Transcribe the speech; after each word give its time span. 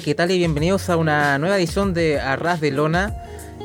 ¿qué 0.00 0.14
tal? 0.14 0.30
Y 0.30 0.38
bienvenidos 0.38 0.88
a 0.88 0.96
una 0.96 1.38
nueva 1.38 1.58
edición 1.58 1.92
de 1.92 2.18
Arras 2.18 2.62
de 2.62 2.70
Lona. 2.70 3.14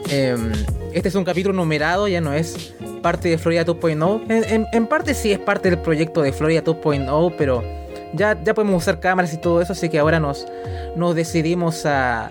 Em, 0.09 0.52
este 0.91 1.08
es 1.08 1.16
un 1.16 1.23
capítulo 1.23 1.54
numerado, 1.54 2.09
ya 2.09 2.20
no 2.20 2.34
es 2.34 2.73
parte 3.02 3.30
de 3.30 3.38
Florida 3.38 3.66
2.0. 3.66 4.23
En, 4.30 4.68
en, 4.73 4.88
parte 4.88 5.13
sí 5.13 5.32
es 5.32 5.40
parte 5.40 5.70
del 5.70 5.80
proyecto 5.80 6.21
de 6.21 6.34
Florida 6.34 6.62
2.0, 6.62 7.34
pero 7.38 7.63
ya, 8.13 8.38
ya 8.44 8.54
podemos 8.54 8.84
usar 8.84 8.99
cámaras 8.99 9.34
y 9.34 9.38
todo 9.38 9.62
eso, 9.62 9.71
así 9.71 9.88
que 9.88 9.99
ahora 9.99 10.20
nos, 10.20 10.45
nos 10.98 11.16
decidimos 11.16 11.85
a, 11.85 12.30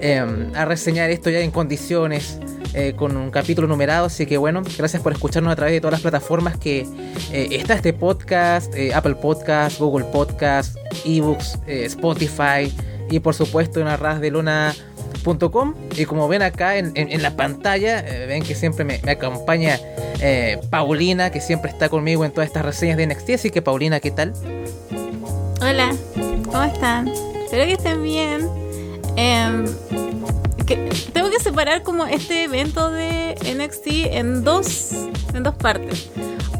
em, 0.00 0.52
a 0.56 0.64
reseñar 0.64 1.08
esto 1.10 1.30
ya 1.30 1.38
en 1.38 1.52
condiciones. 1.52 2.40
Eh, 2.74 2.92
con 2.94 3.16
un 3.16 3.30
capítulo 3.30 3.66
numerado. 3.66 4.06
Así 4.06 4.26
que 4.26 4.36
bueno, 4.36 4.62
gracias 4.76 5.02
por 5.02 5.12
escucharnos 5.12 5.50
a 5.50 5.56
través 5.56 5.72
de 5.72 5.80
todas 5.80 5.92
las 5.92 6.02
plataformas 6.02 6.58
que 6.58 6.86
eh, 7.32 7.48
está 7.52 7.72
este 7.72 7.94
podcast, 7.94 8.74
eh, 8.74 8.92
Apple 8.92 9.14
Podcast, 9.14 9.80
Google 9.80 10.04
Podcast, 10.04 10.76
eBooks, 11.06 11.58
Spotify, 11.66 12.70
y 13.10 13.20
por 13.20 13.34
supuesto 13.34 13.80
en 13.80 13.88
arrasdeluna.com. 13.88 15.74
Y 15.96 16.04
como 16.04 16.28
ven 16.28 16.42
acá 16.42 16.76
en, 16.76 17.22
la 17.22 17.36
pantalla, 17.36 18.00
eh, 18.00 18.26
ven 18.26 18.42
que 18.42 18.54
siempre 18.54 18.84
me, 18.84 19.00
acompaña 19.10 19.78
eh, 20.20 20.58
Paulina, 20.70 21.30
que 21.30 21.40
siempre 21.40 21.70
está 21.70 21.88
conmigo 21.88 22.24
en 22.24 22.32
todas 22.32 22.46
estas 22.46 22.64
reseñas 22.64 22.96
de 22.96 23.06
NXT. 23.06 23.30
Así 23.30 23.50
que 23.50 23.62
Paulina, 23.62 24.00
¿qué 24.00 24.10
tal? 24.10 24.32
Hola, 25.60 25.94
¿cómo 26.44 26.62
están? 26.62 27.08
Espero 27.08 27.64
que 27.64 27.72
estén 27.72 28.02
bien. 28.02 28.48
Tengo 31.14 31.30
que 31.30 31.40
separar 31.40 31.82
como 31.82 32.04
este 32.06 32.44
evento 32.44 32.90
de 32.90 33.34
NXT 33.42 33.86
en 34.12 34.44
dos, 34.44 34.92
en 35.32 35.42
dos 35.42 35.54
partes. 35.54 36.10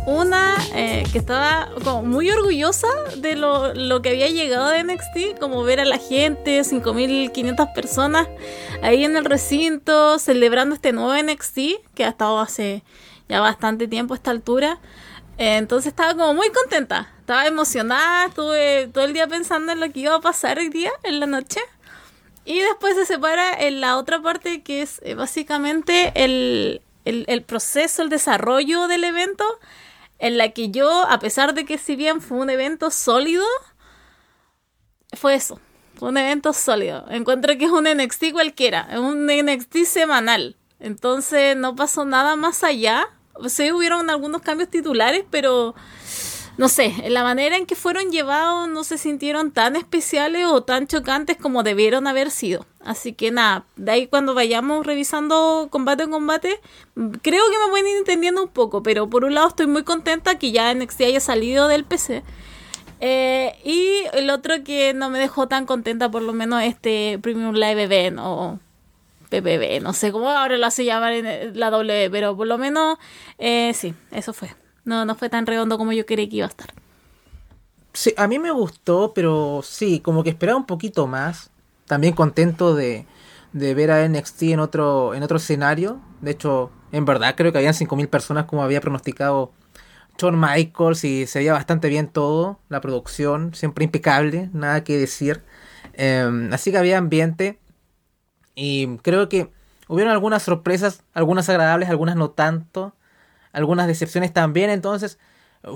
Una 0.07 0.57
eh, 0.75 1.05
que 1.13 1.19
estaba 1.19 1.69
como 1.85 2.03
muy 2.05 2.31
orgullosa 2.31 2.89
de 3.19 3.37
lo, 3.37 4.01
que 4.01 4.09
había 4.09 4.29
llegado 4.29 4.69
de 4.69 4.83
NXT, 4.83 5.39
como 5.39 5.63
ver 5.63 5.81
a 5.81 5.85
la 5.85 5.99
gente, 5.99 6.61
5.500 6.61 7.75
personas 7.75 8.29
ahí 8.83 9.05
en 9.05 9.15
el 9.19 9.27
recinto 9.27 10.19
celebrando 10.19 10.75
este 10.75 10.93
nuevo 10.93 11.15
NXT 11.15 11.59
que 11.95 12.07
ha 12.07 12.09
estado 12.09 12.41
hace 12.41 12.83
ya 13.29 13.41
bastante 13.41 13.89
tiempo 13.89 14.15
a 14.15 14.17
esta 14.17 14.31
altura. 14.31 14.79
entonces 15.37 15.89
estaba 15.89 16.15
como 16.15 16.33
muy 16.33 16.49
contenta, 16.49 17.13
estaba 17.21 17.47
emocionada, 17.47 18.25
estuve 18.29 18.89
todo 18.89 19.05
el 19.05 19.13
día 19.13 19.27
pensando 19.27 19.73
en 19.73 19.81
lo 19.81 19.93
que 19.93 20.01
iba 20.01 20.15
a 20.15 20.21
pasar 20.21 20.57
hoy 20.57 20.71
día, 20.71 20.93
en 21.03 21.21
la 21.21 21.27
noche. 21.27 21.61
Y 22.49 22.61
después 22.61 22.95
se 22.95 23.05
separa 23.05 23.53
en 23.53 23.83
la 23.83 23.99
otra 23.99 24.23
parte 24.23 24.63
que 24.63 24.81
es 24.81 25.03
eh, 25.05 25.13
básicamente 25.13 26.13
el, 26.15 26.81
el 27.05 27.43
proceso, 27.43 28.01
el 28.01 28.09
desarrollo 28.09 28.89
del 28.89 29.05
evento 29.05 29.45
en 30.19 30.39
la 30.39 30.49
que 30.49 30.71
yo, 30.71 31.05
a 31.07 31.19
pesar 31.19 31.53
de 31.53 31.67
que 31.67 31.77
si 31.77 31.95
bien 31.95 32.23
fue 32.23 32.39
un 32.39 32.49
evento 32.49 32.91
sólido, 32.91 33.45
fue 35.13 35.35
eso, 35.35 35.61
fue 35.97 36.09
un 36.09 36.17
evento 36.17 36.55
sólido. 36.55 37.05
Encuentro 37.11 37.55
que 37.59 37.67
es 37.67 37.71
un 37.71 37.85
NXT 37.85 38.33
cualquiera, 38.33 38.89
es 38.93 38.99
un 38.99 39.27
NXT 39.27 39.85
semanal. 39.85 40.57
Entonces 40.81 41.55
no 41.55 41.77
pasó 41.77 42.07
nada 42.07 42.35
más 42.35 42.65
allá. 42.65 43.11
Sí 43.49 43.71
hubieron 43.73 44.09
algunos 44.09 44.41
cambios 44.41 44.71
titulares, 44.71 45.23
pero 45.31 45.75
no 46.59 46.69
sé, 46.69 46.93
la 47.09 47.23
manera 47.23 47.57
en 47.57 47.67
que 47.67 47.77
fueron 47.77 48.11
llevados 48.11 48.69
no 48.69 48.83
se 48.83 48.99
sintieron 48.99 49.53
tan 49.53 49.77
especiales 49.77 50.45
o 50.47 50.65
tan 50.65 50.89
chocantes 50.89 51.37
como 51.37 51.63
debieron 51.63 52.09
haber 52.09 52.33
sido. 52.33 52.67
Así 52.81 53.13
que 53.13 53.31
nada, 53.31 53.65
de 53.77 53.93
ahí 53.93 54.07
cuando 54.09 54.35
vayamos 54.35 54.85
revisando 54.85 55.69
combate 55.71 56.03
en 56.03 56.11
combate, 56.11 56.61
creo 57.23 57.45
que 57.45 57.59
me 57.65 57.71
voy 57.71 57.81
entendiendo 57.97 58.43
un 58.43 58.49
poco, 58.49 58.83
pero 58.83 59.09
por 59.09 59.25
un 59.25 59.35
lado 59.35 59.47
estoy 59.47 59.69
muy 59.69 59.85
contenta 59.85 60.37
que 60.37 60.51
ya 60.51 60.75
NXT 60.75 61.03
haya 61.03 61.21
salido 61.21 61.69
del 61.69 61.85
PC. 61.85 62.25
Eh, 63.01 63.55
y 63.65 64.03
el 64.13 64.29
otro 64.29 64.65
que 64.65 64.95
no 64.95 65.11
me 65.11 65.21
dejó 65.21 65.47
tan 65.47 65.65
contenta, 65.65 66.11
por 66.11 66.23
lo 66.23 66.33
menos 66.33 66.65
este 66.65 67.21
Premium 67.23 67.55
Live 67.55 67.85
Event 67.85 68.19
o 68.21 68.59
PPB, 69.31 69.81
no 69.81 69.93
sé 69.93 70.11
cómo 70.11 70.29
ahora 70.29 70.59
lo 70.59 70.67
hace 70.67 70.85
llamar 70.85 71.13
en 71.13 71.57
la 71.57 71.71
W, 71.71 72.11
pero 72.11 72.37
por 72.37 72.49
lo 72.49 72.59
menos 72.59 72.99
eh, 73.39 73.73
sí, 73.75 73.95
eso 74.11 74.33
fue. 74.33 74.51
No, 74.89 75.05
no 75.05 75.15
fue 75.17 75.29
tan 75.29 75.45
redondo 75.45 75.77
como 75.77 75.93
yo 75.93 76.07
creí 76.07 76.31
que 76.31 76.37
iba 76.37 76.47
a 76.47 76.49
estar. 76.49 76.73
Sí, 77.93 78.15
a 78.17 78.27
mí 78.27 78.39
me 78.39 78.51
gustó, 78.51 79.13
pero 79.15 79.61
sí, 79.63 80.01
como 80.01 80.25
que 80.25 80.31
esperaba 80.31 80.57
un 80.57 80.65
poquito 80.65 81.07
más. 81.07 81.51
También 81.85 82.15
contento 82.15 82.75
de, 82.75 83.05
de 83.53 83.75
ver 83.75 83.91
a 83.91 84.09
NXT 84.09 84.45
en 84.45 84.61
otro, 84.61 85.15
en 85.15 85.23
otro 85.23 85.37
escenario. 85.37 86.01
De 86.23 86.31
hecho, 86.31 86.71
en 86.91 87.05
verdad 87.05 87.35
creo 87.37 87.53
que 87.53 87.59
habían 87.59 87.75
5.000 87.75 88.09
personas 88.09 88.47
como 88.47 88.63
había 88.63 88.81
pronosticado 88.81 89.53
John 90.19 90.41
Michaels 90.41 91.05
y 91.05 91.27
se 91.27 91.41
veía 91.41 91.53
bastante 91.53 91.91
bien 91.91 92.09
todo. 92.09 92.59
La 92.71 92.81
producción, 92.81 93.55
siempre 93.55 93.85
impecable, 93.85 94.49
nada 94.55 94.85
que 94.85 94.97
decir. 94.97 95.43
Em, 95.93 96.51
así 96.51 96.71
que 96.71 96.79
había 96.79 96.97
ambiente. 96.97 97.59
Y 98.55 98.97
creo 99.03 99.29
que 99.29 99.53
hubieron 99.87 100.15
algunas 100.15 100.43
sorpresas, 100.45 101.05
algunas 101.13 101.47
agradables, 101.51 101.91
algunas 101.91 102.17
no 102.17 102.31
tanto 102.31 102.95
algunas 103.53 103.87
decepciones 103.87 104.33
también. 104.33 104.71
Entonces, 104.71 105.19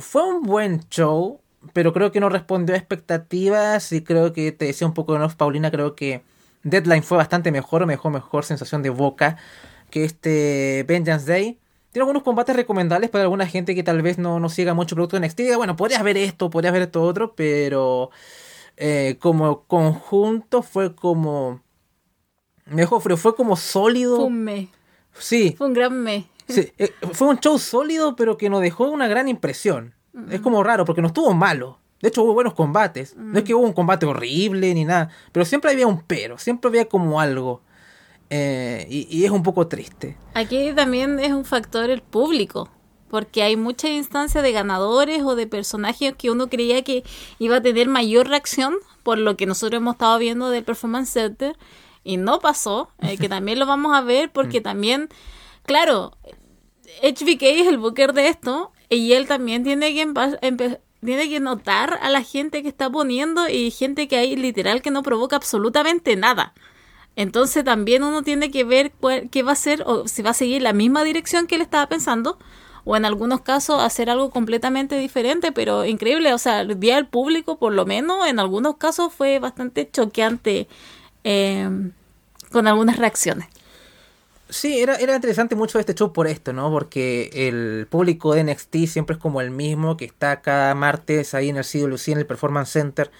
fue 0.00 0.24
un 0.24 0.42
buen 0.42 0.80
show, 0.88 1.40
pero 1.72 1.92
creo 1.92 2.12
que 2.12 2.20
no 2.20 2.28
respondió 2.28 2.74
a 2.74 2.78
expectativas. 2.78 3.92
Y 3.92 4.02
creo 4.02 4.32
que 4.32 4.52
te 4.52 4.66
decía 4.66 4.86
un 4.86 4.94
poco 4.94 5.18
de 5.18 5.28
Paulina, 5.36 5.70
creo 5.70 5.94
que 5.94 6.22
Deadline 6.62 7.02
fue 7.02 7.18
bastante 7.18 7.50
mejor, 7.52 7.86
mejor, 7.86 8.12
mejor 8.12 8.44
sensación 8.44 8.82
de 8.82 8.90
boca 8.90 9.36
que 9.90 10.04
este 10.04 10.84
Vengeance 10.88 11.30
Day. 11.30 11.58
Tiene 11.92 12.04
algunos 12.04 12.22
combates 12.22 12.56
recomendables 12.56 13.10
para 13.10 13.24
alguna 13.24 13.46
gente 13.46 13.74
que 13.74 13.82
tal 13.82 14.00
vez 14.00 14.16
no, 14.16 14.40
no 14.40 14.48
siga 14.48 14.72
mucho 14.72 14.96
producto 14.96 15.20
de 15.20 15.26
NXT. 15.26 15.56
Bueno, 15.56 15.76
podrías 15.76 16.02
ver 16.02 16.16
esto, 16.16 16.48
podrías 16.48 16.72
ver 16.72 16.82
esto 16.82 17.02
otro, 17.02 17.34
pero 17.34 18.10
eh, 18.78 19.18
como 19.20 19.64
conjunto 19.64 20.62
fue 20.62 20.94
como. 20.94 21.62
Mejor, 22.64 23.02
pero 23.02 23.16
fue 23.18 23.36
como 23.36 23.56
sólido. 23.56 24.16
Fue 24.16 24.24
un 24.26 24.42
me. 24.42 24.68
Sí. 25.18 25.54
Fue 25.58 25.66
un 25.66 25.74
gran 25.74 26.02
me. 26.02 26.26
Eh, 26.48 26.92
fue 27.12 27.28
un 27.28 27.38
show 27.38 27.58
sólido, 27.58 28.16
pero 28.16 28.36
que 28.36 28.50
nos 28.50 28.60
dejó 28.60 28.88
una 28.90 29.08
gran 29.08 29.28
impresión. 29.28 29.94
Es 30.30 30.40
como 30.40 30.62
raro, 30.62 30.84
porque 30.84 31.00
no 31.00 31.08
estuvo 31.08 31.32
malo. 31.32 31.78
De 32.02 32.08
hecho, 32.08 32.22
hubo 32.24 32.34
buenos 32.34 32.54
combates. 32.54 33.16
No 33.16 33.38
es 33.38 33.44
que 33.44 33.54
hubo 33.54 33.64
un 33.64 33.72
combate 33.72 34.06
horrible 34.06 34.74
ni 34.74 34.84
nada, 34.84 35.08
pero 35.30 35.46
siempre 35.46 35.70
había 35.70 35.86
un 35.86 36.02
pero, 36.02 36.36
siempre 36.36 36.68
había 36.68 36.88
como 36.88 37.20
algo. 37.20 37.62
Eh, 38.28 38.86
y, 38.90 39.24
es 39.24 39.30
un 39.30 39.42
poco 39.42 39.68
triste. 39.68 40.16
Aquí 40.34 40.72
también 40.74 41.20
es 41.20 41.32
un 41.32 41.44
factor 41.44 41.90
el 41.90 42.02
público, 42.02 42.70
porque 43.08 43.42
hay 43.42 43.56
muchas 43.56 43.90
instancias 43.90 44.42
de 44.42 44.52
ganadores 44.52 45.22
o 45.22 45.36
de 45.36 45.46
personajes 45.46 46.14
que 46.16 46.30
uno 46.30 46.48
creía 46.48 46.82
que 46.82 47.04
iba 47.38 47.56
a 47.56 47.62
tener 47.62 47.88
mayor 47.88 48.28
reacción 48.28 48.74
por 49.02 49.18
lo 49.18 49.36
que 49.36 49.46
nosotros 49.46 49.80
hemos 49.80 49.96
estado 49.96 50.18
viendo 50.18 50.48
del 50.48 50.64
Performance 50.64 51.10
Center 51.10 51.56
y 52.04 52.16
no 52.16 52.40
pasó, 52.40 52.88
eh, 53.00 53.18
que 53.18 53.28
también 53.28 53.58
lo 53.58 53.66
vamos 53.66 53.94
a 53.94 54.00
ver 54.00 54.32
porque 54.32 54.60
mm. 54.60 54.62
también 54.62 55.08
claro, 55.64 56.16
HBK 57.02 57.42
es 57.42 57.66
el 57.66 57.78
booker 57.78 58.12
de 58.12 58.28
esto 58.28 58.72
y 58.88 59.12
él 59.12 59.26
también 59.26 59.64
tiene 59.64 59.94
que 59.94 61.40
notar 61.40 61.98
a 62.02 62.10
la 62.10 62.22
gente 62.22 62.62
que 62.62 62.68
está 62.68 62.90
poniendo 62.90 63.48
y 63.48 63.70
gente 63.70 64.08
que 64.08 64.16
hay 64.16 64.36
literal 64.36 64.82
que 64.82 64.90
no 64.90 65.02
provoca 65.02 65.36
absolutamente 65.36 66.16
nada. 66.16 66.52
Entonces 67.16 67.64
también 67.64 68.02
uno 68.02 68.22
tiene 68.22 68.50
que 68.50 68.64
ver 68.64 68.92
qué 69.30 69.42
va 69.42 69.50
a 69.50 69.52
hacer 69.52 69.82
o 69.86 70.08
si 70.08 70.22
va 70.22 70.30
a 70.30 70.34
seguir 70.34 70.62
la 70.62 70.72
misma 70.72 71.04
dirección 71.04 71.46
que 71.46 71.56
él 71.56 71.60
estaba 71.62 71.88
pensando 71.88 72.38
o 72.84 72.96
en 72.96 73.04
algunos 73.04 73.42
casos 73.42 73.80
hacer 73.80 74.10
algo 74.10 74.30
completamente 74.30 74.98
diferente, 74.98 75.52
pero 75.52 75.84
increíble, 75.84 76.34
o 76.34 76.38
sea, 76.38 76.62
el 76.62 76.80
día 76.80 76.96
del 76.96 77.06
público 77.06 77.58
por 77.58 77.72
lo 77.72 77.86
menos 77.86 78.26
en 78.26 78.40
algunos 78.40 78.76
casos 78.76 79.12
fue 79.12 79.38
bastante 79.38 79.88
choqueante 79.90 80.68
eh, 81.24 81.68
con 82.50 82.66
algunas 82.66 82.96
reacciones. 82.96 83.48
Sí, 84.52 84.80
era, 84.80 84.96
era 84.96 85.14
interesante 85.14 85.54
mucho 85.56 85.78
este 85.78 85.94
show 85.94 86.12
por 86.12 86.26
esto, 86.26 86.52
¿no? 86.52 86.70
Porque 86.70 87.30
el 87.32 87.86
público 87.88 88.34
de 88.34 88.44
NXT 88.44 88.86
siempre 88.86 89.14
es 89.14 89.18
como 89.20 89.40
el 89.40 89.50
mismo, 89.50 89.96
que 89.96 90.04
está 90.04 90.42
cada 90.42 90.74
martes 90.74 91.32
ahí 91.32 91.48
en 91.48 91.56
el 91.56 91.64
CWC, 91.64 92.08
en 92.08 92.18
el 92.18 92.26
Performance 92.26 92.70
Center. 92.70 93.10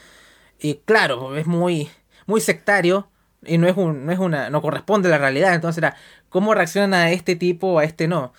Y 0.61 0.76
claro, 0.84 1.37
es 1.37 1.46
muy, 1.46 1.90
muy 2.26 2.40
sectario, 2.43 3.08
y 3.44 3.58
no 3.58 3.67
es, 3.67 3.76
un, 3.76 4.06
no 4.06 4.12
es 4.12 4.19
una, 4.19 4.50
no 4.50 4.61
corresponde 4.62 5.08
a 5.08 5.12
la 5.12 5.19
realidad. 5.19 5.55
Entonces 5.55 5.79
era, 5.79 5.96
¿cómo 6.29 6.55
reaccionan 6.55 6.94
a 6.94 7.11
este 7.12 7.34
tipo 7.37 7.79
a 7.79 7.84
este 7.84 8.08
no? 8.08 8.34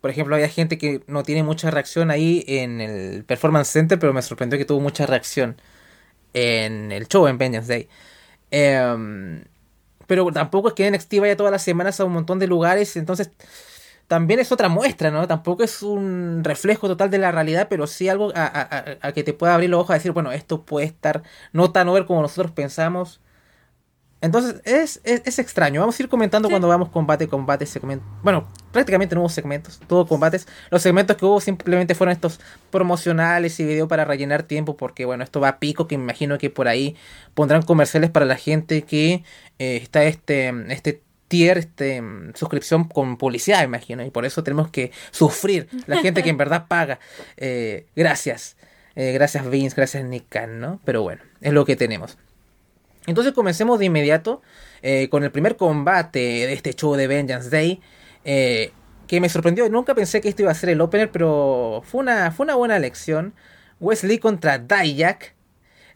Por 0.00 0.10
ejemplo, 0.10 0.34
había 0.34 0.48
gente 0.48 0.78
que 0.78 1.02
no 1.06 1.22
tiene 1.22 1.44
mucha 1.44 1.70
reacción 1.70 2.10
ahí 2.10 2.44
en 2.48 2.80
el 2.80 3.24
Performance 3.24 3.68
Center, 3.70 3.98
pero 4.00 4.12
me 4.12 4.22
sorprendió 4.22 4.58
que 4.58 4.64
tuvo 4.64 4.80
mucha 4.80 5.06
reacción 5.06 5.60
en 6.34 6.92
el 6.92 7.08
show 7.08 7.26
en 7.28 7.38
Vengeance 7.38 7.68
Day. 7.68 7.88
Em, 8.50 9.44
pero 10.12 10.30
tampoco 10.30 10.68
es 10.68 10.74
que 10.74 10.90
NXT 10.90 11.20
vaya 11.20 11.38
todas 11.38 11.50
las 11.50 11.62
semanas 11.62 11.98
a 11.98 12.04
un 12.04 12.12
montón 12.12 12.38
de 12.38 12.46
lugares, 12.46 12.98
entonces 12.98 13.30
también 14.08 14.40
es 14.40 14.52
otra 14.52 14.68
muestra, 14.68 15.10
¿no? 15.10 15.26
Tampoco 15.26 15.64
es 15.64 15.82
un 15.82 16.44
reflejo 16.44 16.86
total 16.86 17.10
de 17.10 17.16
la 17.16 17.32
realidad, 17.32 17.68
pero 17.70 17.86
sí 17.86 18.10
algo 18.10 18.30
a, 18.34 19.12
que 19.14 19.22
te 19.24 19.32
pueda 19.32 19.54
abrir 19.54 19.70
los 19.70 19.80
ojos 19.80 19.92
a 19.92 19.94
decir, 19.94 20.12
bueno, 20.12 20.30
esto 20.30 20.66
puede 20.66 20.84
estar 20.84 21.22
no 21.54 21.72
tan 21.72 21.88
over 21.88 22.04
como 22.04 22.20
nosotros 22.20 22.52
pensamos. 22.52 23.22
Entonces 24.22 24.62
es, 24.64 25.00
es, 25.02 25.38
extraño. 25.40 25.80
Vamos 25.80 25.98
a 25.98 26.02
ir 26.02 26.08
comentando 26.08 26.48
cuando 26.48 26.68
vamos 26.68 26.90
combate, 26.90 27.26
combate, 27.26 27.66
segmento. 27.66 28.06
Bueno, 28.22 28.46
prácticamente 28.70 29.16
no 29.16 29.22
hubo 29.22 29.28
segmentos, 29.28 29.80
todo 29.88 30.06
combates. 30.06 30.46
Los 30.70 30.80
segmentos 30.80 31.16
que 31.16 31.26
hubo 31.26 31.40
simplemente 31.40 31.96
fueron 31.96 32.12
estos 32.12 32.38
promocionales 32.70 33.58
y 33.58 33.64
video 33.64 33.88
para 33.88 34.04
rellenar 34.04 34.44
tiempo, 34.44 34.76
porque 34.76 35.04
bueno, 35.04 35.24
esto 35.24 35.40
va 35.40 35.48
a 35.48 35.58
pico, 35.58 35.88
que 35.88 35.98
me 35.98 36.04
imagino 36.04 36.38
que 36.38 36.50
por 36.50 36.68
ahí 36.68 36.96
pondrán 37.34 37.62
comerciales 37.62 38.10
para 38.10 38.24
la 38.24 38.36
gente 38.36 38.82
que 38.82 39.24
eh, 39.58 39.76
está 39.82 40.04
este, 40.04 40.54
este 40.68 41.02
tier, 41.26 41.58
este, 41.58 42.00
suscripción 42.34 42.84
con 42.84 43.16
publicidad, 43.16 43.58
me 43.58 43.64
imagino, 43.64 44.04
y 44.04 44.10
por 44.10 44.24
eso 44.24 44.44
tenemos 44.44 44.70
que 44.70 44.92
sufrir, 45.10 45.66
la 45.86 45.96
gente 45.96 46.22
que 46.22 46.30
en 46.30 46.36
verdad 46.38 46.68
paga. 46.68 47.00
Eh, 47.38 47.86
gracias, 47.96 48.56
eh, 48.94 49.10
gracias 49.10 49.50
Vince, 49.50 49.74
gracias 49.74 50.04
Nick 50.04 50.46
¿no? 50.46 50.80
Pero 50.84 51.02
bueno, 51.02 51.22
es 51.40 51.52
lo 51.52 51.64
que 51.64 51.74
tenemos. 51.74 52.18
Entonces 53.06 53.32
comencemos 53.32 53.78
de 53.78 53.86
inmediato 53.86 54.42
eh, 54.82 55.08
con 55.08 55.24
el 55.24 55.30
primer 55.30 55.56
combate 55.56 56.18
de 56.18 56.52
este 56.52 56.74
show 56.74 56.94
de 56.94 57.06
Vengeance 57.06 57.50
Day. 57.50 57.80
Eh, 58.24 58.72
que 59.06 59.20
me 59.20 59.28
sorprendió. 59.28 59.68
Nunca 59.68 59.94
pensé 59.94 60.20
que 60.20 60.28
esto 60.28 60.42
iba 60.42 60.50
a 60.50 60.54
ser 60.54 60.70
el 60.70 60.80
opener, 60.80 61.10
pero 61.10 61.82
fue 61.84 62.00
una, 62.00 62.30
fue 62.30 62.44
una 62.44 62.54
buena 62.54 62.76
elección. 62.76 63.34
Wesley 63.80 64.18
contra 64.18 64.58
Dayak. 64.58 65.34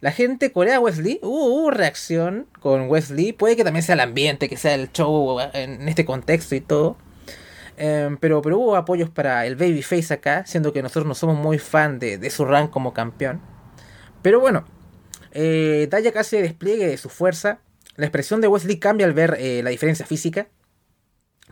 La 0.00 0.12
gente 0.12 0.53
corea 0.53 0.81
Wesley. 0.81 1.20
Hubo, 1.23 1.70
reacción 1.70 2.47
con 2.61 2.91
Wesley. 2.91 3.32
Puede 3.32 3.56
que 3.56 3.64
también 3.64 3.82
sea 3.82 3.94
el 3.94 4.00
ambiente, 4.00 4.49
que 4.49 4.56
sea 4.56 4.75
el 4.75 4.93
show 4.93 5.38
en 5.55 5.88
este 5.88 6.05
contexto 6.05 6.55
y 6.55 6.61
todo. 6.61 6.99
Em, 7.79 8.17
pero, 8.19 8.43
pero 8.43 8.59
hubo 8.59 8.76
apoyos 8.76 9.11
para 9.11 9.47
el 9.47 9.56
Babyface 9.56 10.12
acá, 10.12 10.44
siendo 10.47 10.73
que 10.73 10.82
nosotros 10.82 11.06
no 11.06 11.14
somos 11.14 11.37
muy 11.38 11.59
fan 11.59 11.99
de, 11.99 12.19
de 12.19 12.31
su 12.31 12.44
rank 12.44 12.70
como 12.70 12.93
campeón. 12.93 13.41
Pero 14.23 14.41
bueno, 14.41 14.64
eh, 15.38 15.87
Dayak 15.91 16.17
hace 16.17 16.41
despliegue 16.41 16.87
de 16.87 16.97
su 16.97 17.11
fuerza. 17.11 17.61
La 17.97 18.06
expresión 18.06 18.41
de 18.41 18.49
Wesley 18.49 18.79
cambia 18.79 19.06
al 19.06 19.12
ver 19.12 19.37
eh, 19.38 19.62
la 19.62 19.69
diferencia 19.69 20.06
física. 20.06 20.49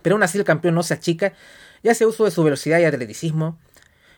Pero 0.00 0.14
aún 0.14 0.22
así 0.22 0.38
el 0.38 0.44
campeón 0.44 0.74
no 0.74 0.82
se 0.82 0.94
achica 0.94 1.34
y 1.82 1.90
hace 1.90 2.06
uso 2.06 2.24
de 2.24 2.30
su 2.30 2.42
velocidad 2.42 2.78
y 2.78 2.84
atleticismo. 2.84 3.58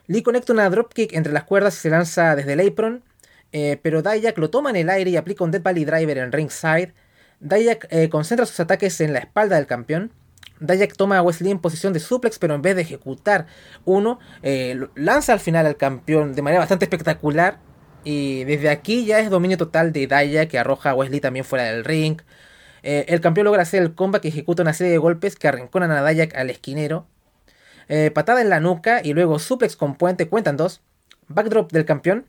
Lee 0.07 0.23
conecta 0.23 0.53
una 0.53 0.71
dropkick 0.71 1.13
entre 1.15 1.33
las 1.33 1.45
cuerdas 1.45 1.77
y 1.77 1.81
se 1.81 1.91
lanza 1.91 2.37
desde 2.37 2.53
el 2.53 2.61
apron. 2.61 3.03
Eh, 3.51 3.79
pero 3.83 4.03
Dayak 4.03 4.39
lo 4.39 4.51
toma 4.51 4.71
en 4.71 4.77
el 4.77 4.89
aire 4.91 5.11
y 5.11 5.17
aplica 5.17 5.43
un 5.43 5.51
Dead 5.51 5.63
Valley 5.63 5.85
Driver 5.85 6.19
en 6.19 6.31
ringside. 6.31 6.95
Dayak 7.41 7.89
eh, 7.91 8.09
concentra 8.09 8.47
sus 8.47 8.61
ataques 8.61 9.01
en 9.01 9.13
la 9.13 9.19
espalda 9.19 9.57
del 9.57 9.67
campeón. 9.67 10.13
Dayak 10.61 10.97
toma 10.97 11.19
a 11.19 11.23
Wesley 11.23 11.51
en 11.51 11.59
posición 11.59 11.93
de 11.93 11.99
suplex, 11.99 12.39
pero 12.39 12.55
en 12.55 12.63
vez 12.63 12.77
de 12.77 12.83
ejecutar 12.83 13.47
uno, 13.85 14.21
lanza 14.95 15.35
al 15.35 15.41
final 15.41 15.67
al 15.67 15.77
campeón 15.77 16.35
de 16.35 16.41
manera 16.41 16.61
bastante 16.61 16.87
espectacular. 16.87 17.66
Y 18.09 18.45
desde 18.45 18.71
aquí 18.71 19.05
ya 19.05 19.19
es 19.19 19.31
dominio 19.31 19.59
total 19.59 19.93
de 19.93 20.07
Daya 20.07 20.47
que 20.47 20.61
arroja 20.61 20.91
a 20.91 20.95
Wesley 20.95 21.19
también 21.19 21.45
fuera 21.45 21.65
del 21.65 21.85
ring. 21.85 22.21
Eh, 22.85 23.05
el 23.09 23.21
campeón 23.21 23.47
logra 23.47 23.63
hacer 23.63 23.83
el 23.83 23.97
combat 23.97 24.23
que 24.23 24.29
ejecuta 24.29 24.63
una 24.63 24.75
serie 24.75 24.93
de 24.93 24.99
golpes 24.99 25.35
que 25.35 25.49
arrinconan 25.49 25.91
a 25.91 26.03
Dayak 26.03 26.37
al 26.37 26.49
esquinero. 26.49 27.09
Eh, 27.89 28.13
patada 28.13 28.41
en 28.43 28.49
la 28.49 28.61
nuca 28.61 29.01
y 29.03 29.13
luego 29.13 29.41
suplex 29.41 29.75
con 29.75 29.97
puente, 29.97 30.29
cuentan 30.29 30.57
dos. 30.57 30.83
Backdrop 31.27 31.73
del 31.73 31.85
campeón. 31.85 32.27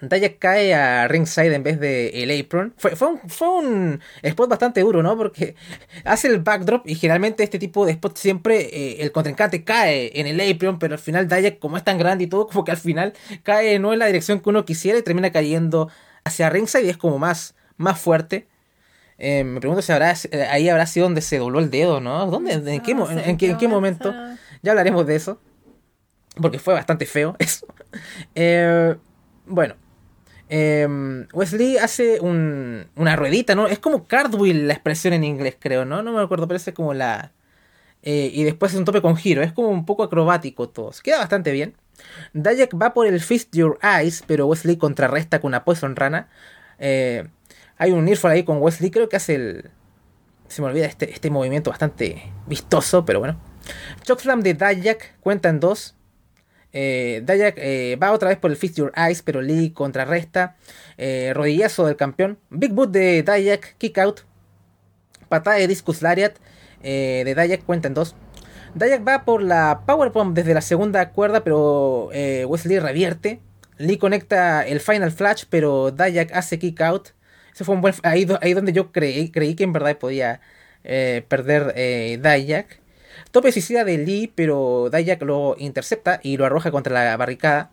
Dayak 0.00 0.38
cae 0.38 0.74
a 0.74 1.08
ringside 1.08 1.54
en 1.54 1.62
vez 1.62 1.80
de 1.80 2.08
el 2.22 2.40
apron. 2.40 2.74
Fue, 2.76 2.94
fue, 2.96 3.48
un, 3.48 4.00
spot 4.22 4.50
bastante 4.50 4.80
duro, 4.80 5.02
¿no? 5.02 5.16
Porque 5.16 5.54
hace 6.04 6.28
el 6.28 6.40
backdrop 6.40 6.86
y 6.86 6.94
generalmente 6.94 7.42
este 7.42 7.58
tipo 7.58 7.86
de 7.86 7.92
spot 7.92 8.16
siempre 8.16 8.60
eh, 8.60 8.96
el 9.00 9.12
contrincante 9.12 9.64
cae 9.64 10.18
en 10.18 10.26
el 10.26 10.40
apron, 10.40 10.78
pero 10.78 10.94
al 10.94 10.98
final 11.00 11.28
Dayak 11.28 11.58
como 11.58 11.76
es 11.76 11.84
tan 11.84 11.98
grande 11.98 12.24
y 12.24 12.26
todo, 12.26 12.46
como 12.52 12.64
que 12.64 12.72
al 12.72 12.76
final 12.76 13.14
cae 13.42 13.78
no 13.78 13.92
en 13.92 13.98
la 13.98 14.06
dirección 14.06 14.40
que 14.40 14.48
uno 14.48 14.64
quisiera 14.64 14.98
y 14.98 15.02
termina 15.02 15.30
cayendo 15.32 15.88
hacia 16.24 16.50
ringside 16.50 16.86
y 16.86 16.90
es 16.90 16.96
como 16.96 17.18
más, 17.18 17.54
más 17.76 17.98
fuerte. 17.98 18.46
Eh, 19.18 19.44
me 19.44 19.60
pregunto 19.60 19.80
si 19.80 19.92
habrá, 19.92 20.12
eh, 20.30 20.46
ahí 20.50 20.68
habrá 20.68 20.86
sido 20.86 21.06
donde 21.06 21.22
se 21.22 21.38
dobló 21.38 21.58
el 21.58 21.70
dedo, 21.70 22.00
¿no? 22.00 22.26
¿Dónde? 22.26 22.52
¿En, 22.52 22.82
qué, 22.82 22.92
en, 22.92 23.38
qué, 23.38 23.50
en 23.50 23.56
qué 23.56 23.66
momento? 23.66 24.14
Ya 24.62 24.72
hablaremos 24.72 25.06
de 25.06 25.16
eso. 25.16 25.40
Porque 26.38 26.58
fue 26.58 26.74
bastante 26.74 27.06
feo 27.06 27.34
eso. 27.38 27.66
bueno, 29.46 29.76
Em, 30.48 31.26
Wesley 31.32 31.76
hace 31.78 32.20
una 32.20 33.16
ruedita, 33.16 33.54
¿no? 33.54 33.66
Es 33.66 33.78
como 33.78 34.06
cardwheel 34.06 34.68
la 34.68 34.74
expresión 34.74 35.12
en 35.12 35.24
inglés, 35.24 35.56
creo, 35.58 35.84
¿no? 35.84 36.02
No 36.02 36.12
me 36.12 36.20
acuerdo, 36.22 36.52
es 36.54 36.70
como 36.74 36.94
la... 36.94 37.32
Eh, 38.02 38.30
y 38.32 38.44
después 38.44 38.72
es 38.72 38.78
un 38.78 38.84
tope 38.84 39.02
con 39.02 39.16
giro, 39.16 39.42
es 39.42 39.52
como 39.52 39.68
un 39.68 39.84
poco 39.84 40.04
acrobático 40.04 40.68
todo. 40.68 40.92
queda 41.02 41.18
bastante 41.18 41.50
bien. 41.50 41.74
Dayak 42.34 42.80
va 42.80 42.94
por 42.94 43.06
el 43.06 43.20
Fist 43.20 43.54
Your 43.56 43.78
Eyes, 43.82 44.22
pero 44.26 44.46
Wesley 44.46 44.76
contrarresta 44.76 45.40
con 45.40 45.48
una 45.48 45.64
Poison 45.64 45.96
Rana. 45.96 46.28
Eh, 46.78 47.26
hay 47.78 47.90
un 47.90 48.04
Nearfall 48.04 48.30
ahí 48.30 48.44
con 48.44 48.58
Wesley, 48.58 48.90
creo 48.90 49.08
que 49.08 49.16
hace 49.16 49.34
el... 49.34 49.70
Se 50.46 50.62
me 50.62 50.68
olvida 50.68 50.86
este, 50.86 51.10
este 51.12 51.30
movimiento 51.30 51.70
bastante 51.70 52.30
vistoso, 52.46 53.04
pero 53.04 53.18
bueno. 53.18 53.40
Chokeslam 54.02 54.42
de 54.42 54.54
Dayak 54.54 55.18
cuenta 55.18 55.48
en 55.48 55.58
dos. 55.58 55.95
Eh, 56.72 57.22
Dayak 57.24 57.54
eh, 57.56 57.96
va 57.96 58.12
otra 58.12 58.28
vez 58.28 58.38
por 58.38 58.50
el 58.50 58.56
Fist 58.56 58.76
Your 58.76 58.92
Eyes, 58.96 59.22
pero 59.22 59.40
Lee 59.40 59.70
contrarresta. 59.70 60.56
Eh, 60.98 61.32
rodillazo 61.34 61.86
del 61.86 61.96
campeón. 61.96 62.38
Big 62.50 62.72
Boot 62.72 62.90
de 62.90 63.22
Dayak, 63.22 63.76
kick 63.78 63.96
out. 63.98 64.20
Patada 65.28 65.56
de 65.56 65.66
Discus 65.66 66.02
Lariat 66.02 66.36
eh, 66.82 67.22
de 67.24 67.34
Dayak, 67.34 67.64
cuenta 67.64 67.88
en 67.88 67.94
dos. 67.94 68.14
Dayak 68.74 69.08
va 69.08 69.24
por 69.24 69.42
la 69.42 69.82
Powerbomb 69.86 70.34
desde 70.34 70.52
la 70.52 70.60
segunda 70.60 71.10
cuerda, 71.12 71.42
pero 71.42 72.10
Wesley 72.46 72.78
revierte. 72.78 73.40
Lee 73.78 73.96
conecta 73.96 74.66
el 74.66 74.80
Final 74.80 75.12
Flash, 75.12 75.44
pero 75.48 75.90
Dayak 75.92 76.30
hace 76.34 76.58
kick 76.58 76.80
out. 76.82 77.08
Ese 77.54 77.64
fue 77.64 77.74
un 77.74 77.80
buen. 77.80 77.94
Ahí, 78.02 78.26
ahí 78.42 78.52
donde 78.52 78.74
yo 78.74 78.92
creí, 78.92 79.30
creí 79.30 79.54
que 79.54 79.64
en 79.64 79.72
verdad 79.72 79.96
podía 79.96 80.42
perder 80.82 82.20
Dayak. 82.20 82.80
Tope 83.36 83.52
suicida 83.52 83.84
de 83.84 83.98
Lee, 83.98 84.32
pero 84.34 84.88
Dayak 84.90 85.20
lo 85.20 85.56
intercepta 85.58 86.20
y 86.22 86.38
lo 86.38 86.46
arroja 86.46 86.70
contra 86.70 86.94
la 86.94 87.14
barricada. 87.18 87.70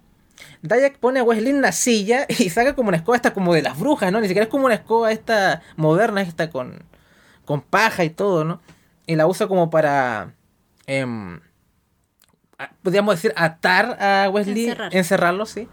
Dayak 0.62 0.98
pone 0.98 1.22
a 1.22 1.24
Wesley 1.24 1.51
en 1.51 1.62
la 1.62 1.72
silla 1.72 2.25
y 2.38 2.50
saca 2.50 2.75
como 2.75 2.89
una 2.89 2.98
escoba 2.98 3.15
esta 3.15 3.34
como 3.34 3.53
de 3.53 3.62
las 3.62 3.79
brujas, 3.79 4.12
¿no? 4.12 4.20
Ni 4.20 4.27
siquiera 4.27 4.43
es 4.43 4.50
como 4.50 4.65
una 4.65 4.75
escoba 4.75 5.13
esta 5.13 5.62
moderna, 5.77 6.22
esta 6.22 6.50
con, 6.50 6.84
con 7.46 7.62
paja 7.62 8.03
y 8.03 8.10
todo, 8.10 8.43
¿no? 8.43 8.60
Y 9.08 9.15
la 9.15 9.25
usa 9.25 9.48
como 9.48 9.70
para, 9.70 10.34
em, 10.86 11.39
podríamos 12.82 13.15
decir, 13.15 13.32
atar 13.38 13.98
a 14.01 14.29
Wesley, 14.29 14.75
encerrarlo, 14.91 15.46
sí. 15.46 15.70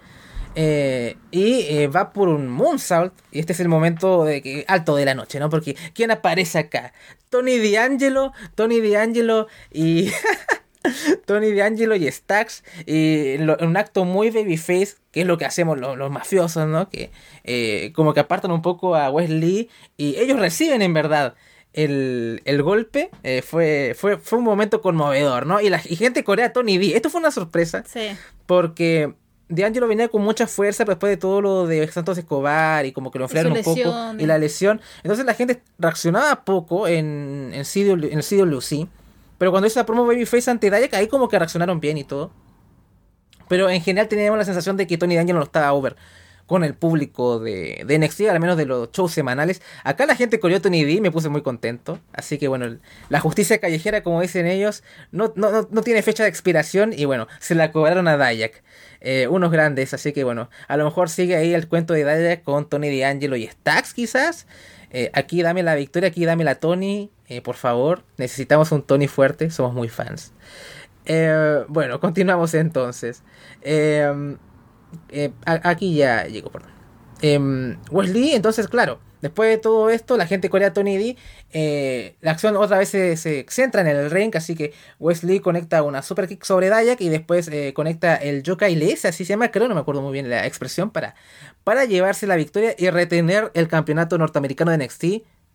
Eh, 0.54 1.16
y 1.30 1.62
eh, 1.68 1.88
va 1.88 2.12
por 2.12 2.28
un 2.28 2.48
moonsault. 2.48 3.14
Y 3.30 3.40
este 3.40 3.52
es 3.52 3.60
el 3.60 3.68
momento 3.68 4.24
de 4.24 4.42
que, 4.42 4.64
alto 4.68 4.96
de 4.96 5.04
la 5.04 5.14
noche, 5.14 5.38
¿no? 5.38 5.48
Porque 5.48 5.76
¿quién 5.94 6.10
aparece 6.10 6.58
acá? 6.58 6.92
Tony 7.28 7.58
D'Angelo, 7.58 8.32
Tony 8.54 8.80
D'Angelo 8.80 9.46
y. 9.72 10.10
Tony 11.26 11.52
D'Angelo 11.52 11.94
y 11.94 12.10
Stax. 12.10 12.64
Y 12.86 13.36
un 13.36 13.76
acto 13.76 14.04
muy 14.04 14.30
babyface, 14.30 14.96
que 15.12 15.20
es 15.20 15.26
lo 15.26 15.38
que 15.38 15.44
hacemos 15.44 15.78
los, 15.78 16.10
mafiosos, 16.10 16.66
¿no? 16.66 16.88
Que 16.88 17.10
eh, 17.44 17.92
como 17.94 18.14
que 18.14 18.20
apartan 18.20 18.50
un 18.50 18.62
poco 18.62 18.96
a 18.96 19.10
Wesley. 19.10 19.68
Y 19.96 20.16
ellos 20.16 20.38
reciben 20.38 20.82
en 20.82 20.94
verdad. 20.94 21.34
El, 21.72 22.40
golpe 22.64 23.10
fue, 23.46 23.94
fue, 23.96 24.16
fue 24.16 24.38
un 24.40 24.44
momento 24.44 24.80
conmovedor, 24.80 25.46
¿no? 25.46 25.60
Y 25.60 25.68
la 25.68 25.80
y 25.84 25.94
gente 25.94 26.24
corea 26.24 26.52
Tony 26.52 26.78
D. 26.78 26.96
Esto 26.96 27.10
fue 27.10 27.20
una 27.20 27.30
sorpresa. 27.30 27.84
Sí. 27.86 28.08
Porque 28.46 29.14
D'Angelo 29.50 29.88
venía 29.88 30.08
con 30.08 30.22
mucha 30.22 30.46
fuerza 30.46 30.84
después 30.84 31.10
de 31.10 31.16
todo 31.16 31.40
lo 31.40 31.66
de 31.66 31.86
Santos 31.90 32.16
Escobar 32.16 32.86
y 32.86 32.92
como 32.92 33.10
que 33.10 33.18
lo 33.18 33.24
enfriaron 33.24 33.52
un 33.52 33.62
poco 33.62 34.14
y 34.18 34.26
la 34.26 34.38
lesión. 34.38 34.80
Entonces 35.02 35.26
la 35.26 35.34
gente 35.34 35.62
reaccionaba 35.78 36.44
poco 36.44 36.86
en, 36.86 37.50
en, 37.52 37.64
CW, 37.64 38.06
en 38.06 38.18
el 38.18 38.24
CWC. 38.24 38.88
Pero 39.38 39.50
cuando 39.50 39.66
hizo 39.66 39.80
la 39.80 39.86
promo 39.86 40.06
Babyface 40.06 40.50
ante 40.50 40.70
Dayak, 40.70 40.94
ahí 40.94 41.08
como 41.08 41.28
que 41.28 41.38
reaccionaron 41.38 41.80
bien 41.80 41.98
y 41.98 42.04
todo. 42.04 42.30
Pero 43.48 43.68
en 43.68 43.82
general 43.82 44.06
teníamos 44.06 44.38
la 44.38 44.44
sensación 44.44 44.76
de 44.76 44.86
que 44.86 44.96
Tony 44.96 45.16
D'Angelo 45.16 45.40
no 45.40 45.44
estaba 45.44 45.72
over 45.72 45.96
con 46.50 46.64
el 46.64 46.74
público 46.74 47.38
de, 47.38 47.84
de 47.86 47.98
NXT, 48.00 48.22
al 48.22 48.40
menos 48.40 48.56
de 48.56 48.66
los 48.66 48.90
shows 48.90 49.12
semanales. 49.12 49.62
Acá 49.84 50.04
la 50.04 50.16
gente 50.16 50.40
corrió 50.40 50.60
Tony 50.60 50.82
D, 50.82 51.00
me 51.00 51.12
puse 51.12 51.28
muy 51.28 51.42
contento. 51.42 52.00
Así 52.12 52.38
que 52.38 52.48
bueno, 52.48 52.76
la 53.08 53.20
justicia 53.20 53.58
callejera, 53.58 54.02
como 54.02 54.20
dicen 54.20 54.48
ellos, 54.48 54.82
no, 55.12 55.32
no, 55.36 55.68
no 55.70 55.82
tiene 55.82 56.02
fecha 56.02 56.24
de 56.24 56.28
expiración 56.28 56.92
y 56.92 57.04
bueno, 57.04 57.28
se 57.38 57.54
la 57.54 57.70
cobraron 57.70 58.08
a 58.08 58.16
Dayak. 58.16 58.64
Eh, 59.00 59.28
unos 59.28 59.52
grandes, 59.52 59.94
así 59.94 60.12
que 60.12 60.24
bueno, 60.24 60.50
a 60.66 60.76
lo 60.76 60.84
mejor 60.84 61.08
sigue 61.08 61.36
ahí 61.36 61.54
el 61.54 61.68
cuento 61.68 61.94
de 61.94 62.02
Dayak 62.02 62.42
con 62.42 62.68
Tony 62.68 62.98
D'Angelo 62.98 63.36
y 63.36 63.46
Stax 63.46 63.94
quizás. 63.94 64.48
Eh, 64.90 65.12
aquí 65.14 65.42
dame 65.42 65.62
la 65.62 65.76
victoria, 65.76 66.08
aquí 66.08 66.24
dame 66.24 66.42
la 66.42 66.56
Tony, 66.56 67.12
eh, 67.28 67.42
por 67.42 67.54
favor. 67.54 68.02
Necesitamos 68.16 68.72
un 68.72 68.82
Tony 68.82 69.06
fuerte, 69.06 69.52
somos 69.52 69.72
muy 69.72 69.88
fans. 69.88 70.32
Eh, 71.06 71.64
bueno, 71.68 72.00
continuamos 72.00 72.54
entonces. 72.54 73.22
Aquí 75.44 75.94
ya 75.94 76.26
llegó, 76.26 76.50
perdón. 76.50 76.80
Em, 77.22 77.76
Wesley, 77.90 78.32
entonces, 78.32 78.68
claro, 78.68 78.98
después 79.20 79.50
de 79.50 79.58
todo 79.58 79.90
esto, 79.90 80.16
la 80.16 80.26
gente 80.26 80.48
corea 80.48 80.72
Tony 80.72 80.96
D. 80.96 81.16
Eh, 81.52 82.16
la 82.20 82.32
acción 82.32 82.56
otra 82.56 82.78
vez 82.78 82.88
se, 82.88 83.46
centra 83.48 83.82
en 83.82 83.88
el 83.88 84.10
ring, 84.10 84.34
así 84.36 84.54
que 84.54 84.72
Wesley 84.98 85.40
conecta 85.40 85.82
una 85.82 86.02
super 86.02 86.28
kick 86.28 86.44
sobre 86.44 86.68
Dayak 86.68 87.00
y 87.00 87.08
después 87.08 87.48
eh, 87.48 87.72
conecta 87.74 88.16
el 88.16 88.42
Yokai 88.42 88.74
Les, 88.74 89.04
así 89.04 89.24
se 89.24 89.30
llama, 89.30 89.50
creo, 89.50 89.68
no 89.68 89.74
me 89.74 89.80
acuerdo 89.80 90.02
muy 90.02 90.12
bien 90.12 90.30
la 90.30 90.46
expresión, 90.46 90.90
para, 90.90 91.14
para 91.64 91.84
llevarse 91.84 92.26
la 92.26 92.36
victoria 92.36 92.74
y 92.78 92.88
retener 92.90 93.50
el 93.54 93.68
campeonato 93.68 94.16
norteamericano 94.18 94.70
de 94.70 94.78
NXT. 94.78 95.04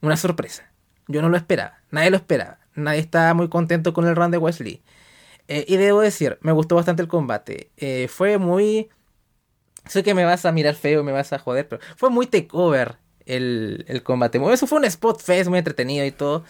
Una 0.02 0.18
sorpresa. 0.18 0.70
Yo 1.08 1.22
no 1.22 1.30
lo 1.30 1.38
esperaba, 1.38 1.80
nadie 1.90 2.10
lo 2.12 2.18
esperaba, 2.18 2.60
nadie 2.76 3.00
estaba 3.00 3.34
muy 3.34 3.48
contento 3.50 3.94
con 3.94 4.06
el 4.08 4.16
run 4.16 4.32
de 4.32 4.38
Wesley. 4.38 4.82
Eh, 5.48 5.66
y 5.68 5.78
debo 5.78 6.02
decir, 6.02 6.38
me 6.42 6.52
gustó 6.52 6.76
bastante 6.76 7.02
el 7.02 7.08
combate. 7.08 7.70
fue 8.10 8.38
muy 8.38 8.90
Sé 9.88 10.04
que 10.04 10.14
me 10.14 10.26
vas 10.26 10.46
a 10.46 10.52
mirar 10.52 10.76
feo, 10.76 11.04
me 11.04 11.12
vas 11.12 11.32
a 11.34 11.40
joder, 11.40 11.68
pero 11.68 11.82
fue 11.96 12.10
muy 12.10 12.28
takeover 12.28 12.98
el, 13.26 13.86
el 13.88 14.04
combate. 14.04 14.40
Eso 14.52 14.68
fue 14.68 14.80
un 14.80 14.86
spot 14.86 15.22
fest 15.22 15.50
muy 15.50 15.60
entretenido 15.60 16.06
y 16.06 16.12
todo. 16.12 16.44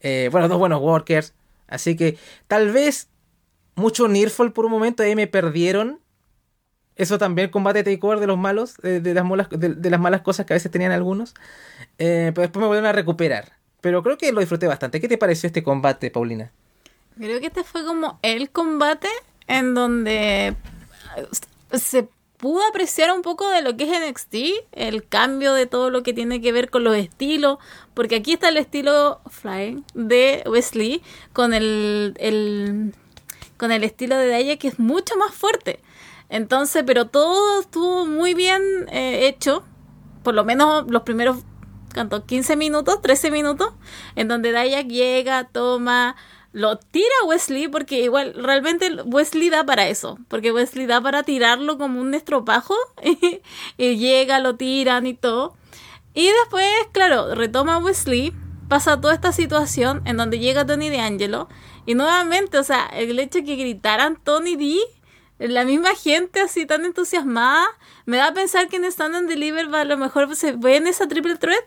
Eh, 0.00 0.28
bueno, 0.30 0.48
dos 0.48 0.58
buenos 0.58 0.80
workers. 0.80 1.34
Así 1.68 1.96
que 1.96 2.18
tal 2.48 2.70
vez 2.72 3.08
mucho 3.74 4.08
Nearfall 4.08 4.52
por 4.52 4.66
un 4.66 4.72
momento 4.72 5.02
ahí 5.02 5.16
me 5.16 5.26
perdieron. 5.26 6.00
Eso 6.96 7.16
también, 7.16 7.50
combate 7.50 7.82
takeover 7.82 8.20
de 8.20 8.26
los 8.26 8.36
malos, 8.36 8.76
de, 8.82 9.00
las, 9.14 9.24
malas, 9.24 9.48
de, 9.50 9.90
las 9.90 10.00
malas 10.00 10.20
cosas 10.20 10.44
que 10.44 10.52
a 10.52 10.56
veces 10.56 10.70
tenían 10.70 10.92
algunos. 10.92 11.34
Eh, 11.98 12.32
pero 12.34 12.42
después 12.42 12.60
me 12.60 12.66
volvieron 12.66 12.88
a 12.88 12.92
recuperar. 12.92 13.52
Pero 13.80 14.02
creo 14.02 14.18
que 14.18 14.30
lo 14.30 14.40
disfruté 14.40 14.66
bastante. 14.66 15.00
¿Qué 15.00 15.08
te 15.08 15.16
pareció 15.16 15.46
este 15.46 15.62
combate, 15.62 16.10
Paulina? 16.10 16.52
Creo 17.16 17.40
que 17.40 17.46
este 17.46 17.64
fue 17.64 17.84
como 17.84 18.18
el 18.22 18.50
combate 18.50 19.08
en 19.46 19.74
donde 19.74 20.54
se 21.72 22.08
pudo 22.42 22.60
apreciar 22.68 23.12
un 23.12 23.22
poco 23.22 23.48
de 23.50 23.62
lo 23.62 23.76
que 23.76 23.84
es 23.84 24.10
NXT, 24.10 24.34
el 24.72 25.06
cambio 25.06 25.54
de 25.54 25.66
todo 25.66 25.90
lo 25.90 26.02
que 26.02 26.12
tiene 26.12 26.40
que 26.40 26.50
ver 26.50 26.70
con 26.70 26.82
los 26.82 26.96
estilos, 26.96 27.58
porque 27.94 28.16
aquí 28.16 28.32
está 28.32 28.48
el 28.48 28.56
estilo 28.56 29.20
Fly 29.30 29.84
de 29.94 30.42
Wesley 30.46 31.04
con 31.32 31.54
el, 31.54 32.92
con 33.56 33.70
el 33.70 33.84
estilo 33.84 34.16
de 34.16 34.26
Daya 34.26 34.56
que 34.56 34.66
es 34.66 34.80
mucho 34.80 35.16
más 35.16 35.32
fuerte. 35.32 35.78
Entonces, 36.30 36.82
pero 36.84 37.06
todo 37.06 37.60
estuvo 37.60 38.06
muy 38.06 38.34
bien 38.34 38.60
eh, 38.90 39.28
hecho, 39.28 39.62
por 40.24 40.34
lo 40.34 40.42
menos 40.42 40.90
los 40.90 41.02
primeros 41.02 41.44
¿cuánto? 41.94 42.26
15 42.26 42.56
minutos, 42.56 43.00
13 43.02 43.30
minutos, 43.30 43.72
en 44.16 44.26
donde 44.26 44.50
Dayak 44.50 44.88
llega, 44.88 45.44
toma 45.44 46.16
lo 46.52 46.76
tira 46.76 47.14
Wesley 47.26 47.68
porque 47.68 48.02
igual 48.02 48.34
realmente 48.34 48.92
Wesley 49.04 49.48
da 49.48 49.64
para 49.64 49.88
eso, 49.88 50.18
porque 50.28 50.52
Wesley 50.52 50.86
da 50.86 51.00
para 51.00 51.22
tirarlo 51.22 51.78
como 51.78 52.00
un 52.00 52.14
estropajo 52.14 52.74
y, 53.78 53.96
llega, 53.96 54.38
lo 54.38 54.56
tiran 54.56 55.06
y 55.06 55.14
todo. 55.14 55.56
Y 56.14 56.26
después, 56.26 56.66
claro, 56.92 57.34
retoma 57.34 57.78
Wesley, 57.78 58.34
pasa 58.68 59.00
toda 59.00 59.14
esta 59.14 59.32
situación 59.32 60.02
en 60.04 60.18
donde 60.18 60.38
llega 60.38 60.66
Tony 60.66 60.90
D'Angelo 60.90 61.48
y 61.86 61.94
nuevamente, 61.94 62.58
o 62.58 62.64
sea, 62.64 62.86
el 62.86 63.18
hecho 63.18 63.38
de 63.38 63.44
que 63.44 63.56
gritaran 63.56 64.18
Tony 64.22 64.56
D, 64.56 64.78
la 65.38 65.64
misma 65.64 65.94
gente 65.94 66.40
así 66.40 66.66
tan 66.66 66.84
entusiasmada, 66.84 67.66
me 68.04 68.18
da 68.18 68.28
a 68.28 68.34
pensar 68.34 68.68
que 68.68 68.76
en 68.76 68.84
Stand 68.84 69.16
and 69.16 69.28
Deliver 69.28 69.74
a 69.74 69.84
lo 69.84 69.96
mejor 69.96 70.36
se 70.36 70.52
ve 70.52 70.76
en 70.76 70.86
esa 70.86 71.08
triple 71.08 71.36
threat. 71.36 71.64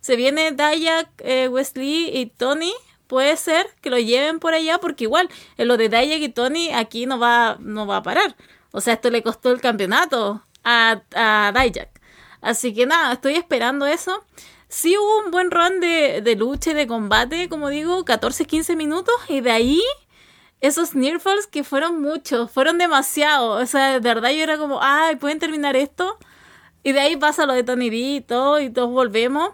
Se 0.00 0.16
viene 0.16 0.52
Dayak, 0.52 1.08
eh, 1.18 1.48
Wesley 1.48 2.10
y 2.16 2.26
Tony 2.26 2.72
puede 3.10 3.36
ser 3.36 3.66
que 3.80 3.90
lo 3.90 3.98
lleven 3.98 4.38
por 4.38 4.54
allá 4.54 4.78
porque 4.78 5.02
igual 5.02 5.28
en 5.58 5.66
lo 5.66 5.76
de 5.76 5.88
Dayak 5.88 6.20
y 6.20 6.28
Tony 6.28 6.70
aquí 6.72 7.06
no 7.06 7.18
va, 7.18 7.56
no 7.58 7.84
va 7.84 7.96
a 7.96 8.02
parar. 8.04 8.36
O 8.70 8.80
sea, 8.80 8.94
esto 8.94 9.10
le 9.10 9.24
costó 9.24 9.50
el 9.50 9.60
campeonato 9.60 10.44
a, 10.62 11.02
a 11.16 11.52
Así 12.40 12.72
que 12.72 12.86
nada, 12.86 13.12
estoy 13.12 13.34
esperando 13.34 13.84
eso. 13.84 14.24
Sí 14.68 14.96
hubo 14.96 15.24
un 15.24 15.32
buen 15.32 15.50
run 15.50 15.80
de, 15.80 16.22
de 16.22 16.36
lucha 16.36 16.70
y 16.70 16.74
de 16.74 16.86
combate, 16.86 17.48
como 17.48 17.68
digo, 17.68 18.04
14-15 18.04 18.76
minutos 18.76 19.14
y 19.28 19.40
de 19.40 19.50
ahí 19.50 19.82
esos 20.60 20.94
nearfalls 20.94 21.48
que 21.48 21.64
fueron 21.64 22.00
muchos, 22.00 22.48
fueron 22.52 22.78
demasiados. 22.78 23.60
O 23.60 23.66
sea, 23.66 23.94
de 23.94 23.98
verdad 23.98 24.30
yo 24.30 24.44
era 24.44 24.56
como, 24.56 24.78
ay, 24.80 25.16
¿pueden 25.16 25.40
terminar 25.40 25.74
esto? 25.74 26.16
Y 26.84 26.92
de 26.92 27.00
ahí 27.00 27.16
pasa 27.16 27.44
lo 27.44 27.54
de 27.54 27.64
Tony 27.64 27.90
D 27.90 27.96
y 27.96 28.20
todo, 28.20 28.60
y 28.60 28.70
todos 28.70 28.90
volvemos. 28.90 29.50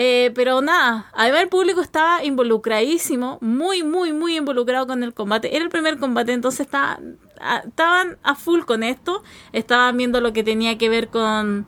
Eh, 0.00 0.30
pero 0.36 0.62
nada, 0.62 1.10
además 1.12 1.42
el 1.42 1.48
público 1.48 1.80
estaba 1.80 2.24
involucradísimo, 2.24 3.38
muy, 3.40 3.82
muy, 3.82 4.12
muy 4.12 4.36
involucrado 4.36 4.86
con 4.86 5.02
el 5.02 5.12
combate. 5.12 5.56
Era 5.56 5.64
el 5.64 5.70
primer 5.70 5.98
combate, 5.98 6.32
entonces 6.32 6.60
estaba, 6.60 7.00
estaban 7.66 8.16
a 8.22 8.36
full 8.36 8.60
con 8.60 8.84
esto. 8.84 9.24
Estaban 9.52 9.96
viendo 9.96 10.20
lo 10.20 10.32
que 10.32 10.44
tenía 10.44 10.78
que 10.78 10.88
ver 10.88 11.08
con, 11.08 11.66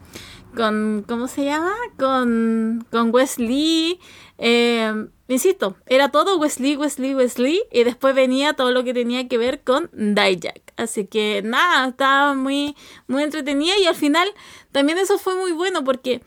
con 0.54 1.04
¿cómo 1.08 1.26
se 1.26 1.44
llama? 1.44 1.74
Con, 1.98 2.86
con 2.92 3.12
Wesley. 3.12 3.98
Eh, 4.38 5.08
insisto, 5.26 5.76
era 5.86 6.12
todo 6.12 6.38
Wesley, 6.38 6.76
Wesley, 6.76 7.16
Wesley. 7.16 7.60
Y 7.72 7.82
después 7.82 8.14
venía 8.14 8.52
todo 8.52 8.70
lo 8.70 8.84
que 8.84 8.94
tenía 8.94 9.26
que 9.26 9.38
ver 9.38 9.64
con 9.64 9.90
Dijak. 9.92 10.72
Así 10.76 11.04
que 11.04 11.42
nada, 11.42 11.88
estaba 11.88 12.34
muy, 12.34 12.76
muy 13.08 13.24
entretenida. 13.24 13.76
Y 13.76 13.86
al 13.86 13.96
final 13.96 14.28
también 14.70 14.98
eso 14.98 15.18
fue 15.18 15.34
muy 15.34 15.50
bueno 15.50 15.82
porque 15.82 16.22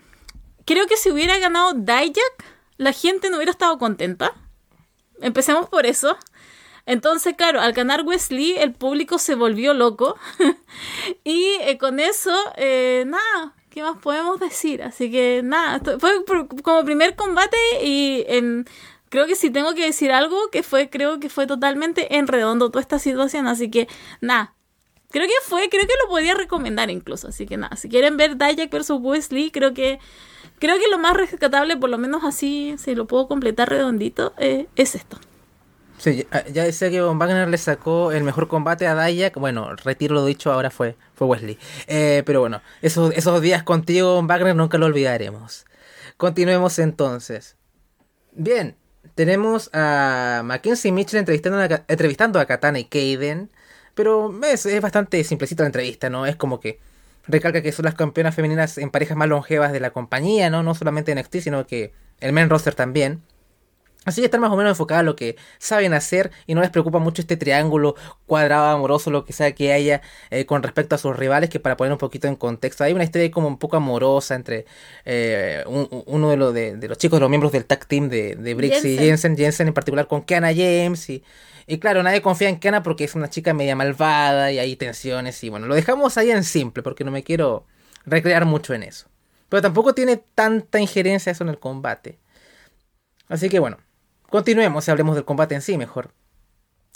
creo 0.65 0.87
que 0.87 0.97
si 0.97 1.11
hubiera 1.11 1.37
ganado 1.37 1.73
Dijak, 1.73 2.45
la 2.77 2.93
gente 2.93 3.29
no 3.29 3.37
hubiera 3.37 3.51
estado 3.51 3.77
contenta. 3.77 4.33
Empecemos 5.21 5.69
por 5.69 5.85
eso. 5.85 6.17
Entonces, 6.85 7.35
claro, 7.35 7.61
al 7.61 7.73
ganar 7.73 8.03
Wesley, 8.03 8.57
el 8.57 8.73
público 8.73 9.17
se 9.17 9.35
volvió 9.35 9.73
loco. 9.73 10.17
y 11.23 11.55
eh, 11.61 11.77
con 11.77 11.99
eso, 11.99 12.35
eh, 12.57 13.05
nada, 13.07 13.55
¿qué 13.69 13.81
más 13.83 13.97
podemos 13.99 14.39
decir? 14.39 14.83
Así 14.83 15.09
que 15.09 15.41
nada, 15.43 15.81
fue 15.99 16.25
como 16.61 16.83
primer 16.83 17.15
combate 17.15 17.57
y 17.81 18.25
creo 19.09 19.27
que 19.27 19.35
si 19.35 19.49
tengo 19.49 19.75
que 19.75 19.85
decir 19.85 20.11
algo, 20.11 20.49
que 20.51 20.63
fue, 20.63 20.89
creo 20.89 21.19
que 21.19 21.29
fue 21.29 21.47
totalmente 21.47 22.15
en 22.17 22.27
redondo 22.27 22.69
toda 22.69 22.81
esta 22.81 22.99
situación. 22.99 23.47
Así 23.47 23.69
que 23.69 23.87
nada, 24.19 24.52
creo 25.13 25.25
que 25.25 25.33
fue, 25.43 25.69
creo 25.69 25.87
que 25.87 25.93
lo 26.03 26.09
podía 26.09 26.33
recomendar 26.33 26.89
incluso. 26.89 27.29
Así 27.29 27.45
que 27.45 27.55
nada, 27.55 27.77
si 27.77 27.87
quieren 27.87 28.17
ver 28.17 28.35
Dijak 28.37 28.69
versus 28.69 28.99
Wesley, 28.99 29.49
creo 29.51 29.73
que 29.73 29.99
Creo 30.63 30.77
que 30.77 30.89
lo 30.89 30.97
más 30.97 31.17
rescatable, 31.17 31.75
por 31.75 31.89
lo 31.89 31.97
menos 31.97 32.23
así, 32.23 32.75
si 32.77 32.95
lo 32.95 33.05
puedo 33.05 33.27
completar 33.27 33.69
redondito, 33.69 34.33
eh, 34.37 34.67
es 34.77 34.95
esto. 34.95 35.19
Sí, 35.97 36.25
ya 36.53 36.63
decía 36.63 36.89
que 36.89 37.01
Von 37.01 37.19
Wagner 37.19 37.49
le 37.49 37.57
sacó 37.57 38.13
el 38.13 38.23
mejor 38.23 38.47
combate 38.47 38.87
a 38.87 38.95
Dayak. 38.95 39.35
Bueno, 39.35 39.75
retiro 39.75 40.15
lo 40.15 40.25
dicho, 40.25 40.53
ahora 40.53 40.69
fue, 40.69 40.95
fue 41.15 41.27
Wesley. 41.27 41.57
Eh, 41.87 42.23
pero 42.25 42.39
bueno, 42.39 42.61
esos, 42.81 43.13
esos 43.13 43.41
días 43.41 43.63
contigo, 43.63 44.15
Von 44.15 44.27
Wagner, 44.27 44.55
nunca 44.55 44.77
lo 44.77 44.85
olvidaremos. 44.85 45.65
Continuemos 46.15 46.79
entonces. 46.79 47.57
Bien, 48.31 48.77
tenemos 49.15 49.69
a 49.73 50.43
Mackenzie 50.45 50.93
Mitchell 50.93 51.19
entrevistando 51.19 51.59
a, 51.59 51.83
entrevistando 51.89 52.39
a 52.39 52.45
Katana 52.45 52.79
y 52.79 52.85
Kaden. 52.85 53.49
Pero 53.93 54.33
es, 54.43 54.65
es 54.65 54.81
bastante 54.81 55.23
simplecita 55.23 55.63
la 55.63 55.67
entrevista, 55.67 56.09
¿no? 56.09 56.25
Es 56.25 56.35
como 56.35 56.59
que 56.59 56.79
recalca 57.27 57.61
que 57.61 57.71
son 57.71 57.85
las 57.85 57.95
campeonas 57.95 58.35
femeninas 58.35 58.77
en 58.77 58.89
parejas 58.89 59.17
más 59.17 59.27
longevas 59.27 59.71
de 59.71 59.79
la 59.79 59.91
compañía, 59.91 60.49
¿no? 60.49 60.63
No 60.63 60.75
solamente 60.75 61.11
en 61.11 61.19
NXT, 61.19 61.37
sino 61.37 61.67
que 61.67 61.93
el 62.19 62.33
main 62.33 62.49
roster 62.49 62.75
también. 62.75 63.21
Así 64.05 64.19
que 64.19 64.25
están 64.25 64.41
más 64.41 64.51
o 64.51 64.57
menos 64.57 64.71
enfocadas 64.71 64.99
a 64.99 65.03
lo 65.03 65.15
que 65.15 65.37
saben 65.59 65.93
hacer 65.93 66.31
y 66.45 66.55
no 66.55 66.61
les 66.61 66.69
preocupa 66.69 66.99
mucho 66.99 67.21
este 67.21 67.37
triángulo 67.37 67.95
cuadrado 68.25 68.65
amoroso, 68.65 69.11
lo 69.11 69.23
que 69.23 69.31
sea 69.31 69.53
que 69.53 69.71
haya 69.71 70.01
eh, 70.29 70.45
con 70.45 70.61
respecto 70.61 70.95
a 70.95 70.97
sus 70.97 71.15
rivales, 71.15 71.49
que 71.49 71.61
para 71.61 71.77
poner 71.77 71.93
un 71.93 71.97
poquito 71.97 72.27
en 72.27 72.35
contexto, 72.35 72.83
hay 72.83 72.91
una 72.91 73.05
historia 73.05 73.31
como 73.31 73.47
un 73.47 73.57
poco 73.57 73.77
amorosa 73.77 74.35
entre 74.35 74.65
eh, 75.05 75.63
uno 75.65 76.29
de, 76.29 76.37
los 76.37 76.53
de, 76.53 76.87
los 76.87 76.97
chicos, 76.97 77.17
de 77.17 77.21
los 77.21 77.29
miembros 77.29 77.53
del 77.53 77.63
tag 77.63 77.85
team 77.85 78.09
de, 78.09 78.35
de 78.35 78.53
Briggs 78.55 78.83
y 78.83 78.97
Jensen, 78.97 79.37
Jensen 79.37 79.69
en 79.69 79.73
particular 79.73 80.07
con 80.07 80.23
Kiana 80.23 80.49
James 80.49 81.09
y 81.09 81.23
y 81.65 81.79
claro, 81.79 82.03
nadie 82.03 82.21
confía 82.21 82.49
en 82.49 82.57
Kana 82.57 82.83
porque 82.83 83.05
es 83.05 83.15
una 83.15 83.29
chica 83.29 83.53
media 83.53 83.75
malvada 83.75 84.51
y 84.51 84.59
hay 84.59 84.75
tensiones 84.75 85.43
y 85.43 85.49
bueno, 85.49 85.67
lo 85.67 85.75
dejamos 85.75 86.17
ahí 86.17 86.31
en 86.31 86.43
simple 86.43 86.83
porque 86.83 87.03
no 87.03 87.11
me 87.11 87.23
quiero 87.23 87.65
recrear 88.05 88.45
mucho 88.45 88.73
en 88.73 88.83
eso. 88.83 89.07
Pero 89.49 89.61
tampoco 89.61 89.93
tiene 89.93 90.17
tanta 90.17 90.79
injerencia 90.79 91.31
eso 91.31 91.43
en 91.43 91.49
el 91.49 91.59
combate. 91.59 92.19
Así 93.27 93.49
que 93.49 93.59
bueno, 93.59 93.77
continuemos 94.29 94.87
y 94.87 94.91
hablemos 94.91 95.15
del 95.15 95.25
combate 95.25 95.55
en 95.55 95.61
sí 95.61 95.77
mejor. 95.77 96.11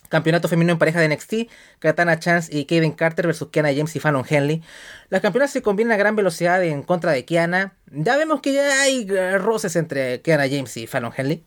Campeonato 0.10 0.48
femenino 0.48 0.74
en 0.74 0.80
pareja 0.80 1.02
de 1.02 1.10
NXT, 1.10 1.34
Katana 1.80 2.20
Chance 2.20 2.56
y 2.56 2.66
Kevin 2.66 2.94
Carter 2.94 3.28
versus 3.28 3.50
Kiana 3.50 3.74
James 3.74 3.94
y 3.96 4.00
Fallon 4.00 4.26
Henley. 4.28 4.64
Las 5.10 5.22
campeonas 5.22 5.52
se 5.52 5.62
combinan 5.62 5.92
a 5.92 5.98
gran 5.98 6.16
velocidad 6.16 6.64
en 6.64 6.82
contra 6.84 7.12
de 7.12 7.26
Kiana. 7.26 7.76
Ya 7.92 8.16
vemos 8.16 8.42
que 8.42 8.54
ya 8.54 8.82
hay 8.82 9.06
roces 9.38 9.76
entre 9.76 10.22
Kiana 10.22 10.48
James 10.50 10.76
y 10.78 10.88
Fallon 10.88 11.12
Henley 11.16 11.44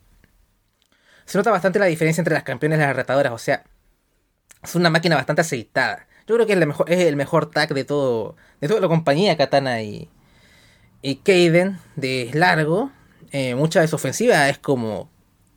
se 1.31 1.39
nota 1.39 1.53
bastante 1.53 1.79
la 1.79 1.87
diferencia 1.87 2.21
entre 2.21 2.35
las 2.35 2.43
campeonas 2.43 2.81
y 2.81 2.83
las 2.83 2.97
retadoras. 2.97 3.33
O 3.33 3.39
sea, 3.39 3.63
es 4.65 4.75
una 4.75 4.91
máquina 4.91 5.15
bastante 5.15 5.43
aceitada. 5.43 6.09
Yo 6.27 6.35
creo 6.35 6.45
que 6.45 6.55
es 6.93 7.01
el 7.07 7.15
mejor, 7.15 7.51
tag 7.53 7.73
de 7.73 7.85
todo. 7.85 8.35
De 8.61 8.67
toda 8.67 8.81
la 8.81 8.89
compañía, 8.89 9.37
Katana 9.37 9.81
y. 9.81 10.11
Y 11.03 11.17
Kaden, 11.17 11.79
de 11.95 12.33
largo. 12.35 12.91
eh, 13.31 13.55
mucha 13.55 13.81
de 13.81 13.87
su 13.87 13.95
ofensiva 13.95 14.49
es 14.49 14.59
como 14.59 15.09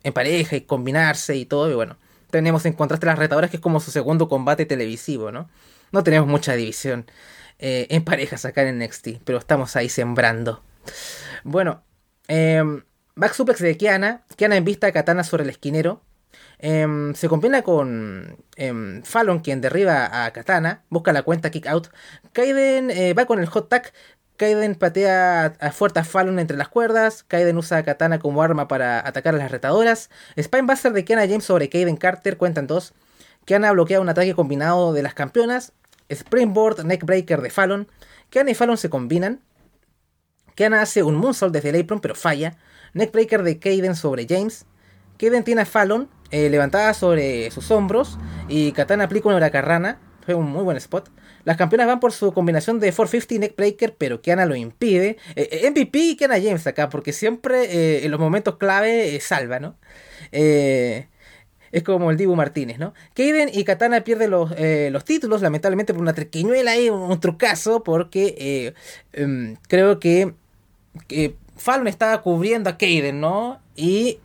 en 0.04 0.12
pareja 0.12 0.54
y 0.54 0.60
combinarse 0.60 1.34
y 1.34 1.44
todo. 1.44 1.68
Y 1.68 1.74
bueno, 1.74 1.96
tenemos 2.30 2.64
en 2.66 2.74
contraste 2.74 3.06
las 3.06 3.18
retadoras, 3.18 3.50
que 3.50 3.56
es 3.56 3.60
como 3.60 3.80
su 3.80 3.90
segundo 3.90 4.28
combate 4.28 4.66
televisivo, 4.66 5.32
¿no? 5.32 5.50
No 5.90 6.04
tenemos 6.04 6.28
mucha 6.28 6.54
división 6.54 7.06
eh, 7.58 7.88
en 7.90 8.04
parejas 8.04 8.44
acá 8.44 8.62
en 8.62 8.78
NXT, 8.78 9.24
pero 9.24 9.38
estamos 9.38 9.74
ahí 9.74 9.88
sembrando. 9.88 10.62
Bueno, 11.42 11.82
eh, 12.28 12.62
back 13.16 13.34
suplex 13.34 13.60
de 13.60 13.76
Kiana. 13.76 14.24
Kiana 14.36 14.56
en 14.56 14.64
vista 14.64 14.92
Katana 14.92 15.24
sobre 15.24 15.44
el 15.44 15.50
esquinero. 15.50 16.02
Em, 16.58 17.14
se 17.14 17.28
combina 17.28 17.62
con 17.62 18.38
em, 18.56 19.02
Fallon, 19.02 19.40
quien 19.40 19.60
derriba 19.60 20.24
a 20.24 20.32
Katana, 20.32 20.84
busca 20.88 21.12
la 21.12 21.22
cuenta 21.22 21.50
kick 21.50 21.66
out. 21.66 21.88
Kaiden 22.32 22.90
eh, 22.90 23.14
va 23.14 23.26
con 23.26 23.38
el 23.40 23.46
hot 23.46 23.68
tag. 23.68 23.92
Kaiden 24.36 24.74
patea 24.74 25.44
a 25.60 25.70
fuerte 25.72 26.00
a 26.00 26.04
Fallon 26.04 26.38
entre 26.40 26.56
las 26.56 26.68
cuerdas. 26.68 27.22
Kaiden 27.22 27.56
usa 27.56 27.78
a 27.78 27.82
Katana 27.84 28.18
como 28.18 28.42
arma 28.42 28.66
para 28.66 29.06
atacar 29.06 29.34
a 29.34 29.38
las 29.38 29.50
retadoras. 29.50 30.10
Spinebuster 30.40 30.92
de 30.92 31.04
Kiana 31.04 31.26
James 31.26 31.44
sobre 31.44 31.68
Kaiden 31.68 31.96
Carter, 31.96 32.36
cuentan 32.36 32.66
dos. 32.66 32.94
Kiana 33.44 33.70
bloquea 33.72 34.00
un 34.00 34.08
ataque 34.08 34.34
combinado 34.34 34.92
de 34.92 35.02
las 35.02 35.14
campeonas. 35.14 35.72
Springboard 36.10 36.84
Neckbreaker 36.84 37.42
de 37.42 37.50
Fallon. 37.50 37.88
Kiana 38.30 38.50
y 38.50 38.54
Fallon 38.54 38.76
se 38.76 38.90
combinan. 38.90 39.40
Kiana 40.56 40.82
hace 40.82 41.02
un 41.02 41.16
moonsault 41.16 41.52
desde 41.52 41.70
el 41.70 41.80
apron, 41.80 42.00
pero 42.00 42.14
falla. 42.14 42.56
Neckbreaker 42.94 43.42
de 43.42 43.58
Kaiden 43.58 43.94
sobre 43.94 44.26
James. 44.28 44.66
Kaiden 45.18 45.44
tiene 45.44 45.62
a 45.62 45.66
Fallon 45.66 46.08
eh, 46.30 46.48
levantada 46.48 46.94
sobre 46.94 47.50
sus 47.50 47.70
hombros 47.70 48.18
y 48.48 48.72
Katana 48.72 49.04
aplica 49.04 49.28
una 49.28 49.36
huracarrana. 49.36 50.00
Fue 50.24 50.34
un 50.34 50.46
muy 50.46 50.62
buen 50.62 50.76
spot. 50.78 51.10
Las 51.44 51.58
campeonas 51.58 51.86
van 51.86 52.00
por 52.00 52.12
su 52.12 52.32
combinación 52.32 52.80
de 52.80 52.92
450 52.92 53.46
Neckbreaker, 53.46 53.94
pero 53.96 54.22
Kiana 54.22 54.46
lo 54.46 54.56
impide. 54.56 55.18
Eh, 55.36 55.48
eh, 55.52 55.70
MVP 55.70 55.98
y 55.98 56.16
Kiana 56.16 56.40
James 56.40 56.66
acá, 56.66 56.88
porque 56.88 57.12
siempre 57.12 58.04
en 58.04 58.10
los 58.10 58.18
momentos 58.18 58.56
clave 58.56 59.20
salva, 59.20 59.60
¿no? 59.60 59.76
es 60.32 61.82
como 61.82 62.12
el 62.12 62.16
Dibu 62.16 62.36
Martínez, 62.36 62.78
¿no? 62.78 62.94
Kaden 63.14 63.50
y 63.52 63.64
Katana 63.64 64.04
pierden 64.04 64.30
los, 64.30 64.52
los 64.90 65.04
títulos, 65.04 65.42
lamentablemente 65.42 65.92
por 65.92 66.02
una 66.02 66.14
triquiñuela 66.14 66.76
y 66.76 66.88
un, 66.88 67.20
trucazo, 67.20 67.82
porque 67.82 68.74
em, 69.12 69.56
creo 69.68 69.98
que, 69.98 70.34
que 71.08 71.36
Fallon 71.56 71.86
estaba 71.88 72.20
cubriendo 72.22 72.70
a 72.70 72.78
Kaden, 72.78 73.20
¿no? 73.20 73.60
Y 73.76 74.18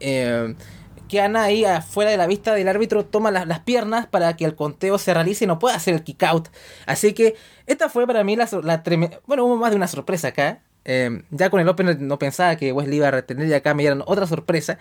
Kiana 1.09 1.43
ahí 1.43 1.65
afuera 1.65 2.11
de 2.11 2.17
la 2.17 2.27
vista 2.27 2.53
del 2.53 2.69
árbitro 2.69 3.03
toma 3.03 3.31
las, 3.31 3.59
piernas 3.61 4.07
para 4.07 4.37
que 4.37 4.45
el 4.45 4.55
conteo 4.55 4.97
se 4.97 5.13
realice 5.13 5.43
y 5.43 5.47
no 5.47 5.59
pueda 5.59 5.75
hacer 5.75 5.95
el 5.95 6.03
kick 6.03 6.23
out. 6.23 6.47
Así 6.85 7.13
que 7.13 7.35
esta 7.65 7.89
fue 7.89 8.07
para 8.07 8.23
mí 8.23 8.37
la, 8.37 8.47
la 8.63 8.83
Bueno, 9.25 9.43
hubo 9.43 9.57
más 9.57 9.71
de 9.71 9.75
una 9.75 9.87
sorpresa 9.87 10.29
acá. 10.29 10.61
Em, 10.85 11.23
ya 11.31 11.49
con 11.49 11.59
el 11.59 11.67
Open 11.67 12.07
no 12.07 12.17
pensaba 12.19 12.55
que 12.55 12.71
Wesley 12.71 12.97
iba 12.97 13.09
a 13.09 13.11
retener 13.11 13.47
y 13.47 13.53
acá 13.53 13.73
me 13.73 13.83
dieron 13.83 14.03
otra 14.05 14.27
sorpresa. 14.27 14.77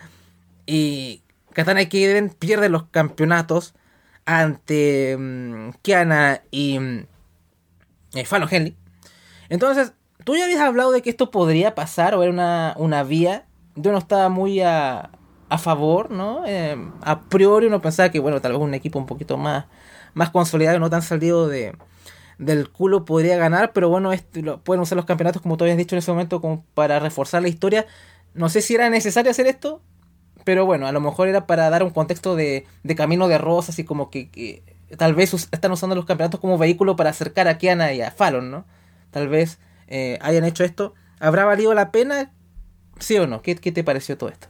Y 0.67 1.23
Katana 1.55 1.83
y 1.83 1.87
Kaden 1.87 2.29
pierden 2.31 2.73
los 2.73 2.85
campeonatos 2.85 3.75
ante 4.27 5.17
um, 5.17 5.73
Kiana 5.83 6.43
y 6.51 6.79
um, 6.79 7.05
Fallon 8.27 8.49
Henley. 8.51 8.77
Entonces, 9.49 9.95
tú 10.29 10.37
ya 10.37 10.45
habías 10.45 10.61
hablado 10.61 10.93
de 10.93 11.01
que 11.01 11.09
esto 11.09 11.31
podría 11.31 11.75
pasar 11.75 12.15
o 12.15 12.23
era 12.23 12.31
una, 12.31 12.75
una 12.77 13.03
vía. 13.03 13.47
Yo 13.77 13.93
no 13.93 13.97
estaba 13.97 14.29
muy 14.29 14.61
a, 14.61 15.09
a 15.49 15.57
favor, 15.57 16.11
¿no? 16.11 16.43
Eh, 16.45 16.77
a 17.01 17.23
priori 17.23 17.69
uno 17.69 17.81
pensaba 17.81 18.11
que, 18.11 18.21
bueno, 18.21 18.39
tal 18.43 18.53
vez 18.53 18.61
un 18.61 18.75
equipo 18.75 18.99
un 18.99 19.07
poquito 19.07 19.39
más, 19.39 19.65
más 20.13 20.29
consolidado, 20.29 20.81
no 20.81 20.91
tan 20.91 21.01
salido 21.01 21.49
de, 21.49 21.75
del 22.37 22.69
culo 22.69 23.07
podría 23.07 23.39
ganar, 23.39 23.73
pero 23.73 23.89
bueno, 23.89 24.13
lo, 24.35 24.63
pueden 24.63 24.83
usar 24.83 24.97
los 24.97 25.07
campeonatos, 25.07 25.41
como 25.41 25.57
tú 25.57 25.65
habías 25.65 25.79
dicho 25.79 25.95
en 25.95 26.01
ese 26.01 26.11
momento, 26.11 26.43
para 26.75 26.99
reforzar 26.99 27.41
la 27.41 27.49
historia. 27.49 27.87
No 28.35 28.51
sé 28.51 28.61
si 28.61 28.75
era 28.75 28.91
necesario 28.91 29.31
hacer 29.31 29.47
esto, 29.47 29.81
pero 30.45 30.67
bueno, 30.67 30.87
a 30.87 30.93
lo 30.93 31.01
mejor 31.01 31.29
era 31.29 31.47
para 31.47 31.71
dar 31.71 31.83
un 31.83 31.89
contexto 31.89 32.37
de, 32.37 32.67
de 32.83 32.95
camino 32.95 33.29
de 33.29 33.39
rosas 33.39 33.79
y 33.79 33.85
como 33.85 34.11
que, 34.11 34.63
tal 34.99 35.15
vez 35.15 35.33
están 35.33 35.73
usando 35.73 35.97
los 35.97 36.05
campeonatos 36.05 36.39
como 36.39 36.59
vehículo 36.59 36.97
para 36.97 37.09
acercar 37.09 37.49
a 37.49 37.57
Kiana 37.57 37.95
y 37.95 38.03
a 38.03 38.11
Fallon, 38.11 38.51
¿no? 38.51 38.67
Tal 39.11 39.29
vez 39.29 39.59
eh, 39.89 40.19
hayan 40.21 40.45
hecho 40.45 40.65
esto. 40.65 40.95
¿Habrá 41.19 41.45
valido 41.45 41.75
la 41.75 41.91
pena? 41.91 42.31
¿Sí 42.99 43.17
o 43.19 43.27
no? 43.27 43.43
¿Qué, 43.43 43.57
qué 43.57 43.73
te 43.73 43.85
pareció 43.85 44.17
todo 44.17 44.29
esto? 44.29 44.49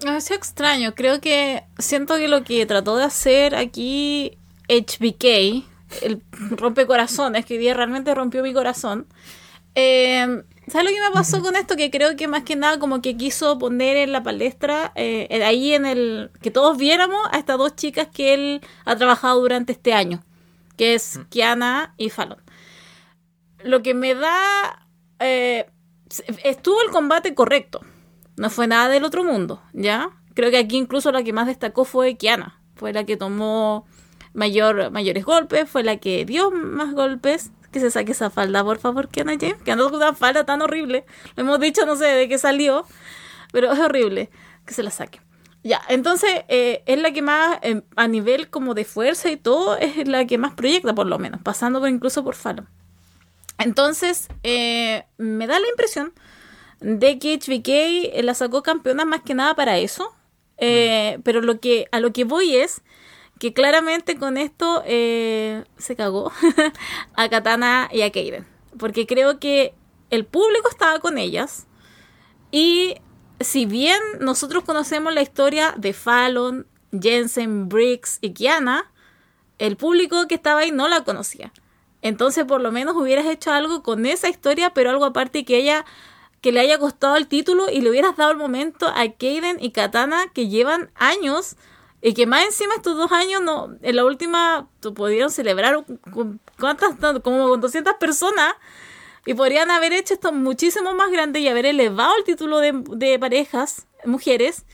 Es 0.00 0.30
extraño. 0.30 0.94
Creo 0.94 1.20
que 1.20 1.64
siento 1.78 2.16
que 2.16 2.28
lo 2.28 2.44
que 2.44 2.64
trató 2.66 2.96
de 2.96 3.04
hacer 3.04 3.54
aquí 3.54 4.38
HBK, 4.68 5.64
el 6.02 6.22
rompecorazones, 6.50 7.44
que 7.44 7.54
hoy 7.54 7.60
día 7.60 7.74
realmente 7.74 8.14
rompió 8.14 8.42
mi 8.42 8.52
corazón. 8.52 9.06
Eh, 9.74 10.42
¿Sabes 10.70 10.88
lo 10.88 10.94
que 10.94 11.08
me 11.08 11.12
pasó 11.12 11.42
con 11.42 11.56
esto? 11.56 11.76
Que 11.76 11.90
creo 11.90 12.16
que 12.16 12.28
más 12.28 12.44
que 12.44 12.54
nada 12.54 12.78
como 12.78 13.02
que 13.02 13.16
quiso 13.16 13.58
poner 13.58 13.96
en 13.96 14.12
la 14.12 14.22
palestra, 14.22 14.92
eh, 14.94 15.42
ahí 15.44 15.74
en 15.74 15.84
el... 15.84 16.30
que 16.42 16.52
todos 16.52 16.78
viéramos 16.78 17.20
a 17.32 17.38
estas 17.38 17.58
dos 17.58 17.74
chicas 17.74 18.06
que 18.06 18.34
él 18.34 18.60
ha 18.84 18.94
trabajado 18.94 19.40
durante 19.40 19.72
este 19.72 19.92
año, 19.92 20.22
que 20.76 20.94
es 20.94 21.18
Kiana 21.28 21.94
y 21.96 22.10
Fallon. 22.10 22.38
Lo 23.64 23.82
que 23.82 23.94
me 23.94 24.14
da... 24.14 24.86
Eh, 25.18 25.70
estuvo 26.44 26.80
el 26.82 26.90
combate 26.90 27.34
correcto 27.34 27.80
no 28.40 28.48
fue 28.48 28.66
nada 28.66 28.88
del 28.88 29.04
otro 29.04 29.22
mundo, 29.22 29.62
¿ya? 29.74 30.10
Creo 30.32 30.50
que 30.50 30.56
aquí 30.56 30.78
incluso 30.78 31.12
la 31.12 31.22
que 31.22 31.34
más 31.34 31.46
destacó 31.46 31.84
fue 31.84 32.16
Kiana. 32.16 32.58
Fue 32.74 32.94
la 32.94 33.04
que 33.04 33.18
tomó 33.18 33.84
mayor, 34.32 34.90
mayores 34.90 35.26
golpes, 35.26 35.68
fue 35.68 35.82
la 35.82 35.98
que 35.98 36.24
dio 36.24 36.50
más 36.50 36.94
golpes. 36.94 37.50
Que 37.70 37.80
se 37.80 37.90
saque 37.90 38.12
esa 38.12 38.30
falda, 38.30 38.64
por 38.64 38.78
favor, 38.78 39.08
Kiana 39.08 39.34
James. 39.38 39.62
Que 39.62 39.72
anda 39.72 39.84
con 39.84 39.96
una 39.96 40.14
falda 40.14 40.44
tan 40.44 40.62
horrible. 40.62 41.04
Lo 41.36 41.42
hemos 41.42 41.60
dicho, 41.60 41.84
no 41.84 41.96
sé 41.96 42.06
de 42.06 42.28
qué 42.30 42.38
salió. 42.38 42.86
Pero 43.52 43.70
es 43.70 43.78
horrible 43.78 44.30
que 44.64 44.72
se 44.72 44.82
la 44.82 44.90
saque. 44.90 45.20
Ya, 45.62 45.82
entonces 45.90 46.30
eh, 46.48 46.82
es 46.86 46.98
la 46.98 47.12
que 47.12 47.20
más, 47.20 47.58
em, 47.60 47.82
a 47.94 48.08
nivel 48.08 48.48
como 48.48 48.72
de 48.72 48.86
fuerza 48.86 49.30
y 49.30 49.36
todo, 49.36 49.76
es 49.76 50.08
la 50.08 50.24
que 50.24 50.38
más 50.38 50.54
proyecta, 50.54 50.94
por 50.94 51.06
lo 51.06 51.18
menos, 51.18 51.42
pasando 51.42 51.78
por 51.78 51.90
incluso 51.90 52.24
por 52.24 52.34
Fallon. 52.34 52.66
Entonces, 53.60 54.28
eh, 54.42 55.04
me 55.18 55.46
da 55.46 55.60
la 55.60 55.68
impresión 55.68 56.12
de 56.80 57.18
que 57.18 57.38
HBK 57.38 58.22
la 58.24 58.34
sacó 58.34 58.62
campeona 58.62 59.04
más 59.04 59.22
que 59.22 59.34
nada 59.34 59.54
para 59.54 59.78
eso. 59.78 60.14
Eh, 60.58 61.16
mm. 61.18 61.22
Pero 61.22 61.40
lo 61.40 61.60
que, 61.60 61.86
a 61.92 62.00
lo 62.00 62.12
que 62.12 62.24
voy 62.24 62.56
es 62.56 62.82
que 63.38 63.54
claramente 63.54 64.16
con 64.16 64.36
esto 64.36 64.82
eh, 64.86 65.64
se 65.78 65.96
cagó 65.96 66.30
a 67.14 67.28
Katana 67.28 67.88
y 67.92 68.02
a 68.02 68.12
Kaden. 68.12 68.46
Porque 68.78 69.06
creo 69.06 69.38
que 69.38 69.74
el 70.10 70.26
público 70.26 70.68
estaba 70.68 70.98
con 70.98 71.18
ellas. 71.18 71.66
Y 72.50 72.96
si 73.40 73.64
bien 73.64 74.00
nosotros 74.20 74.64
conocemos 74.64 75.14
la 75.14 75.22
historia 75.22 75.74
de 75.76 75.92
Fallon, 75.92 76.66
Jensen, 76.92 77.68
Briggs 77.68 78.18
y 78.20 78.32
Kiana, 78.32 78.92
el 79.58 79.76
público 79.76 80.26
que 80.26 80.34
estaba 80.34 80.60
ahí 80.60 80.72
no 80.72 80.88
la 80.88 81.04
conocía. 81.04 81.52
Entonces 82.02 82.44
por 82.44 82.60
lo 82.60 82.72
menos 82.72 82.96
hubieras 82.96 83.26
hecho 83.26 83.52
algo 83.52 83.82
con 83.82 84.06
esa 84.06 84.28
historia, 84.28 84.70
pero 84.70 84.90
algo 84.90 85.04
aparte 85.04 85.44
que 85.44 85.58
ella 85.58 85.84
que 86.40 86.52
le 86.52 86.60
haya 86.60 86.78
costado 86.78 87.16
el 87.16 87.26
título 87.26 87.68
y 87.70 87.80
le 87.80 87.90
hubieras 87.90 88.16
dado 88.16 88.30
el 88.30 88.38
momento 88.38 88.86
a 88.88 89.08
Kaden 89.08 89.58
y 89.60 89.72
Katana 89.72 90.28
que 90.32 90.48
llevan 90.48 90.90
años 90.94 91.56
y 92.02 92.14
que 92.14 92.26
más 92.26 92.44
encima 92.44 92.74
estos 92.76 92.96
dos 92.96 93.12
años 93.12 93.42
no 93.42 93.76
en 93.82 93.96
la 93.96 94.04
última 94.04 94.68
pudieron 94.94 95.30
celebrar 95.30 95.84
con, 96.12 96.40
cuántas 96.58 96.96
como 97.22 97.48
con 97.48 97.60
200 97.60 97.94
personas 97.94 98.54
y 99.26 99.34
podrían 99.34 99.70
haber 99.70 99.92
hecho 99.92 100.14
esto 100.14 100.32
muchísimo 100.32 100.94
más 100.94 101.10
grande 101.10 101.40
y 101.40 101.48
haber 101.48 101.66
elevado 101.66 102.16
el 102.16 102.24
título 102.24 102.58
de, 102.58 103.18
parejas 103.18 103.86
mujeres 104.06 104.64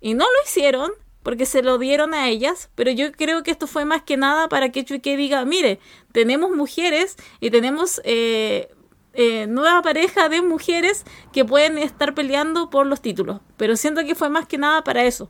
y 0.00 0.14
no 0.14 0.24
lo 0.24 0.44
hicieron 0.44 0.92
porque 1.26 1.44
se 1.44 1.60
lo 1.60 1.76
dieron 1.76 2.14
a 2.14 2.28
ellas, 2.28 2.70
pero 2.76 2.92
yo 2.92 3.10
creo 3.10 3.42
que 3.42 3.50
esto 3.50 3.66
fue 3.66 3.84
más 3.84 4.00
que 4.02 4.16
nada 4.16 4.48
para 4.48 4.70
que 4.70 4.84
Chuike 4.84 5.16
diga, 5.16 5.44
mire, 5.44 5.80
tenemos 6.12 6.52
mujeres 6.52 7.16
y 7.40 7.50
tenemos 7.50 8.00
eh, 8.04 8.68
eh, 9.12 9.48
nueva 9.48 9.82
pareja 9.82 10.28
de 10.28 10.40
mujeres 10.40 11.02
que 11.32 11.44
pueden 11.44 11.78
estar 11.78 12.14
peleando 12.14 12.70
por 12.70 12.86
los 12.86 13.00
títulos. 13.00 13.40
Pero 13.56 13.74
siento 13.74 14.04
que 14.04 14.14
fue 14.14 14.28
más 14.28 14.46
que 14.46 14.56
nada 14.56 14.84
para 14.84 15.02
eso. 15.02 15.28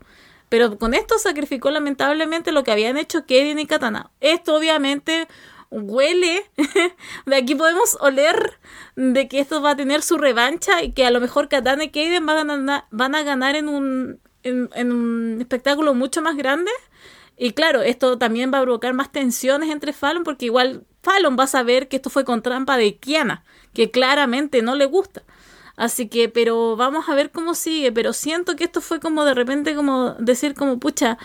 Pero 0.51 0.77
con 0.77 0.93
esto 0.93 1.19
sacrificó 1.19 1.71
lamentablemente 1.71 2.53
lo 2.53 2.63
que 2.63 2.73
habían 2.73 2.99
hecho 2.99 3.25
Kevin 3.25 3.59
y 3.59 3.65
Katana. 3.65 4.11
Esto 4.21 4.55
obviamente 4.55 5.29
huele, 5.71 6.45
de 7.25 7.37
aquí 7.37 7.55
podemos 7.55 7.97
oler 8.03 8.61
de 8.97 9.29
que 9.29 9.41
esto 9.41 9.63
va 9.63 9.71
a 9.71 9.77
tener 9.77 10.03
su 10.03 10.19
revancha 10.19 10.83
y 10.83 10.93
que 10.93 11.07
a 11.07 11.11
lo 11.11 11.23
mejor 11.23 11.49
Katana 11.49 11.85
y 11.85 11.89
ganar, 11.89 12.87
van 12.91 13.15
a 13.15 13.23
ganar 13.23 13.57
en, 13.57 13.71
un, 13.71 14.21
en, 14.47 14.93
un 14.93 15.37
espectáculo 15.41 15.95
mucho 15.95 16.23
más 16.23 16.37
grande. 16.37 16.71
Y 17.37 17.53
claro, 17.53 17.83
esto 17.83 18.17
también 18.19 18.51
va 18.53 18.59
a 18.59 18.63
provocar 18.63 18.95
más 18.95 19.13
tensiones 19.13 19.71
entre 19.71 19.93
Fallon 19.93 20.25
porque 20.25 20.47
igual 20.47 20.85
Fallon 21.03 21.37
va 21.39 21.45
a 21.45 21.49
saber 21.49 21.89
que 21.89 21.97
esto 21.97 22.09
fue 22.09 22.25
con 22.25 22.43
trampa 22.43 22.77
de 22.79 22.97
Kiana 22.97 23.45
que 23.75 23.91
claramente 23.91 24.63
no 24.63 24.75
le 24.75 24.87
gusta. 24.87 25.23
Así 25.77 26.09
que, 26.09 26.31
pero 26.31 26.77
vamos 26.77 27.09
a 27.09 27.15
ver 27.15 27.31
cómo 27.31 27.55
sigue. 27.55 27.93
Pero 27.93 28.15
siento 28.15 28.57
que 28.57 28.65
esto 28.65 28.81
fue 28.81 29.01
como 29.01 29.25
de 29.25 29.35
repente 29.35 29.75
como 29.75 30.15
decir 30.15 30.55
como, 30.55 30.79
pucha, 30.79 31.19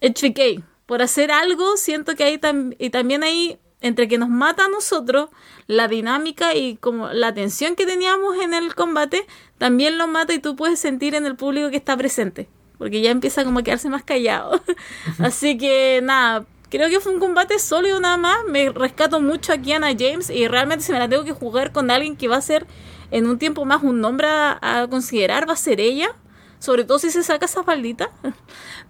HBK, 0.00 0.62
por 0.86 1.02
hacer 1.02 1.32
algo, 1.32 1.76
siento 1.76 2.14
que 2.14 2.24
ahí 2.24 2.40
y 2.78 2.90
también 2.90 3.24
ahí 3.24 3.58
entre 3.80 4.08
que 4.08 4.18
nos 4.18 4.28
mata 4.28 4.64
a 4.64 4.68
nosotros, 4.68 5.28
la 5.66 5.86
dinámica 5.88 6.54
y 6.54 6.76
como 6.76 7.08
la 7.10 7.34
tensión 7.34 7.76
que 7.76 7.86
teníamos 7.86 8.36
en 8.38 8.54
el 8.54 8.74
combate, 8.74 9.26
también 9.58 9.98
lo 9.98 10.06
mata 10.08 10.34
y 10.34 10.38
tú 10.38 10.56
puedes 10.56 10.80
sentir 10.80 11.14
en 11.14 11.26
el 11.26 11.36
público 11.36 11.70
que 11.70 11.76
está 11.76 11.96
presente. 11.96 12.48
Porque 12.78 13.00
ya 13.00 13.10
empieza 13.10 13.44
como 13.44 13.58
a 13.58 13.62
quedarse 13.62 13.88
más 13.88 14.04
callado. 14.04 14.60
Así 15.18 15.58
que 15.58 16.00
nada, 16.02 16.46
creo 16.70 16.88
que 16.88 17.00
fue 17.00 17.12
un 17.12 17.20
combate 17.20 17.58
sólido 17.58 18.00
nada 18.00 18.16
más. 18.16 18.38
Me 18.48 18.70
rescato 18.70 19.20
mucho 19.20 19.52
a 19.52 19.58
Kiana 19.58 19.88
James 19.98 20.30
y 20.30 20.46
realmente 20.48 20.84
si 20.84 20.92
me 20.92 20.98
la 20.98 21.08
tengo 21.08 21.24
que 21.24 21.32
jugar 21.32 21.72
con 21.72 21.90
alguien 21.90 22.16
que 22.16 22.28
va 22.28 22.36
a 22.36 22.40
ser 22.40 22.66
en 23.10 23.26
un 23.26 23.38
tiempo 23.38 23.64
más 23.64 23.82
un 23.82 24.00
nombre 24.00 24.28
a, 24.28 24.86
considerar, 24.90 25.48
va 25.48 25.54
a 25.54 25.56
ser 25.56 25.80
ella. 25.80 26.14
Sobre 26.60 26.84
todo 26.84 26.98
si 26.98 27.10
se 27.10 27.22
saca 27.22 27.46
esa 27.46 27.62
faldita. 27.62 28.10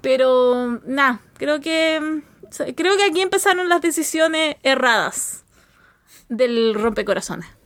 Pero 0.00 0.80
nada, 0.86 1.20
creo 1.36 1.60
que 1.60 2.22
creo 2.74 2.96
que 2.96 3.04
aquí 3.04 3.20
empezaron 3.20 3.68
las 3.68 3.82
decisiones 3.82 4.56
erradas 4.62 5.44
del 6.28 6.74
rompecorazones. 6.74 7.57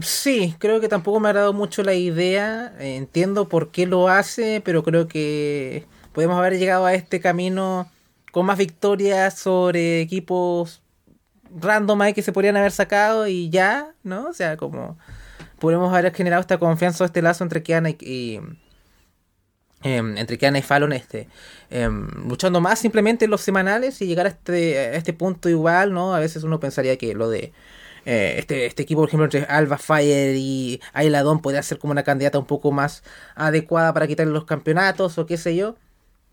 Sí, 0.00 0.54
creo 0.58 0.80
que 0.80 0.88
tampoco 0.88 1.20
me 1.20 1.28
ha 1.28 1.30
agradado 1.30 1.52
mucho 1.52 1.82
la 1.82 1.94
idea. 1.94 2.74
Eh, 2.78 2.96
entiendo 2.96 3.48
por 3.48 3.70
qué 3.70 3.86
lo 3.86 4.08
hace, 4.08 4.62
pero 4.64 4.82
creo 4.82 5.06
que 5.06 5.86
podemos 6.12 6.38
haber 6.38 6.58
llegado 6.58 6.86
a 6.86 6.94
este 6.94 7.20
camino 7.20 7.90
con 8.32 8.46
más 8.46 8.58
victorias 8.58 9.38
sobre 9.38 10.00
equipos 10.00 10.82
random 11.54 12.12
que 12.14 12.22
se 12.22 12.32
podrían 12.32 12.56
haber 12.56 12.72
sacado 12.72 13.26
y 13.26 13.50
ya, 13.50 13.94
¿no? 14.02 14.28
O 14.28 14.32
sea, 14.32 14.56
como 14.56 14.98
podemos 15.58 15.92
haber 15.92 16.14
generado 16.14 16.40
esta 16.40 16.58
confianza 16.58 17.04
o 17.04 17.06
este 17.06 17.22
lazo 17.22 17.44
entre 17.44 17.62
Kiana 17.62 17.90
y, 17.90 18.40
em, 19.82 20.16
entre 20.16 20.38
Kiana 20.38 20.58
y 20.58 20.62
Fallon 20.62 20.92
este 20.92 21.28
em, 21.70 22.08
luchando 22.28 22.60
más 22.60 22.78
simplemente 22.78 23.26
en 23.26 23.30
los 23.30 23.42
semanales 23.42 24.00
y 24.00 24.06
llegar 24.06 24.26
a 24.26 24.30
este, 24.30 24.78
a 24.78 24.94
este 24.94 25.12
punto 25.12 25.48
igual, 25.48 25.92
¿no? 25.92 26.14
A 26.14 26.20
veces 26.20 26.42
uno 26.44 26.60
pensaría 26.60 26.96
que 26.96 27.14
lo 27.14 27.28
de 27.28 27.52
eh, 28.04 28.36
este, 28.38 28.66
este 28.66 28.82
equipo, 28.82 29.00
por 29.00 29.08
ejemplo, 29.08 29.24
entre 29.24 29.42
Alba 29.42 29.78
Fire 29.78 30.34
y 30.36 30.80
Ailadon 30.92 31.40
podría 31.40 31.62
ser 31.62 31.78
como 31.78 31.92
una 31.92 32.02
candidata 32.02 32.38
un 32.38 32.46
poco 32.46 32.72
más 32.72 33.02
adecuada 33.34 33.92
para 33.94 34.06
quitarle 34.06 34.32
los 34.32 34.44
campeonatos 34.44 35.18
o 35.18 35.26
qué 35.26 35.36
sé 35.36 35.54
yo. 35.54 35.76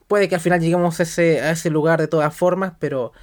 Puede 0.07 0.27
que 0.27 0.35
al 0.35 0.41
final 0.41 0.59
lleguemos 0.59 0.99
a 0.99 1.03
ese, 1.03 1.41
a 1.41 1.51
ese 1.51 1.69
lugar 1.69 1.99
de 1.99 2.07
todas 2.07 2.35
formas, 2.35 2.73
pero 2.79 3.13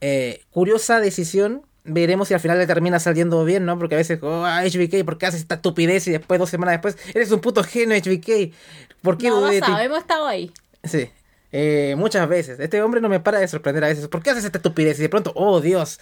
eh, 0.00 0.42
curiosa 0.50 1.00
decisión. 1.00 1.62
Veremos 1.84 2.28
si 2.28 2.34
al 2.34 2.40
final 2.40 2.58
le 2.58 2.66
termina 2.66 3.00
saliendo 3.00 3.44
bien, 3.44 3.64
¿no? 3.64 3.78
Porque 3.78 3.94
a 3.94 3.98
veces, 3.98 4.20
oh, 4.22 4.44
HBK, 4.44 5.04
¿por 5.04 5.16
qué 5.16 5.26
haces 5.26 5.40
esta 5.40 5.54
estupidez? 5.54 6.06
Y 6.06 6.10
después, 6.10 6.38
dos 6.38 6.50
semanas 6.50 6.74
después, 6.74 6.98
eres 7.14 7.32
un 7.32 7.40
puto 7.40 7.64
genio, 7.64 7.96
HBK. 7.96 8.52
¿Por 9.00 9.16
qué 9.16 9.28
no, 9.28 9.38
hemos 9.48 9.98
estado 9.98 10.26
ahí. 10.26 10.52
Sí, 10.84 11.10
eh, 11.50 11.94
muchas 11.96 12.28
veces. 12.28 12.60
Este 12.60 12.82
hombre 12.82 13.00
no 13.00 13.08
me 13.08 13.20
para 13.20 13.38
de 13.38 13.48
sorprender 13.48 13.84
a 13.84 13.88
veces. 13.88 14.06
¿Por 14.08 14.22
qué 14.22 14.30
haces 14.30 14.44
esta 14.44 14.58
estupidez? 14.58 14.98
Y 14.98 15.02
de 15.02 15.08
pronto, 15.08 15.32
oh 15.34 15.60
Dios, 15.60 15.98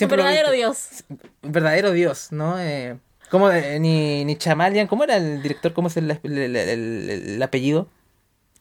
verdadero 0.00 0.50
Dios. 0.52 1.04
Verdadero 1.42 1.92
Dios, 1.92 2.32
¿no? 2.32 2.58
Eh, 2.60 2.96
como 3.30 3.50
eh, 3.50 3.78
ni, 3.80 4.24
ni 4.24 4.36
Chamalian, 4.36 4.86
¿cómo 4.86 5.04
era 5.04 5.16
el 5.16 5.42
director? 5.42 5.72
¿Cómo 5.72 5.88
es 5.88 5.96
el, 5.96 6.10
el, 6.22 7.42
apellido? 7.42 7.88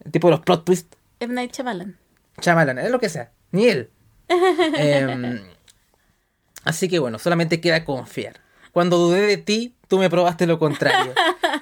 El 0.04 0.12
tipo 0.12 0.28
de 0.28 0.32
los 0.32 0.42
plot 0.42 0.66
twists. 0.66 0.98
M. 1.20 1.34
Night 1.34 1.52
Chamalan. 1.52 1.98
Chamalan, 2.40 2.80
es 2.80 2.92
lo 2.92 3.00
que 3.00 3.10
sea. 3.10 3.32
Ni 3.52 3.68
él. 3.68 3.90
Em, 4.30 5.42
así 6.64 6.88
que 6.88 7.00
bueno, 7.00 7.20
solamente 7.20 7.62
queda 7.62 7.86
confiar. 7.86 8.40
Cuando 8.72 8.98
dudé 8.98 9.22
de 9.22 9.38
ti, 9.38 9.76
tú 9.88 10.00
me 10.00 10.10
probaste 10.10 10.48
lo 10.48 10.58
contrario. 10.58 11.14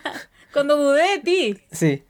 Cuando 0.53 0.77
dudé 0.77 1.17
de 1.17 1.19
ti. 1.19 1.61
Sí. 1.71 2.03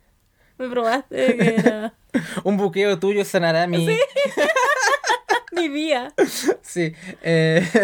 Me 0.57 0.69
probaste 0.69 1.37
que 1.37 1.55
era... 1.55 1.93
Un 2.43 2.57
buqueo 2.57 2.99
tuyo 2.99 3.25
sanará 3.25 3.65
mi... 3.65 3.87
¿Sí? 3.87 3.97
Mi 5.51 5.69
día. 5.69 6.13
Sí. 6.61 6.93
Eh... 7.21 7.67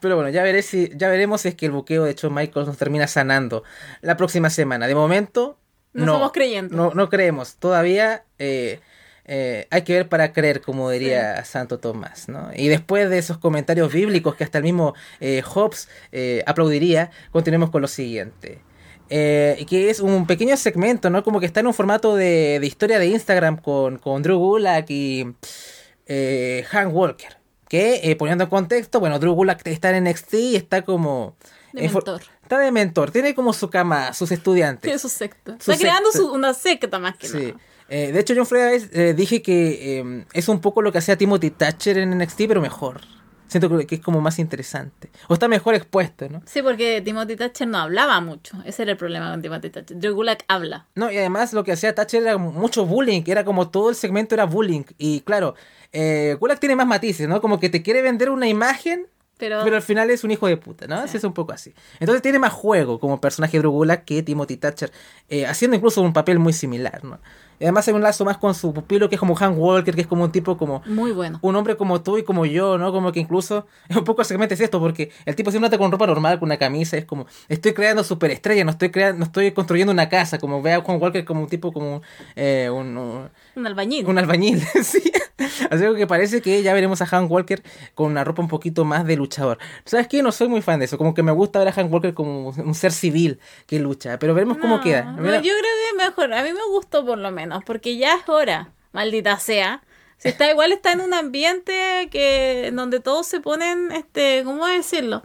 Pero 0.00 0.16
bueno, 0.16 0.28
ya, 0.28 0.42
veré 0.42 0.62
si, 0.62 0.90
ya 0.94 1.08
veremos 1.08 1.40
si 1.40 1.48
es 1.48 1.54
que 1.54 1.66
el 1.66 1.72
buqueo 1.72 2.04
de 2.04 2.14
Shawn 2.14 2.34
Michaels 2.34 2.68
nos 2.68 2.76
termina 2.76 3.06
sanando 3.06 3.64
la 4.02 4.16
próxima 4.16 4.50
semana. 4.50 4.86
De 4.86 4.94
momento, 4.94 5.58
no, 5.94 6.04
no 6.04 6.12
somos 6.12 6.32
creyendo. 6.32 6.76
No, 6.76 6.92
no 6.92 7.08
creemos. 7.08 7.56
Todavía 7.56 8.24
eh, 8.38 8.80
eh, 9.28 9.66
hay 9.70 9.82
que 9.82 9.94
ver 9.94 10.08
para 10.08 10.32
creer, 10.32 10.60
como 10.60 10.90
diría 10.90 11.44
Santo 11.44 11.78
Tomás. 11.78 12.28
¿no? 12.28 12.50
Y 12.54 12.68
después 12.68 13.10
de 13.10 13.18
esos 13.18 13.38
comentarios 13.38 13.92
bíblicos 13.92 14.36
que 14.36 14.44
hasta 14.44 14.58
el 14.58 14.64
mismo 14.64 14.94
eh, 15.20 15.42
Hobbes 15.42 15.88
eh, 16.12 16.42
aplaudiría, 16.46 17.10
continuemos 17.32 17.70
con 17.70 17.82
lo 17.82 17.88
siguiente. 17.88 18.60
Eh, 19.08 19.64
que 19.68 19.90
es 19.90 20.00
un 20.00 20.26
pequeño 20.26 20.56
segmento, 20.56 21.10
¿no? 21.10 21.22
Como 21.22 21.40
que 21.40 21.46
está 21.46 21.60
en 21.60 21.68
un 21.68 21.74
formato 21.74 22.16
de, 22.16 22.58
de 22.60 22.66
historia 22.66 22.98
de 22.98 23.06
Instagram 23.06 23.56
con, 23.56 23.98
con 23.98 24.22
Drew 24.22 24.38
Gulak 24.38 24.90
y 24.90 25.26
eh, 26.06 26.64
Hank 26.68 26.94
Walker. 26.94 27.36
Que, 27.68 28.00
eh, 28.04 28.16
poniendo 28.16 28.44
en 28.44 28.50
contexto, 28.50 29.00
bueno, 29.00 29.18
Drew 29.18 29.34
Gulak 29.34 29.66
está 29.66 29.96
en 29.96 30.04
NXT 30.04 30.34
y 30.34 30.56
está 30.56 30.82
como... 30.82 31.36
De 31.72 31.82
mentor. 31.82 32.22
Está 32.42 32.58
de 32.58 32.70
mentor, 32.70 33.10
tiene 33.10 33.34
como 33.34 33.52
su 33.52 33.68
cama, 33.70 34.12
sus 34.12 34.30
estudiantes. 34.30 34.82
Tiene 34.82 34.98
su 35.00 35.08
secta. 35.08 35.56
está 35.58 35.76
creando 35.76 36.08
una 36.32 36.54
secta 36.54 36.98
más 36.98 37.16
que 37.16 37.28
sí. 37.28 37.54
Eh, 37.88 38.10
de 38.12 38.20
hecho, 38.20 38.34
John 38.36 38.46
Freda 38.46 38.70
dije 39.14 39.42
que 39.42 40.24
es 40.32 40.48
un 40.48 40.60
poco 40.60 40.82
lo 40.82 40.90
que 40.90 40.98
hacía 40.98 41.16
Timothy 41.16 41.50
Thatcher 41.50 41.98
en 41.98 42.18
NXT, 42.18 42.42
pero 42.48 42.60
mejor. 42.60 43.00
Siento 43.48 43.86
que 43.86 43.94
es 43.94 44.00
como 44.00 44.20
más 44.20 44.38
interesante. 44.38 45.10
O 45.28 45.34
está 45.34 45.48
mejor 45.48 45.74
expuesto, 45.74 46.28
¿no? 46.28 46.42
Sí, 46.46 46.62
porque 46.62 47.00
Timothy 47.00 47.36
Thatcher 47.36 47.68
no 47.68 47.78
hablaba 47.78 48.20
mucho. 48.20 48.56
Ese 48.64 48.82
era 48.82 48.92
el 48.92 48.98
problema 48.98 49.30
con 49.30 49.42
Timothy 49.42 49.70
Thatcher. 49.70 49.98
Drew 49.98 50.14
Gulak 50.14 50.44
habla. 50.48 50.86
No, 50.94 51.10
y 51.10 51.18
además 51.18 51.52
lo 51.52 51.62
que 51.62 51.72
hacía 51.72 51.94
Thatcher 51.94 52.22
era 52.22 52.38
mucho 52.38 52.86
bullying. 52.86 53.22
Era 53.26 53.44
como 53.44 53.70
todo 53.70 53.90
el 53.90 53.96
segmento 53.96 54.34
era 54.34 54.44
bullying. 54.44 54.84
Y 54.98 55.20
claro, 55.20 55.54
eh, 55.92 56.36
Gulak 56.40 56.58
tiene 56.58 56.74
más 56.74 56.86
matices, 56.86 57.28
¿no? 57.28 57.40
Como 57.40 57.60
que 57.60 57.70
te 57.70 57.82
quiere 57.82 58.02
vender 58.02 58.30
una 58.30 58.48
imagen 58.48 59.06
pero, 59.38 59.60
pero, 59.64 59.76
al 59.76 59.82
final 59.82 60.08
es 60.08 60.24
un 60.24 60.30
hijo 60.30 60.46
de 60.46 60.56
puta, 60.56 60.86
¿no? 60.86 61.04
es 61.04 61.22
un 61.22 61.34
poco 61.34 61.52
así. 61.52 61.74
Entonces 62.00 62.22
tiene 62.22 62.38
más 62.38 62.54
juego 62.54 62.98
como 62.98 63.20
personaje 63.20 63.60
de 63.60 63.66
Gulak 63.66 64.04
que 64.04 64.22
Timothy 64.22 64.56
Thatcher, 64.56 64.90
eh, 65.28 65.44
haciendo 65.44 65.76
incluso 65.76 66.00
un 66.00 66.14
papel 66.14 66.38
muy 66.38 66.54
similar, 66.54 67.04
¿no? 67.04 67.20
Y 67.58 67.64
además 67.64 67.86
hay 67.88 67.94
un 67.94 68.02
lazo 68.02 68.24
más 68.24 68.38
con 68.38 68.54
su 68.54 68.72
pupilo 68.72 69.08
que 69.08 69.14
es 69.14 69.20
como 69.20 69.34
Hank 69.34 69.58
Walker, 69.58 69.94
que 69.94 70.00
es 70.02 70.06
como 70.06 70.24
un 70.24 70.32
tipo 70.32 70.56
como... 70.56 70.82
Muy 70.86 71.12
bueno. 71.12 71.38
Un 71.42 71.56
hombre 71.56 71.76
como 71.76 72.02
tú 72.02 72.18
y 72.18 72.22
como 72.22 72.46
yo, 72.46 72.78
¿no? 72.78 72.92
Como 72.92 73.12
que 73.12 73.20
incluso... 73.20 73.66
Es 73.88 73.96
un 73.96 74.04
poco 74.04 74.24
segmente 74.24 74.54
es 74.54 74.60
esto, 74.60 74.80
porque 74.80 75.10
el 75.24 75.34
tipo 75.34 75.50
siempre 75.50 75.66
anda 75.66 75.78
con 75.78 75.90
ropa 75.90 76.06
normal, 76.06 76.38
con 76.38 76.48
una 76.48 76.58
camisa, 76.58 76.96
es 76.96 77.04
como... 77.04 77.26
Estoy 77.48 77.72
creando 77.72 78.04
superestrella, 78.04 78.64
no 78.64 78.70
estoy 78.70 78.90
creando, 78.90 79.18
no 79.18 79.24
estoy 79.24 79.52
construyendo 79.52 79.92
una 79.92 80.08
casa, 80.08 80.38
como 80.38 80.62
ve 80.62 80.72
a 80.72 80.82
Hank 80.82 81.02
Walker 81.02 81.24
como 81.24 81.42
un 81.42 81.48
tipo 81.48 81.72
como... 81.72 82.02
Eh, 82.34 82.68
un, 82.70 82.96
un, 83.56 83.66
albañil. 83.66 84.06
Un 84.06 84.18
albañil, 84.18 84.60
sí. 84.82 85.02
Así 85.70 85.84
que 85.96 86.06
parece 86.06 86.40
que 86.40 86.62
ya 86.62 86.72
veremos 86.72 87.02
a 87.02 87.06
Hank 87.06 87.30
Walker 87.30 87.62
con 87.94 88.10
una 88.10 88.24
ropa 88.24 88.42
un 88.42 88.48
poquito 88.48 88.84
más 88.84 89.06
de 89.06 89.16
luchador. 89.16 89.58
¿Sabes 89.84 90.08
qué? 90.08 90.22
No 90.22 90.32
soy 90.32 90.48
muy 90.48 90.62
fan 90.62 90.78
de 90.78 90.86
eso, 90.86 90.98
como 90.98 91.14
que 91.14 91.22
me 91.22 91.32
gusta 91.32 91.58
ver 91.58 91.68
a 91.68 91.72
Hank 91.72 91.92
Walker 91.92 92.14
como 92.14 92.48
un 92.48 92.74
ser 92.74 92.92
civil 92.92 93.38
que 93.66 93.78
lucha, 93.78 94.18
pero 94.18 94.34
veremos 94.34 94.58
cómo 94.58 94.80
queda. 94.80 95.14
yo 95.16 95.22
creo 95.22 95.42
que 95.42 96.04
mejor, 96.04 96.32
a 96.32 96.42
mí 96.42 96.52
me 96.52 96.66
gustó 96.70 97.04
por 97.04 97.18
lo 97.18 97.30
menos, 97.30 97.45
porque 97.64 97.96
ya 97.96 98.14
es 98.14 98.28
hora, 98.28 98.72
maldita 98.92 99.38
sea. 99.38 99.82
Si 100.18 100.28
está 100.28 100.50
igual 100.50 100.72
está 100.72 100.92
en 100.92 101.00
un 101.00 101.12
ambiente 101.12 102.08
que 102.10 102.68
en 102.68 102.76
donde 102.76 103.00
todos 103.00 103.26
se 103.26 103.40
ponen, 103.40 103.92
este, 103.92 104.42
¿cómo 104.44 104.66
decirlo? 104.66 105.22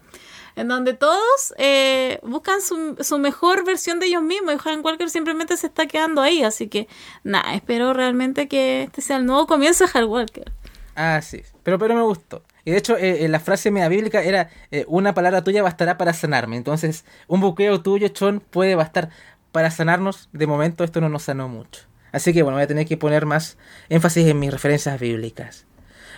En 0.57 0.67
donde 0.67 0.93
todos 0.93 1.53
eh, 1.57 2.19
buscan 2.23 2.59
su, 2.61 3.19
mejor 3.19 3.65
versión 3.65 3.99
de 3.99 4.07
ellos 4.07 4.21
mismos 4.21 4.53
y 4.53 4.57
Hank 4.57 4.83
Walker 4.83 5.09
simplemente 5.09 5.55
se 5.55 5.67
está 5.67 5.87
quedando 5.87 6.21
ahí. 6.21 6.43
Así 6.43 6.67
que, 6.67 6.89
nada, 7.23 7.53
espero 7.53 7.93
realmente 7.93 8.49
que 8.49 8.83
este 8.83 9.01
sea 9.01 9.17
el 9.17 9.25
nuevo 9.25 9.47
comienzo 9.47 9.85
de 9.85 9.91
Hank 9.91 10.09
Walker. 10.09 10.51
Ah, 10.95 11.21
sí, 11.21 11.41
pero, 11.63 11.79
pero 11.79 11.95
me 11.95 12.01
gustó. 12.01 12.43
Y 12.65 12.71
de 12.71 12.77
hecho, 12.77 12.97
eh, 12.97 13.27
la 13.29 13.39
frase 13.39 13.71
media 13.71 13.87
bíblica 13.87 14.21
era: 14.21 14.49
eh, 14.71 14.85
Una 14.87 15.13
palabra 15.13 15.41
tuya 15.43 15.63
bastará 15.63 15.97
para 15.97 16.13
sanarme. 16.13 16.57
Entonces, 16.57 17.05
un 17.27 17.39
buqueo 17.39 17.81
tuyo, 17.81 18.09
Chon, 18.09 18.41
puede 18.41 18.75
bastar 18.75 19.09
para 19.53 19.71
sanarnos. 19.71 20.29
De 20.33 20.47
momento, 20.47 20.83
esto 20.83 20.99
no 20.99 21.07
nos 21.07 21.23
sanó 21.23 21.47
mucho. 21.47 21.90
Así 22.11 22.33
que 22.33 22.43
bueno, 22.43 22.57
voy 22.57 22.63
a 22.63 22.67
tener 22.67 22.85
que 22.85 22.97
poner 22.97 23.25
más 23.25 23.57
énfasis 23.89 24.27
en 24.27 24.39
mis 24.39 24.51
referencias 24.51 24.99
bíblicas. 24.99 25.65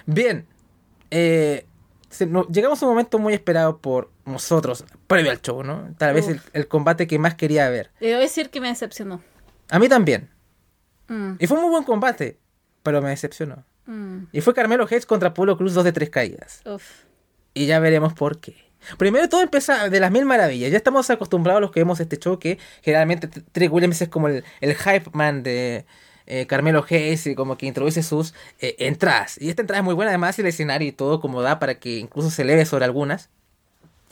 Bien, 0.06 0.48
eh, 1.12 1.66
llegamos 2.50 2.82
a 2.82 2.86
un 2.86 2.92
momento 2.92 3.20
muy 3.20 3.34
esperado 3.34 3.78
por 3.78 4.12
nosotros, 4.26 4.86
previo 5.08 5.32
al 5.32 5.42
show, 5.42 5.64
¿no? 5.64 5.94
Tal 5.98 6.14
vez 6.14 6.28
el, 6.54 6.68
combate 6.68 7.08
que 7.08 7.20
más 7.20 7.36
quería 7.36 7.70
ver. 7.70 7.92
Debo 8.00 8.20
decir 8.20 8.50
que 8.50 8.62
me 8.62 8.68
decepcionó. 8.68 9.22
A 9.70 9.80
mí 9.80 9.90
también. 9.90 10.30
Mm. 11.08 11.34
Y 11.40 11.48
fue 11.48 11.58
un 11.58 11.64
muy 11.64 11.72
buen 11.72 11.84
combate, 11.84 12.40
pero 12.84 13.02
me 13.02 13.10
decepcionó. 13.10 13.64
Mm. 13.86 14.26
Y 14.32 14.42
fue 14.42 14.54
Carmelo 14.54 14.86
Hayes 14.86 15.06
contra 15.06 15.34
Polo 15.34 15.58
Cruz, 15.58 15.74
dos 15.74 15.84
de 15.84 15.92
tres 15.92 16.10
caídas. 16.10 16.62
Uf. 16.66 16.84
Y 17.54 17.66
ya 17.66 17.80
veremos 17.80 18.14
por 18.14 18.40
qué. 18.40 18.56
Primero 18.98 19.30
todo 19.30 19.42
empieza 19.42 19.90
de 19.90 20.00
las 20.00 20.12
mil 20.12 20.26
maravillas. 20.26 20.72
Ya 20.72 20.78
estamos 20.78 21.10
acostumbrados 21.10 21.58
a 21.58 21.62
los 21.62 21.72
que 21.72 21.80
vemos 21.80 22.00
este 22.00 22.18
show 22.18 22.40
que 22.40 22.58
generalmente 22.82 23.28
Trick 23.28 23.72
Williams 23.72 24.02
es 24.02 24.10
como 24.10 24.28
el, 24.28 24.44
hype 24.62 25.10
man 25.14 25.44
de 25.44 25.86
eh, 26.26 26.46
Carmelo 26.48 26.86
Hayes 26.90 27.28
y 27.28 27.36
como 27.36 27.58
que 27.58 27.66
introduce 27.66 28.04
sus 28.04 28.34
eh, 28.60 28.76
entradas. 28.80 29.40
Y 29.42 29.50
esta 29.50 29.62
entrada 29.62 29.80
es 29.80 29.86
muy 29.86 29.96
buena, 29.96 30.12
además 30.12 30.38
el 30.40 30.48
escenario 30.48 30.88
y 30.88 30.92
todo 30.92 31.20
como 31.22 31.42
da 31.42 31.60
para 31.60 31.76
que 31.76 31.98
incluso 31.98 32.30
se 32.30 32.44
eleve 32.44 32.66
sobre 32.66 32.86
algunas. 32.86 33.30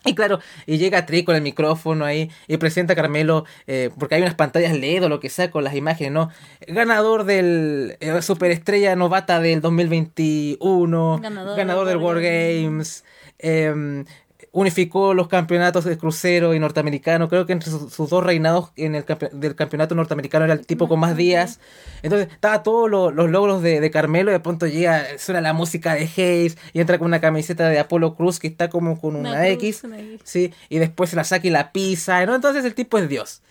Y 0.03 0.15
claro, 0.15 0.39
y 0.65 0.79
llega 0.79 1.05
Trick 1.05 1.27
con 1.27 1.35
el 1.35 1.43
micrófono 1.43 2.05
ahí 2.05 2.31
y 2.47 2.57
presenta 2.57 2.93
a 2.93 2.95
Carmelo, 2.95 3.45
eh, 3.67 3.91
porque 3.99 4.15
hay 4.15 4.21
unas 4.21 4.33
pantallas 4.33 4.73
LED 4.73 5.05
o 5.05 5.09
lo 5.09 5.19
que 5.19 5.29
sea 5.29 5.51
con 5.51 5.63
las 5.63 5.75
imágenes, 5.75 6.11
¿no? 6.11 6.29
Ganador 6.67 7.23
del 7.23 7.97
eh, 7.99 8.21
Superestrella 8.23 8.95
Novata 8.95 9.39
del 9.39 9.61
2021, 9.61 11.19
Ganador 11.21 11.57
ganador, 11.57 11.87
del 11.87 11.97
War 11.97 12.15
War 12.15 12.23
Games, 12.23 13.03
em, 13.37 14.05
unificó 14.53 15.13
los 15.13 15.27
campeonatos 15.29 15.85
de 15.85 15.97
crucero 15.97 16.53
y 16.53 16.59
norteamericano. 16.59 17.29
Creo 17.29 17.45
que 17.45 17.53
entre 17.53 17.69
sus, 17.71 17.93
sus 17.93 18.09
dos 18.09 18.23
reinados 18.23 18.71
en 18.75 18.95
el 18.95 19.05
campe- 19.05 19.29
del 19.31 19.55
campeonato 19.55 19.95
norteamericano 19.95 20.43
era 20.45 20.53
el 20.53 20.65
tipo 20.65 20.89
con 20.89 20.99
más 20.99 21.15
días. 21.15 21.59
Entonces, 22.03 22.27
estaba 22.33 22.61
todos 22.61 22.89
lo- 22.89 23.11
los 23.11 23.29
logros 23.29 23.61
de, 23.61 23.79
de 23.79 23.91
Carmelo. 23.91 24.31
Y 24.31 24.33
de 24.33 24.39
pronto 24.41 24.67
llega, 24.67 25.05
suena 25.17 25.39
la 25.39 25.53
música 25.53 25.93
de 25.93 26.01
Hayes 26.17 26.57
y 26.73 26.81
entra 26.81 26.97
con 26.97 27.07
una 27.07 27.21
camiseta 27.21 27.69
de 27.69 27.79
Apolo 27.79 28.15
Cruz 28.15 28.39
que 28.39 28.47
está 28.47 28.69
como 28.69 28.99
con 28.99 29.15
una, 29.15 29.31
Una 29.31 29.39
cruz, 29.41 29.51
X. 29.53 29.83
una 29.85 29.99
X. 29.99 30.19
Sí, 30.25 30.53
y 30.69 30.79
después 30.79 31.09
se 31.11 31.15
la 31.15 31.23
saca 31.23 31.47
y 31.47 31.49
la 31.49 31.71
pisa, 31.71 32.25
¿no? 32.25 32.35
Entonces 32.35 32.65
el 32.65 32.73
tipo 32.75 32.97
es 32.97 33.07
Dios. 33.07 33.41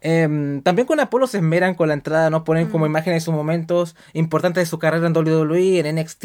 Em, 0.00 0.62
también 0.62 0.86
con 0.86 1.00
Apolo 1.00 1.26
se 1.26 1.38
esmeran 1.38 1.74
con 1.74 1.88
la 1.88 1.94
entrada, 1.94 2.30
¿no? 2.30 2.44
Ponen 2.44 2.68
como 2.68 2.86
imágenes 2.86 3.22
de 3.22 3.24
sus 3.24 3.34
momentos 3.34 3.96
importantes 4.12 4.62
de 4.62 4.66
su 4.66 4.78
carrera 4.78 5.06
en 5.06 5.16
WWE, 5.16 5.80
en 5.80 5.96
NXT, 5.96 6.24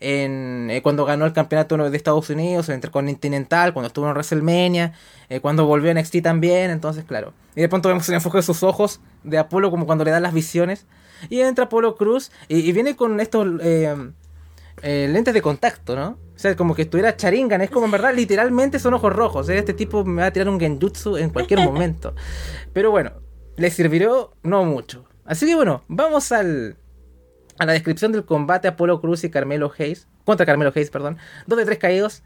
en 0.00 0.68
eh, 0.70 0.80
cuando 0.82 1.04
ganó 1.04 1.24
el 1.24 1.32
campeonato 1.32 1.76
de 1.76 1.96
Estados 1.96 2.28
Unidos, 2.30 2.68
en 2.68 2.76
Intercontinental, 2.76 3.72
cuando 3.72 3.88
estuvo 3.88 4.06
en 4.06 4.12
WrestleMania, 4.12 4.92
eh, 5.28 5.40
cuando 5.40 5.66
volvió 5.66 5.90
a 5.90 5.94
NXT 5.94 6.22
también, 6.22 6.70
entonces 6.70 7.04
claro. 7.04 7.32
Y 7.54 7.60
de 7.60 7.68
pronto 7.68 7.88
vemos 7.88 8.08
el 8.08 8.16
enfoque 8.16 8.38
de 8.38 8.42
sus 8.42 8.62
ojos 8.62 9.00
de 9.22 9.38
Apolo 9.38 9.70
como 9.70 9.86
cuando 9.86 10.04
le 10.04 10.10
dan 10.10 10.22
las 10.22 10.34
visiones. 10.34 10.86
Y 11.30 11.40
entra 11.40 11.66
Apolo 11.66 11.96
Cruz 11.96 12.30
y, 12.48 12.58
y 12.58 12.72
viene 12.72 12.94
con 12.94 13.20
estos 13.20 13.46
em, 13.62 14.12
eh, 14.82 15.08
lentes 15.10 15.34
de 15.34 15.42
contacto, 15.42 15.96
¿no? 15.96 16.18
O 16.34 16.38
sea, 16.38 16.54
como 16.56 16.74
que 16.74 16.82
estuviera 16.82 17.16
Charingan, 17.16 17.62
es 17.62 17.70
como 17.70 17.86
en 17.86 17.92
verdad, 17.92 18.14
literalmente 18.14 18.78
son 18.78 18.94
ojos 18.94 19.12
rojos. 19.12 19.48
¿eh? 19.48 19.58
Este 19.58 19.72
tipo 19.72 20.04
me 20.04 20.22
va 20.22 20.28
a 20.28 20.32
tirar 20.32 20.48
un 20.48 20.60
genjutsu 20.60 21.16
en 21.16 21.30
cualquier 21.30 21.60
momento. 21.64 22.14
Pero 22.72 22.90
bueno, 22.90 23.12
le 23.56 23.70
sirvió 23.70 24.32
no 24.42 24.64
mucho. 24.64 25.06
Así 25.24 25.46
que 25.46 25.54
bueno, 25.54 25.82
vamos 25.88 26.30
al, 26.32 26.76
a 27.58 27.66
la 27.66 27.72
descripción 27.72 28.12
del 28.12 28.24
combate 28.26 28.68
Apolo 28.68 29.00
Cruz 29.00 29.24
y 29.24 29.30
Carmelo 29.30 29.72
Hayes. 29.78 30.08
Contra 30.24 30.44
Carmelo 30.46 30.72
Hayes, 30.74 30.90
perdón. 30.90 31.16
Dos 31.46 31.58
de 31.58 31.64
tres 31.64 31.78
caídos. 31.78 32.22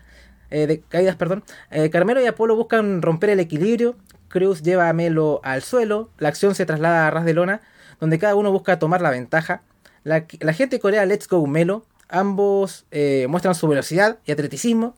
eh, 0.50 0.66
de, 0.66 0.80
caídas, 0.80 1.16
perdón. 1.16 1.44
Eh, 1.70 1.90
Carmelo 1.90 2.20
y 2.20 2.26
Apolo 2.26 2.56
buscan 2.56 3.02
romper 3.02 3.30
el 3.30 3.40
equilibrio. 3.40 3.96
Cruz 4.28 4.62
lleva 4.62 4.88
a 4.88 4.92
Melo 4.92 5.40
al 5.44 5.62
suelo. 5.62 6.10
La 6.18 6.28
acción 6.28 6.54
se 6.54 6.66
traslada 6.66 7.06
a 7.06 7.10
ras 7.10 7.24
de 7.24 7.34
lona, 7.34 7.60
donde 8.00 8.18
cada 8.18 8.34
uno 8.34 8.50
busca 8.52 8.78
tomar 8.78 9.00
la 9.02 9.10
ventaja. 9.10 9.62
La, 10.02 10.26
la 10.40 10.52
gente 10.52 10.80
corea 10.80 11.06
Let's 11.06 11.28
Go 11.28 11.46
Melo. 11.46 11.84
Ambos 12.10 12.86
eh, 12.90 13.26
muestran 13.28 13.54
su 13.54 13.66
velocidad 13.68 14.18
y 14.26 14.32
atleticismo. 14.32 14.96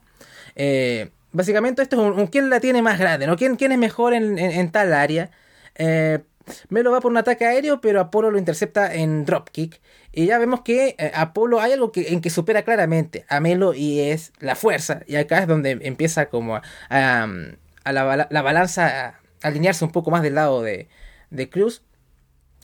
Eh, 0.55 1.11
básicamente 1.31 1.81
esto 1.81 1.95
es 1.95 2.17
un, 2.17 2.27
quién 2.27 2.49
la 2.49 2.59
tiene 2.59 2.81
más 2.81 2.99
grande, 2.99 3.27
¿no? 3.27 3.37
¿Quién, 3.37 3.55
quién 3.55 3.71
es 3.71 3.77
mejor 3.77 4.13
en, 4.13 4.37
en- 4.37 4.71
tal 4.71 4.93
área? 4.93 5.31
Eh, 5.75 6.19
Melo 6.69 6.91
va 6.91 6.99
por 6.99 7.11
un 7.11 7.17
ataque 7.17 7.45
aéreo, 7.45 7.79
pero 7.79 8.01
Apolo 8.01 8.29
lo 8.29 8.37
intercepta 8.37 8.93
en 8.93 9.25
dropkick. 9.25 9.79
Y 10.11 10.25
ya 10.25 10.37
vemos 10.39 10.61
que 10.61 10.95
Apolo 11.15 11.61
hay 11.61 11.71
algo 11.71 11.91
que, 11.91 12.09
en 12.13 12.19
que 12.21 12.29
supera 12.29 12.63
claramente 12.63 13.25
a 13.29 13.39
Melo 13.39 13.73
y 13.73 14.01
es 14.01 14.33
la 14.39 14.55
fuerza. 14.55 15.01
Y 15.07 15.15
acá 15.15 15.39
es 15.39 15.47
donde 15.47 15.79
empieza 15.81 16.27
como 16.29 16.59
a, 16.89 17.27
la, 17.85 18.27
la 18.29 18.41
balanza 18.41 19.07
a 19.07 19.19
alinearse 19.41 19.85
un 19.85 19.91
poco 19.91 20.11
más 20.11 20.21
del 20.21 20.35
lado 20.35 20.61
de, 20.61 20.89
de 21.29 21.49
Cruz. 21.49 21.81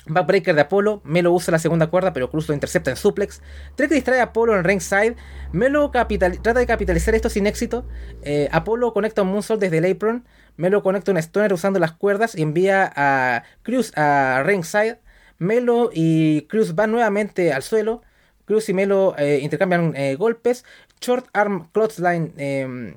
Backbreaker 0.09 0.55
de 0.55 0.61
Apolo, 0.61 1.01
Melo 1.05 1.31
usa 1.31 1.51
la 1.51 1.59
segunda 1.59 1.87
cuerda, 1.87 2.13
pero 2.13 2.29
Cruz 2.29 2.47
lo 2.47 2.53
intercepta 2.53 2.89
en 2.89 2.97
suplex. 2.97 3.41
Trek 3.75 3.89
distrae 3.89 4.19
a 4.19 4.23
Apolo 4.23 4.55
en 4.57 4.63
ringside. 4.63 5.15
Melo 5.51 5.91
trata 5.91 6.53
de 6.53 6.65
capitalizar 6.65 7.15
esto 7.15 7.29
sin 7.29 7.47
éxito. 7.47 7.85
Eh, 8.23 8.49
Apolo 8.51 8.91
conecta 8.91 9.21
un 9.21 9.29
moonsault 9.29 9.61
desde 9.61 9.77
el 9.77 9.91
apron. 9.91 10.25
Melo 10.57 10.83
conecta 10.83 11.11
un 11.11 11.17
stoner 11.17 11.53
usando 11.53 11.79
las 11.79 11.93
cuerdas 11.93 12.35
y 12.35 12.41
envía 12.41 12.91
a 12.95 13.43
Cruz 13.61 13.93
a 13.95 14.43
ringside. 14.45 14.99
Melo 15.37 15.89
y 15.93 16.41
Cruz 16.47 16.75
van 16.75 16.91
nuevamente 16.91 17.53
al 17.53 17.63
suelo. 17.63 18.01
Cruz 18.45 18.67
y 18.67 18.73
Melo 18.73 19.15
eh, 19.17 19.39
intercambian 19.41 19.95
eh, 19.95 20.15
golpes. 20.15 20.65
Short 21.01 21.27
arm 21.33 21.69
clothesline 21.71 22.33
eh, 22.37 22.95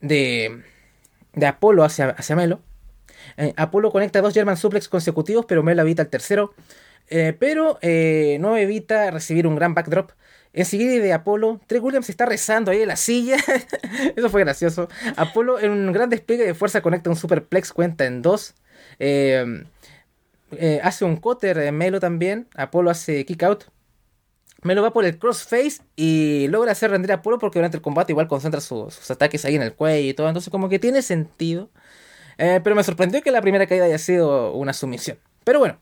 de, 0.00 0.62
de 1.32 1.46
Apolo 1.46 1.84
hacia, 1.84 2.10
hacia 2.10 2.36
Melo. 2.36 2.60
Eh, 3.36 3.52
Apolo 3.56 3.90
conecta 3.90 4.20
dos 4.20 4.34
German 4.34 4.56
suplex 4.56 4.88
consecutivos, 4.88 5.44
pero 5.46 5.62
Melo 5.62 5.82
evita 5.82 6.02
el 6.02 6.08
tercero. 6.08 6.54
Eh, 7.10 7.34
pero 7.38 7.78
eh, 7.82 8.36
no 8.40 8.56
evita 8.56 9.10
recibir 9.10 9.46
un 9.46 9.56
gran 9.56 9.74
backdrop. 9.74 10.12
Enseguida 10.52 11.02
de 11.02 11.12
Apolo, 11.12 11.60
Trey 11.66 11.80
Williams 11.80 12.08
está 12.08 12.26
rezando 12.26 12.70
ahí 12.70 12.82
en 12.82 12.88
la 12.88 12.96
silla. 12.96 13.36
Eso 14.16 14.28
fue 14.30 14.40
gracioso. 14.42 14.88
Apolo 15.16 15.58
en 15.60 15.70
un 15.70 15.92
gran 15.92 16.10
despliegue 16.10 16.44
de 16.44 16.54
fuerza 16.54 16.80
conecta 16.80 17.10
un 17.10 17.16
superplex, 17.16 17.72
cuenta 17.72 18.06
en 18.06 18.22
dos. 18.22 18.54
Eh, 20.50 20.80
hace 20.82 21.04
un 21.04 21.16
cutter 21.16 21.56
de 21.58 21.72
Melo 21.72 22.00
también. 22.00 22.48
Apolo 22.56 22.90
hace 22.90 23.24
kick 23.26 23.42
out. 23.42 23.64
Melo 24.62 24.82
va 24.82 24.92
por 24.92 25.04
el 25.04 25.18
crossface 25.18 25.82
y 25.94 26.48
logra 26.48 26.72
hacer 26.72 26.90
rendir 26.90 27.12
a 27.12 27.16
Apolo 27.16 27.38
porque 27.38 27.58
durante 27.60 27.76
el 27.76 27.82
combate 27.82 28.12
igual 28.12 28.26
concentra 28.26 28.60
su- 28.60 28.90
sus 28.90 29.08
ataques 29.10 29.44
ahí 29.44 29.54
en 29.54 29.62
el 29.62 29.74
cuello 29.74 30.08
y 30.10 30.14
todo. 30.14 30.28
Entonces 30.28 30.50
como 30.50 30.68
que 30.68 30.78
tiene 30.78 31.02
sentido. 31.02 31.70
Eh, 32.38 32.60
pero 32.62 32.76
me 32.76 32.84
sorprendió 32.84 33.20
que 33.20 33.30
la 33.30 33.42
primera 33.42 33.66
caída 33.66 33.84
haya 33.84 33.98
sido 33.98 34.52
una 34.52 34.72
sumisión. 34.72 35.18
Pero 35.44 35.58
bueno. 35.58 35.78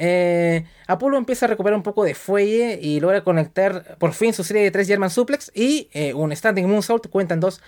Eh, 0.00 0.64
Apolo 0.86 1.18
empieza 1.18 1.46
a 1.46 1.48
recuperar 1.48 1.76
un 1.76 1.82
poco 1.82 2.04
de 2.04 2.14
fuelle 2.14 2.78
y 2.80 3.00
logra 3.00 3.24
conectar 3.24 3.96
por 3.98 4.12
fin 4.12 4.32
su 4.32 4.44
serie 4.44 4.62
de 4.62 4.70
tres 4.70 4.86
German 4.86 5.10
Suplex 5.10 5.50
y 5.56 5.88
eh, 5.92 6.14
un 6.14 6.34
Standing 6.34 6.68
Moonsault, 6.68 7.08
cuentan 7.08 7.40
dos. 7.40 7.60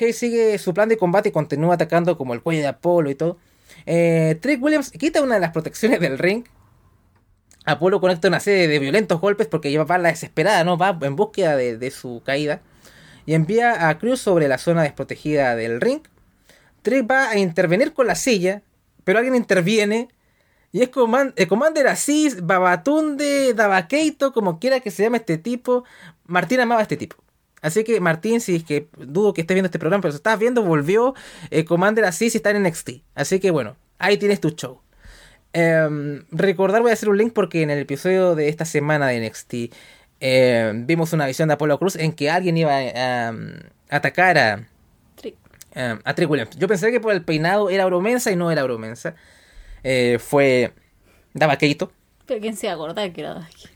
Hayes 0.00 0.18
sigue 0.18 0.58
su 0.58 0.74
plan 0.74 0.88
de 0.88 0.96
combate 0.96 1.28
y 1.28 1.32
continúa 1.32 1.74
atacando 1.74 2.18
como 2.18 2.34
el 2.34 2.42
cuello 2.42 2.62
de 2.62 2.66
Apolo 2.66 3.08
y 3.08 3.14
todo. 3.14 3.38
Trick 3.84 4.60
Williams 4.60 4.90
quita 4.90 5.22
una 5.22 5.34
de 5.34 5.40
las 5.40 5.52
protecciones 5.52 6.00
del 6.00 6.18
ring. 6.18 6.44
Apolo 7.66 8.00
conecta 8.00 8.26
una 8.26 8.40
serie 8.40 8.66
de 8.66 8.78
violentos 8.80 9.20
golpes 9.20 9.46
porque 9.46 9.70
lleva 9.70 9.84
va 9.84 9.98
la 9.98 10.08
desesperada, 10.08 10.64
¿no? 10.64 10.76
Va 10.76 10.98
en 11.02 11.14
búsqueda 11.14 11.56
de, 11.56 11.78
de 11.78 11.90
su 11.92 12.20
caída. 12.24 12.62
Y 13.26 13.34
envía 13.34 13.88
a 13.88 13.98
Cruz 13.98 14.20
sobre 14.20 14.48
la 14.48 14.58
zona 14.58 14.82
desprotegida 14.82 15.54
del 15.54 15.80
ring. 15.80 16.00
Trick 16.86 17.10
va 17.10 17.30
a 17.30 17.36
intervenir 17.38 17.92
con 17.92 18.06
la 18.06 18.14
silla, 18.14 18.62
pero 19.02 19.18
alguien 19.18 19.34
interviene. 19.34 20.08
Y 20.70 20.82
es 20.82 20.90
Coman- 20.92 21.32
eh, 21.34 21.48
Commander 21.48 21.88
Asís, 21.88 22.44
Babatunde, 22.46 23.54
Dabakeito, 23.54 24.32
como 24.32 24.60
quiera 24.60 24.78
que 24.78 24.92
se 24.92 25.02
llame 25.02 25.18
este 25.18 25.36
tipo. 25.36 25.82
Martín 26.26 26.60
amaba 26.60 26.80
a 26.80 26.82
este 26.82 26.96
tipo. 26.96 27.16
Así 27.60 27.82
que 27.82 27.98
Martín, 28.00 28.40
si 28.40 28.54
es 28.56 28.62
que 28.64 28.88
dudo 28.96 29.34
que 29.34 29.40
estés 29.40 29.56
viendo 29.56 29.66
este 29.66 29.80
programa, 29.80 30.02
pero 30.02 30.12
si 30.12 30.16
estás 30.18 30.38
viendo, 30.38 30.62
volvió. 30.62 31.14
Eh, 31.50 31.64
Commander 31.64 32.04
Asís 32.04 32.34
y 32.34 32.38
está 32.38 32.50
en 32.50 32.62
NXT. 32.62 33.02
Así 33.16 33.40
que 33.40 33.50
bueno, 33.50 33.76
ahí 33.98 34.16
tienes 34.16 34.40
tu 34.40 34.50
show. 34.50 34.80
Em, 35.52 36.24
recordar, 36.30 36.82
voy 36.82 36.90
a 36.90 36.94
hacer 36.94 37.08
un 37.08 37.16
link 37.18 37.32
porque 37.32 37.62
en 37.62 37.70
el 37.70 37.78
episodio 37.80 38.34
de 38.36 38.48
esta 38.48 38.64
semana 38.64 39.08
de 39.08 39.16
NXT 39.26 39.72
em, 40.20 40.86
vimos 40.86 41.12
una 41.12 41.26
visión 41.26 41.48
de 41.48 41.54
Apolo 41.54 41.78
Cruz 41.78 41.96
en 41.96 42.12
que 42.12 42.30
alguien 42.30 42.56
iba 42.56 42.72
a 42.78 43.34
atacar 43.90 44.38
a, 44.38 44.68
Em, 45.76 46.00
a 46.04 46.14
Trick 46.14 46.30
Williams. 46.30 46.56
Yo 46.56 46.66
pensé 46.68 46.90
que 46.90 47.00
por 47.00 47.12
el 47.12 47.22
peinado 47.22 47.68
era 47.68 47.84
bromensa 47.84 48.30
y 48.32 48.36
no 48.36 48.50
era 48.50 48.62
bromensa. 48.62 49.14
Eh, 49.84 50.18
fue 50.18 50.72
Dava 51.34 51.58
Keito. 51.58 51.92
Pero 52.24 52.40
quién 52.40 52.56
se 52.56 52.70
acuerda 52.70 53.12
que 53.12 53.20
era 53.20 53.42
aquí. 53.44 53.68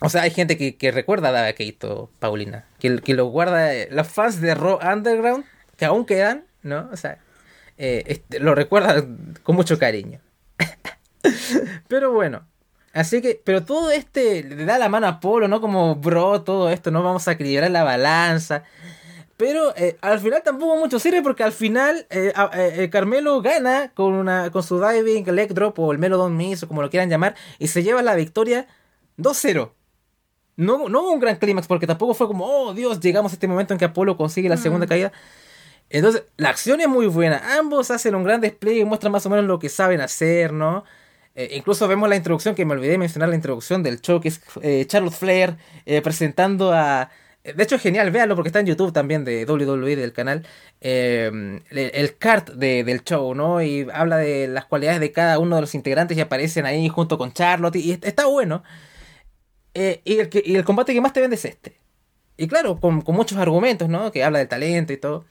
O 0.00 0.08
sea, 0.08 0.22
hay 0.22 0.30
gente 0.30 0.56
que, 0.56 0.76
que 0.76 0.92
recuerda 0.92 1.28
a 1.30 1.32
Dava 1.32 1.52
Keito, 1.52 2.10
Paulina. 2.20 2.64
Que, 2.78 3.00
que 3.00 3.14
lo 3.14 3.26
guarda. 3.26 3.74
eh, 3.74 3.88
Los 3.90 4.06
fans 4.06 4.40
de 4.40 4.54
Raw 4.54 4.78
Underground, 4.80 5.44
que 5.76 5.84
aún 5.84 6.06
quedan, 6.06 6.44
¿no? 6.62 6.88
O 6.92 6.96
sea, 6.96 7.18
eh, 7.76 8.04
este, 8.06 8.38
lo 8.38 8.54
recuerdan 8.54 9.34
con 9.42 9.56
mucho 9.56 9.78
cariño. 9.80 10.20
pero 11.88 12.12
bueno. 12.12 12.46
Así 12.92 13.20
que, 13.20 13.38
pero 13.44 13.62
todo 13.64 13.90
este 13.90 14.42
le 14.42 14.64
da 14.64 14.78
la 14.78 14.88
mano 14.88 15.06
a 15.06 15.20
Polo, 15.20 15.48
¿no? 15.48 15.60
Como, 15.60 15.96
bro, 15.96 16.42
todo 16.42 16.70
esto, 16.70 16.90
no 16.90 17.02
vamos 17.02 17.28
a 17.28 17.32
equilibrar 17.32 17.70
la 17.70 17.84
balanza. 17.84 18.62
Pero 19.36 19.76
eh, 19.76 19.98
al 20.00 20.18
final 20.20 20.42
tampoco 20.42 20.76
mucho 20.76 20.98
sirve 20.98 21.22
porque 21.22 21.42
al 21.42 21.52
final 21.52 22.06
eh, 22.10 22.32
eh, 22.54 22.88
Carmelo 22.90 23.42
gana 23.42 23.92
con 23.94 24.14
una 24.14 24.50
con 24.50 24.62
su 24.62 24.80
diving, 24.80 25.26
leg 25.34 25.52
drop 25.52 25.78
o 25.78 25.92
el 25.92 25.98
Melo 25.98 26.16
Don 26.16 26.36
Miss 26.36 26.62
o 26.62 26.68
como 26.68 26.80
lo 26.80 26.88
quieran 26.88 27.10
llamar 27.10 27.34
y 27.58 27.68
se 27.68 27.82
lleva 27.82 28.02
la 28.02 28.14
victoria 28.14 28.66
2-0. 29.18 29.72
No, 30.56 30.88
no 30.88 31.02
hubo 31.02 31.12
un 31.12 31.20
gran 31.20 31.36
clímax 31.36 31.66
porque 31.66 31.86
tampoco 31.86 32.14
fue 32.14 32.26
como, 32.26 32.46
oh 32.46 32.72
Dios, 32.72 33.00
llegamos 33.00 33.32
a 33.32 33.34
este 33.34 33.46
momento 33.46 33.74
en 33.74 33.78
que 33.78 33.84
Apolo 33.84 34.16
consigue 34.16 34.48
la 34.48 34.56
segunda 34.56 34.86
caída. 34.86 35.12
Entonces, 35.90 36.24
la 36.36 36.48
acción 36.48 36.80
es 36.80 36.88
muy 36.88 37.06
buena. 37.06 37.58
Ambos 37.58 37.90
hacen 37.90 38.14
un 38.14 38.24
gran 38.24 38.40
despliegue 38.40 38.80
y 38.80 38.84
muestran 38.84 39.12
más 39.12 39.24
o 39.26 39.30
menos 39.30 39.44
lo 39.44 39.58
que 39.58 39.68
saben 39.68 40.00
hacer, 40.00 40.52
¿no? 40.52 40.84
Eh, 41.34 41.50
incluso 41.52 41.86
vemos 41.86 42.08
la 42.08 42.16
introducción, 42.16 42.54
que 42.54 42.64
me 42.64 42.72
olvidé 42.72 42.92
de 42.92 42.98
mencionar 42.98 43.28
la 43.28 43.34
introducción 43.36 43.82
del 43.82 44.00
show, 44.00 44.20
que 44.20 44.28
es 44.28 44.40
eh, 44.62 44.86
Charlotte 44.86 45.14
Flair 45.14 45.56
eh, 45.84 46.00
presentando 46.02 46.72
a... 46.72 47.10
De 47.54 47.62
hecho 47.62 47.76
es 47.76 47.82
genial, 47.82 48.10
véanlo 48.10 48.34
porque 48.36 48.48
está 48.48 48.60
en 48.60 48.66
YouTube 48.66 48.92
también 48.92 49.24
de 49.24 49.44
WWE 49.46 49.96
del 49.96 50.12
canal. 50.12 50.46
eh, 50.80 51.30
el, 51.70 51.78
el 51.94 52.16
cart 52.18 52.50
de- 52.50 52.84
del 52.84 53.04
show, 53.04 53.34
¿no? 53.34 53.62
Y 53.62 53.86
habla 53.92 54.16
de 54.18 54.48
las 54.48 54.64
cualidades 54.66 55.00
de 55.00 55.12
cada 55.12 55.38
uno 55.38 55.56
de 55.56 55.62
los 55.62 55.74
integrantes 55.74 56.16
y 56.16 56.20
aparecen 56.20 56.66
ahí 56.66 56.88
junto 56.88 57.18
con 57.18 57.32
Charlotte. 57.32 57.76
Y, 57.76 57.90
y 57.92 57.98
está 58.02 58.26
bueno. 58.26 58.62
Eh, 59.74 60.00
y, 60.04 60.18
el 60.18 60.28
que, 60.28 60.42
y 60.44 60.56
el 60.56 60.64
combate 60.64 60.94
que 60.94 61.00
más 61.00 61.12
te 61.12 61.20
vende 61.20 61.36
es 61.36 61.44
este. 61.44 61.78
Y 62.36 62.48
claro, 62.48 62.78
con, 62.80 63.02
con 63.02 63.14
muchos 63.14 63.38
argumentos, 63.38 63.88
¿no? 63.88 64.10
Que 64.12 64.24
habla 64.24 64.38
del 64.40 64.48
talento 64.48 64.92
y 64.92 64.96
todo. 64.98 65.24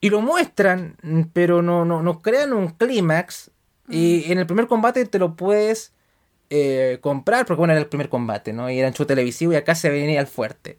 y 0.00 0.10
lo 0.10 0.20
muestran, 0.20 0.96
pero 1.32 1.62
no, 1.62 1.84
no, 1.84 2.02
no 2.02 2.22
crean 2.22 2.52
un 2.52 2.68
clímax. 2.68 3.50
Y 3.88 4.30
en 4.32 4.38
el 4.38 4.46
primer 4.46 4.66
combate 4.66 5.04
te 5.06 5.18
lo 5.18 5.36
puedes 5.36 5.92
eh, 6.50 6.98
comprar, 7.02 7.46
porque 7.46 7.58
bueno, 7.58 7.72
era 7.72 7.80
el 7.82 7.88
primer 7.88 8.08
combate, 8.08 8.52
¿no? 8.52 8.70
Y 8.70 8.78
era 8.78 8.88
en 8.88 8.94
show 8.94 9.06
televisivo 9.06 9.52
y 9.52 9.56
acá 9.56 9.74
se 9.74 9.90
venía 9.90 10.20
al 10.20 10.26
fuerte. 10.26 10.78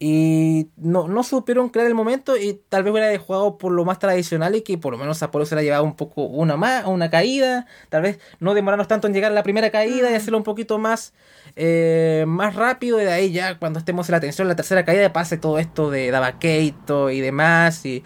Y 0.00 0.68
no, 0.76 1.08
no 1.08 1.24
supieron 1.24 1.70
crear 1.70 1.88
el 1.88 1.94
momento 1.94 2.36
y 2.36 2.60
tal 2.68 2.84
vez 2.84 2.92
hubiera 2.92 3.18
jugado 3.18 3.58
por 3.58 3.72
lo 3.72 3.84
más 3.84 3.98
tradicional 3.98 4.54
y 4.54 4.62
que 4.62 4.78
por 4.78 4.92
lo 4.92 4.98
menos 4.98 5.20
Apolo 5.24 5.44
se 5.44 5.56
la 5.56 5.62
llevado 5.62 5.82
un 5.82 5.96
poco 5.96 6.22
una 6.22 6.56
más, 6.56 6.86
una 6.86 7.10
caída. 7.10 7.66
Tal 7.88 8.02
vez 8.02 8.20
no 8.38 8.54
demorarnos 8.54 8.86
tanto 8.86 9.08
en 9.08 9.14
llegar 9.14 9.32
a 9.32 9.34
la 9.34 9.42
primera 9.42 9.70
caída 9.70 10.08
y 10.08 10.14
hacerlo 10.14 10.38
un 10.38 10.44
poquito 10.44 10.78
más, 10.78 11.14
eh, 11.56 12.24
más 12.28 12.54
rápido. 12.54 13.00
Y 13.00 13.04
de 13.04 13.12
ahí 13.12 13.32
ya 13.32 13.58
cuando 13.58 13.80
estemos 13.80 14.08
en 14.08 14.12
la 14.12 14.20
tensión, 14.20 14.46
la 14.46 14.54
tercera 14.54 14.84
caída, 14.84 15.12
pase 15.12 15.36
todo 15.36 15.58
esto 15.58 15.90
de 15.90 16.12
Davakeito 16.12 17.10
y 17.10 17.20
demás. 17.20 17.84
Y 17.84 18.04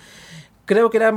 creo 0.65 0.89
que 0.89 0.97
era, 0.97 1.13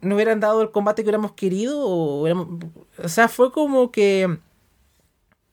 no 0.00 0.14
hubieran 0.14 0.40
dado 0.40 0.62
el 0.62 0.70
combate 0.70 1.02
que 1.02 1.08
hubiéramos 1.08 1.32
querido. 1.32 1.80
O, 1.86 2.26
o 2.26 3.08
sea, 3.08 3.28
fue 3.28 3.52
como 3.52 3.92
que 3.92 4.38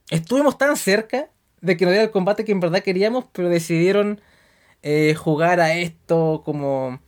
estuvimos 0.09 0.57
tan 0.57 0.77
cerca 0.77 1.29
de 1.59 1.75
que 1.75 1.83
no 1.83 1.91
diera 1.91 2.05
el 2.05 2.11
combate 2.11 2.45
que 2.45 2.53
en 2.53 2.61
verdad 2.61 2.83
queríamos, 2.83 3.25
pero 3.33 3.49
decidieron 3.49 4.21
eh, 4.83 5.15
jugar 5.15 5.59
a 5.59 5.73
esto 5.75 6.41
como... 6.45 6.99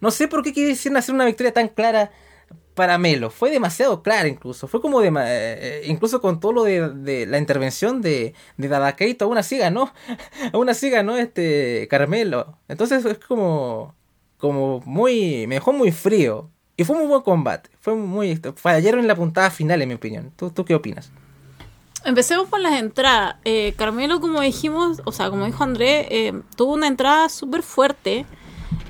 No 0.00 0.10
sé 0.10 0.28
por 0.28 0.42
qué 0.42 0.52
quisieron 0.52 0.96
hacer 0.96 1.14
una 1.14 1.24
victoria 1.24 1.52
tan 1.52 1.68
clara 1.68 2.10
para 2.74 2.96
Melo. 2.98 3.30
Fue 3.30 3.50
demasiado 3.50 4.02
clara 4.02 4.28
incluso. 4.28 4.68
Fue 4.68 4.80
como 4.80 5.00
de... 5.00 5.10
Eh, 5.16 5.82
incluso 5.86 6.20
con 6.20 6.40
todo 6.40 6.52
lo 6.52 6.64
de, 6.64 7.26
la 7.26 7.38
intervención 7.38 8.00
de, 8.00 8.34
de 8.56 8.68
Dadakeito, 8.68 9.24
aún 9.24 9.38
así 9.38 9.58
ganó. 9.58 9.92
aún 10.52 10.68
así 10.68 10.88
ganó 10.90 11.16
este 11.16 11.88
Carmelo. 11.90 12.58
Entonces 12.68 13.04
es 13.04 13.18
como... 13.18 13.94
Como 14.38 14.80
muy... 14.86 15.46
Me 15.48 15.56
dejó 15.56 15.72
muy 15.72 15.90
frío. 15.90 16.50
Y 16.76 16.84
fue 16.84 16.96
muy 16.96 17.06
buen 17.06 17.22
combate. 17.22 17.70
Fue 17.80 17.94
muy... 17.96 18.40
Fallaron 18.54 19.00
en 19.00 19.08
la 19.08 19.16
puntada 19.16 19.50
final, 19.50 19.82
en 19.82 19.88
mi 19.88 19.94
opinión. 19.96 20.32
¿Tú, 20.36 20.50
tú 20.50 20.64
qué 20.64 20.76
opinas? 20.76 21.10
Empecemos 22.04 22.48
con 22.48 22.62
las 22.62 22.74
entradas. 22.74 23.36
Eh, 23.44 23.74
Carmelo, 23.76 24.20
como 24.20 24.40
dijimos, 24.40 25.02
o 25.04 25.12
sea, 25.12 25.30
como 25.30 25.46
dijo 25.46 25.64
André, 25.64 26.06
eh, 26.10 26.42
tuvo 26.56 26.74
una 26.74 26.86
entrada 26.86 27.28
súper 27.28 27.62
fuerte. 27.62 28.24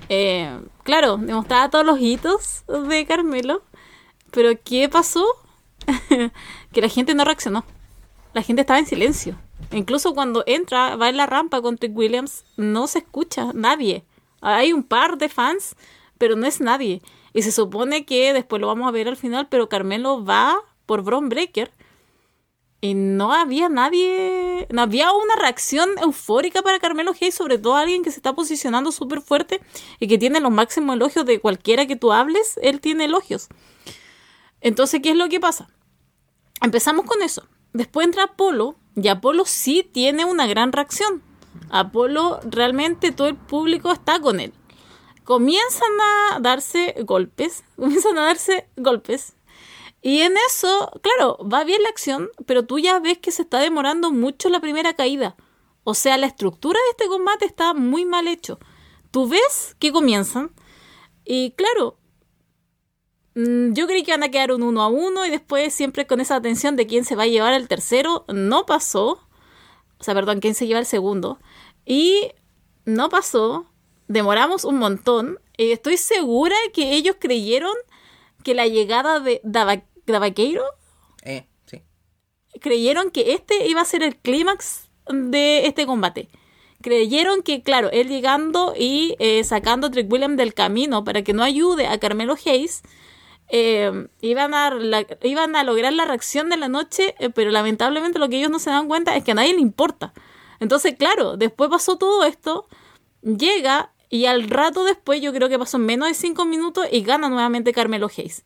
Eh, 0.09 0.61
claro, 0.83 1.17
demostraba 1.17 1.71
todos 1.71 1.87
los 1.87 2.01
hitos 2.01 2.65
de 2.89 3.07
Carmelo. 3.07 3.63
Pero 4.31 4.51
¿qué 4.63 4.89
pasó? 4.89 5.25
que 6.73 6.81
la 6.81 6.89
gente 6.89 7.15
no 7.15 7.25
reaccionó. 7.25 7.65
La 8.35 8.43
gente 8.43 8.61
estaba 8.61 8.79
en 8.79 8.87
silencio. 8.87 9.37
Incluso 9.73 10.15
cuando 10.15 10.45
entra, 10.47 10.97
va 10.97 11.09
en 11.09 11.17
la 11.17 11.27
rampa 11.27 11.63
con 11.63 11.79
Trick 11.79 11.97
Williams, 11.97 12.45
no 12.57 12.87
se 12.87 13.01
escucha 13.01 13.53
nadie. 13.55 14.05
Hay 14.41 14.73
un 14.73 14.83
par 14.83 15.19
de 15.19 15.29
fans, 15.29 15.77
pero 16.19 16.37
no 16.37 16.47
es 16.47 16.61
nadie. 16.61 17.03
Y 17.33 17.43
se 17.43 17.53
supone 17.53 18.05
que 18.05 18.33
después 18.33 18.61
lo 18.61 18.69
vamos 18.69 18.87
a 18.87 18.93
ver 18.93 19.09
al 19.09 19.17
final, 19.17 19.49
pero 19.49 19.69
Carmelo 19.69 20.25
va 20.25 20.59
por 20.87 21.03
Bron 21.03 21.29
Breaker 21.29 21.71
y 22.81 22.95
no 22.95 23.33
había 23.33 23.69
nadie, 23.69 24.69
no 24.71 24.83
había 24.83 25.13
una 25.13 25.35
reacción 25.37 25.91
eufórica 26.01 26.63
para 26.63 26.79
Carmelo 26.79 27.13
Hayes, 27.13 27.35
sobre 27.35 27.59
todo 27.59 27.75
alguien 27.75 28.05
que 28.05 28.11
se 28.11 28.19
está 28.19 28.35
posicionando 28.35 28.93
súper 28.93 29.21
fuerte 29.21 29.61
y 29.99 30.07
que 30.07 30.19
tiene 30.19 30.41
los 30.41 30.53
máximos 30.53 30.95
elogios 30.95 31.27
de 31.27 31.41
cualquiera 31.41 31.87
que 31.87 31.97
tú 31.97 32.13
hables, 32.13 32.59
él 32.63 32.81
tiene 32.81 33.07
elogios. 33.07 33.49
Entonces, 34.61 35.01
¿qué 35.03 35.11
es 35.11 35.17
lo 35.17 35.29
que 35.29 35.41
pasa? 35.41 35.69
Empezamos 36.61 37.05
con 37.07 37.23
eso. 37.23 37.47
Después 37.73 38.07
entra 38.07 38.25
Apolo 38.25 38.77
y 38.95 39.09
Apolo 39.09 39.45
sí 39.45 39.89
tiene 39.91 40.25
una 40.25 40.47
gran 40.47 40.73
reacción. 40.73 41.23
Apolo 41.71 42.41
realmente 42.45 43.11
todo 43.13 43.29
el 43.29 43.37
público 43.37 43.93
está 43.93 44.21
con 44.21 44.39
él. 44.39 44.53
Comienzan 45.25 45.91
a 46.01 46.39
darse 46.41 46.95
golpes, 47.05 47.65
comienzan 47.77 48.19
a 48.19 48.23
darse 48.23 48.69
golpes 48.77 49.35
y 50.01 50.21
en 50.21 50.35
eso, 50.49 50.91
claro, 51.03 51.39
va 51.49 51.65
bien 51.65 51.83
la 51.83 51.89
acción, 51.89 52.31
pero 52.47 52.65
tú 52.65 52.79
ya 52.79 53.01
ves 53.01 53.19
que 53.19 53.33
se 53.33 53.43
está 53.43 53.59
demorando 53.59 54.13
mucho 54.13 54.49
la 54.49 54.61
primera 54.61 54.95
caída. 54.95 55.37
O 55.83 55.95
sea, 55.95 56.19
la 56.19 56.27
estructura 56.27 56.79
de 56.79 56.91
este 56.91 57.09
combate 57.09 57.47
está 57.47 57.75
muy 57.75 58.05
mal 58.05 58.29
hecho. 58.29 58.59
Tú 59.11 59.29
ves 59.29 59.75
que 59.79 59.91
comienzan 59.91 60.53
y 61.25 61.53
claro, 61.53 61.99
mm, 63.35 63.73
yo 63.73 63.87
creí 63.87 64.05
que 64.05 64.13
van 64.13 64.23
a 64.23 64.31
quedar 64.31 64.53
un 64.53 64.63
uno 64.63 64.83
a 64.83 64.89
uno 64.89 65.27
y 65.27 65.31
después 65.31 65.75
siempre 65.75 66.07
con 66.07 66.21
esa 66.21 66.37
atención 66.37 66.77
de 66.77 66.87
quién 66.87 67.05
se 67.05 67.17
va 67.17 67.25
a 67.25 67.27
llevar 67.27 67.55
el 67.55 67.69
tercero, 67.69 68.25
no 68.29 68.67
pasó. 68.67 69.21
O 69.99 70.05
sea, 70.05 70.15
perdón, 70.15 70.41
quién 70.41 70.55
se 70.55 70.67
lleva 70.67 70.81
el 70.81 70.87
segundo. 70.87 71.41
Y 71.85 72.33
no 72.85 73.09
pasó. 73.09 73.67
Demoramos 74.07 74.65
un 74.65 74.79
montón. 74.79 75.41
Y 75.57 75.73
estoy 75.73 75.97
segura 75.97 76.55
que 76.73 76.95
ellos 76.95 77.17
creyeron 77.19 77.75
que 78.45 78.55
la 78.55 78.67
llegada 78.67 79.21
de 79.21 79.41
Eh, 81.23 81.47
sí. 81.67 81.83
creyeron 82.61 83.11
que 83.11 83.33
este 83.33 83.67
iba 83.69 83.81
a 83.81 83.85
ser 83.85 84.03
el 84.03 84.17
clímax 84.17 84.89
de 85.09 85.67
este 85.67 85.87
combate. 85.87 86.29
Creyeron 86.81 87.43
que, 87.43 87.63
claro, 87.63 87.91
él 87.91 88.09
llegando 88.09 88.73
y 88.79 89.17
eh, 89.19 89.43
sacando 89.43 89.89
a 89.89 89.91
Trick 89.91 90.11
William 90.11 90.37
del 90.37 90.55
camino 90.55 91.03
para 91.03 91.23
que 91.23 91.33
no 91.33 91.43
ayude 91.43 91.89
a 91.89 91.99
Carmelo 91.99 92.37
Hayes, 92.45 92.83
eh, 93.49 94.09
iban, 94.21 94.55
a 94.55 94.73
iban 95.23 95.57
a 95.57 95.65
lograr 95.65 95.93
la 95.93 96.05
reacción 96.05 96.51
de 96.51 96.57
la 96.57 96.69
noche, 96.69 97.15
pero 97.35 97.51
lamentablemente 97.51 98.19
lo 98.19 98.29
que 98.29 98.39
ellos 98.39 98.51
no 98.51 98.59
se 98.59 98.71
dan 98.71 98.87
cuenta 98.87 99.17
es 99.17 99.25
que 99.25 99.33
a 99.33 99.35
nadie 99.35 99.55
le 99.55 99.61
importa. 99.61 100.13
Entonces, 100.61 100.95
claro, 100.97 101.37
después 101.37 101.71
pasó 101.71 101.99
todo 101.99 102.25
esto, 102.25 102.69
llega 103.23 103.93
y 104.11 104.27
al 104.27 104.49
rato 104.49 104.85
después, 104.85 105.21
yo 105.21 105.33
creo 105.33 105.49
que 105.49 105.59
pasó 105.59 105.79
menos 105.79 106.09
de 106.09 106.15
5 106.15 106.45
minutos 106.45 106.87
y 106.91 107.03
gana 107.03 107.29
nuevamente 107.29 107.73
Carmelo 107.73 108.09
Hayes. 108.17 108.45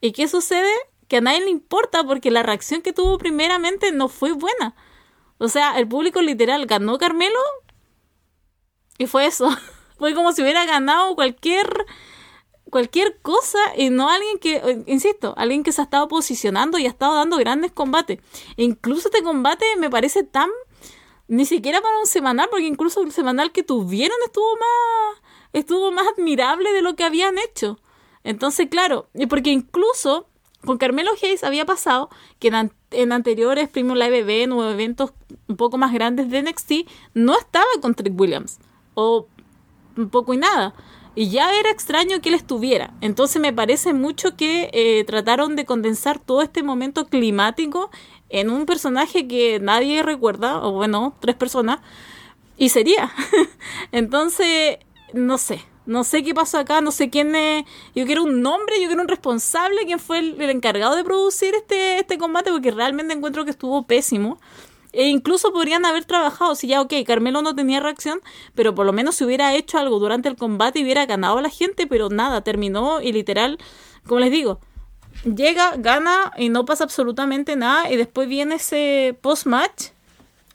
¿Y 0.00 0.12
qué 0.12 0.28
sucede? 0.28 0.72
Que 1.08 1.18
a 1.18 1.20
nadie 1.20 1.40
le 1.40 1.50
importa 1.50 2.04
porque 2.04 2.30
la 2.30 2.42
reacción 2.42 2.82
que 2.82 2.92
tuvo 2.92 3.18
primeramente 3.18 3.92
no 3.92 4.08
fue 4.08 4.32
buena. 4.32 4.74
O 5.38 5.48
sea, 5.48 5.78
el 5.78 5.86
público 5.88 6.22
literal 6.22 6.66
ganó 6.66 6.98
Carmelo 6.98 7.38
y 8.98 9.06
fue 9.06 9.26
eso. 9.26 9.48
fue 9.98 10.14
como 10.14 10.32
si 10.32 10.42
hubiera 10.42 10.64
ganado 10.64 11.14
cualquier 11.14 11.86
cualquier 12.70 13.20
cosa 13.22 13.58
y 13.76 13.90
no 13.90 14.10
alguien 14.10 14.38
que, 14.38 14.82
insisto, 14.86 15.34
alguien 15.36 15.62
que 15.62 15.72
se 15.72 15.80
ha 15.80 15.84
estado 15.84 16.08
posicionando 16.08 16.78
y 16.78 16.86
ha 16.86 16.88
estado 16.88 17.14
dando 17.14 17.36
grandes 17.36 17.70
combates. 17.72 18.18
incluso 18.56 19.08
este 19.08 19.22
combate 19.22 19.64
me 19.78 19.88
parece 19.88 20.24
tan 20.24 20.50
ni 21.28 21.44
siquiera 21.44 21.80
para 21.80 21.98
un 21.98 22.06
semanal, 22.06 22.48
porque 22.50 22.66
incluso 22.66 23.02
el 23.02 23.12
semanal 23.12 23.50
que 23.52 23.62
tuvieron 23.62 24.16
estuvo 24.24 24.56
más, 24.56 25.22
estuvo 25.52 25.90
más 25.90 26.06
admirable 26.08 26.72
de 26.72 26.82
lo 26.82 26.94
que 26.94 27.04
habían 27.04 27.36
hecho. 27.38 27.80
Entonces, 28.26 28.68
claro, 28.68 29.08
porque 29.28 29.50
incluso 29.50 30.26
con 30.64 30.78
Carmelo 30.78 31.12
Hayes 31.22 31.44
había 31.44 31.64
pasado 31.64 32.10
que 32.40 32.48
en, 32.90 33.12
anteriores 33.12 33.68
Premium 33.68 33.96
Live 33.96 34.18
Event 34.18 34.52
o 34.52 34.68
eventos 34.68 35.12
un 35.46 35.56
poco 35.56 35.78
más 35.78 35.92
grandes 35.92 36.28
de 36.28 36.42
NXT 36.42 36.72
no 37.14 37.38
estaba 37.38 37.66
con 37.80 37.94
Trick 37.94 38.18
Williams. 38.18 38.58
O 38.94 39.28
un 39.96 40.10
poco 40.10 40.34
y 40.34 40.38
nada. 40.38 40.74
Y 41.14 41.30
ya 41.30 41.54
era 41.54 41.70
extraño 41.70 42.20
que 42.20 42.30
él 42.30 42.34
estuviera. 42.34 42.94
Entonces 43.00 43.40
me 43.40 43.52
parece 43.52 43.92
mucho 43.92 44.36
que 44.36 44.70
eh, 44.72 45.04
trataron 45.04 45.54
de 45.54 45.64
condensar 45.64 46.18
todo 46.18 46.42
este 46.42 46.64
momento 46.64 47.06
climático 47.06 47.90
en 48.28 48.50
un 48.50 48.66
personaje 48.66 49.28
que 49.28 49.60
nadie 49.60 50.02
recuerda, 50.02 50.66
o 50.66 50.72
bueno, 50.72 51.14
tres 51.20 51.36
personas, 51.36 51.78
y 52.58 52.70
sería. 52.70 53.12
Entonces, 53.92 54.78
no 55.12 55.38
sé, 55.38 55.62
no 55.86 56.04
sé 56.04 56.22
qué 56.22 56.34
pasó 56.34 56.58
acá, 56.58 56.80
no 56.80 56.90
sé 56.90 57.10
quién 57.10 57.34
es. 57.34 57.64
Yo 57.94 58.04
quiero 58.06 58.24
un 58.24 58.42
nombre, 58.42 58.80
yo 58.80 58.88
quiero 58.88 59.02
un 59.02 59.08
responsable, 59.08 59.86
quién 59.86 59.98
fue 59.98 60.18
el, 60.18 60.40
encargado 60.50 60.96
de 60.96 61.04
producir 61.04 61.54
este, 61.54 61.98
este 61.98 62.18
combate, 62.18 62.50
porque 62.50 62.70
realmente 62.70 63.14
encuentro 63.14 63.44
que 63.44 63.50
estuvo 63.50 63.86
pésimo. 63.86 64.38
E 64.92 65.08
incluso 65.08 65.52
podrían 65.52 65.84
haber 65.84 66.04
trabajado, 66.04 66.54
si 66.54 66.68
ya, 66.68 66.80
ok, 66.80 66.92
Carmelo 67.06 67.42
no 67.42 67.54
tenía 67.54 67.80
reacción, 67.80 68.20
pero 68.54 68.74
por 68.74 68.86
lo 68.86 68.92
menos 68.92 69.16
si 69.16 69.24
hubiera 69.24 69.54
hecho 69.54 69.78
algo 69.78 69.98
durante 69.98 70.28
el 70.28 70.36
combate 70.36 70.78
y 70.78 70.84
hubiera 70.84 71.04
ganado 71.06 71.38
a 71.38 71.42
la 71.42 71.50
gente, 71.50 71.86
pero 71.86 72.08
nada, 72.08 72.40
terminó 72.40 73.02
y 73.02 73.12
literal, 73.12 73.58
como 74.06 74.20
les 74.20 74.30
digo, 74.30 74.58
llega, 75.24 75.76
gana 75.76 76.32
y 76.36 76.48
no 76.48 76.64
pasa 76.64 76.84
absolutamente 76.84 77.56
nada. 77.56 77.90
Y 77.90 77.96
después 77.96 78.28
viene 78.28 78.56
ese 78.56 79.16
post-match. 79.20 79.88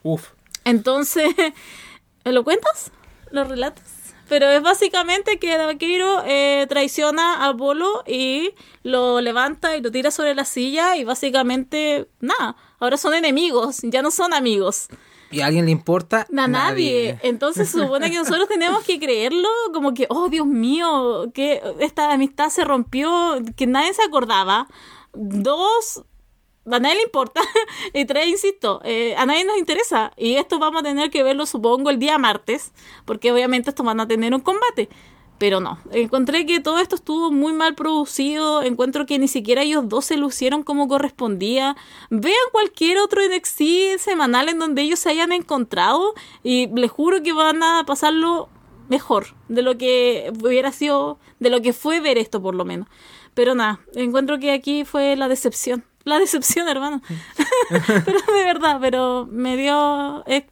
Uf. 0.03 0.29
Entonces, 0.63 1.33
¿lo 2.25 2.43
cuentas? 2.43 2.91
¿Lo 3.31 3.43
relatas? 3.43 4.00
Pero 4.31 4.49
es 4.49 4.61
básicamente 4.61 5.39
que 5.39 5.57
Vaquero 5.57 6.23
eh, 6.25 6.65
traiciona 6.69 7.45
a 7.45 7.51
Bolo 7.51 8.01
y 8.07 8.51
lo 8.81 9.19
levanta 9.19 9.75
y 9.75 9.81
lo 9.81 9.91
tira 9.91 10.09
sobre 10.09 10.33
la 10.33 10.45
silla 10.45 10.95
y 10.95 11.03
básicamente, 11.03 12.07
nada, 12.21 12.55
ahora 12.79 12.95
son 12.95 13.13
enemigos, 13.13 13.79
ya 13.83 14.01
no 14.01 14.09
son 14.09 14.33
amigos. 14.33 14.87
¿Y 15.31 15.41
a 15.41 15.47
alguien 15.47 15.65
le 15.65 15.71
importa? 15.71 16.27
A 16.37 16.47
nadie. 16.47 17.19
Entonces 17.23 17.67
se 17.67 17.79
supone 17.79 18.09
que 18.09 18.19
nosotros 18.19 18.47
tenemos 18.47 18.85
que 18.85 19.01
creerlo 19.01 19.49
como 19.73 19.93
que, 19.93 20.07
oh 20.07 20.29
Dios 20.29 20.47
mío, 20.47 21.29
que 21.33 21.61
esta 21.81 22.13
amistad 22.13 22.47
se 22.47 22.63
rompió, 22.63 23.37
que 23.57 23.67
nadie 23.67 23.93
se 23.93 24.03
acordaba. 24.03 24.69
Dos, 25.11 26.05
a 26.65 26.79
nadie 26.79 26.95
le 26.95 27.03
importa. 27.03 27.41
y 27.93 28.05
tres, 28.05 28.27
insisto, 28.27 28.81
eh, 28.83 29.15
a 29.15 29.25
nadie 29.25 29.45
nos 29.45 29.57
interesa. 29.57 30.11
Y 30.17 30.35
esto 30.35 30.59
vamos 30.59 30.81
a 30.81 30.83
tener 30.83 31.09
que 31.09 31.23
verlo, 31.23 31.45
supongo, 31.45 31.89
el 31.89 31.99
día 31.99 32.17
martes, 32.17 32.71
porque 33.05 33.31
obviamente 33.31 33.69
estos 33.69 33.85
van 33.85 33.99
a 33.99 34.07
tener 34.07 34.33
un 34.33 34.41
combate. 34.41 34.89
Pero 35.41 35.59
no, 35.59 35.79
encontré 35.91 36.45
que 36.45 36.59
todo 36.59 36.77
esto 36.77 36.93
estuvo 36.93 37.31
muy 37.31 37.51
mal 37.51 37.73
producido, 37.73 38.61
encuentro 38.61 39.07
que 39.07 39.17
ni 39.17 39.27
siquiera 39.27 39.63
ellos 39.63 39.89
dos 39.89 40.05
se 40.05 40.15
lucieron 40.15 40.61
como 40.61 40.87
correspondía. 40.87 41.75
Vean 42.11 42.35
cualquier 42.51 42.99
otro 42.99 43.21
NXT 43.27 43.97
semanal 43.97 44.49
en 44.49 44.59
donde 44.59 44.83
ellos 44.83 44.99
se 44.99 45.09
hayan 45.09 45.31
encontrado 45.31 46.13
y 46.43 46.67
les 46.75 46.91
juro 46.91 47.23
que 47.23 47.33
van 47.33 47.63
a 47.63 47.83
pasarlo 47.87 48.49
mejor 48.87 49.33
de 49.47 49.63
lo 49.63 49.79
que 49.79 50.31
hubiera 50.43 50.71
sido, 50.71 51.17
de 51.39 51.49
lo 51.49 51.59
que 51.63 51.73
fue 51.73 52.01
ver 52.01 52.19
esto 52.19 52.39
por 52.39 52.53
lo 52.53 52.63
menos. 52.63 52.87
Pero 53.33 53.55
nada, 53.55 53.79
encuentro 53.95 54.37
que 54.37 54.51
aquí 54.51 54.85
fue 54.85 55.15
la 55.15 55.27
decepción. 55.27 55.83
La 56.03 56.19
decepción, 56.19 56.67
hermano. 56.67 57.01
pero 57.69 58.19
de 58.33 58.45
verdad, 58.45 58.79
pero 58.81 59.27
me 59.29 59.55
dio... 59.57 60.23
eh, 60.27 60.47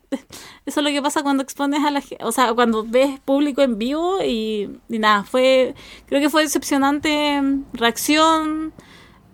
eso 0.65 0.79
es 0.79 0.83
lo 0.83 0.89
que 0.89 1.01
pasa 1.01 1.23
cuando 1.23 1.43
expones 1.43 1.83
a 1.83 1.91
la 1.91 2.01
gente, 2.01 2.23
o 2.23 2.31
sea, 2.31 2.53
cuando 2.53 2.85
ves 2.85 3.19
público 3.19 3.61
en 3.61 3.77
vivo 3.77 4.23
y, 4.23 4.69
y 4.89 4.99
nada, 4.99 5.23
fue... 5.23 5.73
Creo 6.05 6.21
que 6.21 6.29
fue 6.29 6.43
decepcionante 6.43 7.41
mm, 7.41 7.65
reacción, 7.73 8.73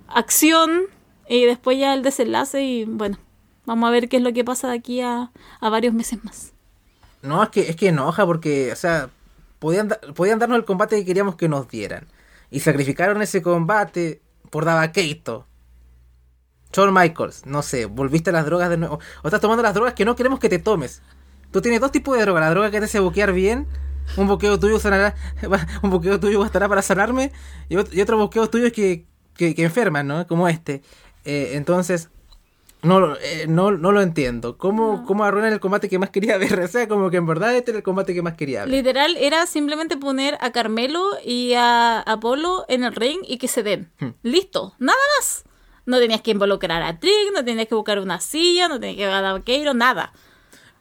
acción 0.08 0.84
y 1.28 1.46
después 1.46 1.78
ya 1.78 1.94
el 1.94 2.04
desenlace 2.04 2.64
y 2.64 2.86
bueno, 2.86 3.18
vamos 3.66 3.88
a 3.88 3.92
ver 3.92 4.08
qué 4.10 4.18
es 4.18 4.24
lo 4.24 4.32
que 4.34 4.44
pasa 4.44 4.70
de 4.70 4.78
aquí 4.78 5.02
a, 5.02 5.32
a 5.60 5.70
varios 5.70 5.94
meses 5.94 6.24
más. 6.24 6.54
No, 7.22 7.42
es 7.44 7.50
que, 7.50 7.62
es 7.70 7.76
que 7.76 7.88
enoja 7.90 8.26
porque, 8.26 8.72
o 8.72 8.76
sea, 8.76 9.10
podían, 9.60 9.90
podían 10.16 10.40
darnos 10.40 10.60
el 10.60 10.66
combate 10.66 10.96
que 10.98 11.06
queríamos 11.06 11.36
que 11.36 11.50
nos 11.50 11.68
dieran. 11.68 12.08
Y 12.52 12.60
sacrificaron 12.60 13.22
ese 13.22 13.42
combate 13.42 14.22
por 14.52 14.64
Davakeito. 14.64 15.48
Shawn 16.76 16.94
Michaels, 16.94 17.46
no 17.46 17.62
sé, 17.62 17.86
volviste 17.86 18.30
a 18.32 18.34
las 18.34 18.46
drogas 18.46 18.70
de 18.70 18.78
nuevo. 18.78 19.00
O 19.24 19.28
estás 19.28 19.42
tomando 19.42 19.64
las 19.64 19.74
drogas 19.74 19.94
que 19.94 20.06
no 20.06 20.16
queremos 20.16 20.40
que 20.40 20.50
te 20.50 20.60
tomes. 20.60 21.02
Tú 21.52 21.62
tienes 21.62 21.80
dos 21.80 21.92
tipos 21.92 22.18
de 22.18 22.24
droga. 22.24 22.42
La 22.42 22.50
droga 22.50 22.70
que 22.72 22.80
te 22.80 22.86
hace 22.86 23.00
boquear 23.00 23.32
bien. 23.34 23.68
Un 24.18 24.28
boqueo 24.28 24.60
tuyo 24.60 24.78
sanará, 24.80 25.16
un 25.82 25.90
boqueo 25.90 26.20
tuyo 26.20 26.40
bastará 26.40 26.68
para 26.70 26.82
sanarme. 26.82 27.32
Y 27.70 27.78
otro, 27.78 28.18
boqueo 28.18 28.48
tuyo 28.50 28.68
es 28.68 28.74
que, 28.74 29.06
que, 29.36 29.56
que 29.56 29.64
enferman, 29.64 30.06
¿no? 30.08 30.28
Como 30.28 30.48
este. 30.48 30.82
Eh, 31.24 31.52
entonces, 31.54 32.10
no, 32.84 33.00
lo- 33.00 33.18
eh, 33.20 33.46
no, 33.48 33.72
no 33.72 33.92
lo 33.92 34.02
entiendo. 34.04 34.58
¿Cómo, 34.60 35.06
¿Cómo 35.08 35.24
arruinan 35.24 35.54
el 35.54 35.60
combate 35.60 35.90
que 35.90 35.98
más 35.98 36.12
quería 36.12 36.38
ver? 36.38 36.60
O 36.64 36.68
sea, 36.68 36.88
como 36.88 37.10
que 37.10 37.18
en 37.18 37.26
verdad 37.26 37.56
este 37.56 37.72
era 37.72 37.78
el 37.80 37.84
combate 37.84 38.14
que 38.14 38.22
más 38.22 38.34
quería 38.36 38.60
ver. 38.66 38.70
Literal, 38.70 39.16
era 39.18 39.46
simplemente 39.48 39.98
poner 39.98 40.38
a 40.42 40.52
Carmelo 40.52 41.04
y 41.26 41.54
a 41.54 42.00
Apolo 42.02 42.66
en 42.68 42.84
el 42.84 42.94
ring 42.94 43.20
y 43.28 43.38
que 43.40 43.48
se 43.48 43.64
den. 43.64 43.92
Hmm. 44.00 44.10
Listo, 44.22 44.74
nada 44.78 45.00
más. 45.18 45.46
No 45.86 46.00
tenías 46.00 46.22
que 46.22 46.32
involucrar 46.32 46.82
a 46.82 47.00
Trick, 47.00 47.32
no 47.34 47.44
tenías 47.46 47.68
que 47.68 47.76
buscar 47.76 48.00
una 48.00 48.20
silla, 48.20 48.68
no 48.68 48.80
tenías 48.80 48.98
que 48.98 49.06
buscar 49.06 49.26
a 49.26 49.34
Vaqueiro, 49.34 49.74
nada. 49.74 50.12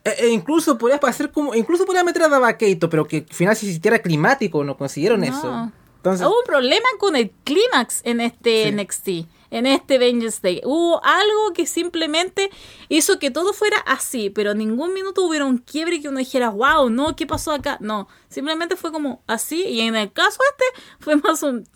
E- 0.05 0.17
e 0.27 0.29
incluso 0.31 0.77
podías 0.79 1.03
hacer 1.05 1.31
como. 1.31 1.55
Incluso 1.55 1.85
podías 1.87 2.05
meter 2.05 2.23
a 2.23 2.29
Davakeito, 2.29 2.89
pero 2.91 3.05
que 3.07 3.19
al 3.29 3.35
final 3.35 3.57
si 3.57 3.67
existiera 3.67 3.99
climático, 4.01 4.65
no 4.65 4.77
consiguieron 4.77 5.21
No. 5.21 5.27
eso. 5.27 5.73
Entonces, 5.97 6.27
Hubo 6.27 6.39
un 6.39 6.45
problema 6.45 6.87
con 6.99 7.17
el 7.17 7.31
clímax 7.45 8.03
en 8.05 8.21
este 8.21 8.65
Sí. 8.65 8.69
NXT, 8.73 9.09
en 9.51 9.65
este 9.67 9.97
Vengeance 9.97 10.41
Day. 10.43 10.61
Hubo 10.63 11.03
algo 11.03 11.55
que 11.55 11.65
simplemente 11.65 12.51
hizo 12.91 13.19
que 13.19 13.31
todo 13.31 13.55
fuera 13.55 13.79
así, 13.87 14.29
pero 14.29 14.51
en 14.51 14.59
ningún 14.59 14.93
minuto 14.93 15.23
hubiera 15.23 15.47
un 15.47 15.57
quiebre 15.57 16.03
que 16.03 16.09
uno 16.11 16.19
dijera, 16.19 16.51
wow, 16.51 16.91
no, 16.91 17.17
¿qué 17.17 17.27
pasó 17.27 17.53
acá? 17.53 17.79
No, 17.81 18.07
simplemente 18.29 18.77
fue 18.77 18.93
como 18.93 19.23
así, 19.27 19.63
y 19.65 19.81
en 19.81 19.97
el 19.97 20.13
caso 20.13 20.41
este 20.51 20.83
fue 21.01 21.17
más 21.17 21.43
un 21.43 21.67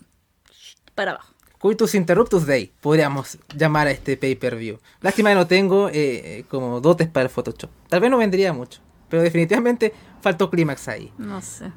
para 0.93 1.11
abajo. 1.13 1.28
Coitus 1.59 1.93
Interruptus 1.95 2.45
Day, 2.47 2.71
podríamos 2.79 3.37
llamar 3.53 3.87
a 3.87 3.91
este 3.91 4.15
pay-per-view. 4.15 4.79
Lástima 5.01 5.29
que 5.29 5.35
no 5.35 5.45
tengo 5.47 5.89
eh, 5.89 5.93
eh, 5.93 6.45
como 6.49 6.79
dotes 6.79 7.09
para 7.09 7.23
el 7.25 7.29
Photoshop. 7.29 7.69
Tal 7.89 7.99
vez 7.99 8.09
no 8.09 8.17
vendría 8.17 8.53
mucho, 8.53 8.79
pero 9.09 9.21
definitivamente 9.21 9.93
faltó 10.21 10.49
clímax 10.49 10.87
ahí. 10.87 11.11
No 11.17 11.41
sé. 11.41 11.71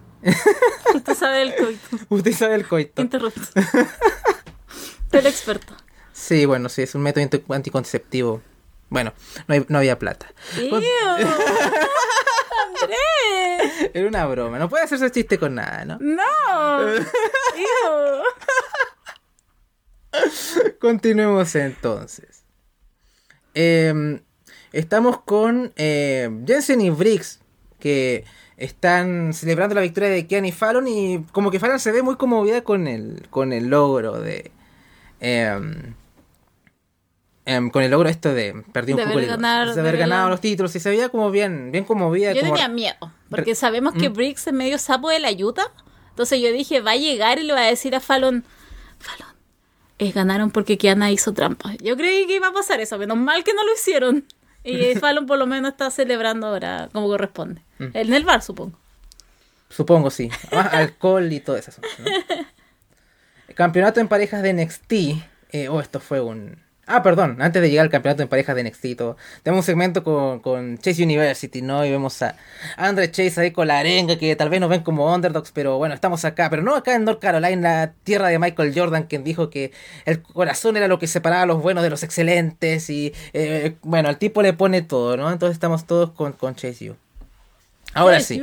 Usted 0.95 1.15
sabe 1.15 1.43
el 1.43 1.57
coito. 1.57 1.81
Usted 2.15 2.33
sabe 2.33 2.55
el 2.55 2.69
coito. 2.69 3.03
Interrupto. 3.03 3.41
El 5.11 5.27
experto. 5.27 5.75
Sí, 6.13 6.47
bueno, 6.47 6.69
sí, 6.69 6.83
es 6.83 6.95
un 6.95 7.03
método 7.03 7.25
anti- 7.25 7.43
anticonceptivo. 7.49 8.41
Bueno, 8.89 9.13
no, 9.49 9.55
hay- 9.55 9.67
no 9.69 9.79
había 9.79 9.99
plata. 9.99 10.27
¡Ew! 10.59 10.77
¡Andrés! 12.69 13.91
Era 13.95 14.07
una 14.09 14.27
broma, 14.27 14.61
no 14.61 14.69
puede 14.69 14.85
hacerse 14.85 15.11
chiste 15.11 15.39
con 15.39 15.57
nada, 15.57 15.85
¿no? 15.85 15.99
¡No! 16.01 16.23
Continuemos 20.81 21.55
entonces. 21.55 22.45
Eh, 23.55 24.21
estamos 24.73 25.21
con 25.23 25.73
eh, 25.77 26.31
Jensen 26.47 26.81
y 26.81 26.91
Briggs, 26.91 27.41
que 27.79 28.25
están 28.57 29.33
celebrando 29.35 29.75
la 29.75 29.81
victoria 29.81 30.09
de 30.11 30.27
Kian 30.27 30.45
y 30.45 30.53
Fallon 30.53 30.87
y 30.89 31.25
como 31.33 31.51
que 31.51 31.59
Fallon 31.59 31.81
se 31.81 31.93
ve 31.93 32.03
muy 32.03 32.17
conmovida 32.17 32.63
con 32.63 32.87
el, 32.87 33.27
con 33.31 33.53
el 33.53 33.67
logro 33.69 34.21
de... 34.21 34.53
em, 35.21 35.95
em, 37.45 37.71
con 37.71 37.83
el 37.83 37.91
logro 37.91 38.09
esto 38.09 38.33
de 38.33 38.63
perdí 38.73 38.93
un 38.93 38.99
De 38.99 39.05
poco 39.05 39.17
haber 39.19 39.29
ganar- 39.31 39.75
de 39.75 39.81
haber 39.81 39.97
ganado 39.97 40.29
los 40.29 40.41
títulos 40.41 40.75
y 40.77 40.81
se 40.81 40.91
veía 40.91 41.09
como 41.09 41.31
bien 41.33 41.73
bien 41.73 41.85
conmovida 41.85 42.33
Yo 42.33 42.41
como- 42.43 42.53
tenía 42.55 42.69
miedo, 42.69 43.13
porque 43.31 43.55
sabemos 43.57 43.95
que 43.95 44.11
Mm. 44.11 44.13
Briggs 44.13 44.47
es 44.47 44.53
medio 44.53 44.79
sapo 44.79 45.09
de 45.11 45.19
la 45.19 45.33
yuta. 45.33 45.65
Entonces 46.11 46.41
yo 46.41 46.53
dije, 46.53 46.81
va 46.83 46.93
a 46.93 46.97
llegar 46.97 47.39
y 47.39 47.43
le 47.45 47.55
va 47.55 47.61
a 47.63 47.67
decir 47.67 47.95
a 47.97 48.01
Fallon, 48.01 48.45
Fallon, 48.99 49.32
eh, 50.03 50.13
ganaron 50.13 50.51
porque 50.51 50.79
Kiana 50.79 51.11
hizo 51.11 51.33
trampa. 51.33 51.75
Yo 51.77 51.97
creí 51.97 52.27
que 52.27 52.37
iba 52.37 52.49
a 52.49 52.53
pasar 52.53 52.81
eso, 52.81 52.99
menos 52.99 53.17
mal 53.17 53.45
que 53.45 53.55
no 53.55 53.65
lo 53.65 53.73
hicieron. 53.73 54.25
Y 54.65 54.95
Fallon 55.01 55.27
por 55.27 55.39
lo 55.39 55.47
menos 55.47 55.73
está 55.73 55.91
celebrando 55.91 56.49
ahora 56.49 56.89
como 56.93 57.07
corresponde. 57.07 57.63
Mm. 57.79 57.87
En 57.95 58.15
el 58.15 58.25
bar, 58.25 58.43
supongo. 58.43 58.79
Supongo, 59.69 60.11
sí. 60.11 60.31
Alcohol 60.51 61.33
y 61.33 61.41
todo 61.41 61.57
eso. 61.57 61.73
¿no? 61.99 62.11
Campeonato 63.55 64.01
en 64.01 64.09
parejas 64.09 64.43
de 64.43 64.53
NXT. 64.53 64.93
Eh, 65.51 65.69
oh, 65.69 65.81
esto 65.81 66.01
fue 66.01 66.21
un... 66.21 66.63
Ah, 66.85 67.01
perdón, 67.01 67.41
antes 67.41 67.63
de 67.63 67.71
llegar 67.71 67.85
al 67.85 67.91
campeonato 67.91 68.25
en 68.25 68.29
parejas 68.29 68.57
de 68.57 68.65
NXT 68.65 68.97
todo. 68.99 69.17
Tenemos 69.45 69.63
un 69.63 69.67
segmento 69.67 70.03
con, 70.03 70.41
con 70.41 70.79
Chase 70.79 71.05
University, 71.05 71.63
¿no? 71.63 71.87
Y 71.87 71.91
vemos 71.91 72.21
a 72.23 72.35
Andre 72.77 73.09
Chase 73.09 73.41
ahí 73.41 73.51
con 73.53 73.69
la 73.69 73.79
arenga, 73.79 74.19
que 74.19 74.35
tal 74.35 74.49
vez 74.49 74.61
nos 74.61 74.69
ven 74.69 74.83
como 74.83 75.15
underdogs, 75.15 75.53
pero 75.53 75.79
bueno, 75.79 75.95
estamos 75.95 76.25
acá. 76.25 76.51
Pero 76.51 76.63
no 76.63 76.75
acá 76.75 76.97
en 76.97 77.05
North 77.05 77.21
Carolina, 77.21 77.95
tierra 78.03 78.29
de 78.29 78.41
Michael 78.41 78.73
Jordan, 78.75 79.05
quien 79.05 79.23
dijo 79.23 79.49
que 79.49 79.71
el 80.07 80.23
corazón 80.23 80.77
era 80.77 80.89
lo 80.89 80.99
que 80.99 81.07
separaba 81.07 81.43
a 81.43 81.47
los 81.47 81.63
buenos 81.63 81.85
de 81.85 81.91
los 81.91 82.03
excelentes. 82.03 82.91
Y 82.91 83.15
eh, 83.33 83.77
bueno, 83.83 84.09
al 84.09 84.19
tipo 84.19 84.43
le 84.43 84.53
pone 84.53 84.83
todo, 84.83 85.17
¿no? 85.17 85.31
Entonces 85.31 85.55
estamos 85.55 85.87
todos 85.87 86.11
con, 86.11 86.33
con 86.33 86.57
Chase 86.57 86.91
U. 86.91 86.97
Ahora 87.95 88.19
sí. 88.19 88.43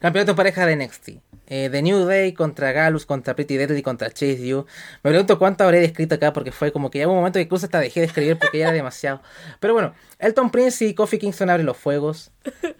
Campeonato 0.00 0.34
pareja 0.34 0.64
de 0.64 0.76
NXT. 0.76 1.08
Eh, 1.46 1.68
The 1.70 1.82
New 1.82 2.06
Day 2.06 2.32
contra 2.32 2.72
Galus, 2.72 3.04
contra 3.04 3.34
Pretty 3.34 3.56
Deadly, 3.56 3.82
contra 3.82 4.08
Chase 4.08 4.46
You. 4.46 4.66
Me 5.02 5.10
pregunto 5.10 5.38
cuánto 5.38 5.64
habré 5.64 5.84
escrito 5.84 6.14
acá 6.14 6.32
porque 6.32 6.52
fue 6.52 6.72
como 6.72 6.90
que 6.90 7.00
ya 7.00 7.08
un 7.08 7.16
momento 7.16 7.38
que 7.38 7.42
incluso 7.42 7.66
hasta 7.66 7.80
dejé 7.80 8.00
de 8.00 8.06
escribir 8.06 8.38
porque 8.38 8.58
ya 8.58 8.66
era 8.66 8.72
demasiado. 8.72 9.20
Pero 9.58 9.74
bueno, 9.74 9.94
Elton 10.18 10.50
Prince 10.50 10.86
y 10.86 10.94
Kofi 10.94 11.18
Kingston 11.18 11.50
abren 11.50 11.66
los 11.66 11.76
fuegos. 11.76 12.30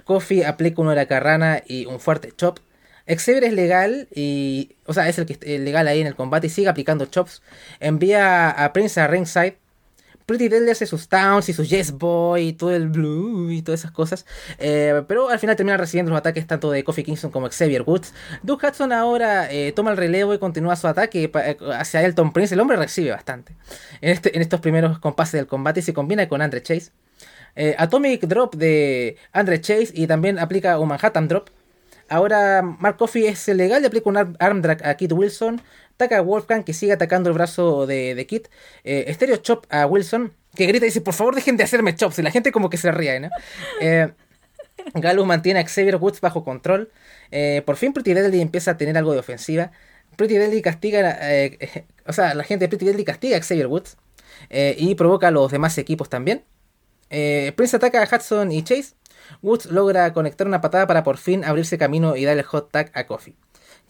Kofi 0.05 0.45
aplica 0.45 0.81
una 0.81 0.93
huracarrana 0.93 1.63
y 1.67 1.87
un 1.87 2.01
fuerte 2.01 2.33
chop. 2.35 2.59
Xavier 3.07 3.45
es 3.45 3.53
legal 3.53 4.09
y. 4.15 4.77
O 4.87 4.95
sea, 4.95 5.09
es 5.09 5.19
el 5.19 5.27
que 5.27 5.37
es 5.41 5.61
legal 5.61 5.89
ahí 5.89 6.01
en 6.01 6.07
el 6.07 6.15
combate 6.15 6.47
y 6.47 6.51
sigue 6.51 6.69
aplicando 6.69 7.07
chops. 7.07 7.43
Envía 7.81 8.51
a 8.51 8.73
Prince 8.73 9.01
a 9.01 9.09
ringside. 9.09 9.57
Pretty 10.31 10.49
Deadly 10.49 10.71
hace 10.71 10.87
sus 10.87 11.09
towns 11.09 11.49
y 11.49 11.53
sus 11.53 11.69
Yes 11.69 11.91
Boy 11.91 12.47
y 12.47 12.53
todo 12.53 12.71
el 12.71 12.89
blue 12.89 13.51
y 13.51 13.63
todas 13.63 13.81
esas 13.81 13.91
cosas. 13.91 14.25
Eh, 14.59 15.03
pero 15.09 15.29
al 15.29 15.41
final 15.41 15.57
termina 15.57 15.77
recibiendo 15.77 16.11
los 16.11 16.19
ataques 16.21 16.47
tanto 16.47 16.71
de 16.71 16.85
Kofi 16.85 17.03
Kingston 17.03 17.33
como 17.33 17.49
Xavier 17.49 17.83
Woods. 17.83 18.15
Duke 18.45 18.65
Hudson 18.65 18.93
ahora 18.93 19.51
eh, 19.51 19.73
toma 19.73 19.91
el 19.91 19.97
relevo 19.97 20.33
y 20.33 20.39
continúa 20.39 20.77
su 20.77 20.87
ataque 20.87 21.33
eh, 21.35 21.57
hacia 21.73 22.05
Elton 22.05 22.33
Prince. 22.33 22.55
El 22.55 22.61
hombre 22.61 22.77
recibe 22.77 23.11
bastante 23.11 23.57
en, 24.01 24.11
este, 24.11 24.37
en 24.37 24.41
estos 24.41 24.61
primeros 24.61 25.01
compases 25.01 25.33
del 25.33 25.49
combate 25.49 25.81
y 25.81 25.83
se 25.83 25.95
combina 25.95 26.29
con 26.29 26.41
Andre 26.43 26.63
Chase. 26.63 26.93
Atomic 27.77 28.21
Drop 28.23 28.55
de 28.55 29.17
Andre 29.33 29.61
Chase 29.61 29.91
y 29.95 30.07
también 30.07 30.39
aplica 30.39 30.79
un 30.79 30.91
Manhattan 30.91 31.27
Drop. 31.27 31.49
Ahora 32.09 32.63
Mark 32.63 32.99
Coffey 32.99 33.27
es 33.27 33.49
legal 33.49 33.83
y 33.83 33.87
aplica 33.87 34.09
un 34.09 34.17
arm 34.17 34.63
drag 34.63 34.87
a 34.87 34.95
Kit 34.95 35.11
Wilson. 35.11 35.61
Ataca 36.01 36.17
a 36.17 36.23
Wolfgang 36.23 36.65
que 36.65 36.73
sigue 36.73 36.93
atacando 36.93 37.29
el 37.29 37.35
brazo 37.35 37.87
de, 37.87 38.15
de 38.15 38.27
Kit. 38.27 38.49
Eh, 38.85 39.13
Stereo 39.13 39.37
Chop 39.37 39.67
a 39.69 39.85
Wilson 39.85 40.33
que 40.55 40.65
grita 40.65 40.87
y 40.87 40.89
dice 40.89 41.03
por 41.03 41.13
favor 41.13 41.35
dejen 41.35 41.59
de 41.59 41.65
hacerme 41.65 41.95
chops. 41.95 42.19
Y 42.21 42.23
la 42.23 42.31
gente 42.31 42.53
como 42.53 42.71
que 42.71 42.79
se 42.79 42.91
ríe, 42.91 43.21
¿no? 43.21 43.29
Eh, 43.83 44.11
Galus 44.95 45.27
mantiene 45.27 45.61
a 45.61 45.69
Xavier 45.69 45.97
Woods 45.97 46.23
bajo 46.23 46.43
control. 46.43 46.91
Eh, 47.31 47.63
por 47.67 47.77
fin 47.77 47.93
Pretty 47.93 48.15
Deadly 48.15 48.41
empieza 48.41 48.71
a 48.71 48.77
tener 48.79 48.97
algo 48.97 49.13
de 49.13 49.19
ofensiva. 49.19 49.73
Pretty 50.17 50.39
Deadly 50.39 50.63
castiga, 50.63 51.21
o 52.07 52.13
sea, 52.15 52.35
la 52.35 52.45
gente 52.45 52.65
de 52.65 52.69
Pretty 52.71 52.87
Deadly 52.87 53.05
castiga 53.05 53.37
a 53.37 53.43
Xavier 53.43 53.67
Woods 53.67 53.99
y 54.49 54.95
provoca 54.95 55.29
a 55.29 55.31
los 55.31 55.53
demás 55.53 55.77
equipos 55.77 56.09
también. 56.09 56.45
Prince 57.11 57.77
ataca 57.77 58.03
a 58.03 58.17
Hudson 58.17 58.53
y 58.53 58.63
Chase. 58.63 58.95
Woods 59.43 59.67
logra 59.67 60.11
conectar 60.15 60.47
una 60.47 60.63
patada 60.63 60.87
para 60.87 61.03
por 61.05 61.19
fin 61.19 61.45
abrirse 61.45 61.77
camino 61.77 62.17
y 62.17 62.25
dar 62.25 62.39
el 62.39 62.45
hot 62.45 62.71
tag 62.71 62.91
a 62.95 63.07
Kofi, 63.07 63.37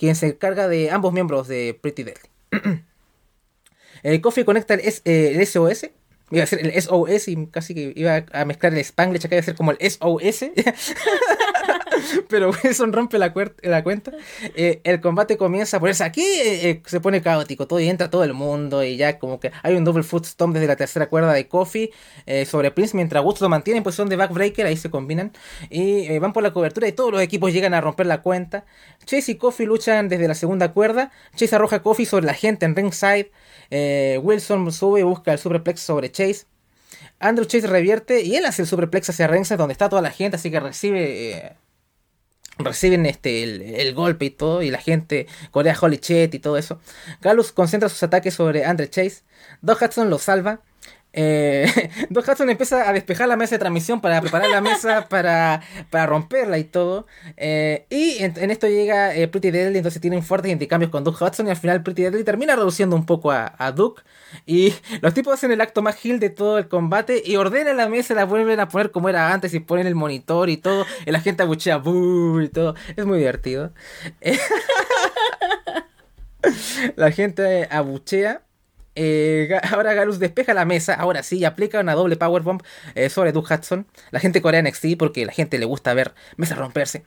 quien 0.01 0.17
se 0.17 0.29
encarga 0.29 0.67
de 0.67 0.91
ambos 0.91 1.13
miembros 1.13 1.47
de 1.47 1.79
Pretty 1.79 2.05
Deadly. 2.05 2.31
el 4.03 4.21
Kofi 4.23 4.45
conecta 4.45 4.73
el, 4.73 4.81
eh, 4.81 5.35
el 5.37 5.47
SOS. 5.47 5.91
Iba 6.31 6.45
a 6.45 6.47
ser 6.47 6.65
el 6.65 6.73
SOS 6.81 7.29
y 7.29 7.47
casi 7.49 7.75
que 7.75 7.93
iba 7.95 8.25
a 8.33 8.45
mezclar 8.47 8.73
el 8.73 8.79
Spanglish 8.79 9.27
acá 9.27 9.35
iba 9.35 9.41
a 9.41 9.45
ser 9.45 9.57
como 9.57 9.73
el 9.73 9.79
SOS. 9.79 10.47
Pero 12.29 12.51
Wilson 12.65 12.93
rompe 12.93 13.19
la, 13.19 13.33
cuenta. 13.33 14.13
Eh, 14.55 14.81
el 14.85 15.01
combate 15.01 15.37
comienza 15.37 15.77
a 15.77 15.81
ponerse 15.81 16.05
aquí, 16.05 16.23
eh, 16.23 16.71
eh, 16.71 16.83
se 16.87 17.01
pone 17.01 17.23
caótico 17.23 17.67
todo 17.67 17.81
y 17.81 17.89
entra 17.89 18.11
todo 18.11 18.25
el 18.25 18.35
mundo 18.35 18.85
y 18.85 18.97
ya 18.97 19.19
como 19.19 19.41
que 19.41 19.53
hay 19.63 19.75
un 19.75 19.85
double 19.85 20.03
foot 20.03 20.25
stomp 20.25 20.55
desde 20.55 20.67
la 20.67 20.77
tercera 20.77 21.09
cuerda 21.09 21.33
de 21.33 21.49
Kofi 21.49 21.91
sobre 22.47 22.71
Prince 22.71 22.97
mientras 22.97 23.25
Woods 23.25 23.41
lo 23.41 23.49
mantiene 23.49 23.79
en 23.79 23.85
posición 23.85 24.09
de 24.09 24.17
backbreaker, 24.17 24.67
ahí 24.67 24.77
se 24.77 24.91
combinan 24.91 25.33
y 25.69 26.19
van 26.19 26.33
por 26.33 26.43
la 26.43 26.53
cobertura 26.53 26.89
y 26.89 26.93
todos 26.93 27.13
los 27.13 27.23
equipos 27.23 27.53
llegan 27.53 27.75
a 27.75 27.81
romper 27.81 28.07
la 28.07 28.23
cuenta. 28.23 28.65
Chase 29.05 29.33
y 29.33 29.35
Kofi 29.37 29.67
luchan 29.67 30.09
desde 30.09 30.29
la 30.29 30.35
segunda 30.35 30.73
cuerda, 30.73 31.11
Chase 31.35 31.57
arroja 31.57 31.77
a 31.77 31.83
Kofi 31.83 32.07
sobre 32.07 32.27
la 32.27 32.35
gente 32.35 32.67
en 32.67 32.77
ringside, 32.77 33.31
Wilson 34.23 34.71
sube 34.73 35.01
y 35.01 35.03
busca 35.03 35.33
el 35.33 35.39
superplex 35.39 35.81
sobre 35.81 36.11
Chase. 36.11 36.47
Andrew 37.19 37.47
Chase 37.47 37.67
revierte 37.67 38.23
y 38.23 38.37
él 38.37 38.47
hace 38.47 38.63
el 38.63 38.69
superplex 38.69 39.11
hacia 39.11 39.27
ringside 39.27 39.59
donde 39.59 39.73
está 39.73 39.89
toda 39.89 40.03
la 40.03 40.11
gente, 40.11 40.37
así 40.37 40.51
que 40.51 40.61
recibe 40.61 41.57
reciben 42.65 43.07
este 43.07 43.43
el, 43.43 43.95
golpe 43.95 44.27
y 44.27 44.31
todo, 44.31 44.63
y 44.63 44.71
la 44.71 44.79
gente 44.79 45.27
corea 45.51 45.77
Holy 45.81 45.99
Chet 45.99 46.35
y 46.35 46.39
todo 46.39 46.57
eso. 46.57 46.81
Galus 47.21 47.53
concentra 47.53 47.89
sus 47.89 48.03
ataques 48.03 48.35
sobre 48.35 48.65
Andre 48.65 48.89
Chase. 48.89 49.23
Doc 49.63 49.83
Hudson 49.83 50.11
lo 50.11 50.19
salva. 50.19 50.61
Eh, 51.13 51.91
Doc 52.11 52.29
Hudson 52.29 52.49
empieza 52.51 52.89
a 52.89 52.93
despejar 52.93 53.29
la 53.29 53.37
mesa 53.37 53.57
de 53.57 53.59
transmisión 53.59 54.01
para 54.01 54.21
preparar 54.21 54.49
la 54.49 54.61
mesa 54.61 55.07
para, 55.11 55.63
para 55.91 56.07
romperla 56.07 56.59
y 56.59 56.65
todo. 56.65 57.07
Eh, 57.37 57.87
y 57.91 58.23
en, 58.23 58.51
esto 58.51 58.69
llega 58.69 59.15
eh, 59.15 59.29
Pretty 59.29 59.51
Deadly, 59.51 59.79
entonces 59.79 60.01
tienen 60.01 60.23
fuertes 60.23 60.51
intercambios 60.53 60.91
con 60.91 61.05
Doug 61.05 61.21
Hudson 61.21 61.47
y 61.49 61.51
al 61.51 61.57
final 61.57 61.83
Pretty 61.83 62.03
Deadly 62.03 62.25
termina 62.25 62.57
reduciendo 62.57 62.97
un 62.97 63.07
poco 63.07 63.31
a, 63.31 63.55
a 63.59 63.73
Duke. 63.73 64.03
Y 64.47 64.75
los 65.01 65.15
tipos 65.15 65.35
hacen 65.35 65.51
el 65.53 65.61
acto 65.61 65.83
más 65.83 65.97
gil 65.97 66.21
de 66.21 66.31
todo 66.31 66.59
el 66.59 66.69
combate 66.69 67.23
y 67.25 67.37
ordenan 67.37 67.77
la 67.77 67.89
mesa 67.89 68.13
y 68.13 68.17
la 68.17 68.25
vuelven 68.25 68.61
a 68.61 68.69
poner 68.69 68.91
como 68.91 69.09
era 69.09 69.33
antes 69.33 69.53
y 69.55 69.61
ponen 69.61 69.87
el 69.87 69.95
monitor 69.95 70.49
y 70.49 70.57
todo. 70.57 70.87
Y 71.07 71.11
la 71.11 71.21
gente 71.21 71.43
abuchea 71.43 71.83
y 72.43 72.49
todo. 72.49 72.75
Es 72.97 73.07
muy 73.07 73.19
divertido. 73.19 73.73
la 76.97 77.11
gente 77.11 77.69
abuchea. 77.71 78.43
Eh, 79.03 79.49
ahora 79.73 79.95
Galus 79.95 80.19
despeja 80.19 80.53
la 80.53 80.67
mesa, 80.67 80.93
ahora 80.93 81.23
sí, 81.23 81.43
aplica 81.47 81.81
una 81.81 81.95
doble 81.95 82.17
powerbomb 82.17 82.61
eh, 82.95 83.09
sobre 83.09 83.33
Doug 83.33 83.47
Hudson. 83.51 83.87
La 84.11 84.21
gente 84.21 84.43
coreana 84.43 84.69
NXT 84.69 84.99
porque 84.99 85.25
la 85.25 85.33
gente 85.33 85.59
le 85.59 85.65
gusta 85.65 85.95
ver 85.95 86.13
mesas 86.37 86.59
romperse. 86.59 87.05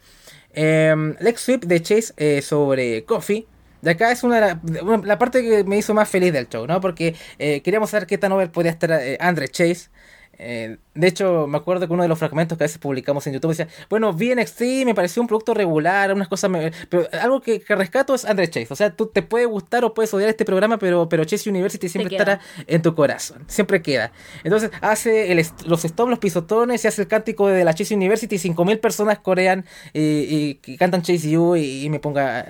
Eh, 0.55 0.95
Sweep 1.37 1.65
de 1.65 1.81
Chase 1.83 2.13
eh, 2.17 2.41
sobre 2.41 3.05
Coffee. 3.05 3.45
De 3.83 3.91
acá 3.91 4.11
es 4.11 4.23
una 4.23 4.59
la, 5.03 5.19
parte 5.19 5.43
que 5.43 5.63
me 5.65 5.77
hizo 5.77 5.93
más 5.93 6.09
feliz 6.09 6.33
del 6.33 6.47
show, 6.47 6.65
¿no? 6.65 6.79
Porque 6.79 7.15
queríamos 7.37 7.89
saber 7.89 8.07
qué 8.07 8.17
tan 8.17 8.31
over 8.31 8.49
podía 8.49 8.71
estar 8.71 8.97
Andre 9.19 9.49
Chase. 9.49 9.89
Eh, 10.37 10.77
de 10.95 11.07
hecho, 11.07 11.47
me 11.47 11.57
acuerdo 11.57 11.87
que 11.87 11.93
uno 11.93 12.03
de 12.03 12.09
los 12.09 12.17
fragmentos 12.17 12.57
que 12.57 12.63
a 12.63 12.65
veces 12.65 12.77
publicamos 12.77 13.25
en 13.27 13.33
YouTube 13.33 13.49
decía, 13.49 13.67
bueno, 13.89 14.13
vi 14.13 14.33
NXT, 14.33 14.61
me 14.85 14.95
pareció 14.95 15.21
un 15.21 15.27
producto 15.27 15.53
regular, 15.53 16.13
unas 16.13 16.27
cosas, 16.27 16.51
pero 16.89 17.07
algo 17.21 17.41
que, 17.41 17.63
rescato 17.69 18.13
es 18.13 18.25
Andre 18.25 18.49
Chase. 18.49 18.67
O 18.69 18.75
sea, 18.75 18.91
tú 18.91 19.07
te 19.07 19.21
puede 19.21 19.45
gustar 19.45 19.83
o 19.85 19.93
puedes 19.93 20.13
odiar 20.13 20.29
este 20.29 20.45
programa, 20.45 20.77
pero, 20.77 21.07
pero 21.07 21.23
Chase 21.25 21.49
University 21.49 21.89
siempre 21.89 22.15
estará 22.15 22.39
en 22.67 22.81
tu 22.81 22.95
corazón, 22.95 23.43
siempre 23.47 23.81
queda. 23.81 24.11
Entonces, 24.43 24.71
hace 24.81 25.33
los 25.65 25.81
stops, 25.81 26.09
los 26.09 26.19
pisotones, 26.19 26.83
y 26.83 26.87
hace 26.87 27.03
el 27.03 27.07
cántico 27.07 27.47
de 27.47 27.63
la 27.63 27.73
Chase 27.73 27.95
University, 27.95 28.35
5.000 28.37 28.79
personas 28.79 29.19
corean 29.19 29.65
y, 29.93 30.55
cantan 30.77 31.01
Chase 31.01 31.29
You 31.29 31.55
y, 31.55 31.89
me 31.89 31.99
ponga, 31.99 32.45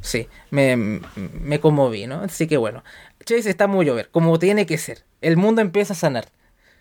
sí, 0.00 0.28
me, 0.50 0.76
me 0.76 1.60
conmoví, 1.60 2.06
¿no? 2.06 2.20
Así 2.20 2.46
que 2.46 2.56
bueno, 2.56 2.82
Chase 3.24 3.50
está 3.50 3.66
muy 3.66 3.88
over, 3.88 4.08
como 4.10 4.38
tiene 4.38 4.66
que 4.66 4.78
ser. 4.78 5.04
El 5.20 5.36
mundo 5.36 5.60
empieza 5.60 5.94
a 5.94 5.96
sanar. 5.96 6.28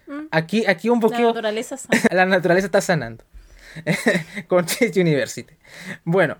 Mm. 0.08 0.28
Aquí, 0.32 0.66
aquí 0.66 0.90
un 0.90 1.00
poquito. 1.00 1.22
La 1.22 1.28
naturaleza, 1.28 1.76
la 2.12 2.26
naturaleza 2.26 2.66
está 2.68 2.82
sanando. 2.82 3.24
con 4.48 4.66
Chase 4.66 5.00
University. 5.00 5.54
Bueno, 6.04 6.38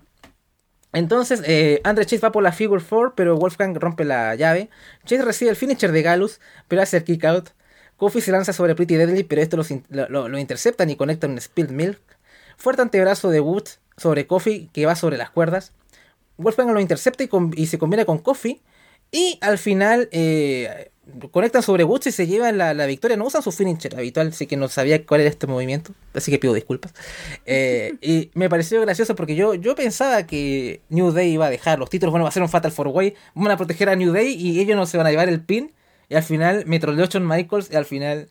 entonces 0.92 1.42
eh, 1.44 1.80
Andre 1.84 2.06
Chase 2.06 2.22
va 2.22 2.32
por 2.32 2.42
la 2.42 2.52
Figure 2.52 2.82
4, 2.82 3.14
pero 3.14 3.36
Wolfgang 3.36 3.76
rompe 3.78 4.04
la 4.04 4.34
llave. 4.34 4.70
Chase 5.04 5.22
recibe 5.22 5.50
el 5.50 5.56
finisher 5.56 5.92
de 5.92 6.02
Galus, 6.02 6.40
pero 6.68 6.82
hace 6.82 6.98
el 6.98 7.04
kick 7.04 7.24
out. 7.24 7.50
Kofi 7.96 8.20
se 8.20 8.32
lanza 8.32 8.52
sobre 8.52 8.74
Pretty 8.74 8.96
Deadly, 8.96 9.24
pero 9.24 9.40
esto 9.40 9.56
lo, 9.88 10.28
lo, 10.28 10.38
interceptan 10.38 10.90
y 10.90 10.96
conectan 10.96 11.32
un 11.32 11.40
Spilled 11.40 11.70
Milk. 11.70 12.00
Fuerte 12.58 12.82
antebrazo 12.82 13.30
de 13.30 13.40
Woods 13.40 13.80
sobre 13.96 14.26
Kofi, 14.26 14.70
que 14.72 14.84
va 14.84 14.96
sobre 14.96 15.16
las 15.16 15.30
cuerdas. 15.30 15.72
Wolfgang 16.36 16.72
lo 16.72 16.80
intercepta 16.80 17.24
y, 17.24 17.30
y 17.56 17.66
se 17.66 17.78
combina 17.78 18.04
con 18.04 18.18
Kofi. 18.18 18.60
Y 19.10 19.38
al 19.40 19.56
final 19.56 20.08
eh, 20.12 20.90
conectan 21.30 21.62
sobre 21.62 21.84
Woods 21.84 22.08
y 22.08 22.12
se 22.12 22.26
llevan 22.26 22.58
la, 22.58 22.86
victoria. 22.86 23.16
No 23.16 23.26
usan 23.26 23.42
su 23.42 23.52
finisher 23.52 23.94
habitual, 23.96 24.28
así 24.28 24.46
que 24.46 24.56
no 24.56 24.68
sabía 24.68 25.04
cuál 25.06 25.20
era 25.20 25.30
este 25.30 25.46
movimiento. 25.46 25.92
Así 26.14 26.30
que 26.30 26.38
pido 26.38 26.52
disculpas. 26.52 26.92
Eh, 27.44 27.94
y 28.00 28.30
me 28.34 28.48
pareció 28.48 28.80
gracioso 28.80 29.14
porque 29.14 29.36
yo, 29.36 29.54
yo 29.54 29.74
pensaba 29.74 30.26
que 30.26 30.80
New 30.88 31.12
Day 31.12 31.32
iba 31.32 31.46
a 31.46 31.50
dejar 31.50 31.78
los 31.78 31.90
títulos. 31.90 32.10
Bueno, 32.10 32.24
va 32.24 32.30
a 32.30 32.32
ser 32.32 32.42
un 32.42 32.48
Fatal 32.48 32.72
Four 32.72 32.88
Way. 32.88 33.14
Van 33.34 33.50
a 33.50 33.56
proteger 33.56 33.88
a 33.88 33.96
New 33.96 34.12
Day 34.12 34.34
y 34.34 34.60
ellos 34.60 34.76
no 34.76 34.86
se 34.86 34.96
van 34.96 35.06
a 35.06 35.10
llevar 35.10 35.28
el 35.28 35.40
pin. 35.40 35.72
Y 36.08 36.14
al 36.14 36.22
final 36.22 36.64
me 36.66 36.78
troleó 36.78 37.06
Shawn 37.06 37.26
Michaels 37.26 37.70
y 37.70 37.76
al 37.76 37.84
final 37.84 38.28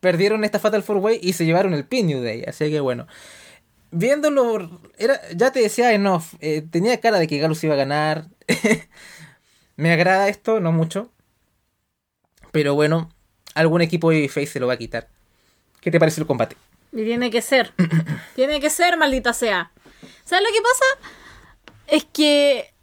perdieron 0.00 0.44
esta 0.44 0.58
Fatal 0.58 0.82
Four 0.82 0.98
Way 0.98 1.20
y 1.22 1.32
se 1.32 1.44
llevaron 1.44 1.74
el 1.74 1.84
pin 1.84 2.06
New 2.06 2.22
Day. 2.22 2.44
Así 2.46 2.70
que 2.70 2.80
bueno. 2.80 3.06
Viéndolo, 3.90 4.82
era, 4.98 5.18
ya 5.34 5.50
te 5.50 5.60
decía 5.60 5.94
enough, 5.94 6.34
eh, 6.40 6.62
tenía 6.70 7.00
cara 7.00 7.18
de 7.18 7.26
que 7.26 7.38
Galus 7.38 7.64
iba 7.64 7.72
a 7.72 7.78
ganar. 7.78 8.26
me 9.76 9.90
agrada 9.92 10.28
esto, 10.28 10.60
no 10.60 10.72
mucho 10.72 11.10
pero 12.52 12.74
bueno, 12.74 13.10
algún 13.54 13.80
equipo 13.80 14.10
de 14.10 14.28
Face 14.28 14.46
se 14.46 14.60
lo 14.60 14.66
va 14.66 14.74
a 14.74 14.78
quitar. 14.78 15.08
¿Qué 15.80 15.90
te 15.90 15.98
parece 15.98 16.20
el 16.20 16.26
combate? 16.26 16.56
Y 16.92 17.04
tiene 17.04 17.30
que 17.30 17.42
ser. 17.42 17.72
tiene 18.34 18.60
que 18.60 18.70
ser, 18.70 18.96
maldita 18.96 19.32
sea. 19.32 19.72
¿Sabes 20.24 20.46
lo 20.48 20.54
que 20.54 20.62
pasa? 20.62 20.84
Es 21.86 22.04
que. 22.12 22.74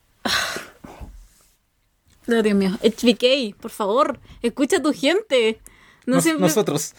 No, 2.28 2.41
Dios 2.41 2.55
mío. 2.55 2.72
HBK, 2.82 3.55
por 3.59 3.72
favor, 3.72 4.20
escucha 4.41 4.78
a 4.78 4.82
tu 4.82 4.93
gente. 4.93 5.59
Nosotros. 6.05 6.93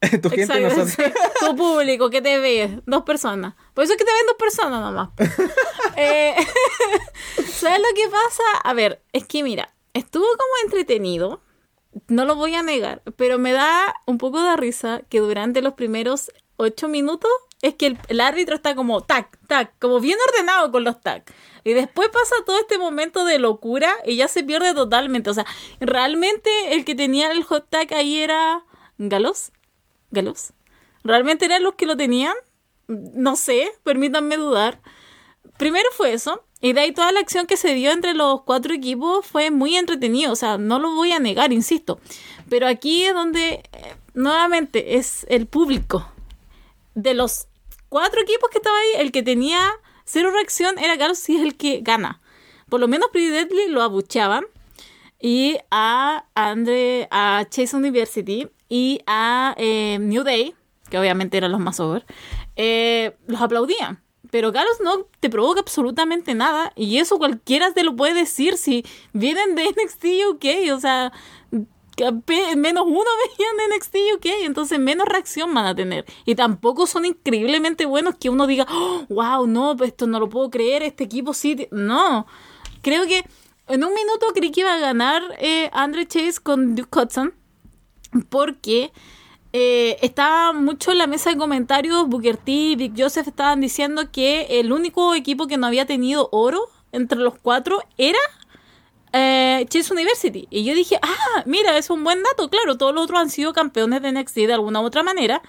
tu 0.22 0.30
gente, 0.30 0.60
nosotros. 0.60 0.96
tu 1.40 1.56
público 1.56 2.10
que 2.10 2.22
te 2.22 2.38
ve. 2.38 2.80
Dos 2.86 3.02
personas. 3.02 3.54
Por 3.74 3.84
eso 3.84 3.94
es 3.94 3.98
que 3.98 4.04
te 4.04 4.12
ven 4.12 4.26
dos 4.26 4.36
personas 4.36 4.80
nomás. 4.80 5.10
eh, 5.96 6.34
¿Sabes 7.52 7.80
lo 7.80 7.94
que 7.94 8.08
pasa? 8.08 8.42
A 8.64 8.74
ver, 8.74 9.02
es 9.12 9.26
que 9.26 9.42
mira, 9.42 9.74
estuvo 9.94 10.24
como 10.24 10.52
entretenido 10.64 11.40
no 12.06 12.24
lo 12.24 12.36
voy 12.36 12.54
a 12.54 12.62
negar, 12.62 13.02
pero 13.16 13.38
me 13.38 13.52
da 13.52 13.94
un 14.06 14.18
poco 14.18 14.42
de 14.42 14.56
risa 14.56 15.02
que 15.08 15.20
durante 15.20 15.62
los 15.62 15.74
primeros 15.74 16.30
ocho 16.56 16.88
minutos 16.88 17.30
es 17.62 17.74
que 17.74 17.96
el, 18.08 18.20
árbitro 18.20 18.54
está 18.54 18.74
como 18.74 19.00
tac, 19.00 19.36
tac, 19.46 19.72
como 19.78 20.00
bien 20.00 20.18
ordenado 20.28 20.70
con 20.70 20.84
los 20.84 21.00
tac. 21.00 21.32
Y 21.64 21.72
después 21.72 22.08
pasa 22.10 22.36
todo 22.46 22.58
este 22.58 22.78
momento 22.78 23.24
de 23.24 23.38
locura 23.38 23.92
y 24.04 24.16
ya 24.16 24.28
se 24.28 24.44
pierde 24.44 24.74
totalmente. 24.74 25.30
O 25.30 25.34
sea, 25.34 25.46
realmente 25.80 26.50
el 26.74 26.84
que 26.84 26.94
tenía 26.94 27.30
el 27.32 27.42
hot 27.42 27.68
tag 27.68 27.92
ahí 27.94 28.18
era 28.18 28.64
Galos. 28.98 29.52
Galos. 30.10 30.52
¿Realmente 31.04 31.46
eran 31.46 31.62
los 31.62 31.74
que 31.74 31.86
lo 31.86 31.96
tenían? 31.96 32.34
No 32.86 33.36
sé, 33.36 33.72
permítanme 33.82 34.36
dudar. 34.36 34.80
Primero 35.58 35.88
fue 35.96 36.12
eso. 36.12 36.44
Y 36.60 36.72
de 36.72 36.80
ahí 36.80 36.92
toda 36.92 37.12
la 37.12 37.20
acción 37.20 37.46
que 37.46 37.56
se 37.56 37.74
dio 37.74 37.92
entre 37.92 38.14
los 38.14 38.42
cuatro 38.42 38.74
equipos 38.74 39.24
fue 39.24 39.50
muy 39.50 39.76
entretenido, 39.76 40.32
o 40.32 40.36
sea, 40.36 40.58
no 40.58 40.78
lo 40.78 40.92
voy 40.92 41.12
a 41.12 41.20
negar, 41.20 41.52
insisto. 41.52 42.00
Pero 42.48 42.66
aquí 42.66 43.04
es 43.04 43.14
donde, 43.14 43.62
eh, 43.72 43.96
nuevamente, 44.14 44.96
es 44.96 45.24
el 45.28 45.46
público. 45.46 46.10
De 46.94 47.14
los 47.14 47.46
cuatro 47.88 48.20
equipos 48.20 48.50
que 48.50 48.58
estaba 48.58 48.76
ahí, 48.76 49.02
el 49.02 49.12
que 49.12 49.22
tenía 49.22 49.60
cero 50.04 50.30
reacción 50.32 50.78
era 50.78 50.98
Carlos 50.98 51.18
si 51.18 51.36
es 51.36 51.42
el 51.42 51.56
que 51.56 51.80
gana. 51.80 52.20
Por 52.68 52.80
lo 52.80 52.88
menos 52.88 53.10
Pretty 53.12 53.28
Deadly 53.30 53.68
lo 53.68 53.82
abuchaban. 53.82 54.44
Y 55.20 55.58
a 55.70 56.26
Andre, 56.34 57.08
a 57.10 57.44
Chase 57.50 57.76
University 57.76 58.48
y 58.68 59.00
a 59.06 59.54
eh, 59.58 59.98
New 60.00 60.22
Day, 60.22 60.54
que 60.90 60.98
obviamente 60.98 61.36
eran 61.36 61.50
los 61.50 61.60
más 61.60 61.80
over, 61.80 62.06
eh, 62.54 63.16
los 63.26 63.40
aplaudían. 63.40 64.00
Pero 64.30 64.52
Carlos 64.52 64.76
no 64.82 65.06
te 65.20 65.30
provoca 65.30 65.60
absolutamente 65.60 66.34
nada. 66.34 66.72
Y 66.76 66.98
eso 66.98 67.18
cualquiera 67.18 67.72
te 67.72 67.84
lo 67.84 67.96
puede 67.96 68.14
decir 68.14 68.56
si 68.56 68.84
vienen 69.12 69.54
de 69.54 69.64
NXT 69.68 70.04
UK. 70.30 70.74
O 70.74 70.80
sea, 70.80 71.12
menos 72.56 72.84
uno 72.86 73.04
veían 73.38 73.56
de 73.56 73.76
NXT 73.76 73.96
UK. 74.16 74.26
Entonces 74.44 74.78
menos 74.78 75.06
reacción 75.06 75.52
van 75.54 75.66
a 75.66 75.74
tener. 75.74 76.04
Y 76.24 76.34
tampoco 76.34 76.86
son 76.86 77.04
increíblemente 77.04 77.86
buenos 77.86 78.16
que 78.16 78.30
uno 78.30 78.46
diga, 78.46 78.66
wow, 79.08 79.46
no, 79.46 79.76
esto 79.82 80.06
no 80.06 80.20
lo 80.20 80.28
puedo 80.28 80.50
creer. 80.50 80.82
Este 80.82 81.04
equipo 81.04 81.34
sí. 81.34 81.68
No. 81.70 82.26
Creo 82.82 83.06
que 83.06 83.24
en 83.66 83.84
un 83.84 83.94
minuto 83.94 84.26
creí 84.34 84.50
que 84.50 84.60
iba 84.60 84.74
a 84.74 84.78
ganar 84.78 85.22
eh, 85.38 85.70
Andre 85.72 86.06
Chase 86.06 86.40
con 86.42 86.74
Duke 86.74 86.98
Hudson. 86.98 87.34
Porque 88.30 88.92
eh, 89.52 89.96
estaba 90.02 90.52
mucho 90.52 90.92
en 90.92 90.98
la 90.98 91.06
mesa 91.06 91.30
de 91.30 91.36
comentarios, 91.36 92.06
Booker 92.08 92.36
T 92.36 92.50
y 92.50 92.76
Big 92.76 92.92
Joseph 92.96 93.28
estaban 93.28 93.60
diciendo 93.60 94.10
que 94.12 94.60
el 94.60 94.72
único 94.72 95.14
equipo 95.14 95.46
que 95.46 95.56
no 95.56 95.66
había 95.66 95.86
tenido 95.86 96.28
oro 96.32 96.68
entre 96.92 97.18
los 97.18 97.38
cuatro 97.38 97.82
era 97.96 98.18
eh, 99.12 99.64
Chase 99.68 99.92
University. 99.92 100.46
Y 100.50 100.64
yo 100.64 100.74
dije, 100.74 100.98
ah, 101.00 101.42
mira, 101.46 101.76
es 101.78 101.90
un 101.90 102.04
buen 102.04 102.22
dato, 102.22 102.50
claro, 102.50 102.76
todos 102.76 102.94
los 102.94 103.04
otros 103.04 103.20
han 103.20 103.30
sido 103.30 103.52
campeones 103.52 104.02
de 104.02 104.12
NXT 104.12 104.36
de 104.36 104.52
alguna 104.52 104.80
u 104.80 104.84
otra 104.84 105.02
manera. 105.02 105.42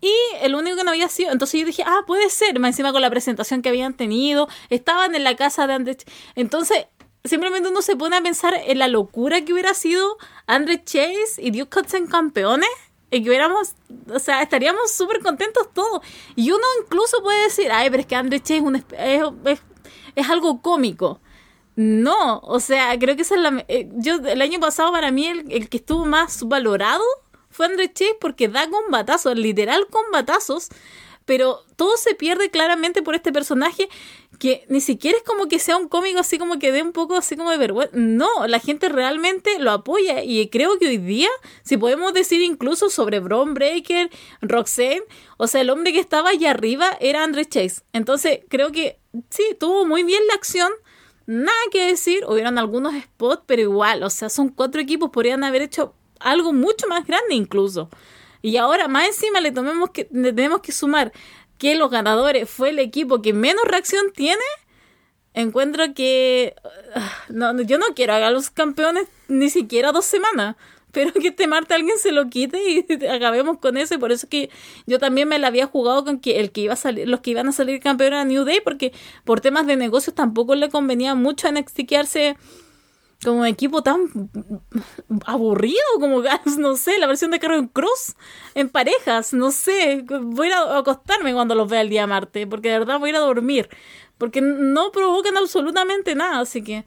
Y 0.00 0.12
el 0.42 0.54
único 0.54 0.76
que 0.76 0.84
no 0.84 0.90
había 0.90 1.08
sido. 1.08 1.32
Entonces 1.32 1.60
yo 1.60 1.66
dije, 1.66 1.82
ah, 1.84 2.02
puede 2.06 2.30
ser. 2.30 2.58
Más 2.60 2.70
encima 2.70 2.92
con 2.92 3.02
la 3.02 3.10
presentación 3.10 3.62
que 3.62 3.68
habían 3.68 3.94
tenido. 3.94 4.48
Estaban 4.70 5.14
en 5.14 5.24
la 5.24 5.34
casa 5.34 5.66
de 5.66 5.74
André. 5.74 5.96
Entonces, 6.36 6.86
simplemente 7.24 7.68
uno 7.68 7.82
se 7.82 7.96
pone 7.96 8.16
a 8.16 8.22
pensar 8.22 8.54
en 8.54 8.78
la 8.78 8.86
locura 8.86 9.44
que 9.44 9.52
hubiera 9.52 9.74
sido 9.74 10.16
André 10.46 10.84
Chase 10.84 11.38
y 11.38 11.50
Duke 11.50 11.80
Hudson 11.80 12.06
campeones. 12.06 12.68
Y 13.10 13.22
que 13.22 13.30
hubiéramos, 13.30 13.74
o 14.12 14.18
sea, 14.18 14.42
estaríamos 14.42 14.92
súper 14.92 15.20
contentos 15.20 15.72
todos. 15.72 16.02
Y 16.36 16.50
uno 16.50 16.64
incluso 16.82 17.22
puede 17.22 17.44
decir, 17.44 17.70
ay, 17.72 17.88
pero 17.90 18.00
es 18.02 18.06
que 18.06 18.16
André 18.16 18.40
Chase 18.40 18.56
es, 18.56 18.62
un, 18.62 18.76
es, 18.76 19.60
es, 20.14 20.30
algo 20.30 20.60
cómico. 20.60 21.20
No, 21.74 22.40
o 22.40 22.60
sea, 22.60 22.98
creo 22.98 23.16
que 23.16 23.22
esa 23.22 23.36
es 23.36 23.40
la... 23.40 23.64
Eh, 23.68 23.88
yo, 23.94 24.16
el 24.16 24.42
año 24.42 24.60
pasado 24.60 24.92
para 24.92 25.10
mí 25.10 25.26
el, 25.26 25.50
el 25.50 25.68
que 25.68 25.78
estuvo 25.78 26.04
más 26.04 26.42
valorado 26.42 27.04
fue 27.50 27.66
André 27.66 27.92
Chase 27.92 28.16
porque 28.20 28.48
da 28.48 28.68
combatazos, 28.68 29.36
literal 29.36 29.86
combatazos, 29.86 30.68
pero 31.24 31.64
todo 31.76 31.96
se 31.96 32.14
pierde 32.14 32.50
claramente 32.50 33.02
por 33.02 33.14
este 33.14 33.32
personaje 33.32 33.88
que 34.38 34.64
ni 34.68 34.80
siquiera 34.80 35.18
es 35.18 35.24
como 35.24 35.48
que 35.48 35.58
sea 35.58 35.76
un 35.76 35.88
cómico 35.88 36.20
así 36.20 36.38
como 36.38 36.58
que 36.58 36.70
dé 36.70 36.82
un 36.82 36.92
poco 36.92 37.16
así 37.16 37.36
como 37.36 37.50
de 37.50 37.58
vergüenza. 37.58 37.96
No, 37.96 38.28
la 38.46 38.60
gente 38.60 38.88
realmente 38.88 39.58
lo 39.58 39.70
apoya 39.72 40.22
y 40.22 40.48
creo 40.48 40.78
que 40.78 40.86
hoy 40.86 40.98
día, 40.98 41.28
si 41.62 41.76
podemos 41.76 42.14
decir 42.14 42.40
incluso 42.40 42.88
sobre 42.88 43.20
Bron 43.20 43.54
Breaker, 43.54 44.10
Roxanne, 44.40 45.02
o 45.36 45.46
sea, 45.46 45.60
el 45.60 45.70
hombre 45.70 45.92
que 45.92 46.00
estaba 46.00 46.30
allá 46.30 46.50
arriba 46.50 46.96
era 47.00 47.24
André 47.24 47.46
Chase. 47.46 47.82
Entonces, 47.92 48.40
creo 48.48 48.70
que 48.70 48.98
sí, 49.30 49.42
tuvo 49.58 49.84
muy 49.84 50.04
bien 50.04 50.26
la 50.28 50.34
acción. 50.34 50.70
Nada 51.26 51.58
que 51.70 51.86
decir, 51.86 52.24
hubieron 52.26 52.58
algunos 52.58 52.94
spots, 52.94 53.42
pero 53.46 53.60
igual, 53.60 54.02
o 54.02 54.10
sea, 54.10 54.30
son 54.30 54.48
cuatro 54.48 54.80
equipos, 54.80 55.10
podrían 55.10 55.44
haber 55.44 55.62
hecho 55.62 55.94
algo 56.20 56.52
mucho 56.52 56.86
más 56.88 57.06
grande 57.06 57.34
incluso. 57.34 57.90
Y 58.40 58.56
ahora 58.56 58.88
más 58.88 59.06
encima 59.06 59.40
le, 59.40 59.50
tomemos 59.50 59.90
que, 59.90 60.04
tenemos 60.04 60.60
que 60.60 60.72
sumar 60.72 61.12
que 61.58 61.74
los 61.74 61.90
ganadores 61.90 62.48
fue 62.48 62.70
el 62.70 62.78
equipo 62.78 63.20
que 63.20 63.32
menos 63.32 63.64
reacción 63.64 64.12
tiene. 64.14 64.42
Encuentro 65.34 65.92
que 65.94 66.54
ah, 66.94 67.12
no, 67.28 67.60
yo 67.62 67.78
no 67.78 67.86
quiero 67.94 68.14
a 68.14 68.30
los 68.30 68.50
campeones 68.50 69.06
ni 69.28 69.50
siquiera 69.50 69.92
dos 69.92 70.04
semanas. 70.04 70.56
Pero 70.92 71.12
que 71.12 71.28
este 71.28 71.46
martes 71.46 71.76
alguien 71.76 71.98
se 71.98 72.12
lo 72.12 72.30
quite 72.30 72.58
y 72.70 73.06
acabemos 73.10 73.58
con 73.58 73.76
eso. 73.76 73.94
Y 73.94 73.98
por 73.98 74.10
eso 74.10 74.26
que 74.28 74.50
yo 74.86 74.98
también 74.98 75.28
me 75.28 75.38
la 75.38 75.48
había 75.48 75.66
jugado 75.66 76.04
con 76.04 76.18
que 76.18 76.40
el 76.40 76.50
que 76.50 76.62
iba 76.62 76.72
a 76.72 76.76
salir, 76.76 77.06
los 77.06 77.20
que 77.20 77.32
iban 77.32 77.46
a 77.48 77.52
salir 77.52 77.80
campeones 77.80 78.16
era 78.16 78.24
New 78.24 78.44
Day, 78.44 78.60
porque 78.64 78.92
por 79.24 79.40
temas 79.40 79.66
de 79.66 79.76
negocios 79.76 80.14
tampoco 80.14 80.54
le 80.54 80.70
convenía 80.70 81.14
mucho 81.14 81.46
a 81.46 81.52
NXT 81.52 81.80
como 83.22 83.44
equipo 83.44 83.82
tan 83.82 84.30
aburrido 85.26 85.76
como 85.98 86.22
no 86.58 86.76
sé, 86.76 86.98
la 86.98 87.06
versión 87.06 87.30
de 87.30 87.40
Carol 87.40 87.70
Cruz 87.70 88.14
en 88.54 88.68
parejas, 88.68 89.32
no 89.32 89.50
sé, 89.50 90.04
voy 90.08 90.50
a 90.50 90.78
acostarme 90.78 91.34
cuando 91.34 91.54
los 91.54 91.68
vea 91.68 91.80
el 91.80 91.88
día 91.88 92.06
martes, 92.06 92.46
porque 92.48 92.70
de 92.70 92.78
verdad 92.78 92.98
voy 92.98 93.08
a 93.08 93.10
ir 93.10 93.16
a 93.16 93.20
dormir, 93.20 93.68
porque 94.18 94.40
no 94.40 94.92
provocan 94.92 95.36
absolutamente 95.36 96.14
nada, 96.14 96.40
así 96.40 96.62
que 96.62 96.84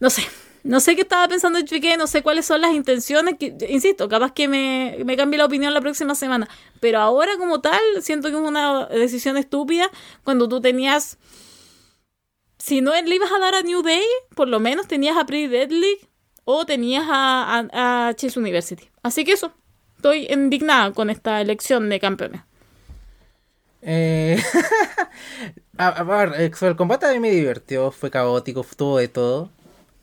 no 0.00 0.10
sé. 0.10 0.22
No 0.64 0.78
sé 0.78 0.94
qué 0.94 1.02
estaba 1.02 1.26
pensando 1.26 1.60
Chique, 1.62 1.96
no 1.96 2.06
sé 2.06 2.22
cuáles 2.22 2.46
son 2.46 2.60
las 2.60 2.72
intenciones, 2.72 3.34
que, 3.36 3.52
insisto, 3.68 4.08
capaz 4.08 4.32
que 4.32 4.46
me, 4.46 4.96
me 5.04 5.16
cambie 5.16 5.36
la 5.36 5.46
opinión 5.46 5.74
la 5.74 5.80
próxima 5.80 6.14
semana, 6.14 6.48
pero 6.78 7.00
ahora 7.00 7.36
como 7.36 7.60
tal 7.60 7.80
siento 8.00 8.28
que 8.28 8.36
es 8.36 8.40
una 8.40 8.86
decisión 8.86 9.36
estúpida 9.36 9.90
cuando 10.22 10.48
tú 10.48 10.60
tenías 10.60 11.18
si 12.62 12.80
no 12.80 12.92
le 12.92 13.16
ibas 13.16 13.32
a 13.32 13.40
dar 13.40 13.56
a 13.56 13.62
New 13.62 13.82
Day, 13.82 14.04
por 14.36 14.46
lo 14.46 14.60
menos 14.60 14.86
tenías 14.86 15.16
a 15.16 15.26
Pretty 15.26 15.48
Deadly 15.48 15.98
o 16.44 16.64
tenías 16.64 17.04
a, 17.08 17.66
a, 17.72 18.14
Chase 18.14 18.38
University. 18.38 18.88
Así 19.02 19.24
que 19.24 19.32
eso, 19.32 19.52
estoy 19.96 20.28
indignada 20.30 20.92
con 20.92 21.10
esta 21.10 21.40
elección 21.40 21.88
de 21.88 21.98
campeones. 21.98 22.42
Eh, 23.82 24.40
a, 25.76 26.04
ver, 26.04 26.34
eh, 26.40 26.52
el 26.60 26.76
combate 26.76 27.06
a 27.06 27.12
mí 27.12 27.18
me 27.18 27.32
divirtió, 27.32 27.90
fue 27.90 28.12
caótico, 28.12 28.64
tuvo 28.76 28.98
de 28.98 29.08
todo. 29.08 29.50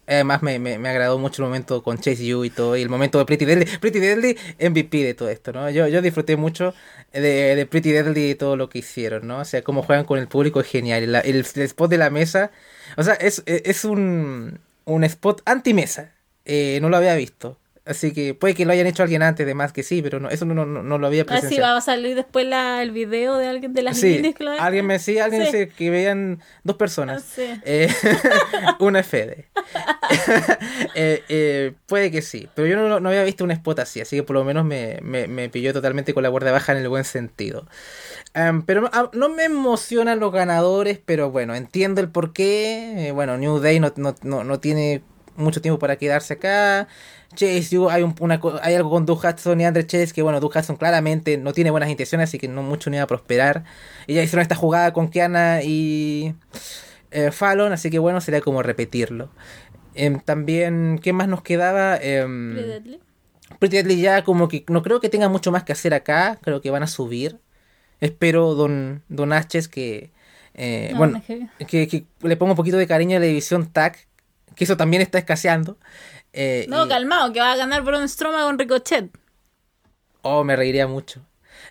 Además 0.09 0.41
me, 0.41 0.57
me, 0.57 0.79
me, 0.79 0.89
agradó 0.89 1.19
mucho 1.19 1.43
el 1.43 1.49
momento 1.49 1.83
con 1.83 1.99
Chase 1.99 2.25
You 2.25 2.43
y 2.43 2.49
todo, 2.49 2.75
y 2.75 2.81
el 2.81 2.89
momento 2.89 3.19
de 3.19 3.25
Pretty 3.25 3.45
Deadly. 3.45 3.65
Pretty 3.79 3.99
Deadly 3.99 4.37
MVP 4.59 5.03
de 5.03 5.13
todo 5.13 5.29
esto, 5.29 5.53
¿no? 5.53 5.69
Yo, 5.69 5.87
yo 5.87 6.01
disfruté 6.01 6.35
mucho 6.35 6.73
de, 7.13 7.55
de 7.55 7.65
Pretty 7.67 7.91
Deadly 7.91 8.31
y 8.31 8.35
todo 8.35 8.55
lo 8.55 8.69
que 8.69 8.79
hicieron, 8.79 9.27
¿no? 9.27 9.39
O 9.39 9.45
sea, 9.45 9.61
cómo 9.61 9.83
juegan 9.83 10.05
con 10.05 10.17
el 10.17 10.27
público 10.27 10.61
es 10.61 10.67
genial. 10.67 11.03
El, 11.03 11.15
el, 11.15 11.45
spot 11.61 11.91
de 11.91 11.97
la 11.97 12.09
mesa, 12.09 12.51
o 12.97 13.03
sea, 13.03 13.13
es, 13.13 13.43
es 13.45 13.85
un, 13.85 14.59
un 14.85 15.03
spot 15.03 15.41
anti-mesa. 15.45 16.13
Eh, 16.45 16.79
no 16.81 16.89
lo 16.89 16.97
había 16.97 17.15
visto. 17.15 17.59
Así 17.89 18.13
que 18.13 18.35
puede 18.35 18.53
que 18.53 18.65
lo 18.65 18.71
hayan 18.71 18.85
hecho 18.85 19.01
alguien 19.01 19.23
antes, 19.23 19.47
de 19.47 19.55
más 19.55 19.73
que 19.73 19.81
sí, 19.81 20.03
pero 20.03 20.19
no, 20.19 20.29
eso 20.29 20.45
no, 20.45 20.63
no, 20.63 20.97
lo 20.99 21.07
había 21.07 21.25
presenciado. 21.25 21.55
Ah, 21.55 21.55
sí, 21.55 21.61
va 21.61 21.77
a 21.77 21.81
salir 21.81 22.15
después 22.15 22.45
la, 22.45 22.83
el 22.83 22.91
video 22.91 23.35
de 23.37 23.47
alguien 23.47 23.73
de 23.73 23.81
las 23.81 23.97
sí, 23.97 24.21
alguien 24.59 24.85
me 24.85 24.93
decía, 24.93 25.25
alguien 25.25 25.45
Dice 25.45 25.69
que 25.69 25.89
veían 25.89 26.39
dos 26.63 26.75
personas. 26.75 27.23
Sí. 27.23 27.49
Eh, 27.65 27.91
una 28.79 29.01
Fede. 29.01 29.47
Eh, 30.95 31.23
eh, 31.29 31.73
puede 31.85 32.09
que 32.11 32.21
sí, 32.21 32.49
pero 32.55 32.67
yo 32.67 32.75
no, 32.75 32.99
no, 32.99 33.09
había 33.09 33.23
visto 33.23 33.43
un 33.43 33.51
spot 33.51 33.79
así, 33.79 34.01
así 34.01 34.17
que 34.17 34.23
por 34.23 34.35
lo 34.35 34.43
menos 34.43 34.65
me, 34.65 34.99
me, 35.01 35.27
me 35.27 35.47
pilló 35.49 35.71
totalmente 35.71 36.13
con 36.13 36.23
la 36.23 36.29
guardia 36.29 36.51
baja 36.51 36.71
en 36.71 36.79
el 36.79 36.89
buen 36.89 37.05
sentido. 37.05 37.67
Um, 38.35 38.63
pero 38.63 38.89
ah, 38.91 39.09
no, 39.13 39.29
me 39.29 39.45
emocionan 39.45 40.19
los 40.19 40.31
ganadores, 40.31 40.99
pero 41.03 41.31
bueno, 41.31 41.55
entiendo 41.55 42.01
el 42.01 42.09
porqué. 42.09 43.07
Eh, 43.07 43.11
bueno, 43.11 43.37
New 43.37 43.59
Day 43.59 43.79
no, 43.79 43.93
no, 43.95 44.15
no, 44.23 44.43
no 44.43 44.59
tiene 44.59 45.03
mucho 45.35 45.61
tiempo 45.61 45.79
para 45.79 45.95
quedarse 45.95 46.33
acá. 46.35 46.87
Chase 47.35 47.77
hay, 47.89 48.03
un, 48.03 48.15
una, 48.19 48.39
hay 48.61 48.75
algo 48.75 48.89
con 48.89 49.05
Doug 49.05 49.23
Hudson 49.23 49.61
y 49.61 49.65
Andre 49.65 49.85
Chase 49.85 50.13
que, 50.13 50.21
bueno, 50.21 50.39
Doug 50.39 50.51
Hudson 50.55 50.77
claramente 50.77 51.37
no 51.37 51.53
tiene 51.53 51.71
buenas 51.71 51.89
intenciones, 51.89 52.29
así 52.29 52.39
que 52.39 52.47
no 52.47 52.63
mucho 52.63 52.89
ni 52.89 52.97
va 52.97 53.03
a 53.03 53.07
prosperar. 53.07 53.63
Y 54.07 54.15
ya 54.15 54.23
hicieron 54.23 54.41
esta 54.41 54.55
jugada 54.55 54.93
con 54.93 55.09
Kiana 55.09 55.61
y 55.63 56.33
eh, 57.11 57.31
Fallon, 57.31 57.71
así 57.71 57.89
que, 57.89 57.99
bueno, 57.99 58.19
sería 58.21 58.41
como 58.41 58.63
repetirlo. 58.63 59.29
Em, 59.95 60.19
también, 60.19 60.99
¿qué 61.01 61.13
más 61.13 61.27
nos 61.27 61.41
quedaba? 61.41 61.97
Eh, 62.01 62.25
Pretty 63.59 63.77
Deadly. 63.77 64.01
ya 64.01 64.23
como 64.23 64.47
que 64.47 64.63
no 64.67 64.81
creo 64.81 64.99
que 64.99 65.09
tenga 65.09 65.29
mucho 65.29 65.51
más 65.51 65.63
que 65.63 65.73
hacer 65.73 65.93
acá, 65.93 66.39
creo 66.41 66.61
que 66.61 66.71
van 66.71 66.83
a 66.83 66.87
subir. 66.87 67.39
Espero 67.99 68.55
Don, 68.55 69.03
don 69.09 69.33
H 69.33 69.69
que... 69.69 70.11
Eh, 70.55 70.93
bueno, 70.97 71.21
que, 71.25 71.87
que, 71.87 72.05
le 72.21 72.35
ponga 72.35 72.51
un 72.51 72.57
poquito 72.57 72.77
de 72.77 72.87
cariño 72.87 73.17
a 73.17 73.19
la 73.19 73.25
división 73.27 73.71
TAC, 73.71 74.07
que 74.55 74.65
eso 74.65 74.75
también 74.75 75.01
está 75.01 75.17
escaseando. 75.17 75.77
Eh, 76.33 76.65
no, 76.69 76.87
calmado, 76.87 77.33
que 77.33 77.39
va 77.39 77.53
a 77.53 77.55
ganar 77.55 77.83
Braun 77.83 78.07
Strowman 78.07 78.45
con 78.45 78.59
Ricochet. 78.59 79.09
Oh, 80.21 80.43
me 80.43 80.55
reiría 80.55 80.87
mucho. 80.87 81.21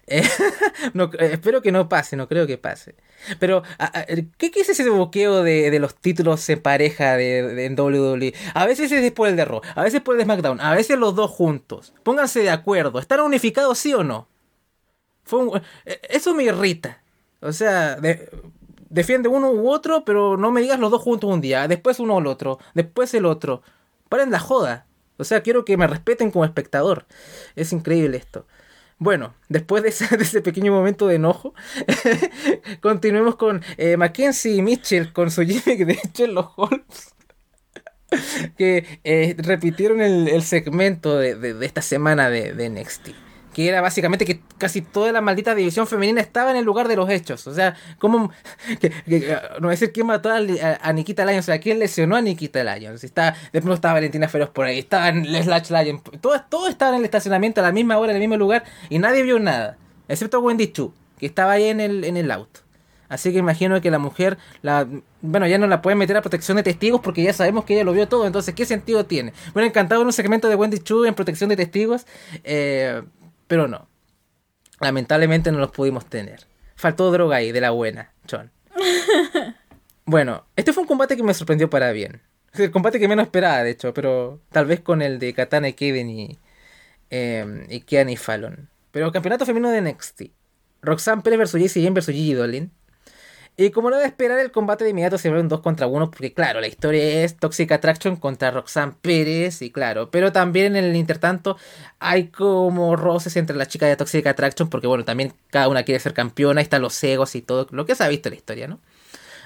Eh, 0.07 0.23
no, 0.95 1.11
eh, 1.19 1.31
espero 1.33 1.63
que 1.63 1.73
no 1.73 1.89
pase, 1.89 2.17
no 2.17 2.29
creo 2.29 2.47
que 2.47 2.59
pase. 2.59 2.97
Pero, 3.39 3.63
¿qué, 4.37 4.53
es 4.55 4.69
ese 4.69 4.89
boqueo 4.89 5.43
de, 5.43 5.71
de, 5.71 5.79
los 5.79 5.95
títulos 5.97 6.49
en 6.49 6.61
pareja 6.61 7.17
de, 7.17 7.67
en 7.67 7.79
WWE? 7.79 8.35
A 8.55 8.67
veces 8.67 8.91
es 8.93 9.13
por 9.13 9.29
el 9.29 9.37
de 9.37 9.45
Raw, 9.45 9.61
a 9.75 9.83
veces 9.83 10.01
por 10.01 10.15
el 10.15 10.19
de 10.19 10.25
SmackDown, 10.25 10.61
a 10.61 10.75
veces 10.75 10.99
los 10.99 11.15
dos 11.15 11.31
juntos. 11.31 11.93
Pónganse 12.03 12.41
de 12.41 12.51
acuerdo. 12.51 12.99
¿Están 12.99 13.21
unificados 13.21 13.79
sí 13.79 13.93
o 13.93 14.05
no? 14.05 14.29
Fue 15.25 15.63
eso 16.09 16.35
me 16.35 16.45
irrita. 16.45 17.03
O 17.41 17.53
sea, 17.53 17.99
defiende 18.89 19.29
uno 19.29 19.51
u 19.51 19.69
otro, 19.71 20.05
pero 20.05 20.37
no 20.37 20.51
me 20.51 20.61
digas 20.61 20.81
los 20.81 20.91
dos 20.91 21.03
juntos 21.03 21.31
un 21.31 21.41
día. 21.41 21.69
Después 21.69 22.01
uno 22.01 22.17
o 22.17 22.19
el 22.21 22.27
otro. 22.27 22.59
Después 22.75 23.13
el 23.15 23.27
otro. 23.27 23.63
Paren 24.09 24.31
la 24.31 24.39
joda. 24.39 24.87
O 25.17 25.25
sea, 25.25 25.43
quiero 25.43 25.65
que 25.65 25.77
me 25.77 25.87
respeten 25.87 26.31
como 26.31 26.45
espectador. 26.45 27.07
Es 27.57 27.73
increíble 27.73 28.17
esto. 28.17 28.47
Bueno, 28.99 29.35
después 29.49 29.83
de 29.83 29.89
ese, 30.23 30.43
pequeño 30.43 30.73
momento 30.73 31.07
de 31.07 31.17
enojo, 31.17 31.55
continuemos 32.81 33.37
con 33.37 33.63
eh, 33.77 33.97
Mackenzie 33.97 34.55
y 34.55 34.63
Mitchell 34.63 35.13
con 35.13 35.31
su 35.31 35.43
gimmick 35.43 35.87
de 35.87 35.99
Sherlock 36.13 36.53
Holmes. 36.57 37.15
que 38.57 39.01
eh, 39.05 39.35
repitieron 39.37 40.01
el, 40.01 40.43
segmento 40.43 41.19
de, 41.19 41.57
esta 41.61 41.83
semana 41.83 42.31
de, 42.31 42.55
de 42.55 42.71
NXT 42.71 43.28
que 43.59 43.69
era 43.69 43.81
básicamente 43.81 44.25
que 44.25 44.41
casi 44.57 44.83
toda 44.83 45.11
la 45.11 45.21
maldita 45.21 45.53
división 45.53 45.89
femenina 45.89 46.21
estaba 46.21 46.53
en 46.53 46.59
el 46.59 46.65
lugar 46.65 46.87
de 46.87 46.95
los 46.95 47.11
hechos. 47.11 47.45
O 47.49 47.53
sea, 47.53 47.75
como 47.99 48.31
que, 48.81 49.37
no 49.61 49.67
a 49.67 49.71
decir 49.73 49.91
quién 49.91 50.07
mató 50.07 50.31
a, 50.31 50.93
Nikita 50.93 51.25
Lyons, 51.25 51.41
o 51.41 51.47
sea, 51.47 51.59
quién 51.59 51.81
lesionó 51.81 52.15
a 52.15 52.21
Nikita 52.21 52.63
Lyons. 52.63 53.03
Está, 53.03 53.35
después 53.53 53.75
estaba 53.75 53.95
Valentina 53.95 54.29
Feroz 54.29 54.51
por 54.51 54.67
ahí, 54.67 54.79
estaba 54.79 55.09
en 55.09 55.25
Slash 55.25 55.71
Lyons, 55.73 56.03
todos, 56.21 56.49
todo 56.49 56.69
estaban 56.69 56.95
en 56.95 57.01
el 57.01 57.07
estacionamiento 57.07 57.61
a 57.61 57.65
la 57.65 57.73
misma 57.73 57.99
hora, 57.99 58.13
en 58.13 58.19
el 58.19 58.21
mismo 58.21 58.37
lugar, 58.37 58.63
y 58.91 59.01
nadie 59.01 59.25
vio 59.25 59.41
nada, 59.41 59.77
excepto 60.07 60.39
Wendy 60.39 60.71
Chu, 60.71 60.95
que 61.19 61.27
estaba 61.27 61.51
ahí 61.51 61.65
en 61.65 61.81
el, 61.81 62.05
en 62.05 62.17
el 62.17 62.31
auto. 62.31 62.61
Así 63.09 63.33
que 63.33 63.39
imagino 63.39 63.81
que 63.81 63.91
la 63.91 63.99
mujer, 63.99 64.39
la, 64.63 64.87
bueno, 65.21 65.49
ya 65.49 65.59
no 65.59 65.67
la 65.67 65.83
pueden 65.83 65.99
meter 65.99 66.17
a 66.17 66.21
protección 66.21 66.59
de 66.59 66.63
testigos 66.63 67.01
porque 67.01 67.25
ya 67.25 67.33
sabemos 67.33 67.65
que 67.65 67.75
ella 67.75 67.85
lo 67.85 67.93
vio 67.93 68.07
todo. 68.07 68.25
Entonces, 68.27 68.55
¿qué 68.55 68.67
sentido 68.67 69.07
tiene? 69.07 69.33
Bueno, 69.53 69.67
encantado 69.67 70.03
en 70.03 70.07
un 70.07 70.13
segmento 70.13 70.49
de 70.49 70.55
Wendy 70.55 70.79
Chu 70.79 71.05
en 71.07 71.15
protección 71.15 71.49
de 71.49 71.57
testigos. 71.57 72.07
Eh, 72.45 73.03
pero 73.49 73.67
no. 73.67 73.89
Lamentablemente 74.81 75.51
no 75.51 75.59
los 75.59 75.73
pudimos 75.73 76.07
tener. 76.07 76.47
Faltó 76.77 77.11
droga 77.11 77.37
ahí, 77.37 77.51
de 77.51 77.61
la 77.61 77.71
buena, 77.71 78.13
John. 78.31 78.53
bueno, 80.05 80.47
este 80.55 80.73
fue 80.73 80.83
un 80.83 80.87
combate 80.87 81.17
que 81.17 81.25
me 81.25 81.35
sorprendió 81.35 81.69
para 81.69 81.91
bien. 81.91 82.23
El 82.55 82.71
combate 82.71 83.01
que 83.01 83.09
menos 83.09 83.27
esperaba, 83.27 83.65
de 83.65 83.71
hecho, 83.71 83.93
pero 83.93 84.41
tal 84.53 84.67
vez 84.67 84.81
con 84.81 85.03
el 85.03 85.19
de 85.19 85.35
Katana 85.35 85.69
y 85.69 85.73
Kevin 85.73 86.11
y, 86.11 86.39
eh, 87.11 87.67
y 87.69 87.81
Kean 87.81 88.09
y 88.09 88.17
Fallon. 88.17 88.69
Pero 88.93 89.11
campeonato 89.11 89.45
femenino 89.45 89.71
de 89.71 89.83
NXT. 89.83 90.23
Roxanne 90.83 91.23
Pérez 91.23 91.39
versus 91.39 91.61
JC 91.61 91.83
Jane 91.83 91.91
versus 91.91 92.15
Gigi 92.15 92.35
Dolin. 92.35 92.71
Y 93.61 93.73
como 93.73 93.91
no 93.91 93.97
de 93.97 94.07
esperar, 94.07 94.39
el 94.39 94.53
combate 94.53 94.85
de 94.85 94.91
inmediato 94.91 95.19
se 95.19 95.29
vuelve 95.29 95.43
un 95.43 95.49
2 95.49 95.63
contra 95.63 95.89
1, 95.89 96.13
porque 96.13 96.33
claro, 96.33 96.61
la 96.61 96.69
historia 96.69 97.25
es 97.25 97.37
Toxic 97.37 97.73
Attraction 97.73 98.15
contra 98.15 98.53
Roxanne 98.53 98.95
Pérez, 99.03 99.63
y 99.63 99.73
claro, 99.73 100.13
pero 100.13 100.31
también 100.31 100.77
en 100.77 100.85
el 100.85 100.95
intertanto 100.95 101.57
hay 101.99 102.29
como 102.29 102.95
roces 102.95 103.37
entre 103.37 103.57
las 103.57 103.67
chicas 103.67 103.89
de 103.89 103.97
Toxic 103.97 104.25
Attraction, 104.29 104.71
porque 104.71 104.87
bueno, 104.87 105.05
también 105.05 105.35
cada 105.51 105.67
una 105.67 105.83
quiere 105.83 105.99
ser 105.99 106.15
campeona, 106.15 106.61
y 106.61 106.63
están 106.63 106.83
los 106.83 107.03
egos 107.03 107.35
y 107.35 107.43
todo, 107.43 107.67
lo 107.73 107.85
que 107.85 107.97
se 107.97 108.05
ha 108.05 108.09
visto 108.09 108.29
en 108.29 108.35
la 108.35 108.37
historia, 108.37 108.69
¿no? 108.69 108.79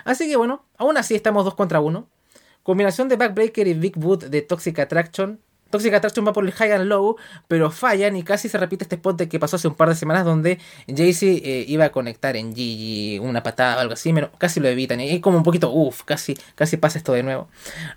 Así 0.05 0.29
que 0.29 0.37
bueno, 0.37 0.67
aún 0.77 0.99
así 0.99 1.15
estamos 1.15 1.47
2 1.47 1.55
contra 1.55 1.81
1. 1.81 2.07
Combinación 2.63 3.09
de 3.09 3.17
Backbreaker 3.17 3.67
y 3.67 3.73
Big 3.73 3.97
Boot 3.97 4.25
de 4.25 4.43
Toxic 4.43 4.79
Attraction 4.79 5.41
Toxic 5.73 5.93
Attraction 5.95 6.25
va 6.25 6.33
por 6.33 6.45
el 6.45 6.53
high 6.53 6.71
and 6.71 6.85
low, 6.85 7.17
pero 7.49 7.73
fallan 7.73 8.15
y 8.15 8.23
casi 8.23 8.49
se 8.49 8.59
repite 8.59 8.85
este 8.85 8.95
spot 8.95 9.17
de 9.17 9.29
que 9.29 9.41
pasó 9.41 9.57
hace 9.57 9.67
un 9.67 9.75
par 9.75 9.89
de 9.89 9.97
semanas 9.97 10.25
donde 10.25 10.59
Jaycee 10.87 11.43
eh, 11.45 11.65
iba 11.67 11.87
a 11.87 11.91
conectar 11.91 12.37
en 12.37 12.55
Gigi 12.55 13.19
una 13.19 13.43
patada 13.43 13.79
o 13.79 13.81
algo 13.81 13.95
así, 13.95 14.15
casi 14.39 14.61
lo 14.61 14.69
evitan. 14.69 15.01
Y 15.01 15.11
es 15.11 15.21
como 15.21 15.39
un 15.39 15.43
poquito, 15.43 15.73
uff, 15.73 16.03
casi, 16.05 16.39
casi 16.55 16.77
pasa 16.77 16.99
esto 16.99 17.13
de 17.15 17.25
nuevo. 17.25 17.49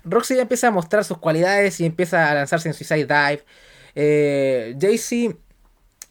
Roxy 0.04 0.34
ya 0.34 0.42
empieza 0.42 0.68
a 0.68 0.70
mostrar 0.72 1.04
sus 1.04 1.18
cualidades 1.18 1.78
y 1.80 1.84
empieza 1.84 2.30
a 2.30 2.34
lanzarse 2.34 2.68
en 2.68 2.74
Suicide 2.74 3.06
Dive. 3.06 3.44
Eh, 3.94 4.76
Jaycee 4.80 5.36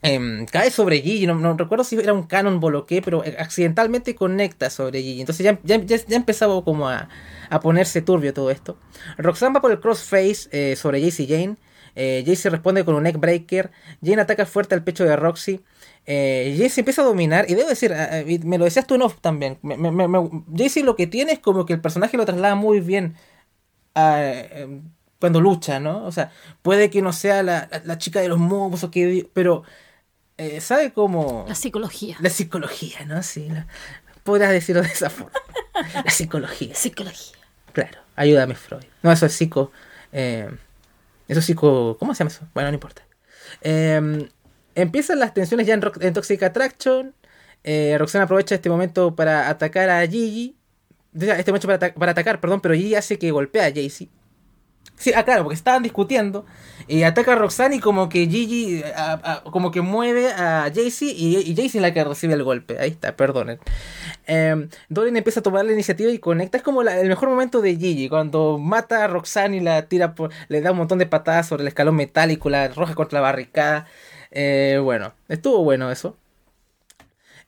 em, 0.06 0.46
cae 0.46 0.70
sobre 0.70 1.00
Gigi, 1.00 1.26
no, 1.26 1.56
recuerdo 1.56 1.84
si 1.84 1.96
era 1.96 2.12
un 2.12 2.24
canon 2.24 2.60
bloqueo, 2.60 3.02
pero 3.02 3.24
accidentalmente 3.38 4.14
conecta 4.14 4.70
sobre 4.70 5.02
Gigi. 5.02 5.20
Entonces 5.20 5.44
ya, 5.44 5.58
ya, 5.64 5.78
ya, 5.84 6.16
empezaba 6.16 6.62
como 6.64 6.88
a, 6.88 7.08
a, 7.50 7.60
ponerse 7.60 8.02
turbio 8.02 8.32
todo 8.32 8.50
esto. 8.50 8.78
Roxanne 9.18 9.54
va 9.54 9.60
por 9.60 9.72
el 9.72 9.80
crossface 9.80 10.48
eh, 10.52 10.76
sobre 10.76 11.00
Jaycee 11.00 11.26
Jane. 11.26 11.56
Eh, 11.94 12.22
Jaycee 12.26 12.50
responde 12.50 12.84
con 12.84 12.94
un 12.94 13.02
neckbreaker. 13.02 13.70
Jane 14.02 14.22
ataca 14.22 14.46
fuerte 14.46 14.74
al 14.74 14.84
pecho 14.84 15.04
de 15.04 15.16
Roxy. 15.16 15.60
Eh, 16.06 16.54
Jaycee 16.58 16.80
empieza 16.80 17.02
a 17.02 17.06
dominar. 17.06 17.46
Y 17.48 17.54
debo 17.54 17.68
decir, 17.68 17.92
me 18.44 18.58
lo 18.58 18.64
decías 18.64 18.86
tú 18.86 18.94
en 18.94 19.02
off 19.02 19.20
también. 19.20 19.58
Me, 19.62 19.76
Jaycee 20.56 20.84
lo 20.84 20.96
que 20.96 21.06
tiene 21.06 21.32
es 21.32 21.38
como 21.38 21.66
que 21.66 21.72
el 21.72 21.80
personaje 21.80 22.16
lo 22.16 22.26
traslada 22.26 22.54
muy 22.54 22.80
bien 22.80 23.16
em, 23.94 24.82
cuando 25.18 25.40
lucha, 25.40 25.80
¿no? 25.80 26.04
O 26.04 26.12
sea, 26.12 26.30
puede 26.62 26.90
que 26.90 27.02
no 27.02 27.12
sea 27.12 27.42
la, 27.42 27.98
chica 27.98 28.20
de 28.20 28.28
los 28.28 28.38
mobos 28.38 28.84
o 28.84 28.90
que. 28.90 29.28
Pero. 29.32 29.64
Eh, 30.38 30.60
¿Sabe 30.60 30.92
cómo? 30.92 31.44
La 31.48 31.54
psicología. 31.54 32.16
La 32.20 32.30
psicología, 32.30 33.04
¿no? 33.06 33.22
Sí. 33.22 33.48
podrías 34.22 34.50
decirlo 34.50 34.82
de 34.82 34.88
esa 34.88 35.10
forma. 35.10 35.32
la 36.04 36.10
psicología. 36.10 36.74
Psicología. 36.74 37.36
Claro. 37.72 38.00
Ayúdame, 38.16 38.54
Freud. 38.54 38.84
No, 39.02 39.12
eso 39.12 39.26
es 39.26 39.32
psico. 39.32 39.72
Eh, 40.12 40.50
eso 41.28 41.42
sí, 41.42 41.54
¿cómo 41.54 41.96
se 42.14 42.18
llama 42.18 42.30
eso? 42.30 42.46
Bueno, 42.54 42.70
no 42.70 42.74
importa. 42.74 43.02
Em, 43.60 44.28
empiezan 44.74 45.18
las 45.18 45.34
tensiones 45.34 45.66
ya 45.66 45.74
en, 45.74 45.82
en 46.00 46.14
Toxic 46.14 46.42
Attraction. 46.42 47.14
Eh, 47.64 47.96
Roxana 47.98 48.24
aprovecha 48.24 48.54
este 48.54 48.70
momento 48.70 49.14
para 49.14 49.48
atacar 49.48 49.90
a 49.90 50.06
Gigi. 50.06 50.56
Este 51.14 51.50
momento 51.50 51.66
para, 51.66 51.94
para 51.94 52.12
atacar, 52.12 52.40
perdón, 52.40 52.60
pero 52.60 52.74
Gigi 52.74 52.94
hace 52.94 53.18
que 53.18 53.30
golpea 53.30 53.66
a 53.66 53.72
Jaycee. 53.72 54.10
Sí, 54.98 55.12
ah, 55.14 55.24
claro, 55.24 55.42
porque 55.44 55.54
estaban 55.54 55.82
discutiendo. 55.82 56.46
Y 56.88 57.02
ataca 57.02 57.32
a 57.32 57.36
Roxanne 57.36 57.76
y 57.76 57.80
como 57.80 58.08
que 58.08 58.26
Gigi, 58.28 58.82
como 59.50 59.70
que 59.70 59.80
mueve 59.80 60.32
a 60.32 60.70
Jaycee 60.72 61.12
y, 61.12 61.36
y 61.38 61.54
Jaycee 61.54 61.78
es 61.78 61.82
la 61.82 61.92
que 61.92 62.02
recibe 62.04 62.34
el 62.34 62.44
golpe. 62.44 62.78
Ahí 62.78 62.90
está, 62.90 63.16
perdonen. 63.16 63.58
Eh, 64.26 64.68
empieza 64.88 65.40
a 65.40 65.42
tomar 65.42 65.64
la 65.64 65.72
iniciativa 65.72 66.10
y 66.10 66.18
conecta. 66.18 66.58
Es 66.58 66.62
como 66.64 66.82
el 66.82 67.08
mejor 67.08 67.28
momento 67.28 67.60
de 67.60 67.76
Gigi, 67.76 68.08
cuando 68.08 68.58
mata 68.58 69.04
a 69.04 69.08
Roxanne 69.08 69.58
y 69.58 69.60
la 69.60 69.88
tira 69.88 70.14
le 70.48 70.60
da 70.60 70.72
un 70.72 70.78
montón 70.78 70.98
de 70.98 71.06
patadas 71.06 71.48
sobre 71.48 71.62
el 71.62 71.68
escalón 71.68 71.96
metálico, 71.96 72.48
la 72.50 72.68
roja 72.68 72.94
contra 72.94 73.18
la 73.20 73.22
barricada. 73.22 73.86
Eh, 74.30 74.80
bueno, 74.82 75.12
estuvo 75.28 75.62
bueno 75.64 75.90
eso. 75.90 76.16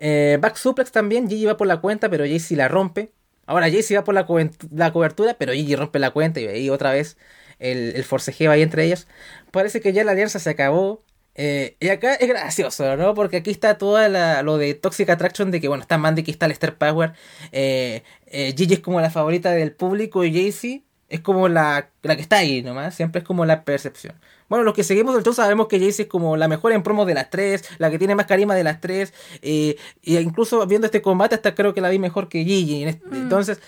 Eh, 0.01 0.39
back 0.41 0.57
suplex 0.57 0.93
también, 0.93 1.29
Gigi 1.29 1.47
va 1.47 1.57
por 1.57 1.67
la 1.67 1.79
cuenta, 1.81 2.09
pero 2.09 2.25
Jaycee 2.25 2.57
la 2.57 2.69
rompe. 2.69 3.13
Ahora 3.47 3.71
Jaycee 3.71 3.97
va 3.97 4.05
por 4.05 4.15
la, 4.15 4.27
la 4.75 4.93
cobertura, 4.93 5.35
pero 5.39 5.53
Gigi 5.53 5.77
rompe 5.77 5.99
la 5.99 6.11
cuenta 6.11 6.41
y 6.41 6.47
ahí 6.47 6.71
otra 6.71 6.93
vez 6.93 7.17
el, 7.59 7.95
el 7.95 8.05
forcejeo 8.05 8.51
ahí 8.51 8.63
entre 8.63 8.85
ellos. 8.85 9.07
Parece 9.51 9.81
que 9.81 9.93
ya 9.93 10.05
la 10.05 10.13
alianza 10.13 10.39
se 10.39 10.51
acabó. 10.51 11.03
Eh, 11.41 11.77
y 11.79 11.89
acá 11.89 12.15
es 12.15 12.29
gracioso, 12.29 12.97
¿no? 12.97 13.15
Porque 13.15 13.37
aquí 13.37 13.51
está 13.51 13.79
toda 13.79 14.09
la, 14.09 14.43
lo 14.43 14.59
de 14.59 14.75
Toxic 14.75 15.09
Attraction, 15.09 15.53
de 15.53 15.61
que, 15.61 15.69
bueno, 15.69 15.83
está 15.83 15.97
Mandy, 15.97 16.23
aquí 16.23 16.33
está 16.33 16.47
el 16.47 16.53
Star 16.53 16.77
Power. 16.77 17.13
Eh, 17.53 18.03
eh, 18.27 18.55
Gigi 18.57 18.75
es 18.75 18.81
como 18.81 19.01
la 19.01 19.09
favorita 19.09 19.53
del 19.53 19.71
público 19.73 20.25
y 20.25 20.33
Jaycee 20.33 20.83
es 21.09 21.21
como 21.21 21.49
la, 21.49 21.91
la 22.03 22.17
que 22.17 22.23
está 22.23 22.39
ahí 22.39 22.61
nomás. 22.63 22.97
Siempre 22.97 23.21
es 23.21 23.25
como 23.25 23.47
la 23.47 23.63
percepción. 23.65 24.15
Bueno, 24.49 24.65
los 24.65 24.75
que 24.75 24.83
seguimos 24.83 25.17
el 25.17 25.23
show 25.23 25.33
sabemos 25.33 25.69
que 25.69 25.79
Jaycee 25.79 26.03
es 26.03 26.09
como 26.09 26.37
la 26.37 26.49
mejor 26.49 26.73
en 26.73 26.83
promo 26.83 27.05
de 27.05 27.15
las 27.15 27.31
tres, 27.31 27.65
la 27.79 27.89
que 27.89 27.99
tiene 27.99 28.17
más 28.17 28.27
carisma 28.27 28.57
de 28.57 28.65
las 28.65 28.81
tres. 28.81 29.15
y 29.41 29.77
incluso 30.03 30.67
viendo 30.67 30.87
este 30.87 31.03
combate, 31.03 31.37
hasta 31.37 31.55
creo 31.55 31.73
que 31.73 31.81
la 31.81 31.89
vi 31.89 32.01
mejor 32.01 32.29
que 32.29 32.43
Gigi. 32.43 32.85
Mm. 32.85 33.15
Entonces, 33.15 33.61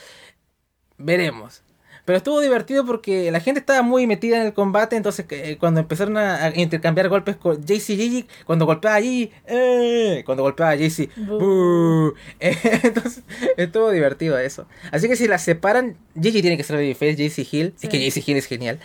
veremos. 0.98 1.62
Pero 2.10 2.18
estuvo 2.18 2.40
divertido 2.40 2.84
porque 2.84 3.30
la 3.30 3.38
gente 3.38 3.60
estaba 3.60 3.82
muy 3.82 4.08
metida 4.08 4.36
en 4.40 4.46
el 4.46 4.52
combate, 4.52 4.96
entonces 4.96 5.24
eh, 5.30 5.56
cuando 5.60 5.78
empezaron 5.78 6.16
a, 6.16 6.50
intercambiar 6.56 7.08
golpes 7.08 7.36
con 7.36 7.64
JC 7.64 7.86
Gigi, 7.94 8.26
cuando 8.46 8.66
golpeaba 8.66 8.96
a 8.96 9.00
Gigi, 9.00 9.30
eh, 9.46 10.24
cuando 10.26 10.42
golpeaba 10.42 10.72
a 10.72 10.74
JC, 10.74 11.08
entonces 12.40 13.22
estuvo 13.56 13.92
divertido 13.92 14.36
eso. 14.40 14.66
Así 14.90 15.06
que 15.06 15.14
si 15.14 15.28
la 15.28 15.38
separan, 15.38 15.98
Gigi 16.20 16.42
tiene 16.42 16.56
que 16.56 16.64
ser 16.64 16.96
face, 16.96 17.14
JC 17.14 17.46
Hill, 17.48 17.74
es 17.80 17.88
que 17.88 18.10
JC 18.10 18.28
Hill 18.28 18.38
es 18.38 18.46
genial. 18.46 18.80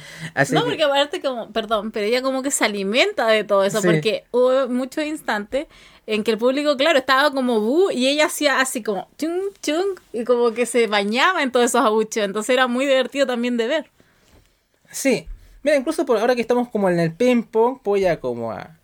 no, 0.51 0.63
porque 0.63 0.84
aparte 0.84 1.19
como, 1.19 1.51
perdón, 1.51 1.89
pero 1.89 2.05
ella 2.05 2.21
como 2.21 2.43
que 2.43 2.51
se 2.51 2.63
alimenta 2.63 3.26
de 3.26 3.43
todo 3.43 3.63
eso, 3.63 3.82
porque 3.82 4.26
hubo 4.30 4.67
muchos 4.67 5.03
instantes 5.03 5.65
en 6.08 6.24
que 6.24 6.32
el 6.32 6.38
público, 6.38 6.78
claro, 6.78 6.99
estaba 6.99 7.32
como 7.32 7.60
bu 7.60 7.89
y 7.91 8.08
ella 8.08 8.26
hacía 8.26 8.60
así 8.60 8.84
como 8.84 9.08
chung 9.18 9.51
chung 9.62 9.99
y 10.14 10.24
como 10.24 10.53
que 10.53 10.66
se 10.66 10.88
bañaba 10.88 11.41
en 11.43 11.51
todos 11.51 11.66
esos 11.66 11.82
abucheos. 11.82 12.26
Entonces 12.26 12.53
era 12.53 12.68
muy 12.68 12.86
divertido 12.86 13.26
también 13.26 13.58
de 13.58 13.68
ver. 13.68 13.91
Sí. 14.91 15.28
Mira, 15.64 15.78
incluso 15.78 16.06
por 16.06 16.18
ahora 16.18 16.36
que 16.36 16.41
estamos 16.41 16.70
como 16.70 16.89
en 16.89 16.99
el 16.99 17.14
pong, 17.14 17.80
voy 17.84 18.06
a 18.06 18.20
como 18.20 18.51
a 18.51 18.78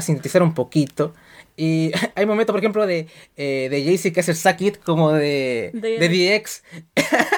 sintetizar 0.00 0.42
un 0.42 0.54
poquito. 0.54 1.12
Y 1.58 1.90
hay 2.14 2.24
momentos, 2.24 2.54
por 2.54 2.60
ejemplo, 2.60 2.86
de, 2.86 3.08
eh, 3.36 3.68
de 3.68 3.84
Jaycee 3.84 4.12
que 4.12 4.20
hace 4.20 4.30
el 4.30 4.36
suck 4.36 4.60
it 4.60 4.78
como 4.78 5.12
de, 5.12 5.70
de, 5.74 6.08
DX. 6.08 6.62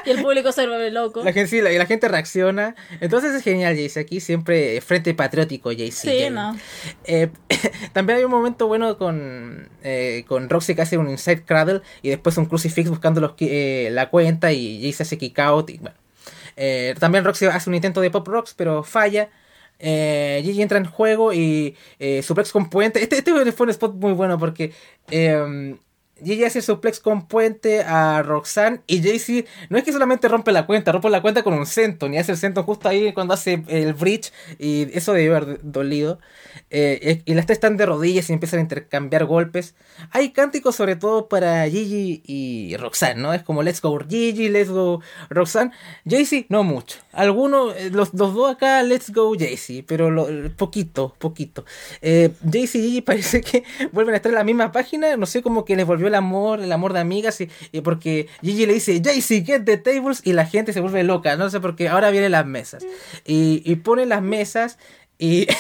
Y 0.05 0.11
el 0.11 0.23
público 0.23 0.53
se 0.53 0.67
vuelve 0.67 0.91
loco. 0.91 1.25
La 1.25 1.33
gente, 1.33 1.49
sí, 1.49 1.61
la, 1.63 1.73
y 1.73 1.79
la 1.79 1.87
gente 1.87 2.07
reacciona. 2.07 2.77
Entonces 3.01 3.35
es 3.35 3.43
genial, 3.43 3.75
Jaycee. 3.75 4.03
Aquí 4.03 4.21
siempre 4.21 4.81
frente 4.83 5.15
patriótico, 5.15 5.71
Jaycee. 5.71 6.27
Sí, 6.27 6.31
no. 6.31 6.57
Eh, 7.05 7.31
también 7.95 8.19
hay 8.19 8.25
un 8.25 8.31
momento 8.31 8.69
bueno 8.69 8.99
con, 8.99 9.71
eh, 9.83 10.25
con 10.29 10.51
Roxy 10.51 10.75
que 10.75 10.83
hace 10.83 10.99
un 10.99 11.09
inside 11.09 11.45
cradle 11.45 11.81
y 12.03 12.11
después 12.11 12.37
un 12.37 12.45
crucifix 12.45 12.91
buscando 12.91 13.23
los, 13.23 13.33
eh, 13.41 13.89
la 13.91 14.11
cuenta 14.11 14.53
y 14.53 14.83
Jaycee 14.83 15.03
hace 15.03 15.17
kick 15.19 15.39
out. 15.39 15.71
Y, 15.71 15.79
bueno. 15.79 15.97
Eh, 16.57 16.95
también 16.99 17.25
Roxy 17.25 17.47
hace 17.47 17.71
un 17.71 17.75
intento 17.75 18.03
de 18.03 18.11
pop 18.11 18.29
rocks, 18.29 18.53
pero 18.55 18.83
falla. 18.83 19.31
Eh, 19.81 20.41
Gigi 20.45 20.63
entra 20.63 20.79
en 20.79 20.85
juego 20.85 21.33
y 21.33 21.77
eh, 21.99 22.23
suplex 22.23 22.53
con. 22.53 22.69
Este, 22.83 23.03
este 23.03 23.53
fue 23.53 23.65
un 23.65 23.71
spot 23.71 23.95
muy 23.95 24.13
bueno 24.13 24.39
porque 24.39 24.73
eh, 25.11 25.77
Gigi 26.25 26.45
hace 26.45 26.63
suplex 26.63 27.01
con 27.01 27.27
puente 27.27 27.83
a 27.83 28.23
Roxanne 28.23 28.81
y 28.87 29.03
Jaycee 29.03 29.47
no 29.69 29.79
es 29.79 29.85
que 29.85 29.93
solamente 29.93 30.29
rompe 30.29 30.53
la 30.53 30.67
cuenta, 30.67 30.93
rompe 30.93 31.11
la 31.11 31.23
cuenta 31.23 31.43
con 31.43 31.55
un 31.55 31.67
centón 31.67 32.15
y 32.15 32.19
hace 32.19 32.33
el 32.33 32.39
centón 32.39 32.65
justo 32.65 32.89
ahí 32.89 33.13
cuando 33.13 33.35
hace 33.35 33.63
el 33.69 33.95
bridge 33.95 34.33
y 34.59 34.89
eso 34.97 35.13
debe 35.13 35.37
haber 35.37 35.61
dolido. 35.63 36.19
Eh, 36.71 37.23
y 37.25 37.35
las 37.35 37.47
tres 37.47 37.57
están 37.57 37.77
de 37.77 37.87
rodillas 37.87 38.31
y 38.31 38.33
empiezan 38.33 38.59
a 38.59 38.63
intercambiar 38.63 39.25
golpes. 39.25 39.75
Hay 40.13 40.31
cánticos 40.31 40.77
sobre 40.77 40.97
todo 40.97 41.29
para 41.29 41.69
Gigi 41.69 42.23
y 42.25 42.77
Roxanne, 42.77 43.21
¿no? 43.21 43.33
Es 43.35 43.43
como 43.43 43.63
Let's 43.63 43.81
Go 43.81 43.99
Gigi, 44.09 44.49
Let's 44.49 44.71
Go 44.71 45.01
Roxanne. 45.31 45.73
Jaycee, 46.09 46.47
no 46.49 46.63
mucho. 46.63 46.99
Algunos, 47.13 47.75
eh, 47.77 47.91
los, 47.91 48.15
los 48.15 48.35
dos 48.35 48.53
acá, 48.55 48.83
Let's 48.83 49.11
Go 49.11 49.35
Jaycee, 49.37 49.83
pero 49.83 50.11
lo, 50.11 50.29
poquito, 50.57 51.15
poquito. 51.19 51.65
Eh, 52.03 52.31
Jaycee 52.45 52.79
y 52.79 52.83
Gigi 52.83 53.01
parece 53.11 53.41
que 53.41 53.65
vuelven 53.93 54.15
a 54.15 54.17
estar 54.17 54.31
en 54.31 54.37
la 54.37 54.45
misma 54.45 54.73
página, 54.73 55.17
no 55.17 55.27
sé, 55.27 55.43
como 55.43 55.65
que 55.65 55.77
les 55.77 55.87
volvió 55.87 56.09
el 56.11 56.15
amor, 56.17 56.61
el 56.61 56.71
amor 56.73 56.93
de 56.93 57.01
amigas, 57.01 57.41
y, 57.41 57.81
porque 57.81 58.29
Gigi 58.43 58.67
le 58.67 58.75
dice, 58.75 59.01
Jaycee, 59.03 59.45
get 59.45 59.65
the 59.65 59.79
tables, 59.79 60.21
y 60.25 60.35
la 60.35 60.45
gente 60.45 60.73
se 60.73 60.81
vuelve 60.81 61.03
loca, 61.03 61.37
no 61.37 61.49
sé, 61.49 61.61
porque 61.61 61.89
ahora 61.89 62.11
vienen 62.11 62.33
las 62.33 62.47
mesas. 62.47 62.85
Y, 63.25 63.63
y 63.65 63.77
ponen 63.77 64.09
las 64.09 64.23
mesas 64.23 64.79
y... 65.19 65.47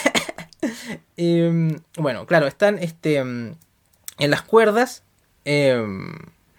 Em, 1.16 1.80
bueno, 1.96 2.26
claro, 2.26 2.46
están 2.46 2.78
este, 2.78 3.16
em, 3.16 3.54
en 4.18 4.30
las 4.30 4.42
cuerdas. 4.42 5.04
Em, 5.46 6.12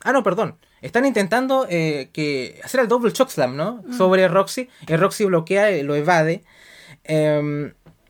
ah, 0.04 0.12
no, 0.12 0.24
perdón. 0.24 0.58
Están 0.82 1.06
intentando 1.06 1.68
eh, 1.70 2.10
que 2.12 2.60
hacer 2.64 2.80
el 2.80 2.88
double 2.88 3.14
choke 3.14 3.30
slam, 3.30 3.56
¿no? 3.56 3.84
Mm. 3.86 3.98
Sobre 3.98 4.28
Roxy. 4.28 4.70
Y 4.88 4.96
Roxy 4.96 5.26
bloquea, 5.26 5.72
y 5.78 5.84
lo 5.84 5.96
evade. 5.96 6.44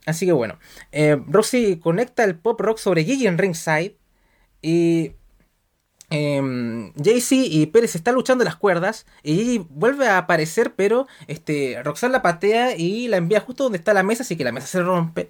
así 0.06 0.26
que 0.26 0.32
bueno. 0.32 0.60
Roxy 1.28 1.78
conecta 1.78 2.24
el 2.24 2.36
pop 2.36 2.60
rock 2.62 2.78
sobre 2.78 3.04
Gigi 3.04 3.28
en 3.28 3.38
ringside. 3.38 3.98
Y 4.62 5.14
Jaycee 6.12 7.46
y 7.46 7.66
Pérez 7.68 7.96
están 7.96 8.16
luchando 8.16 8.44
las 8.44 8.58
cuerdas 8.58 9.06
y 9.24 9.60
vuelve 9.70 10.08
a 10.08 10.18
aparecer, 10.18 10.74
pero 10.76 11.08
este, 11.28 11.82
Roxanne 11.84 12.12
la 12.12 12.22
patea 12.22 12.76
y 12.76 13.08
la 13.08 13.18
envía 13.18 13.40
justo 13.40 13.64
donde 13.64 13.78
está 13.78 13.94
la 13.94 14.04
mesa, 14.04 14.24
así 14.24 14.36
que 14.36 14.44
la 14.44 14.52
mesa 14.52 14.68
se 14.68 14.82
rompe. 14.82 15.30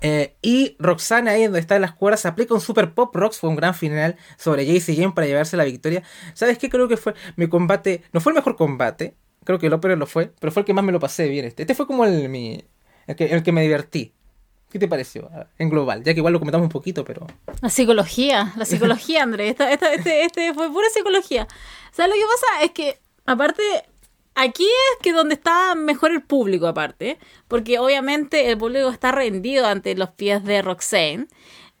Eh, 0.00 0.34
y 0.42 0.76
Roxanne 0.78 1.30
ahí 1.30 1.44
donde 1.44 1.60
está 1.60 1.76
en 1.76 1.82
las 1.82 1.94
cuerdas 1.94 2.26
aplica 2.26 2.54
un 2.54 2.60
super 2.60 2.94
pop 2.94 3.14
rocks, 3.14 3.38
fue 3.38 3.50
un 3.50 3.56
gran 3.56 3.74
final 3.74 4.16
sobre 4.36 4.66
Jaycee 4.66 4.96
Jane 4.96 5.12
para 5.12 5.26
llevarse 5.26 5.56
la 5.56 5.64
victoria. 5.64 6.02
¿Sabes 6.34 6.58
qué? 6.58 6.70
Creo 6.70 6.88
que 6.88 6.96
fue 6.96 7.14
mi 7.36 7.48
combate, 7.48 8.02
no 8.12 8.20
fue 8.20 8.32
el 8.32 8.36
mejor 8.36 8.56
combate, 8.56 9.16
creo 9.44 9.58
que 9.58 9.66
el 9.66 9.72
Opera 9.74 9.96
lo 9.96 10.06
fue, 10.06 10.32
pero 10.40 10.52
fue 10.52 10.62
el 10.62 10.66
que 10.66 10.74
más 10.74 10.84
me 10.84 10.92
lo 10.92 11.00
pasé 11.00 11.28
bien. 11.28 11.44
Este, 11.44 11.62
este 11.62 11.74
fue 11.74 11.86
como 11.86 12.04
el, 12.04 12.28
mi, 12.28 12.64
el, 13.06 13.16
que, 13.16 13.26
el 13.26 13.42
que 13.42 13.52
me 13.52 13.62
divertí. 13.62 14.14
¿Qué 14.74 14.80
te 14.80 14.88
pareció 14.88 15.30
en 15.56 15.70
global? 15.70 16.02
Ya 16.02 16.14
que 16.14 16.18
igual 16.18 16.32
lo 16.32 16.40
comentamos 16.40 16.64
un 16.64 16.72
poquito, 16.72 17.04
pero... 17.04 17.28
La 17.60 17.68
psicología, 17.68 18.52
la 18.56 18.64
psicología, 18.64 19.22
André. 19.22 19.50
Esta, 19.50 19.70
esta, 19.70 19.94
este, 19.94 20.24
este 20.24 20.52
fue 20.52 20.68
pura 20.68 20.88
psicología. 20.92 21.46
O 21.92 21.94
sea, 21.94 22.08
lo 22.08 22.14
que 22.14 22.22
pasa 22.22 22.64
es 22.64 22.70
que, 22.72 22.98
aparte, 23.24 23.62
aquí 24.34 24.64
es 24.64 24.98
que 25.00 25.12
donde 25.12 25.34
está 25.34 25.76
mejor 25.76 26.10
el 26.10 26.24
público, 26.24 26.66
aparte. 26.66 27.20
Porque 27.46 27.78
obviamente 27.78 28.50
el 28.50 28.58
público 28.58 28.88
está 28.88 29.12
rendido 29.12 29.64
ante 29.64 29.94
los 29.94 30.10
pies 30.10 30.42
de 30.42 30.60
Roxanne. 30.60 31.28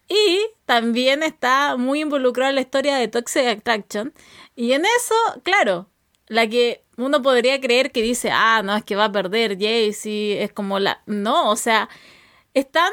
Y 0.08 0.38
también 0.64 1.24
está 1.24 1.76
muy 1.76 2.02
involucrado 2.02 2.50
en 2.50 2.54
la 2.54 2.60
historia 2.60 2.94
de 2.94 3.08
Toxic 3.08 3.44
Attraction. 3.44 4.14
Y 4.54 4.70
en 4.70 4.84
eso, 4.84 5.16
claro, 5.42 5.88
la 6.28 6.48
que 6.48 6.84
uno 6.96 7.22
podría 7.22 7.60
creer 7.60 7.90
que 7.90 8.02
dice, 8.02 8.30
ah, 8.32 8.62
no, 8.64 8.76
es 8.76 8.84
que 8.84 8.94
va 8.94 9.06
a 9.06 9.12
perder 9.12 9.58
Jaycee, 9.58 10.44
es 10.44 10.52
como 10.52 10.78
la... 10.78 11.02
No, 11.06 11.50
o 11.50 11.56
sea, 11.56 11.88
es 12.54 12.70
tan 12.70 12.92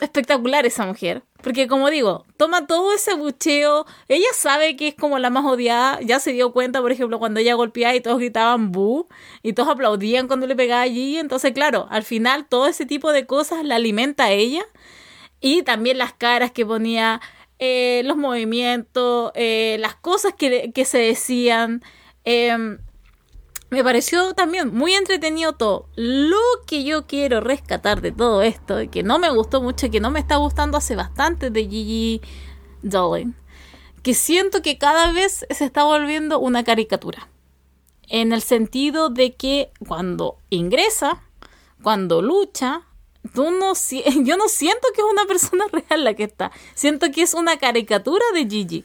espectacular 0.00 0.66
esa 0.66 0.86
mujer. 0.86 1.22
Porque 1.42 1.66
como 1.66 1.90
digo, 1.90 2.24
toma 2.36 2.66
todo 2.66 2.92
ese 2.94 3.14
bucheo. 3.14 3.86
Ella 4.08 4.26
sabe 4.34 4.76
que 4.76 4.88
es 4.88 4.94
como 4.94 5.18
la 5.18 5.30
más 5.30 5.44
odiada. 5.44 6.00
Ya 6.02 6.20
se 6.20 6.32
dio 6.32 6.52
cuenta, 6.52 6.80
por 6.80 6.92
ejemplo, 6.92 7.18
cuando 7.18 7.40
ella 7.40 7.54
golpeaba 7.54 7.94
y 7.94 8.00
todos 8.00 8.18
gritaban 8.18 8.72
bu. 8.72 9.08
Y 9.42 9.52
todos 9.52 9.68
aplaudían 9.68 10.26
cuando 10.26 10.46
le 10.46 10.56
pegaba 10.56 10.82
allí. 10.82 11.18
Entonces, 11.18 11.52
claro, 11.52 11.86
al 11.90 12.02
final 12.04 12.46
todo 12.48 12.66
ese 12.66 12.86
tipo 12.86 13.12
de 13.12 13.26
cosas 13.26 13.64
la 13.64 13.76
alimenta 13.76 14.24
a 14.24 14.32
ella. 14.32 14.64
Y 15.40 15.62
también 15.62 15.98
las 15.98 16.12
caras 16.12 16.52
que 16.52 16.64
ponía, 16.64 17.20
eh, 17.58 18.02
los 18.04 18.16
movimientos, 18.16 19.32
eh, 19.34 19.76
las 19.80 19.96
cosas 19.96 20.34
que, 20.34 20.72
que 20.72 20.84
se 20.84 20.98
decían. 20.98 21.82
Eh, 22.24 22.78
me 23.72 23.82
pareció 23.82 24.34
también 24.34 24.74
muy 24.74 24.92
entretenido 24.92 25.54
todo. 25.54 25.86
Lo 25.96 26.36
que 26.66 26.84
yo 26.84 27.06
quiero 27.06 27.40
rescatar 27.40 28.02
de 28.02 28.12
todo 28.12 28.42
esto, 28.42 28.76
que 28.90 29.02
no 29.02 29.18
me 29.18 29.30
gustó 29.30 29.62
mucho, 29.62 29.90
que 29.90 29.98
no 29.98 30.10
me 30.10 30.20
está 30.20 30.36
gustando 30.36 30.76
hace 30.76 30.94
bastante 30.94 31.48
de 31.48 31.62
Gigi 31.62 32.20
Dolin, 32.82 33.34
que 34.02 34.12
siento 34.12 34.60
que 34.60 34.76
cada 34.76 35.10
vez 35.12 35.46
se 35.48 35.64
está 35.64 35.84
volviendo 35.84 36.38
una 36.38 36.64
caricatura. 36.64 37.30
En 38.08 38.34
el 38.34 38.42
sentido 38.42 39.08
de 39.08 39.36
que 39.36 39.72
cuando 39.88 40.36
ingresa, 40.50 41.22
cuando 41.82 42.20
lucha, 42.20 42.82
yo 43.22 44.36
no 44.36 44.48
siento 44.48 44.88
que 44.94 45.00
es 45.00 45.06
una 45.10 45.24
persona 45.24 45.64
real 45.72 46.04
la 46.04 46.12
que 46.12 46.24
está. 46.24 46.52
Siento 46.74 47.10
que 47.10 47.22
es 47.22 47.32
una 47.32 47.56
caricatura 47.56 48.24
de 48.34 48.46
Gigi. 48.46 48.84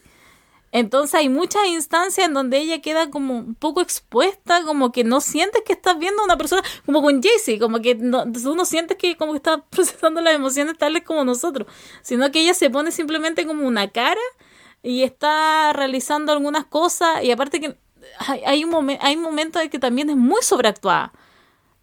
Entonces 0.78 1.15
hay 1.15 1.28
muchas 1.28 1.65
instancias 1.65 2.28
en 2.28 2.36
donde 2.36 2.59
ella 2.59 2.82
queda 2.82 3.09
como 3.09 3.39
un 3.39 3.55
poco 3.55 3.82
expuesta, 3.82 4.61
como 4.61 4.91
que 4.91 5.03
no 5.03 5.21
sientes 5.21 5.63
que 5.65 5.73
estás 5.73 5.97
viendo 5.97 6.21
a 6.21 6.25
una 6.25 6.38
persona, 6.38 6.61
como 6.86 7.01
con 7.01 7.19
Jaycee, 7.19 7.57
como 7.57 7.82
que 7.82 7.95
no, 7.95 8.32
tú 8.32 8.55
no 8.55 8.63
sientes 8.63 8.95
que 8.95 9.17
como 9.17 9.32
que 9.32 9.38
está 9.38 9.65
procesando 9.71 10.21
las 10.21 10.36
emociones 10.36 10.78
tales 10.78 11.01
como 11.01 11.23
nosotros, 11.23 11.67
sino 12.03 12.32
que 12.32 12.41
ella 12.41 12.53
se 12.53 12.69
pone 12.69 12.91
simplemente 12.91 13.47
como 13.47 13.67
una 13.67 13.88
cara 13.88 14.21
y 14.84 15.01
está 15.01 15.73
realizando 15.73 16.32
algunas 16.32 16.65
cosas 16.65 17.23
y 17.23 17.32
aparte 17.32 17.59
que 17.59 17.75
hay, 18.19 18.43
hay 18.45 18.63
un 18.63 18.69
momento 18.69 19.03
hay 19.03 19.17
momentos 19.17 19.63
en 19.63 19.71
que 19.71 19.80
también 19.80 20.11
es 20.11 20.15
muy 20.15 20.43
sobreactuada 20.43 21.11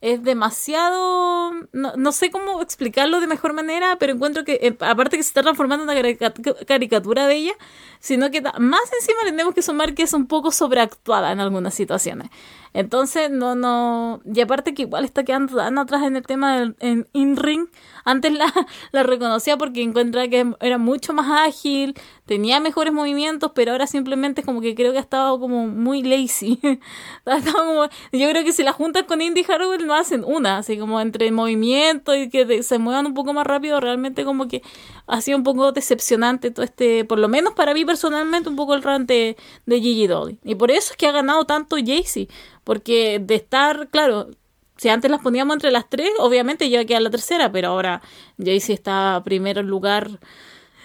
es 0.04 0.22
demasiado, 0.22 1.50
no, 1.72 2.12
sé 2.12 2.30
cómo 2.30 2.60
explicarlo 2.60 3.20
de 3.20 3.26
mejor 3.26 3.54
manera, 3.54 3.96
pero 3.98 4.12
encuentro 4.12 4.44
que, 4.44 4.58
eh, 4.60 4.76
aparte 4.80 5.16
que 5.16 5.22
se 5.22 5.28
está 5.28 5.42
transformando 5.42 5.90
en 5.90 5.98
una 5.98 6.34
caricatura 6.66 7.26
de 7.26 7.36
ella, 7.36 7.54
sino 8.00 8.30
que 8.30 8.42
más 8.42 8.82
encima 9.00 9.20
tenemos 9.24 9.54
que 9.54 9.62
sumar 9.62 9.94
que 9.94 10.02
es 10.02 10.12
un 10.12 10.26
poco 10.26 10.50
sobreactuada 10.50 11.32
en 11.32 11.40
algunas 11.40 11.72
situaciones. 11.72 12.28
Entonces, 12.74 13.30
no, 13.30 13.54
no, 13.54 14.20
y 14.24 14.40
aparte 14.40 14.74
que 14.74 14.82
igual 14.82 15.04
está 15.04 15.22
quedando 15.22 15.60
atrás 15.60 16.02
en 16.02 16.16
el 16.16 16.24
tema 16.24 16.58
del 16.58 17.06
in-ring, 17.12 17.68
antes 18.04 18.32
la, 18.32 18.52
la 18.92 19.04
reconocía 19.04 19.56
porque 19.56 19.80
encuentra 19.80 20.26
que 20.26 20.52
era 20.60 20.76
mucho 20.76 21.12
más 21.12 21.48
ágil, 21.48 21.94
tenía 22.26 22.58
mejores 22.58 22.92
movimientos, 22.92 23.52
pero 23.54 23.70
ahora 23.70 23.86
simplemente 23.86 24.42
como 24.42 24.60
que 24.60 24.74
creo 24.74 24.90
que 24.90 24.98
ha 24.98 25.02
estado 25.02 25.38
como 25.38 25.68
muy 25.68 26.02
lazy. 26.02 26.58
yo 28.12 28.30
creo 28.30 28.44
que 28.44 28.52
si 28.52 28.64
la 28.64 28.72
juntas 28.72 29.04
con 29.04 29.22
Indy 29.22 29.44
Harrowell 29.48 29.86
no 29.86 29.94
hacen 29.94 30.24
una, 30.24 30.58
así 30.58 30.76
como 30.76 31.00
entre 31.00 31.30
movimiento 31.30 32.14
y 32.16 32.28
que 32.28 32.64
se 32.64 32.78
muevan 32.78 33.06
un 33.06 33.14
poco 33.14 33.32
más 33.32 33.46
rápido, 33.46 33.78
realmente 33.78 34.24
como 34.24 34.48
que 34.48 34.62
ha 35.06 35.20
sido 35.20 35.36
un 35.36 35.44
poco 35.44 35.72
decepcionante 35.72 36.50
todo 36.50 36.64
este, 36.64 37.04
por 37.04 37.18
lo 37.18 37.28
menos 37.28 37.54
para 37.54 37.74
mí 37.74 37.84
personalmente, 37.84 38.48
un 38.48 38.56
poco 38.56 38.74
el 38.74 38.82
run 38.82 39.06
de, 39.06 39.36
de 39.66 39.80
Gigi 39.80 40.06
Dolly. 40.06 40.38
Y 40.44 40.54
por 40.54 40.70
eso 40.70 40.92
es 40.92 40.96
que 40.96 41.06
ha 41.06 41.12
ganado 41.12 41.44
tanto 41.44 41.76
Jaycee, 41.76 42.28
porque 42.64 43.20
de 43.20 43.34
estar, 43.34 43.88
claro, 43.88 44.30
si 44.76 44.88
antes 44.88 45.10
las 45.10 45.20
poníamos 45.20 45.54
entre 45.54 45.70
las 45.70 45.88
tres, 45.88 46.10
obviamente 46.18 46.70
yo 46.70 46.80
a 46.80 47.00
la 47.00 47.10
tercera, 47.10 47.52
pero 47.52 47.68
ahora 47.68 48.02
Jaycee 48.38 48.74
está 48.74 49.22
primero 49.24 49.62
lugar 49.62 50.20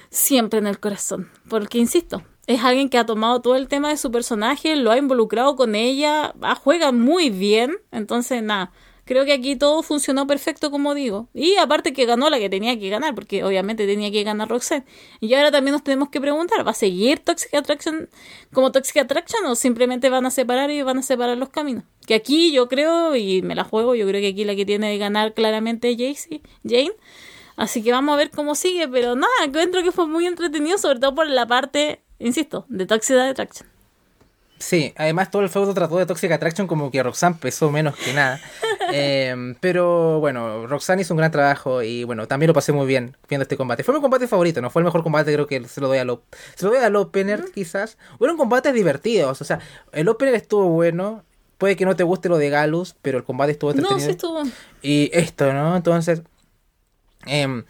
siempre 0.09 0.59
en 0.59 0.67
el 0.67 0.79
corazón. 0.79 1.29
Porque, 1.49 1.77
insisto, 1.77 2.23
es 2.47 2.63
alguien 2.63 2.89
que 2.89 2.97
ha 2.97 3.05
tomado 3.05 3.41
todo 3.41 3.55
el 3.55 3.67
tema 3.67 3.89
de 3.89 3.97
su 3.97 4.11
personaje, 4.11 4.75
lo 4.75 4.91
ha 4.91 4.97
involucrado 4.97 5.55
con 5.55 5.75
ella, 5.75 6.33
ah, 6.41 6.55
juega 6.55 6.91
muy 6.91 7.29
bien, 7.29 7.77
entonces 7.91 8.43
nada. 8.43 8.71
Creo 9.09 9.25
que 9.25 9.33
aquí 9.33 9.55
todo 9.55 9.81
funcionó 9.81 10.27
perfecto, 10.27 10.69
como 10.69 10.93
digo. 10.93 11.29
Y 11.33 11.55
aparte 11.55 11.93
que 11.93 12.05
ganó 12.05 12.29
la 12.29 12.37
que 12.37 12.47
tenía 12.47 12.77
que 12.77 12.89
ganar, 12.89 13.15
porque 13.15 13.43
obviamente 13.43 13.87
tenía 13.87 14.11
que 14.11 14.23
ganar 14.23 14.49
Roxanne. 14.49 14.85
Y 15.19 15.33
ahora 15.33 15.49
también 15.49 15.71
nos 15.71 15.83
tenemos 15.83 16.09
que 16.09 16.21
preguntar, 16.21 16.63
¿va 16.63 16.69
a 16.69 16.75
seguir 16.75 17.17
Toxic 17.17 17.51
Attraction 17.55 18.07
como 18.53 18.71
Toxic 18.71 18.97
Attraction 18.97 19.43
o 19.47 19.55
simplemente 19.55 20.11
van 20.11 20.27
a 20.27 20.29
separar 20.29 20.69
y 20.69 20.83
van 20.83 20.99
a 20.99 21.01
separar 21.01 21.39
los 21.39 21.49
caminos? 21.49 21.85
Que 22.05 22.13
aquí 22.13 22.51
yo 22.51 22.67
creo, 22.67 23.15
y 23.15 23.41
me 23.41 23.55
la 23.55 23.63
juego, 23.63 23.95
yo 23.95 24.05
creo 24.05 24.21
que 24.21 24.27
aquí 24.27 24.45
la 24.45 24.55
que 24.55 24.63
tiene 24.63 24.91
que 24.93 24.99
ganar 24.99 25.33
claramente 25.33 25.89
es 25.89 26.29
Jane. 26.63 26.91
Así 27.55 27.81
que 27.81 27.91
vamos 27.91 28.13
a 28.13 28.17
ver 28.17 28.29
cómo 28.29 28.53
sigue, 28.53 28.87
pero 28.89 29.15
nada, 29.15 29.33
encuentro 29.43 29.81
que 29.81 29.91
fue 29.91 30.05
muy 30.05 30.27
entretenido, 30.27 30.77
sobre 30.77 30.99
todo 30.99 31.15
por 31.15 31.27
la 31.27 31.47
parte, 31.47 32.03
insisto, 32.19 32.67
de 32.69 32.85
Toxic 32.85 33.17
Attraction. 33.17 33.67
Sí, 34.59 34.93
además 34.97 35.31
todo 35.31 35.41
el 35.41 35.49
feudo 35.49 35.73
trató 35.73 35.97
de 35.97 36.05
Toxic 36.05 36.31
Attraction 36.31 36.67
como 36.67 36.91
que 36.91 37.01
Roxanne 37.01 37.37
pesó 37.39 37.71
menos 37.71 37.95
que 37.95 38.13
nada. 38.13 38.39
Em, 38.91 39.55
pero 39.55 40.19
bueno, 40.19 40.67
Roxanne 40.67 41.01
hizo 41.01 41.13
un 41.13 41.17
gran 41.17 41.31
trabajo 41.31 41.81
y 41.81 42.03
bueno, 42.03 42.27
también 42.27 42.47
lo 42.47 42.53
pasé 42.53 42.71
muy 42.71 42.87
bien 42.87 43.15
viendo 43.27 43.43
este 43.43 43.57
combate. 43.57 43.83
Fue 43.83 43.93
mi 43.93 44.01
combate 44.01 44.27
favorito, 44.27 44.61
no 44.61 44.69
fue 44.69 44.81
el 44.81 44.85
mejor 44.85 45.03
combate, 45.03 45.33
creo 45.33 45.47
que 45.47 45.67
se 45.67 45.81
lo 45.81 45.87
doy 45.87 45.97
al, 45.97 46.19
se 46.55 46.65
lo 46.65 46.71
doy 46.71 46.83
al 46.83 46.95
opener 46.95 47.45
quizás. 47.53 47.97
Fueron 48.17 48.37
combates 48.37 48.73
divertidos, 48.73 49.41
o 49.41 49.43
sea, 49.43 49.59
el 49.91 50.07
opener 50.07 50.35
estuvo 50.35 50.69
bueno. 50.69 51.23
Puede 51.57 51.75
que 51.75 51.83
no 51.83 51.95
te 51.95 52.03
guste 52.03 52.29
lo 52.29 52.37
de 52.37 52.49
Galus, 52.49 52.95
pero 53.01 53.17
el 53.17 53.25
combate 53.25 53.51
estuvo 53.51 53.71
entretenido. 53.71 53.99
No, 53.99 54.05
sí 54.05 54.11
estuvo. 54.11 54.43
Y 54.81 55.09
esto, 55.11 55.51
¿no? 55.51 55.75
Entonces, 55.75 56.21
eh, 57.25 57.63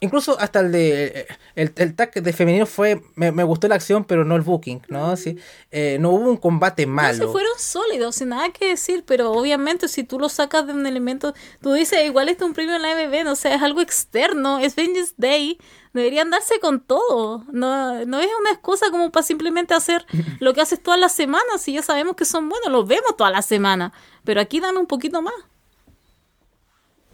Incluso 0.00 0.38
hasta 0.38 0.60
el 0.60 0.70
de 0.70 1.26
el, 1.56 1.72
el 1.74 1.96
tag 1.96 2.12
de 2.12 2.32
femenino 2.32 2.66
fue 2.66 3.02
me, 3.16 3.42
gustó 3.42 3.66
la 3.66 3.74
acción 3.74 4.04
pero 4.04 4.24
no 4.24 4.36
el 4.36 4.42
booking 4.42 4.82
no 4.88 5.16
sí. 5.16 5.38
Eh, 5.72 5.96
no 5.98 6.10
hubo 6.10 6.30
un 6.30 6.36
combate 6.36 6.86
malo. 6.86 7.18
no, 7.18 7.26
se 7.26 7.32
fueron 7.32 7.52
sólidos 7.58 8.14
sin 8.14 8.28
nada 8.28 8.48
que 8.50 8.68
decir 8.68 9.02
pero 9.04 9.32
obviamente 9.32 9.88
si 9.88 10.04
tú 10.04 10.20
lo 10.20 10.28
sacas 10.28 10.68
de 10.68 10.72
un 10.72 10.86
elemento 10.86 11.34
tú 11.60 11.72
dices 11.72 12.06
igual 12.06 12.28
este 12.28 12.44
es 12.44 12.48
un 12.48 12.54
premio 12.54 12.76
en 12.76 12.82
la 12.82 12.94
MB 12.94 13.24
no 13.24 13.34
sé 13.34 13.52
es 13.52 13.60
algo 13.60 13.80
externo 13.80 14.60
es 14.60 14.76
Vengeance 14.76 15.14
Day 15.16 15.58
deberían 15.92 16.30
darse 16.30 16.60
con 16.60 16.80
todo. 16.80 17.44
No, 17.50 18.04
no 18.04 18.20
es 18.20 18.30
una 18.40 18.50
excusa 18.50 18.90
como 18.92 19.10
para 19.10 19.24
simplemente 19.24 19.74
hacer 19.74 20.06
lo 20.38 20.54
que 20.54 20.60
haces 20.60 20.80
todas 20.80 21.00
las 21.00 21.12
semanas 21.12 21.60
si 21.60 21.72
ya 21.72 21.82
sabemos 21.82 22.14
que 22.14 22.24
son 22.24 22.48
buenos 22.48 22.70
los 22.70 22.86
vemos 22.86 23.16
todas 23.16 23.32
las 23.32 23.46
semanas 23.46 23.92
pero 24.22 24.40
aquí 24.40 24.60
dan 24.60 24.76
un 24.76 24.86
poquito 24.86 25.22
más. 25.22 25.34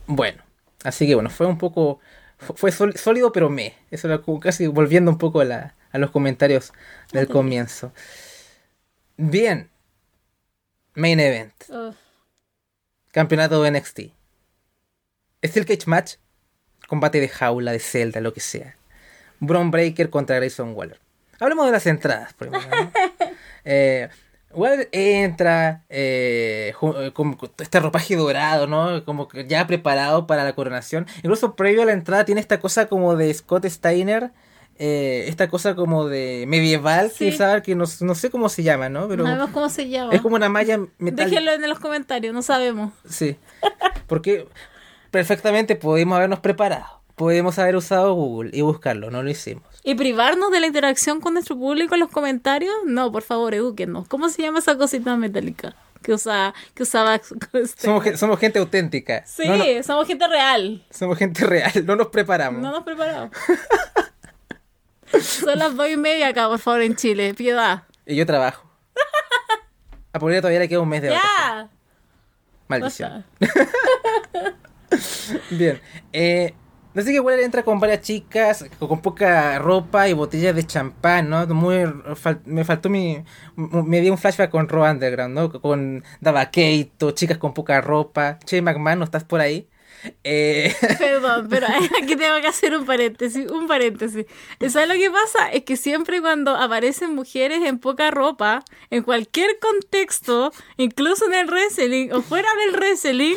Bueno 0.07 0.43
así 0.83 1.07
que 1.07 1.15
bueno 1.15 1.31
fue 1.31 1.47
un 1.47 1.57
poco 1.57 2.01
fue 2.55 2.73
sólido 2.73 3.33
pero 3.33 3.51
me. 3.51 3.75
Eso 3.91 4.09
era 4.09 4.23
casi 4.41 4.67
volviendo 4.67 5.11
un 5.11 5.19
poco 5.19 5.41
a, 5.41 5.75
los 5.93 6.11
comentarios 6.11 6.73
del 7.13 7.29
comienzo. 7.29 7.93
Bien. 9.17 9.71
Main 10.95 11.21
event. 11.21 11.53
Campeonato 13.13 13.63
de 13.63 13.71
NXT. 13.71 14.01
Steel 15.45 15.67
Cage 15.67 15.87
Match. 15.87 16.15
Combate 16.89 17.21
de 17.21 17.29
jaula, 17.29 17.73
de 17.73 17.79
celda, 17.79 18.21
lo 18.21 18.35
que 18.35 18.41
sea. 18.41 18.77
Braun 19.41 19.71
Breaker 19.71 20.11
contra 20.11 20.37
Grayson 20.37 20.75
Waller. 20.75 21.01
Hablemos 21.41 21.67
de 21.67 21.73
las 21.73 21.87
entradas 21.87 22.33
primero. 22.35 22.65
eh, 23.65 24.09
Igual 24.55 24.89
entra 24.93 25.83
eh, 25.89 26.73
eh, 26.99 27.11
con 27.13 27.37
este 27.59 27.81
ropaje 27.81 28.17
dorado, 28.17 28.67
¿no? 28.67 29.05
Como 29.05 29.29
que 29.29 29.47
ya 29.47 29.67
preparado 29.67 30.27
para 30.27 30.45
la 30.45 30.55
coronación. 30.55 31.07
Incluso 31.19 31.57
previo 31.57 31.83
a 31.83 31.87
la 31.87 31.93
entrada 31.93 32.25
tiene 32.25 32.41
esta 32.41 32.61
cosa 32.61 32.87
como 32.87 33.17
de 33.17 33.33
Scott 33.35 33.65
Steiner 33.67 34.31
eh, 34.77 35.27
esta 35.29 35.49
cosa 35.49 35.77
como 35.77 36.09
de 36.09 36.47
medieval 36.49 37.09
Sí. 37.11 37.19
que 37.19 37.29
usaba, 37.31 37.63
que 37.63 37.77
no, 37.77 37.85
no 38.01 38.15
sé 38.17 38.31
cómo 38.31 38.49
se 38.49 38.65
llama, 38.65 38.89
¿no? 38.89 39.07
Pero 39.07 39.23
No 39.23 39.29
sabemos 39.31 39.51
cómo 39.51 39.69
se 39.69 39.89
llama. 39.89 40.13
es 40.13 40.21
como 40.21 40.35
una 40.35 40.49
malla 40.49 40.79
metálica. 40.99 41.41
Déjenlo 41.41 41.53
en 41.65 41.69
los 41.69 41.79
comentarios, 41.79 42.35
no 42.35 42.43
sabemos. 42.43 42.93
Sí. 43.09 43.37
Porque 44.09 44.49
perfectamente 45.13 45.77
podemos 45.77 46.17
habernos 46.17 46.41
preparado. 46.41 47.03
Podemos 47.17 47.59
haber 47.61 47.77
usado 47.77 48.13
Google 48.15 48.51
y 48.53 48.63
buscarlo, 48.63 49.11
no 49.11 49.23
lo 49.23 49.31
hicimos. 49.31 49.63
¿Y 49.85 49.95
privarnos 49.95 50.51
de 50.51 50.59
la 50.61 50.67
interacción 50.67 51.21
con 51.21 51.35
nuestro 51.35 51.57
público 51.57 51.95
en 51.95 52.01
los 52.01 52.11
comentarios? 52.11 52.75
No, 52.87 53.13
por 53.13 53.23
favor, 53.23 53.55
edúquenos. 53.55 54.09
¿Cómo 54.09 54.29
se 54.29 54.43
llama 54.43 54.59
esa 54.59 54.77
cosita 54.77 55.17
metálica 55.17 55.77
que, 56.03 56.13
usa, 56.13 56.53
que 56.75 56.83
usaba? 56.83 57.15
este- 57.53 57.83
Somos, 57.83 58.05
somos 58.19 58.39
gente 58.41 58.59
auténtica. 58.59 59.25
Sí, 59.27 59.45
No, 59.47 59.57
no, 59.57 59.65
somos 59.85 60.07
gente 60.09 60.27
real. 60.27 60.85
somos 60.91 61.17
gente 61.19 61.47
real, 61.47 61.87
no 61.87 61.95
nos 61.95 62.09
preparamos. 62.09 62.61
No 62.61 62.73
nos 62.73 62.83
preparamos. 62.83 63.31
Son 65.21 65.59
las 65.59 65.77
dos 65.77 65.89
y 65.89 65.97
media 65.97 66.29
acá, 66.29 66.49
por 66.49 66.59
favor, 66.59 66.83
en 66.83 66.97
Chile. 66.97 67.35
Piedad. 67.35 67.85
Y 68.05 68.17
yo 68.17 68.27
trabajo. 68.27 68.69
A 70.13 70.19
Paulina 70.19 70.41
todavía 70.41 70.59
le 70.61 70.69
queda 70.69 70.81
un 70.81 70.89
mes 70.89 71.03
de. 71.03 71.11
¡Ya! 71.11 71.69
Maldición. 72.67 73.25
Bien. 75.51 75.81
Eh, 76.13 76.55
así 76.95 77.13
que 77.13 77.21
Waller 77.21 77.45
entra 77.45 77.63
con 77.63 77.81
varias 77.81 78.01
chicas, 78.03 78.65
con, 78.79 79.01
poca 79.01 79.59
ropa 79.59 80.09
y 80.09 80.13
botellas 80.13 80.55
de 80.55 80.65
champán, 80.65 81.29
¿no? 81.29 81.47
Muy, 81.49 81.85
me 82.45 82.65
faltó 82.65 82.89
mi... 82.89 83.25
Me 83.57 84.01
dio 84.01 84.13
un 84.13 84.19
flashback 84.19 84.51
con 84.51 84.69
Raw 84.69 84.91
Underground, 84.91 85.35
¿no? 85.35 85.61
Con 85.61 86.05
Dava 86.21 86.51
Keito, 86.51 87.13
chicas 87.13 87.39
con 87.39 87.55
poca 87.55 87.81
ropa. 87.81 88.39
Che, 88.45 88.63
McMahon, 88.63 88.99
¿no 88.99 89.05
estás 89.05 89.25
por 89.25 89.41
ahí? 89.41 89.69
Eh, 90.23 90.75
Perdón, 90.99 91.49
pero 91.49 91.67
aquí 91.67 92.17
tengo 92.17 92.41
que 92.41 92.47
hacer 92.47 92.77
un 92.77 92.85
paréntesis, 92.85 93.51
un 93.51 93.67
paréntesis. 93.67 94.27
¿Sabes 94.69 94.89
lo 94.89 94.95
que 94.95 95.11
pasa? 95.11 95.51
Es 95.53 95.65
que 95.65 95.77
siempre 95.77 96.21
cuando 96.21 96.55
aparecen 96.57 97.15
mujeres 97.15 97.63
en 97.65 97.79
poca 97.79 98.11
ropa, 98.11 98.65
en 98.91 99.03
cualquier 99.03 99.59
contexto, 99.59 100.53
incluso 100.77 101.27
en 101.27 101.35
el 101.35 101.47
wrestling 101.47 102.11
o 102.13 102.23
fuera 102.23 102.49
del 102.65 102.77
wrestling, 102.77 103.37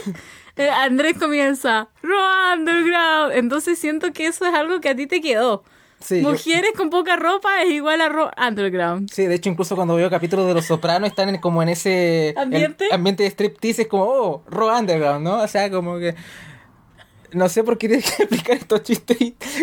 Andrés 0.58 1.18
comienza, 1.18 1.90
Raw 2.04 2.54
Underground. 2.58 3.34
Entonces 3.36 3.78
siento 3.80 4.12
que 4.14 4.28
eso 4.28 4.46
es 4.46 4.54
algo 4.54 4.80
que 4.82 4.90
a 4.90 4.96
ti 4.96 5.08
te 5.08 5.22
quedó. 5.22 5.64
sí, 6.00 6.22
yo- 6.22 6.30
mujeres 6.30 6.72
con 6.78 6.90
poca 6.92 7.16
ropa 7.16 7.64
es 7.64 7.72
igual 7.72 8.02
a 8.02 8.10
Raw 8.10 8.30
Underground. 8.38 9.10
Sí, 9.12 9.26
de 9.26 9.36
hecho, 9.36 9.50
incluso 9.50 9.76
cuando 9.76 9.96
veo 9.96 10.10
capítulos 10.10 10.46
de 10.48 10.54
Los 10.54 10.66
Sopranos, 10.66 11.10
están 11.10 11.30
en- 11.30 11.40
como 11.42 11.64
en 11.64 11.70
ese 11.70 12.34
¿Ambiente? 12.38 12.86
en- 12.88 12.94
ambiente 12.94 13.24
de 13.24 13.30
striptease, 13.30 13.84
es 13.84 13.88
como, 13.88 14.04
oh, 14.04 14.44
Raw 14.50 14.78
Underground, 14.78 15.24
¿no? 15.24 15.42
O 15.42 15.48
sea, 15.48 15.70
como 15.72 15.98
que. 16.00 16.14
No 17.34 17.50
sé 17.50 17.64
por 17.64 17.78
qué 17.78 17.88
tienes 17.88 18.12
que 18.12 18.24
explicar 18.24 18.58
estos 18.58 18.84
chistes 18.84 19.18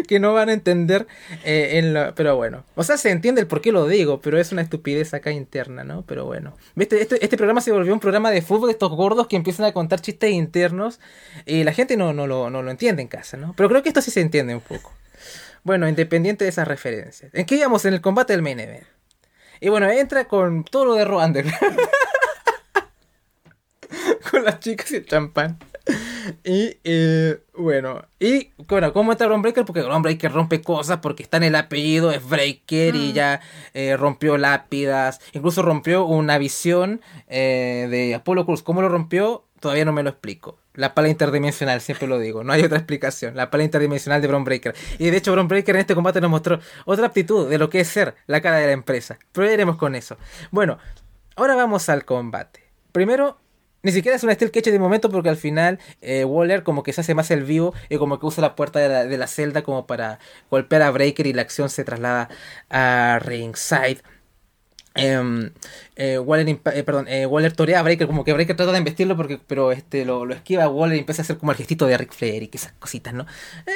que 0.07 0.21
no 0.21 0.35
van 0.35 0.49
a 0.49 0.53
entender. 0.53 1.07
eh, 1.45 2.13
pero 2.15 2.37
bueno. 2.37 2.65
O 2.75 2.85
sea, 2.85 2.97
se 2.97 3.11
entiende 3.11 3.41
el 3.41 3.47
por 3.47 3.61
qué 3.61 3.73
lo 3.73 3.87
digo, 3.87 4.21
pero 4.21 4.39
es 4.39 4.53
una 4.53 4.63
estupidez 4.63 5.15
acá 5.15 5.31
interna, 5.31 5.85
¿no? 5.85 6.03
Pero 6.03 6.27
bueno. 6.27 6.57
Este, 6.77 7.03
este 7.03 7.37
programa 7.37 7.61
se 7.61 7.73
volvió 7.73 7.93
un 7.93 8.01
programa 8.01 8.31
de 8.31 8.43
fútbol 8.43 8.69
de 8.69 8.73
estos 8.73 8.93
gordos 8.93 9.27
que 9.27 9.37
empiezan 9.37 9.67
a 9.67 9.73
contar 9.73 10.01
chistes 10.01 10.31
internos 10.31 11.01
y 11.47 11.65
la 11.65 11.73
gente 11.73 11.97
no, 11.97 12.13
no, 12.13 12.27
lo, 12.27 12.51
no 12.51 12.63
lo 12.63 12.71
entiende 12.71 13.03
en 13.03 13.09
casa, 13.09 13.37
¿no? 13.37 13.55
Pero 13.57 13.69
creo 13.69 13.83
que 13.83 13.89
esto 13.89 14.03
sí 14.03 14.11
se 14.11 14.21
entiende 14.21 14.55
un 14.55 14.61
poco. 14.61 14.93
Bueno, 15.63 15.89
independiente 15.89 16.45
de 16.45 16.51
esas 16.51 16.69
referencias. 16.69 17.33
¿En 17.35 17.47
qué 17.47 17.57
íbamos? 17.57 17.85
En 17.87 17.95
el 17.95 18.03
combate 18.03 18.35
del 18.35 18.43
main 18.43 18.61
event. 18.61 18.85
Y 19.61 19.71
bueno, 19.71 19.89
entra 19.91 20.27
con 20.27 20.65
todo 20.65 20.85
lo 20.85 20.95
de 20.95 21.05
Underground. 21.05 21.79
con 24.31 24.45
las 24.45 24.61
chicas 24.61 24.93
y 24.93 24.97
el 24.97 25.07
champán. 25.07 25.59
Y 26.45 26.79
eh, 26.85 27.41
bueno, 27.57 28.03
y 28.19 28.51
bueno, 28.69 28.93
¿cómo 28.93 29.15
Bron 29.15 29.43
Breaker? 29.43 29.65
Porque 29.65 29.83
Breaker 29.83 30.33
rompe 30.33 30.61
cosas 30.61 30.99
porque 30.99 31.23
está 31.23 31.37
en 31.37 31.45
el 31.45 31.55
apellido, 31.55 32.11
es 32.11 32.27
Breaker 32.29 32.95
y 32.95 33.13
ya 33.13 33.41
eh, 33.73 33.97
rompió 33.97 34.37
lápidas, 34.37 35.21
incluso 35.33 35.63
rompió 35.63 36.05
una 36.05 36.39
visión 36.39 37.01
eh, 37.29 37.87
de 37.91 38.15
Apollo 38.15 38.47
Cruz. 38.47 38.63
¿Cómo 38.63 38.83
lo 38.83 38.89
rompió? 38.89 39.45
Todavía 39.61 39.85
no 39.85 39.93
me 39.93 40.03
lo 40.03 40.11
explico. 40.11 40.59
La 40.75 40.93
pala 40.93 41.09
interdimensional, 41.09 41.81
siempre 41.81 42.09
lo 42.09 42.19
digo, 42.19 42.43
no 42.43 42.53
hay 42.53 42.63
otra 42.63 42.79
explicación. 42.79 43.37
La 43.37 43.51
pala 43.51 43.65
interdimensional 43.65 44.21
de 44.21 44.29
Bron 44.29 44.45
Breaker. 44.45 44.75
Y 44.99 45.11
de 45.11 45.17
hecho, 45.17 45.33
Bron 45.33 45.49
Breaker 45.49 45.77
en 45.77 45.81
este 45.83 45.95
combate 45.95 46.21
nos 46.21 46.31
mostró 46.31 46.59
otra 46.85 47.07
aptitud 47.07 47.49
de 47.49 47.59
lo 47.59 47.71
que 47.71 47.81
es 47.81 47.89
ser 47.89 48.17
la 48.27 48.41
cara 48.41 48.59
de 48.59 48.67
la 48.67 48.73
empresa. 48.73 49.19
Pero 49.33 49.47
ya 49.47 49.55
iremos 49.55 49.77
con 49.77 49.95
eso. 49.95 50.17
Bueno, 50.51 50.79
ahora 51.37 51.55
vamos 51.55 51.89
al 51.89 52.05
combate. 52.05 52.65
Primero, 52.91 53.39
ni 53.85 53.93
siquiera 53.93 54.17
es 54.17 54.25
una 54.25 54.35
steel 54.35 54.51
cage 54.51 54.73
de 54.73 54.79
momento 54.79 55.11
porque 55.11 55.29
al 55.29 55.37
final 55.37 55.79
eh, 56.01 56.25
Waller 56.25 56.65
como 56.65 56.83
que 56.83 56.93
se 56.93 57.03
hace 57.03 57.15
más 57.15 57.31
el 57.31 57.45
vivo 57.45 57.75
y 57.91 57.99
como 57.99 58.19
que 58.19 58.27
usa 58.27 58.43
la 58.43 58.57
puerta 58.57 58.81
de 58.81 58.89
la, 58.89 59.05
de 59.05 59.19
la 59.19 59.27
celda 59.27 59.63
como 59.63 59.87
para 59.87 60.19
golpear 60.51 60.83
a 60.83 60.91
Breaker 60.91 61.27
y 61.27 61.35
la 61.35 61.43
acción 61.43 61.69
se 61.69 61.85
traslada 61.85 62.29
a 62.71 63.21
ringside. 63.23 64.03
Em, 64.97 65.51
eh, 65.97 66.19
Waller, 66.19 66.49
eh, 66.49 66.83
perdón, 66.85 67.07
Waller 67.29 67.53
torea 67.53 67.81
a 67.81 67.83
Breaker, 67.83 68.07
como 68.07 68.25
que 68.25 68.33
Breaker 68.33 68.57
trata 68.57 68.71
de 68.71 68.79
embestirlo, 68.79 69.17
porque, 69.17 69.41
pero 69.45 69.73
este 69.73 70.05
lo, 70.05 70.31
esquiva 70.33 70.65
a 70.65 70.69
Waller 70.69 70.97
y 70.97 71.01
empieza 71.01 71.23
a 71.23 71.25
hacer 71.25 71.37
como 71.37 71.51
el 71.51 71.59
gestito 71.59 71.87
de 71.87 71.99
Ric 71.99 72.13
Flair 72.13 72.45
y 72.45 72.51
esas 72.53 72.73
cositas, 72.79 73.13
¿no? 73.13 73.27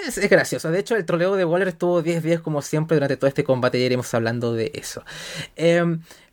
Es, 0.07 0.17
es 0.17 0.31
gracioso. 0.31 0.71
De 0.71 0.79
hecho, 0.79 0.95
el 0.97 1.05
troleo 1.05 1.35
de 1.35 1.45
Waller 1.45 1.69
estuvo 1.69 2.03
10 2.03 2.23
días 2.23 2.41
como 2.41 2.63
siempre 2.63 2.95
durante 2.97 3.17
todo 3.17 3.27
este 3.27 3.43
combate 3.43 3.79
y 3.79 3.83
iremos 3.83 4.15
hablando 4.15 4.55
de 4.55 4.71
eso. 4.75 5.03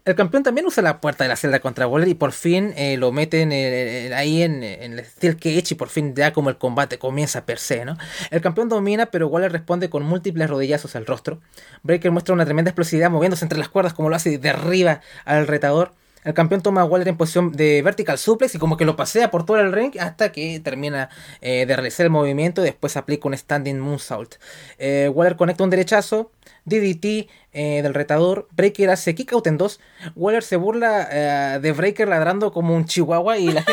El 0.05 0.13
campeón 0.13 0.43
también 0.43 0.67
usa 0.67 0.83
la 0.83 1.01
puerta 1.01 1.23
de 1.23 1.29
la 1.29 1.35
celda 1.35 1.59
contra 1.59 1.87
Waller 1.87 2.07
y 2.07 2.13
por 2.13 2.31
fin 2.31 2.73
eh, 2.77 2.95
lo 2.95 3.11
meten 3.11 3.51
eh, 3.51 4.05
eh, 4.05 4.13
ahí 4.13 4.43
en, 4.43 4.61
en 4.61 4.99
el 4.99 5.03
Steel 5.03 5.35
Cage 5.35 5.65
y 5.71 5.73
por 5.73 5.89
fin 5.89 6.13
ya 6.13 6.31
como 6.31 6.51
el 6.51 6.57
combate 6.57 6.99
comienza 6.99 7.47
per 7.47 7.57
se, 7.57 7.85
¿no? 7.85 7.97
El 8.29 8.39
campeón 8.39 8.69
domina, 8.69 9.07
pero 9.07 9.27
Waller 9.27 9.51
responde 9.51 9.89
con 9.89 10.03
múltiples 10.03 10.47
rodillazos 10.47 10.95
al 10.95 11.07
rostro. 11.07 11.39
Breaker 11.81 12.11
muestra 12.11 12.35
una 12.35 12.45
tremenda 12.45 12.69
explosividad 12.69 13.09
moviéndose 13.09 13.45
entre 13.45 13.57
las 13.57 13.67
cuerdas 13.67 13.95
como 13.95 14.09
lo 14.09 14.15
hace 14.15 14.37
de 14.37 14.47
arriba 14.47 15.01
al 15.25 15.47
retador. 15.47 15.93
El 16.23 16.35
campeón 16.35 16.61
toma 16.61 16.81
a 16.81 16.85
Waller 16.85 17.07
en 17.07 17.17
posición 17.17 17.51
de 17.51 17.81
vertical 17.81 18.19
suplex 18.19 18.53
y 18.53 18.59
como 18.59 18.77
que 18.77 18.85
lo 18.85 18.95
pasea 18.95 19.31
por 19.31 19.43
todo 19.43 19.59
el 19.59 19.71
ring 19.71 19.95
hasta 19.99 20.31
que 20.31 20.59
termina 20.59 21.09
de 21.39 21.65
realizar 21.67 22.03
el 22.03 22.11
movimiento 22.11 22.61
y 22.61 22.65
después 22.65 22.97
aplica 22.97 23.27
un 23.27 23.37
standing 23.37 23.77
moonsault. 23.77 24.35
Waller 24.79 25.35
conecta 25.35 25.63
un 25.63 25.69
derechazo, 25.69 26.31
DDT 26.65 27.29
eh, 27.57 27.81
del 27.81 27.93
retador, 27.93 28.49
Breaker 28.51 28.89
hace 28.89 29.15
kick 29.15 29.31
out 29.31 29.47
en 29.47 29.57
dos, 29.57 29.79
Waller 30.15 30.43
se 30.43 30.57
burla 30.57 31.07
eh, 31.09 31.59
de 31.61 31.71
Breaker 31.71 32.05
ladrando 32.05 32.51
como 32.51 32.75
un 32.75 32.83
chihuahua 32.83 33.37
y 33.37 33.49
la 33.49 33.63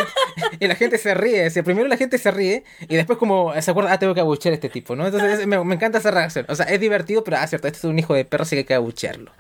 gente, 0.77 0.99
se 0.99 1.15
ríe. 1.15 1.49
O 1.49 1.65
primero 1.65 1.89
la 1.89 1.97
gente 1.97 2.17
se 2.17 2.31
ríe 2.31 2.63
y 2.89 2.95
después 2.95 3.19
como 3.19 3.53
se 3.61 3.71
acuerda, 3.73 3.93
ah, 3.93 3.99
tengo 3.99 4.15
que 4.15 4.21
abuchear 4.21 4.53
a 4.53 4.55
este 4.55 4.69
tipo, 4.69 4.95
¿no? 4.95 5.05
Entonces 5.05 5.41
es- 5.41 5.47
me, 5.49 5.57
encanta 5.57 5.99
esa 5.99 6.13
reacción. 6.13 6.47
O 6.49 6.55
sea, 6.55 6.67
es 6.67 6.79
divertido, 6.79 7.25
pero 7.25 7.39
ah, 7.39 7.47
cierto, 7.49 7.67
este 7.67 7.79
es 7.79 7.85
un 7.85 7.99
hijo 7.99 8.15
de 8.15 8.25
perro, 8.25 8.45
así 8.45 8.55
que 8.55 8.61
hay 8.61 8.65
que 8.65 8.75
abuchearlo. 8.75 9.33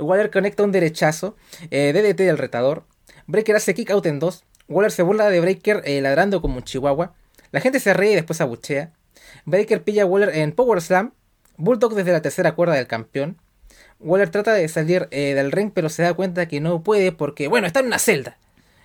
Waller 0.00 0.32
conecta 0.32 0.64
un 0.64 0.72
derechazo, 0.72 1.36
eh, 1.70 1.92
DDT 1.92 2.24
del 2.24 2.38
retador, 2.38 2.82
Breaker 3.28 3.54
hace 3.54 3.74
kick 3.74 3.92
out 3.92 4.06
en 4.06 4.18
dos, 4.18 4.44
Waller 4.68 4.90
se 4.90 5.04
burla 5.04 5.30
de 5.30 5.40
Breaker 5.40 5.82
eh, 5.84 6.00
ladrando 6.00 6.40
como 6.42 6.56
un 6.56 6.64
chihuahua, 6.64 7.14
la 7.52 7.60
gente 7.60 7.78
se 7.78 7.94
ríe 7.94 8.10
y 8.10 8.14
después 8.16 8.40
abuchea, 8.40 8.92
Breaker 9.44 9.84
pilla 9.84 10.02
a 10.02 10.06
Waller 10.06 10.30
en 10.30 10.50
Power 10.50 10.82
Slam, 10.82 11.12
Bulldog 11.56 11.94
desde 11.94 12.10
la 12.10 12.22
tercera 12.22 12.56
cuerda 12.56 12.74
del 12.74 12.88
campeón, 12.88 13.38
Waller 14.04 14.28
trata 14.30 14.52
de 14.52 14.68
salir 14.68 15.08
eh, 15.10 15.34
del 15.34 15.50
ring, 15.52 15.70
pero 15.74 15.88
se 15.88 16.02
da 16.02 16.14
cuenta 16.14 16.46
que 16.46 16.60
no 16.60 16.82
puede 16.82 17.10
porque, 17.12 17.48
bueno, 17.48 17.66
está 17.66 17.80
en 17.80 17.86
una 17.86 17.98
celda. 17.98 18.36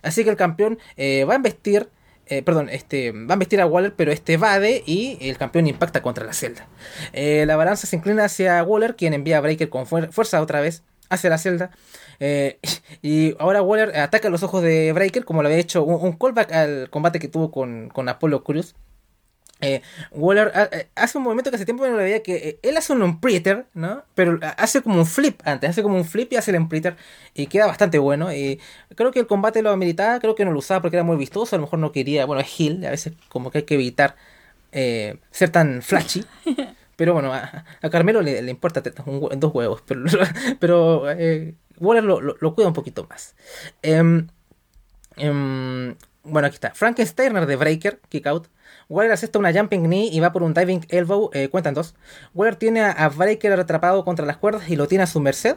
Así 0.02 0.24
que 0.24 0.30
el 0.30 0.38
campeón 0.38 0.80
eh, 0.98 1.26
va 1.26 1.34
a 1.34 1.36
embestir, 1.36 1.90
eh, 2.28 2.42
perdón, 2.42 2.70
este, 2.70 3.12
va 3.12 3.32
a 3.32 3.34
embestir 3.34 3.60
a 3.62 3.66
Waller, 3.66 3.94
pero 3.96 4.12
este 4.12 4.34
evade 4.34 4.82
y 4.86 5.18
el 5.22 5.38
campeón 5.38 5.68
impacta 5.68 6.02
contra 6.02 6.26
la 6.26 6.34
celda. 6.34 6.68
Eh, 7.14 7.44
la 7.46 7.56
balanza 7.58 7.86
se 7.86 7.96
inclina 7.98 8.24
hacia 8.26 8.64
Waller, 8.64 8.96
quien 8.96 9.14
envía 9.14 9.38
a 9.38 9.42
Breaker 9.42 9.70
con 9.70 9.86
fuer- 9.86 10.12
fuerza 10.12 10.42
otra 10.42 10.62
vez 10.62 10.84
hacia 11.10 11.30
la 11.30 11.38
celda. 11.38 11.72
Y 13.02 13.34
ahora 13.40 13.62
Waller 13.62 13.98
ataca 13.98 14.30
los 14.30 14.44
ojos 14.44 14.62
de 14.62 14.92
Breaker, 14.94 15.24
como 15.26 15.42
lo 15.42 15.48
había 15.48 15.60
hecho 15.60 15.84
un, 15.84 16.06
un 16.06 16.14
callback 16.18 16.52
al 16.52 16.90
combate 16.90 17.20
que 17.20 17.28
tuvo 17.30 17.50
con, 17.52 17.90
con 17.90 18.10
Apollo 18.10 18.44
Cruz. 18.44 18.76
Eh, 19.62 19.82
Waller 20.12 20.52
eh, 20.72 20.88
hace 20.96 21.18
un 21.18 21.26
movimiento 21.26 21.50
que 21.52 21.58
hace 21.58 21.66
tiempo 21.66 21.86
no 21.86 21.92
lo 21.92 21.98
veía 21.98 22.24
que 22.24 22.36
eh, 22.36 22.60
él 22.64 22.78
hace 22.78 22.94
un 22.94 23.02
unpreater, 23.02 23.66
¿no? 23.74 24.04
Pero 24.16 24.40
hace 24.58 24.82
como 24.82 24.98
un 25.00 25.06
flip 25.06 25.42
antes, 25.46 25.70
hace 25.72 25.84
como 25.84 25.98
un 25.98 26.06
flip 26.06 26.32
y 26.32 26.38
hace 26.38 26.52
el 26.52 26.58
unpreater 26.58 26.96
y 27.34 27.48
queda 27.48 27.68
bastante 27.68 28.00
bueno. 28.00 28.34
Y 28.34 28.60
creo 28.96 29.12
que 29.12 29.20
el 29.20 29.28
combate 29.28 29.62
lo 29.62 29.72
ameritaba, 29.72 30.20
creo 30.20 30.36
que 30.36 30.46
no 30.46 30.52
lo 30.54 30.60
usaba 30.60 30.82
porque 30.82 30.96
era 30.98 31.04
muy 31.04 31.18
vistoso, 31.18 31.56
a 31.56 31.60
lo 31.60 31.64
mejor 31.66 31.80
no 31.80 31.92
quería, 31.92 32.26
bueno, 32.26 32.42
es 32.42 32.60
Hill, 32.60 32.86
a 32.86 32.92
veces 32.92 33.14
como 33.28 33.52
que 33.52 33.60
hay 33.60 33.64
que 33.66 33.76
evitar 33.76 34.16
eh, 34.72 35.18
ser 35.32 35.50
tan 35.52 35.82
flashy. 35.82 36.26
Pero 36.96 37.14
bueno, 37.14 37.34
a, 37.34 37.66
a 37.82 37.90
Carmelo 37.90 38.22
le, 38.22 38.42
le 38.42 38.52
importa 38.52 38.84
un 39.06 39.40
dos 39.40 39.54
huevos, 39.56 39.82
pero, 39.88 40.04
pero 40.60 41.10
eh, 41.12 41.56
Waller 41.80 42.04
lo, 42.04 42.20
lo- 42.22 42.36
lo 42.40 42.56
cuida 42.56 42.68
un 42.68 42.74
poquito 42.74 43.08
más. 43.10 43.36
Em, 43.82 44.28
em, 45.18 45.96
bueno, 46.24 46.48
aquí 46.48 46.56
está. 46.56 46.72
Frankensteiner 46.74 47.46
de 47.46 47.56
Breaker, 47.56 48.00
kick 48.10 48.28
out. 48.28 48.48
Waller 48.90 49.12
acepta 49.14 49.40
una 49.40 49.54
jumping 49.54 49.84
knee 49.84 50.10
y 50.12 50.20
va 50.20 50.32
por 50.32 50.44
un 50.44 50.54
diving 50.54 50.86
elbow. 50.90 51.30
Eh, 51.34 51.48
cuentan 51.50 51.74
dos. 51.76 51.96
Waller 52.34 52.56
tiene 52.56 52.82
a, 52.82 52.92
a 52.92 53.10
Breaker 53.10 53.54
atrapado 53.60 54.04
contra 54.04 54.26
las 54.26 54.38
cuerdas 54.38 54.68
y 54.70 54.76
lo 54.76 54.88
tiene 54.88 55.04
a 55.04 55.08
su 55.08 55.20
merced. 55.20 55.56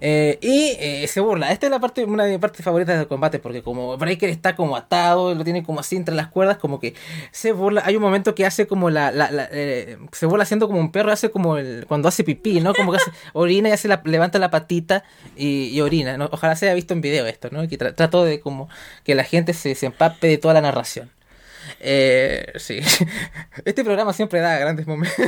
Eh, 0.00 0.38
y 0.42 0.74
eh, 0.78 1.06
se 1.08 1.20
burla. 1.20 1.52
Esta 1.52 1.66
es 1.66 1.70
la 1.70 1.80
parte, 1.80 2.04
una 2.04 2.24
de 2.24 2.30
mis 2.32 2.38
partes 2.38 2.62
favoritas 2.64 2.98
del 2.98 3.06
combate, 3.08 3.38
porque 3.38 3.62
como 3.62 3.96
Breaker 3.96 4.28
está 4.28 4.54
como 4.56 4.76
atado, 4.76 5.34
lo 5.34 5.42
tiene 5.44 5.62
como 5.62 5.80
así 5.80 5.96
entre 5.96 6.14
las 6.14 6.28
cuerdas, 6.28 6.56
como 6.58 6.80
que 6.80 6.94
se 7.30 7.52
burla. 7.52 7.82
Hay 7.84 7.96
un 7.96 8.02
momento 8.02 8.34
que 8.34 8.44
hace 8.46 8.66
como 8.66 8.90
la. 8.90 9.10
la- 9.10 9.30
la- 9.30 9.48
eh, 9.52 9.96
se 10.12 10.26
burla 10.26 10.42
haciendo 10.44 10.66
como 10.66 10.80
un 10.80 10.92
perro, 10.92 11.12
hace 11.12 11.30
como 11.30 11.56
el, 11.56 11.86
cuando 11.86 12.08
hace 12.08 12.24
pipí, 12.24 12.60
¿no? 12.60 12.74
Como 12.74 12.92
que 12.92 12.98
hace, 12.98 13.10
orina 13.32 13.68
y 13.70 13.72
hace 13.72 13.88
la, 13.88 14.02
levanta 14.04 14.38
la 14.38 14.50
patita 14.50 15.02
y, 15.36 15.68
y 15.68 15.80
orina. 15.80 16.16
¿no? 16.18 16.28
Ojalá 16.32 16.56
se 16.56 16.66
haya 16.66 16.74
visto 16.74 16.92
en 16.94 17.00
video 17.00 17.26
esto, 17.26 17.48
¿no? 17.50 17.66
Que 17.68 17.78
tra- 17.78 17.94
trato 17.94 18.24
de 18.24 18.40
como 18.40 18.68
que 19.04 19.14
la 19.14 19.24
gente 19.24 19.54
se, 19.54 19.74
se 19.74 19.86
empape 19.86 20.26
de 20.28 20.38
toda 20.38 20.52
la 20.54 20.60
narración. 20.62 21.10
Eh, 21.80 22.52
sí. 22.56 22.80
Este 23.64 23.84
programa 23.84 24.12
siempre 24.12 24.40
da 24.40 24.58
grandes 24.58 24.86
momentos. 24.86 25.26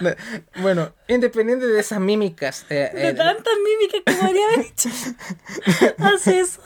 No, 0.00 0.10
Bueno, 0.62 0.92
independiente 1.08 1.66
de 1.66 1.80
esas 1.80 2.00
mímicas, 2.00 2.66
eh, 2.68 2.90
De 2.92 3.08
eh, 3.08 3.14
tantas 3.14 3.54
mímicas 3.64 4.02
que 4.04 4.12
podría 4.12 4.46
haber 4.46 4.66
dicho. 4.66 4.88
Hace 5.98 6.40
eso. 6.40 6.60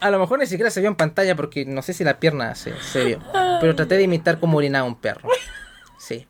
a 0.00 0.10
lo 0.10 0.18
mejor 0.18 0.38
ni 0.38 0.46
siquiera 0.46 0.70
se 0.70 0.80
vio 0.80 0.88
en 0.88 0.96
pantalla 0.96 1.36
porque 1.36 1.64
no 1.64 1.82
sé 1.82 1.92
si 1.92 2.04
la 2.04 2.18
pierna 2.18 2.54
se, 2.54 2.72
se 2.80 3.04
vio. 3.04 3.20
Pero 3.60 3.74
traté 3.74 3.96
de 3.96 4.02
imitar 4.02 4.40
cómo 4.40 4.58
orinaba 4.58 4.86
un 4.86 5.00
perro. 5.00 5.28
Sí. 5.98 6.26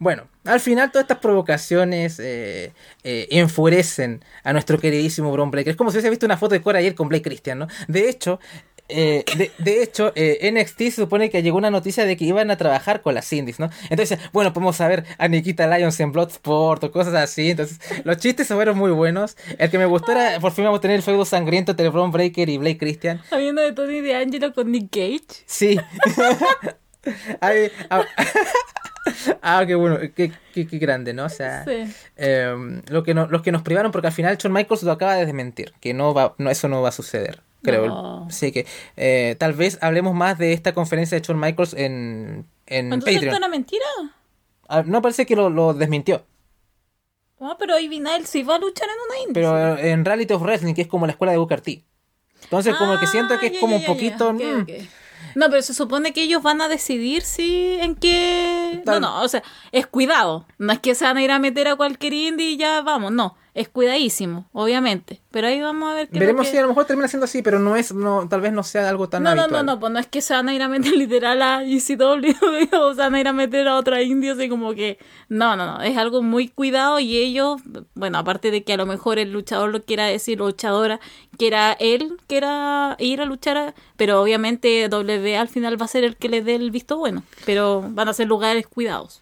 Bueno, 0.00 0.28
al 0.44 0.60
final 0.60 0.92
todas 0.92 1.04
estas 1.04 1.18
provocaciones 1.18 2.20
eh, 2.20 2.72
eh, 3.02 3.26
enfurecen 3.32 4.24
a 4.44 4.52
nuestro 4.52 4.78
queridísimo 4.78 5.32
Bron 5.32 5.50
Breaker. 5.50 5.72
Es 5.72 5.76
como 5.76 5.90
si 5.90 5.96
hubiese 5.96 6.10
visto 6.10 6.24
una 6.24 6.36
foto 6.36 6.54
de 6.54 6.62
Cora 6.62 6.78
ayer 6.78 6.94
con 6.94 7.08
Blake 7.08 7.24
Christian, 7.24 7.58
¿no? 7.58 7.66
De 7.88 8.08
hecho, 8.08 8.38
eh, 8.88 9.24
de, 9.36 9.50
de 9.58 9.82
hecho 9.82 10.12
eh, 10.14 10.50
NXT 10.52 10.78
se 10.78 10.90
supone 10.92 11.30
que 11.30 11.42
llegó 11.42 11.58
una 11.58 11.70
noticia 11.70 12.04
de 12.04 12.16
que 12.16 12.24
iban 12.24 12.50
a 12.50 12.56
trabajar 12.56 13.02
con 13.02 13.14
las 13.14 13.32
indies, 13.32 13.60
¿no? 13.60 13.70
Entonces, 13.90 14.18
bueno, 14.32 14.52
podemos 14.52 14.78
ver 14.78 15.04
a 15.18 15.28
Nikita 15.28 15.66
Lyons 15.66 16.00
en 16.00 16.12
Bloodsport 16.12 16.84
o 16.84 16.92
cosas 16.92 17.14
así. 17.14 17.50
Entonces, 17.50 17.78
los 18.04 18.16
chistes 18.16 18.48
fueron 18.48 18.78
muy 18.78 18.90
buenos. 18.90 19.36
El 19.58 19.70
que 19.70 19.78
me 19.78 19.86
gustó 19.86 20.12
era, 20.12 20.40
por 20.40 20.52
fin 20.52 20.64
vamos 20.64 20.78
a 20.78 20.80
tener 20.80 20.96
el 20.96 21.02
feudo 21.02 21.24
sangriento 21.24 21.72
entre 21.72 21.88
Bron 21.88 22.10
Breaker 22.10 22.48
y 22.48 22.58
Blake 22.58 22.78
Christian. 22.78 23.20
Habiendo 23.30 23.62
de 23.62 23.72
Tony 23.72 24.00
de 24.00 24.14
Angelo 24.14 24.52
con 24.52 24.72
Nick 24.72 24.90
Cage. 24.90 25.44
Sí. 25.46 25.78
Ay, 27.40 27.70
ah, 29.42 29.64
qué 29.66 29.74
bueno, 29.74 29.98
qué, 30.14 30.32
qué- 30.54 30.66
qué 30.66 30.78
grande, 30.78 31.12
¿no? 31.14 31.24
O 31.26 31.28
sea, 31.28 31.64
Sí. 31.64 31.92
em, 32.16 32.82
lo 32.88 33.02
que 33.02 33.14
no- 33.14 33.26
los 33.26 33.42
que 33.42 33.52
nos 33.52 33.62
privaron, 33.62 33.92
porque 33.92 34.06
al 34.08 34.12
final 34.12 34.36
Shawn 34.36 34.52
Michaels 34.52 34.82
lo 34.82 34.92
acaba 34.92 35.14
de 35.14 35.24
desmentir, 35.26 35.72
que 35.80 35.94
no 35.94 36.14
va, 36.14 36.34
no, 36.38 36.50
eso 36.50 36.68
no 36.68 36.82
va 36.82 36.88
a 36.90 36.92
suceder, 36.92 37.42
creo. 37.62 37.86
No. 37.86 38.28
Sí, 38.30 38.52
que 38.52 38.66
eh, 38.96 39.36
tal 39.38 39.52
vez 39.54 39.78
hablemos 39.80 40.14
más 40.14 40.38
de 40.38 40.52
esta 40.52 40.72
conferencia 40.74 41.18
de 41.18 41.24
Shawn 41.26 41.38
Michaels 41.40 41.74
en, 41.74 42.46
en 42.66 42.92
Entonces, 42.92 43.14
¿esto 43.14 43.26
Patreon. 43.26 43.36
era 43.36 43.48
mentira? 43.48 43.84
Ah, 44.68 44.82
no 44.84 45.00
parece 45.02 45.24
que 45.26 45.34
lo, 45.36 45.48
lo 45.50 45.72
desmintió, 45.74 46.24
Ah, 47.40 47.56
pero 47.58 47.78
Ivy 47.78 48.00
Nile 48.00 48.26
sí 48.26 48.42
va 48.42 48.56
a 48.56 48.58
luchar 48.58 48.88
en 48.88 48.96
una 49.08 49.18
indie. 49.20 49.32
pero 49.34 49.78
en 49.78 50.04
Reality 50.04 50.34
of 50.34 50.42
Wrestling, 50.42 50.74
que 50.74 50.82
es 50.82 50.88
como 50.88 51.06
la 51.06 51.12
escuela 51.12 51.30
de 51.32 51.38
Booker 51.38 51.60
T. 51.60 51.84
Entonces, 52.42 52.74
como 52.76 52.98
que 52.98 53.06
siento 53.06 53.38
que 53.38 53.46
Ah, 53.46 53.48
es 53.48 53.54
ya, 53.54 53.60
como 53.60 53.76
un 53.76 53.84
poquito. 53.84 54.32
mm. 54.32 54.66
No, 55.34 55.48
pero 55.50 55.62
se 55.62 55.74
supone 55.74 56.12
que 56.12 56.22
ellos 56.22 56.42
van 56.42 56.60
a 56.60 56.68
decidir 56.68 57.22
si 57.22 57.74
en 57.80 57.94
qué. 57.94 58.82
Tal- 58.84 59.00
No, 59.00 59.08
no, 59.08 59.22
o 59.22 59.28
sea, 59.28 59.42
es 59.72 59.86
cuidado. 59.86 60.46
No 60.58 60.72
es 60.72 60.78
que 60.80 60.94
se 60.94 61.04
van 61.04 61.16
a 61.16 61.22
ir 61.22 61.30
a 61.30 61.38
meter 61.38 61.68
a 61.68 61.76
cualquier 61.76 62.12
indie 62.12 62.50
y 62.50 62.56
ya 62.56 62.82
vamos, 62.82 63.12
no. 63.12 63.36
Es 63.58 63.68
cuidadísimo, 63.68 64.48
obviamente. 64.52 65.20
Pero 65.32 65.48
ahí 65.48 65.60
vamos 65.60 65.90
a 65.90 65.94
ver 65.94 66.08
qué. 66.08 66.20
Veremos 66.20 66.46
que- 66.46 66.52
si 66.52 66.58
a 66.58 66.62
lo 66.62 66.68
mejor 66.68 66.84
termina 66.84 67.08
siendo 67.08 67.24
así, 67.24 67.42
pero 67.42 67.58
no 67.58 67.74
es, 67.74 67.92
no, 67.92 68.28
tal 68.28 68.40
vez 68.40 68.52
no 68.52 68.62
sea 68.62 68.88
algo 68.88 69.08
tan 69.08 69.24
No, 69.24 69.34
no, 69.34 69.42
habitual. 69.42 69.66
no, 69.66 69.72
no, 69.74 69.80
pues 69.80 69.92
no 69.92 69.98
es 69.98 70.06
que 70.06 70.20
se 70.20 70.32
van 70.32 70.48
a 70.48 70.54
ir 70.54 70.62
a 70.62 70.68
meter 70.68 70.92
literal 70.96 71.42
a 71.42 71.64
ECW 71.64 72.34
o 72.80 72.94
se 72.94 73.00
van 73.00 73.14
a 73.16 73.20
ir 73.20 73.26
a 73.26 73.32
meter 73.32 73.66
a 73.66 73.76
otra 73.76 74.00
indie, 74.02 74.30
así 74.30 74.48
como 74.48 74.74
que. 74.74 74.98
No, 75.28 75.56
no, 75.56 75.66
no, 75.66 75.82
es 75.82 75.96
algo 75.96 76.22
muy 76.22 76.48
cuidado 76.48 77.00
y 77.00 77.16
ellos, 77.16 77.60
bueno, 77.94 78.18
aparte 78.18 78.50
de 78.52 78.62
que 78.62 78.74
a 78.74 78.76
lo 78.76 78.86
mejor 78.86 79.18
el 79.18 79.32
luchador 79.32 79.70
lo 79.70 79.82
quiera 79.84 80.06
decir, 80.06 80.38
luchadora, 80.38 81.00
que 81.36 81.48
era 81.48 81.72
él, 81.72 82.16
que 82.28 82.36
era 82.36 82.94
ir 83.00 83.20
a 83.20 83.24
luchar, 83.24 83.56
a- 83.56 83.74
pero 83.96 84.22
obviamente 84.22 84.88
W 84.88 85.36
al 85.36 85.48
final 85.48 85.80
va 85.80 85.86
a 85.86 85.88
ser 85.88 86.04
el 86.04 86.16
que 86.16 86.28
le 86.28 86.42
dé 86.42 86.54
el 86.54 86.70
visto 86.70 86.96
bueno, 86.96 87.24
pero 87.44 87.82
van 87.90 88.08
a 88.08 88.12
ser 88.14 88.28
lugares 88.28 88.68
cuidados. 88.68 89.20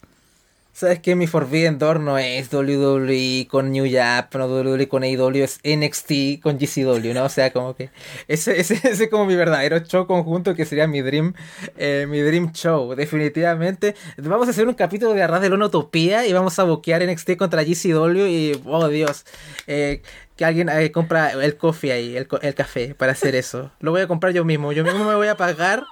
¿Sabes 0.77 1.01
qué? 1.01 1.15
Mi 1.17 1.27
Forbidden 1.27 1.79
Door 1.79 2.01
no 2.01 2.19
es 2.19 2.53
WWE 2.53 3.49
con 3.49 3.73
New 3.73 3.87
Japan, 3.91 4.43
no 4.43 4.47
WWE 4.47 4.89
con 4.89 5.05
AEW, 5.05 5.43
es 5.43 5.59
NXT 5.65 6.43
con 6.43 6.59
GCW, 6.59 7.15
¿no? 7.15 7.25
O 7.25 7.29
sea, 7.31 7.51
como 7.51 7.75
que 7.75 7.89
ese, 8.29 8.61
ese, 8.61 8.75
ese 8.87 9.05
es 9.05 9.09
como 9.09 9.25
mi 9.25 9.37
verdadero 9.37 9.79
show 9.79 10.07
conjunto 10.07 10.55
que 10.55 10.67
sería 10.67 10.87
mi 10.87 11.01
Dream, 11.01 11.33
eh, 11.79 12.05
mi 12.07 12.21
Dream 12.21 12.53
Show, 12.53 12.95
definitivamente. 12.95 13.95
Vamos 14.19 14.49
a 14.49 14.51
hacer 14.51 14.69
un 14.69 14.75
capítulo 14.75 15.15
de 15.15 15.23
Arras 15.23 15.41
de 15.41 15.49
Lona 15.49 15.65
Utopía 15.65 16.27
y 16.27 16.35
vamos 16.35 16.59
a 16.59 16.65
boquear 16.65 17.03
NXT 17.07 17.37
contra 17.39 17.63
GCW 17.63 18.27
y, 18.27 18.61
oh 18.67 18.89
Dios, 18.89 19.25
eh, 19.67 20.03
que 20.37 20.45
alguien 20.45 20.69
eh, 20.69 20.93
compra 20.93 21.31
el 21.31 21.57
coffee 21.57 21.93
ahí, 21.93 22.17
el, 22.19 22.29
el 22.43 22.55
café 22.55 22.95
para 22.95 23.13
hacer 23.13 23.35
eso. 23.35 23.73
Lo 23.81 23.93
voy 23.93 24.03
a 24.03 24.07
comprar 24.07 24.35
yo 24.35 24.45
mismo, 24.45 24.73
yo 24.73 24.85
mismo 24.85 25.07
me 25.07 25.15
voy 25.15 25.29
a 25.29 25.39
pagar, 25.39 25.85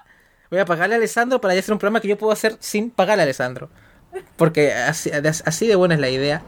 voy 0.51 0.61
a 0.61 0.66
pagarle 0.66 0.97
a 0.97 0.99
Alessandro 0.99 1.41
para 1.41 1.55
hacer 1.55 1.72
un 1.72 1.78
programa 1.78 2.03
que 2.03 2.09
yo 2.09 2.18
puedo 2.18 2.35
hacer 2.35 2.59
sin 2.61 2.91
pagarle 2.91 3.22
a 3.22 3.24
Alessandro. 3.24 3.70
Porque 4.36 4.72
así, 4.72 5.10
así 5.44 5.66
de 5.66 5.76
buena 5.76 5.94
es 5.94 6.00
la 6.00 6.10
idea. 6.10 6.42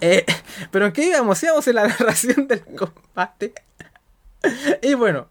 Eh, 0.00 0.24
pero 0.70 0.86
¿en 0.86 0.92
qué 0.92 1.04
íbamos? 1.06 1.42
Íbamos 1.42 1.66
en 1.68 1.74
la 1.76 1.86
narración 1.88 2.46
del 2.48 2.62
combate. 2.64 3.54
y 4.82 4.94
bueno, 4.94 5.28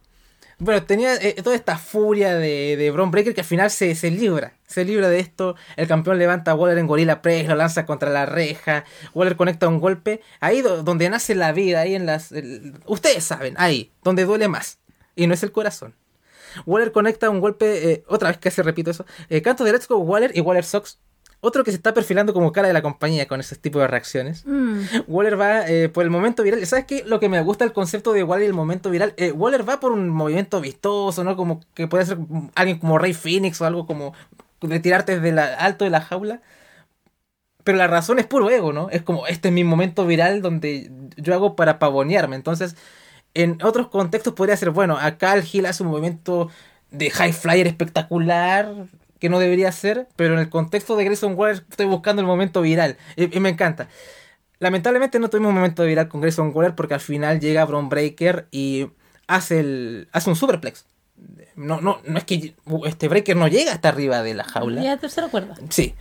bueno, 0.59 0.83
tenía 0.83 1.15
eh, 1.15 1.35
toda 1.43 1.55
esta 1.55 1.77
furia 1.77 2.35
de, 2.35 2.77
de 2.77 2.91
Bron 2.91 3.11
Breaker 3.11 3.33
que 3.35 3.41
al 3.41 3.47
final 3.47 3.69
se, 3.69 3.93
se 3.95 4.09
libra. 4.11 4.53
Se 4.65 4.85
libra 4.85 5.09
de 5.09 5.19
esto. 5.19 5.55
El 5.75 5.87
campeón 5.87 6.17
levanta 6.17 6.51
a 6.51 6.55
Waller 6.55 6.77
en 6.77 6.87
Gorilla 6.87 7.21
Press, 7.21 7.47
lo 7.47 7.55
lanza 7.55 7.85
contra 7.85 8.09
la 8.09 8.25
reja. 8.25 8.85
Waller 9.13 9.35
conecta 9.35 9.67
un 9.67 9.79
golpe. 9.79 10.21
Ahí 10.39 10.61
do- 10.61 10.81
donde 10.83 11.09
nace 11.09 11.35
la 11.35 11.51
vida, 11.51 11.81
ahí 11.81 11.95
en 11.95 12.05
las. 12.05 12.33
ustedes 12.85 13.23
saben, 13.23 13.55
ahí, 13.57 13.91
donde 14.03 14.25
duele 14.25 14.47
más. 14.47 14.79
Y 15.15 15.27
no 15.27 15.33
es 15.33 15.43
el 15.43 15.51
corazón. 15.51 15.95
Waller 16.65 16.91
conecta 16.91 17.29
un 17.29 17.39
golpe, 17.39 17.91
eh, 17.91 18.03
otra 18.07 18.29
vez 18.29 18.37
que 18.37 18.51
se 18.51 18.63
repito 18.63 18.91
eso. 18.91 19.05
eh, 19.29 19.41
canto 19.41 19.63
de 19.63 19.71
Let's 19.73 19.87
Go 19.87 19.97
Waller 19.97 20.31
y 20.35 20.41
Waller 20.41 20.63
Sox. 20.63 20.99
Otro 21.45 21.65
que 21.65 21.71
se 21.71 21.75
está 21.75 21.93
perfilando 21.93 22.33
como 22.33 22.53
cara 22.53 22.69
de 22.69 22.73
la 22.73 22.81
compañía 22.81 23.27
con 23.27 23.41
ese 23.41 23.57
tipo 23.57 23.77
de 23.79 23.87
reacciones. 23.87 24.45
Mm. 24.45 24.79
Waller 25.07 25.37
va 25.37 25.67
eh, 25.67 25.89
por 25.89 26.05
el 26.05 26.09
momento 26.09 26.41
viral. 26.41 26.65
¿Sabes 26.65 26.85
qué? 26.85 27.03
Lo 27.05 27.19
que 27.19 27.27
me 27.27 27.41
gusta 27.41 27.65
el 27.65 27.73
concepto 27.73 28.13
de 28.13 28.23
Waller 28.23 28.45
y 28.45 28.47
el 28.47 28.53
momento 28.53 28.89
viral. 28.89 29.13
eh, 29.17 29.33
Waller 29.33 29.67
va 29.67 29.81
por 29.81 29.91
un 29.91 30.07
movimiento 30.07 30.61
vistoso, 30.61 31.25
¿no? 31.25 31.35
Como 31.35 31.59
que 31.73 31.89
puede 31.89 32.05
ser 32.05 32.17
alguien 32.55 32.79
como 32.79 32.97
Rey 32.97 33.13
Phoenix 33.13 33.59
o 33.59 33.65
algo 33.65 33.85
como 33.85 34.13
de 34.61 34.79
tirarte 34.79 35.15
desde 35.19 35.33
la, 35.33 35.53
alto 35.55 35.83
de 35.83 35.91
la 35.91 35.99
jaula. 35.99 36.41
Pero 37.65 37.77
la 37.77 37.87
razón 37.87 38.19
es 38.19 38.25
puro 38.25 38.49
ego, 38.49 38.71
¿no? 38.71 38.89
Es 38.89 39.01
como, 39.01 39.27
este 39.27 39.49
es 39.49 39.53
mi 39.53 39.65
momento 39.65 40.05
viral 40.05 40.41
donde 40.41 40.91
yo 41.17 41.33
hago 41.33 41.57
para 41.57 41.77
pavonearme. 41.77 42.37
Entonces, 42.37 42.77
en 43.33 43.61
otros 43.63 43.89
contextos 43.89 44.33
podría 44.33 44.55
ser, 44.55 44.69
bueno, 44.69 44.97
acá 44.97 45.33
el 45.33 45.43
Gil 45.43 45.65
hace 45.65 45.83
un 45.83 45.89
movimiento 45.89 46.49
de 46.89 47.09
high 47.09 47.33
flyer 47.33 47.67
espectacular 47.67 48.87
que 49.23 49.29
no 49.29 49.39
debería 49.39 49.71
ser, 49.71 50.09
pero 50.17 50.33
en 50.33 50.41
el 50.41 50.49
contexto 50.49 50.97
de 50.97 51.05
Grayson 51.05 51.35
Waller 51.37 51.63
estoy 51.69 51.85
buscando 51.85 52.21
el 52.21 52.25
momento 52.27 52.61
viral 52.61 52.97
y, 53.15 53.33
y 53.33 53.39
me 53.39 53.47
encanta. 53.47 53.87
Lamentablemente 54.59 55.17
no 55.17 55.29
tuvimos 55.29 55.47
un 55.49 55.55
momento 55.55 55.85
viral 55.85 56.09
con 56.09 56.19
Grayson 56.19 56.51
Waller 56.53 56.75
porque 56.75 56.93
al 56.93 56.99
final 56.99 57.39
llega 57.39 57.63
Bron 57.63 57.87
Breaker 57.87 58.47
y 58.51 58.87
hace 59.27 59.61
el 59.61 60.09
hace 60.11 60.29
un 60.29 60.35
superplex. 60.35 60.85
No, 61.55 61.79
no, 61.79 62.01
no 62.05 62.17
es 62.17 62.25
que 62.25 62.53
este 62.85 63.07
Breaker 63.07 63.37
no 63.37 63.47
llega 63.47 63.71
hasta 63.71 63.87
arriba 63.87 64.21
de 64.23 64.33
la 64.33 64.43
jaula. 64.43 64.83
Ya 64.83 64.97
tercera 64.97 65.29
cuerda. 65.29 65.55
Sí. 65.69 65.95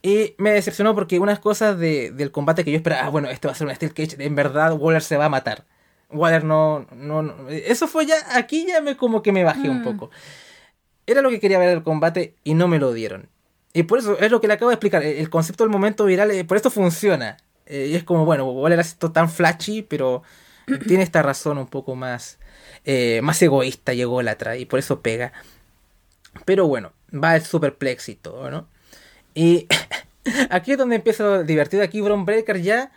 Y 0.00 0.34
me 0.38 0.52
decepcionó 0.52 0.94
porque 0.94 1.18
unas 1.18 1.40
cosas 1.40 1.76
de- 1.76 2.12
del 2.12 2.30
combate 2.30 2.64
que 2.64 2.70
yo 2.70 2.76
esperaba, 2.76 3.06
ah, 3.06 3.10
bueno, 3.10 3.28
este 3.30 3.48
va 3.48 3.52
a 3.52 3.56
ser 3.56 3.66
un 3.66 3.74
Steel 3.74 3.92
Cage, 3.94 4.14
en 4.24 4.34
verdad 4.36 4.74
Waller 4.74 5.02
se 5.02 5.16
va 5.16 5.24
a 5.24 5.28
matar. 5.28 5.64
Waller 6.10 6.44
no, 6.44 6.86
no, 6.94 7.22
no- 7.22 7.48
Eso 7.48 7.88
fue 7.88 8.06
ya, 8.06 8.14
aquí 8.36 8.64
ya 8.64 8.80
me 8.80 8.96
como 8.96 9.22
que 9.22 9.32
me 9.32 9.42
bajé 9.42 9.68
un 9.68 9.80
Mm. 9.80 9.84
poco. 9.84 10.10
Era 11.08 11.22
lo 11.22 11.30
que 11.30 11.40
quería 11.40 11.58
ver 11.58 11.70
del 11.70 11.82
combate 11.82 12.34
y 12.44 12.54
no 12.54 12.68
me 12.68 12.78
lo 12.78 12.92
dieron. 12.92 13.28
Y 13.72 13.82
por 13.84 13.98
eso 13.98 14.18
es 14.18 14.30
lo 14.30 14.40
que 14.40 14.46
le 14.48 14.54
acabo 14.54 14.70
de 14.70 14.74
explicar. 14.74 15.02
El 15.02 15.16
el 15.18 15.30
concepto 15.30 15.64
del 15.64 15.70
momento 15.72 16.04
viral, 16.04 16.30
eh, 16.30 16.44
por 16.44 16.56
esto 16.56 16.70
funciona. 16.70 17.36
Eh, 17.66 17.88
y 17.90 17.94
es 17.96 18.04
como, 18.04 18.24
bueno, 18.24 18.44
Waller 18.50 18.78
hace 18.80 18.90
esto 18.90 19.10
tan 19.12 19.28
flashy, 19.30 19.82
pero 19.82 20.22
tiene 20.86 21.02
esta 21.02 21.22
razón 21.22 21.58
un 21.58 21.66
poco 21.66 21.94
más, 21.96 22.38
eh, 22.84 23.20
más 23.22 23.40
egoísta 23.42 23.92
y 23.94 24.02
ególatra, 24.02 24.56
y 24.56 24.64
por 24.66 24.78
eso 24.78 25.00
pega. 25.00 25.32
Pero 26.44 26.66
bueno, 26.68 26.92
va 27.12 27.36
el 27.36 27.42
superplex 27.42 28.08
y 28.10 28.14
todo, 28.14 28.50
¿no? 28.50 28.68
Y 29.34 29.66
aquí 30.50 30.72
es 30.72 30.78
donde 30.78 30.96
empieza 30.96 31.24
lo 31.24 31.42
divertido. 31.44 31.82
Aquí 31.82 32.00
Bron 32.00 32.24
Breaker 32.24 32.60
ya 32.60 32.92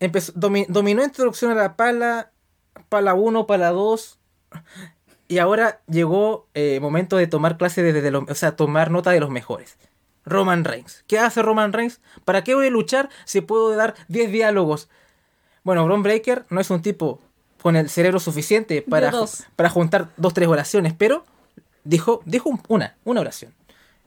empezó, 0.00 0.32
domi- 0.34 0.66
dominó 0.68 1.02
introducción 1.04 1.50
a 1.52 1.54
la 1.54 1.76
pala, 1.76 2.30
pala 2.88 3.14
1, 3.14 3.46
pala 3.46 3.70
2. 3.70 4.18
Y 5.28 5.38
ahora 5.38 5.80
llegó 5.86 6.46
eh, 6.54 6.80
momento 6.80 7.16
de 7.16 7.26
tomar 7.26 7.58
clase 7.58 7.82
desde 7.82 8.10
los, 8.10 8.24
o 8.28 8.34
sea, 8.34 8.56
tomar 8.56 8.90
nota 8.90 9.10
de 9.10 9.20
los 9.20 9.30
mejores. 9.30 9.76
Roman 10.24 10.64
Reigns. 10.64 11.04
¿Qué 11.06 11.18
hace 11.18 11.42
Roman 11.42 11.72
Reigns? 11.72 12.00
¿Para 12.24 12.44
qué 12.44 12.54
voy 12.54 12.66
a 12.66 12.70
luchar 12.70 13.08
si 13.24 13.40
puedo 13.40 13.74
dar 13.76 13.94
10 14.08 14.30
diálogos? 14.32 14.88
Bueno, 15.64 15.84
Bron 15.84 16.02
Breaker 16.02 16.44
no 16.50 16.60
es 16.60 16.70
un 16.70 16.82
tipo 16.82 17.20
con 17.62 17.76
el 17.76 17.88
cerebro 17.90 18.20
suficiente 18.20 18.82
para, 18.82 19.10
para 19.56 19.68
juntar 19.70 20.08
dos, 20.16 20.32
tres 20.34 20.48
oraciones, 20.48 20.94
pero 20.96 21.24
dijo, 21.84 22.22
dijo 22.24 22.48
un- 22.50 22.62
una, 22.68 22.96
una 23.04 23.20
oración. 23.20 23.54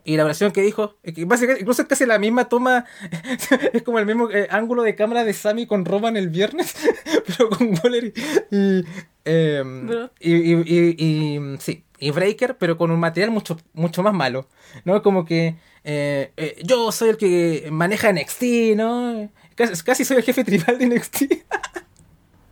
Y 0.04 0.16
la 0.16 0.24
oración 0.24 0.50
que 0.52 0.62
dijo, 0.62 0.96
que 1.02 1.24
básicamente, 1.24 1.60
incluso 1.62 1.82
es 1.82 1.88
casi 1.88 2.06
la 2.06 2.18
misma 2.18 2.48
toma, 2.48 2.84
es 3.72 3.82
como 3.82 3.98
el 4.00 4.06
mismo 4.06 4.30
eh, 4.30 4.48
ángulo 4.50 4.82
de 4.82 4.94
cámara 4.96 5.24
de 5.24 5.32
Sammy 5.32 5.66
con 5.66 5.84
Roman 5.84 6.16
el 6.16 6.28
viernes, 6.28 6.74
pero 7.26 7.48
con 7.50 7.72
Waller 7.82 8.06
y, 8.06 8.12
y, 8.56 8.84
em, 9.24 9.88
y, 10.18 10.32
y- 10.34 10.64
y- 10.66 10.96
y, 10.98 11.56
sí, 11.60 11.84
y 12.00 12.10
Breaker, 12.10 12.56
pero 12.58 12.76
con 12.76 12.90
un 12.90 12.98
material 12.98 13.30
mucho, 13.30 13.56
mucho 13.74 14.02
más 14.02 14.12
malo, 14.12 14.48
¿no? 14.84 15.02
Como 15.02 15.24
que 15.24 15.54
eh, 15.84 16.32
eh, 16.36 16.56
yo 16.64 16.90
soy 16.90 17.10
el 17.10 17.16
que 17.16 17.68
maneja 17.70 18.12
NXT, 18.12 18.42
¿no? 18.76 19.30
Casi, 19.54 19.82
casi 19.84 20.04
soy 20.04 20.16
el 20.16 20.22
jefe 20.24 20.42
tribal 20.42 20.78
de 20.78 20.86
NXT. 20.86 21.22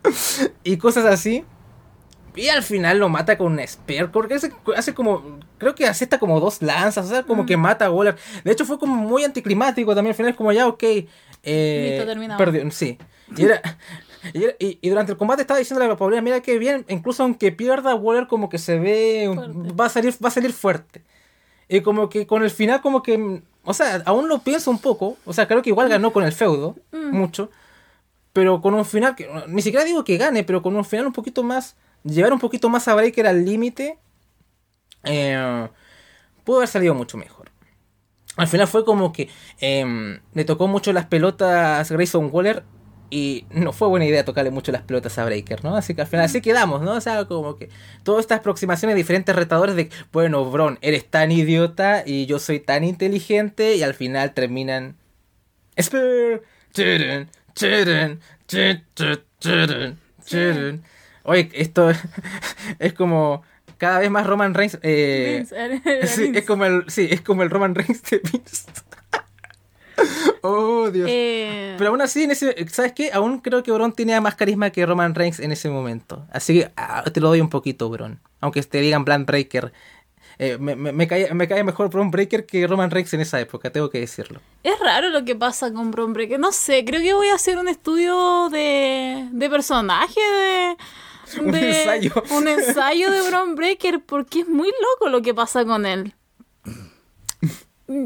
y 0.64 0.76
cosas 0.76 1.04
así. 1.04 1.44
Y 2.36 2.48
al 2.48 2.62
final 2.62 2.98
lo 2.98 3.08
mata 3.08 3.36
con 3.36 3.52
un 3.52 3.66
spear. 3.66 4.10
Porque 4.12 4.34
hace, 4.34 4.52
hace 4.76 4.94
como. 4.94 5.40
Creo 5.60 5.76
que 5.76 5.86
asesta 5.86 6.18
como 6.18 6.40
dos 6.40 6.60
lanzas. 6.62 7.06
O 7.06 7.08
sea, 7.08 7.22
como 7.22 7.46
que 7.46 7.56
mata 7.56 7.86
a 7.86 7.90
Waller. 7.92 8.16
De 8.42 8.50
hecho, 8.50 8.64
fue 8.64 8.78
como 8.80 8.96
muy 8.96 9.22
anticlimático 9.22 9.94
también. 9.94 10.10
Al 10.10 10.16
final 10.16 10.30
es 10.32 10.36
como 10.36 10.50
ya, 10.50 10.66
ok. 10.66 10.82
Eh, 11.42 11.88
Listo, 11.92 12.06
terminado. 12.06 12.38
perdió, 12.38 12.68
sí. 12.72 12.98
Y, 13.36 13.44
era- 13.44 13.62
y, 14.34 14.42
era- 14.44 14.54
y- 14.58 14.78
y 14.80 14.88
durante 14.88 15.12
el 15.12 15.18
combate 15.18 15.42
estaba 15.42 15.58
diciéndole 15.58 15.86
a 15.86 15.90
la 15.90 15.96
Paulina, 15.96 16.20
mira 16.22 16.40
que 16.40 16.58
bien, 16.58 16.84
incluso 16.88 17.22
aunque 17.22 17.52
pierda 17.52 17.94
Waller, 17.94 18.26
como 18.26 18.48
que 18.48 18.58
se 18.58 18.78
ve. 18.78 19.30
Fuerte. 19.32 19.72
va 19.72 19.86
a 19.86 19.88
salir, 19.88 20.14
va 20.24 20.28
a 20.28 20.32
salir 20.32 20.52
fuerte. 20.52 21.04
Y 21.68 21.82
como 21.82 22.08
que 22.08 22.26
con 22.26 22.42
el 22.42 22.50
final, 22.50 22.80
como 22.80 23.02
que. 23.02 23.16
mm, 23.16 23.42
O 23.64 23.74
sea, 23.74 24.02
aún 24.06 24.28
lo 24.28 24.40
pienso 24.40 24.70
un 24.70 24.78
poco. 24.80 25.16
O 25.24 25.32
sea, 25.32 25.46
creo 25.46 25.62
que 25.62 25.70
igual 25.70 25.88
ganó 25.88 26.12
con 26.12 26.24
el 26.24 26.32
feudo. 26.32 26.74
Mm. 26.92 27.16
Mucho. 27.16 27.50
Pero 28.32 28.60
con 28.60 28.74
un 28.74 28.84
final 28.84 29.14
que. 29.16 29.28
Ni 29.48 29.62
siquiera 29.62 29.84
digo 29.84 30.02
que 30.04 30.16
gane, 30.16 30.44
pero 30.44 30.62
con 30.62 30.74
un 30.76 30.84
final 30.84 31.06
un 31.06 31.12
poquito 31.12 31.42
más. 31.42 31.76
Llevar 32.04 32.32
un 32.32 32.38
poquito 32.38 32.68
más 32.68 32.88
a 32.88 32.94
Breaker 32.94 33.26
al 33.26 33.44
límite. 33.44 33.98
Eh, 35.04 35.68
pudo 36.44 36.58
haber 36.58 36.68
salido 36.68 36.94
mucho 36.94 37.16
mejor. 37.16 37.50
Al 38.36 38.48
final 38.48 38.68
fue 38.68 38.84
como 38.84 39.12
que 39.12 39.28
em, 39.60 40.20
le 40.34 40.44
tocó 40.44 40.68
mucho 40.68 40.92
las 40.92 41.06
pelotas 41.06 41.90
Grayson 41.90 42.30
Waller 42.32 42.64
y 43.10 43.44
no 43.50 43.72
fue 43.72 43.88
buena 43.88 44.06
idea 44.06 44.24
tocarle 44.24 44.50
mucho 44.50 44.70
las 44.70 44.82
pelotas 44.82 45.18
a 45.18 45.24
Breaker, 45.24 45.64
¿no? 45.64 45.76
Así 45.76 45.94
que 45.94 46.02
al 46.02 46.06
final 46.06 46.26
así 46.26 46.40
quedamos, 46.40 46.80
¿no? 46.80 46.92
O 46.92 47.00
sea, 47.00 47.24
como 47.24 47.56
que 47.56 47.68
todas 48.04 48.20
estas 48.20 48.38
aproximaciones 48.38 48.94
de 48.94 48.98
diferentes 48.98 49.34
retadores 49.34 49.74
de, 49.74 49.90
bueno, 50.12 50.48
Bron, 50.48 50.78
eres 50.80 51.10
tan 51.10 51.32
idiota 51.32 52.04
y 52.06 52.26
yo 52.26 52.38
soy 52.38 52.60
tan 52.60 52.84
inteligente 52.84 53.74
y 53.74 53.82
al 53.82 53.94
final 53.94 54.32
terminan... 54.32 54.96
Oye, 61.24 61.50
esto 61.52 61.90
es 62.78 62.92
como 62.92 63.42
cada 63.80 63.98
vez 63.98 64.10
más 64.10 64.26
Roman 64.26 64.52
Reigns... 64.52 64.78
eh, 64.82 65.46
Vince, 65.48 66.06
Sí, 66.06 66.30
es 66.34 66.44
como 66.44 66.66
el, 66.66 66.84
sí, 66.88 67.08
es 67.10 67.22
como 67.22 67.42
el 67.42 67.48
Roman 67.50 67.74
Reigns 67.74 68.02
de 68.02 68.18
Vince. 68.18 68.64
oh, 70.42 70.90
Dios. 70.90 71.08
Eh, 71.10 71.76
Pero 71.78 71.90
aún 71.90 72.02
así, 72.02 72.24
en 72.24 72.30
ese, 72.30 72.54
¿sabes 72.68 72.92
qué? 72.92 73.10
Aún 73.12 73.40
creo 73.40 73.62
que 73.62 73.72
Bron 73.72 73.92
tenía 73.92 74.20
más 74.20 74.34
carisma 74.34 74.68
que 74.68 74.84
Roman 74.84 75.14
Reigns 75.14 75.40
en 75.40 75.50
ese 75.50 75.70
momento. 75.70 76.26
Así 76.30 76.60
que 76.60 76.70
ah, 76.76 77.04
te 77.10 77.20
lo 77.20 77.28
doy 77.28 77.40
un 77.40 77.48
poquito, 77.48 77.88
Bron. 77.88 78.20
Aunque 78.40 78.62
te 78.62 78.80
digan 78.80 79.04
Bland 79.04 79.26
Breaker. 79.26 79.72
Eh, 80.38 80.58
me, 80.58 80.76
me, 80.76 80.92
me 80.92 81.06
cae, 81.08 81.32
me 81.34 81.48
cae 81.48 81.64
mejor 81.64 81.88
Bron 81.88 82.10
Breaker 82.10 82.44
que 82.44 82.66
Roman 82.66 82.90
Reigns 82.90 83.14
en 83.14 83.20
esa 83.20 83.40
época, 83.40 83.70
tengo 83.70 83.88
que 83.88 84.00
decirlo. 84.00 84.40
Es 84.62 84.78
raro 84.78 85.08
lo 85.08 85.24
que 85.24 85.36
pasa 85.36 85.72
con 85.72 85.90
Bron 85.90 86.12
Breaker. 86.12 86.38
No 86.38 86.52
sé, 86.52 86.84
creo 86.84 87.00
que 87.00 87.14
voy 87.14 87.28
a 87.28 87.34
hacer 87.34 87.56
un 87.58 87.68
estudio 87.68 88.50
de, 88.50 89.26
de 89.32 89.50
personaje 89.50 90.20
de. 90.20 90.76
Un 91.40 91.50
de- 91.52 91.78
ensayo. 91.80 92.12
Un 92.30 92.48
ensayo 92.48 93.10
de 93.10 93.22
Bron 93.28 93.54
Breaker 93.54 94.00
porque 94.04 94.40
es 94.40 94.48
muy 94.48 94.68
loco 94.68 95.08
lo 95.10 95.22
que 95.22 95.34
pasa 95.34 95.64
con 95.64 95.86
él. 95.86 96.14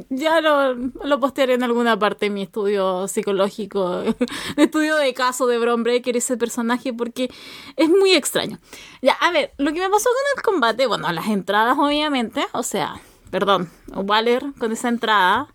Ya 0.08 0.40
lo, 0.40 0.72
lo 0.74 1.20
postearé 1.20 1.52
en 1.54 1.62
alguna 1.62 1.98
parte 1.98 2.26
de 2.26 2.30
mi 2.30 2.40
estudio 2.42 3.06
psicológico, 3.06 4.02
estudio 4.56 4.96
de 4.96 5.12
caso 5.12 5.46
de 5.46 5.58
Bron 5.58 5.82
Breaker, 5.82 6.16
ese 6.16 6.38
personaje, 6.38 6.94
porque 6.94 7.30
es 7.76 7.90
muy 7.90 8.14
extraño. 8.14 8.58
Ya, 9.02 9.12
a 9.12 9.30
ver, 9.30 9.52
lo 9.58 9.74
que 9.74 9.80
me 9.80 9.90
pasó 9.90 10.08
con 10.08 10.38
el 10.38 10.42
combate, 10.42 10.86
bueno, 10.86 11.12
las 11.12 11.26
entradas 11.26 11.76
obviamente, 11.78 12.46
o 12.52 12.62
sea, 12.62 12.98
perdón, 13.30 13.70
Waller 13.94 14.54
con 14.58 14.72
esa 14.72 14.88
entrada, 14.88 15.48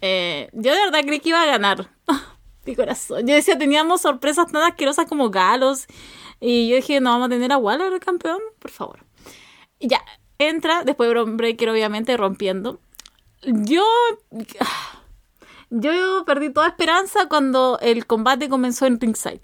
eh, 0.00 0.48
yo 0.54 0.72
de 0.72 0.78
verdad 0.80 1.00
creí 1.04 1.20
que 1.20 1.28
iba 1.28 1.42
a 1.42 1.46
ganar. 1.46 1.90
Mi 2.64 2.74
corazón. 2.74 3.26
Yo 3.26 3.34
decía, 3.34 3.58
teníamos 3.58 4.00
sorpresas 4.00 4.50
tan 4.50 4.62
asquerosas 4.62 5.04
como 5.06 5.28
galos. 5.28 5.86
Y 6.40 6.68
yo 6.68 6.76
dije, 6.76 7.00
no 7.00 7.10
vamos 7.10 7.26
a 7.26 7.30
tener 7.30 7.52
a 7.52 7.58
Waller 7.58 7.98
campeón, 8.00 8.40
por 8.58 8.70
favor. 8.70 8.98
Y 9.78 9.88
ya, 9.88 10.02
entra, 10.38 10.84
después 10.84 11.10
Bron 11.10 11.36
Breaker 11.36 11.70
obviamente 11.70 12.16
rompiendo. 12.16 12.80
Yo. 13.42 13.84
Yo 15.70 16.24
perdí 16.24 16.50
toda 16.50 16.68
esperanza 16.68 17.26
cuando 17.28 17.78
el 17.80 18.06
combate 18.06 18.48
comenzó 18.48 18.86
en 18.86 19.00
ringside. 19.00 19.40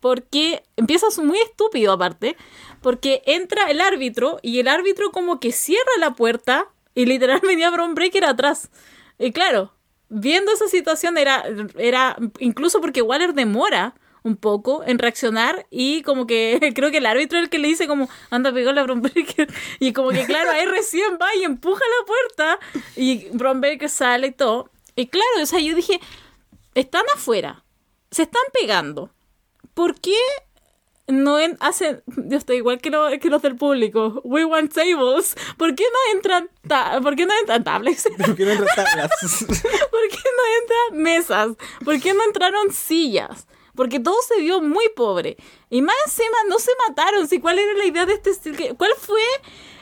Porque 0.00 0.64
empieza 0.76 1.06
muy 1.22 1.38
estúpido 1.38 1.92
aparte. 1.92 2.36
Porque 2.80 3.22
entra 3.26 3.70
el 3.70 3.80
árbitro 3.80 4.38
y 4.42 4.58
el 4.58 4.68
árbitro 4.68 5.12
como 5.12 5.38
que 5.40 5.52
cierra 5.52 5.92
la 5.98 6.14
puerta 6.14 6.66
y 6.94 7.06
literal 7.06 7.40
venía 7.42 7.70
Bron 7.70 7.94
atrás. 8.26 8.70
Y 9.18 9.32
claro, 9.32 9.72
viendo 10.08 10.52
esa 10.52 10.68
situación 10.68 11.18
era, 11.18 11.44
era 11.76 12.16
incluso 12.38 12.80
porque 12.80 13.02
Waller 13.02 13.34
demora 13.34 13.94
un 14.24 14.36
poco 14.36 14.82
en 14.86 14.98
reaccionar 14.98 15.66
y 15.70 16.02
como 16.02 16.26
que 16.26 16.58
creo 16.74 16.90
que 16.90 16.96
el 16.98 17.06
árbitro 17.06 17.38
es 17.38 17.44
el 17.44 17.50
que 17.50 17.58
le 17.58 17.68
dice 17.68 17.86
como 17.86 18.08
anda 18.30 18.50
a 18.50 18.54
pegarle 18.54 18.80
a 18.80 18.84
Bron 18.84 19.02
Breaker 19.02 19.52
y 19.78 19.92
como 19.92 20.08
que 20.10 20.24
claro 20.24 20.50
ahí 20.50 20.64
recién 20.64 21.18
va 21.20 21.34
y 21.36 21.44
empuja 21.44 21.82
la 22.00 22.06
puerta 22.06 22.58
y 22.96 23.28
Bron 23.36 23.60
Breaker 23.60 23.88
sale 23.90 24.28
y 24.28 24.32
todo 24.32 24.70
y 24.96 25.06
claro 25.08 25.26
o 25.42 25.46
sea 25.46 25.60
yo 25.60 25.76
dije 25.76 26.00
están 26.74 27.04
afuera 27.14 27.64
se 28.10 28.22
están 28.22 28.42
pegando 28.58 29.10
¿por 29.74 30.00
qué 30.00 30.16
no 31.06 31.38
en- 31.38 31.58
hacen 31.60 32.02
yo 32.06 32.38
estoy 32.38 32.56
igual 32.56 32.80
que, 32.80 32.88
lo- 32.88 33.10
que 33.20 33.28
los 33.28 33.42
del 33.42 33.56
público 33.56 34.22
we 34.24 34.46
want 34.46 34.72
tables 34.72 35.36
¿por 35.58 35.74
qué 35.74 35.84
no 35.84 36.16
entran 36.16 36.48
ta- 36.66 36.98
¿por 37.02 37.14
qué 37.14 37.26
no 37.26 37.34
entran 37.40 37.62
tablets? 37.62 38.04
¿Por 38.24 38.34
qué 38.36 38.46
no 38.46 38.52
entra 38.52 38.74
tablas? 38.74 39.10
¿Por 39.20 40.08
qué 40.08 40.16
no 40.38 40.44
entran 40.62 41.02
mesas? 41.02 41.48
¿Por 41.84 42.00
qué 42.00 42.14
no 42.14 42.24
entraron 42.24 42.72
sillas? 42.72 43.46
Porque 43.74 43.98
todo 44.00 44.16
se 44.26 44.40
vio 44.40 44.60
muy 44.60 44.88
pobre. 44.94 45.36
Y 45.70 45.82
más 45.82 45.96
encima 46.06 46.36
no 46.48 46.58
se 46.58 46.70
mataron. 46.88 47.26
¿sí? 47.28 47.40
¿Cuál 47.40 47.58
era 47.58 47.72
la 47.74 47.84
idea 47.84 48.06
de 48.06 48.14
este 48.14 48.74
¿Cuál 48.76 48.92
fue 48.98 49.20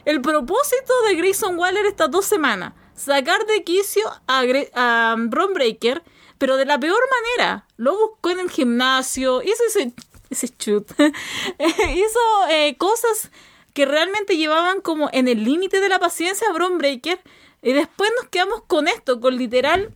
el 0.05 0.21
propósito 0.21 0.93
de 1.09 1.15
Grayson 1.17 1.59
Waller 1.59 1.87
estas 1.87 2.11
dos 2.11 2.25
semanas? 2.27 2.73
Sacar 2.95 3.45
de 3.47 3.65
quicio 3.65 4.03
a, 4.27 4.45
Gre- 4.45 4.71
a 4.75 5.17
Bron 5.19 5.55
Breaker, 5.55 6.03
pero 6.39 6.57
de 6.57 6.65
la 6.65 6.79
peor 6.79 7.01
manera. 7.11 7.67
Lo 7.77 7.97
buscó 7.99 8.31
en 8.31 8.41
el 8.41 8.51
gimnasio, 8.51 9.43
hizo 9.43 9.63
ese, 9.67 9.93
ese 10.31 10.49
shoot. 10.59 10.87
hizo 10.99 12.21
eh, 12.51 12.77
cosas 12.79 13.31
que 13.75 13.87
realmente 13.87 14.37
llevaban 14.37 14.81
como 14.81 15.09
en 15.13 15.29
el 15.29 15.45
límite 15.45 15.81
de 15.81 15.89
la 15.89 15.99
paciencia 15.99 16.49
a 16.49 16.53
Bron 16.53 16.79
Breaker. 16.79 17.21
Y 17.63 17.73
después 17.73 18.11
nos 18.21 18.29
quedamos 18.29 18.63
con 18.67 18.89
esto, 18.89 19.21
con 19.21 19.37
literal 19.37 19.95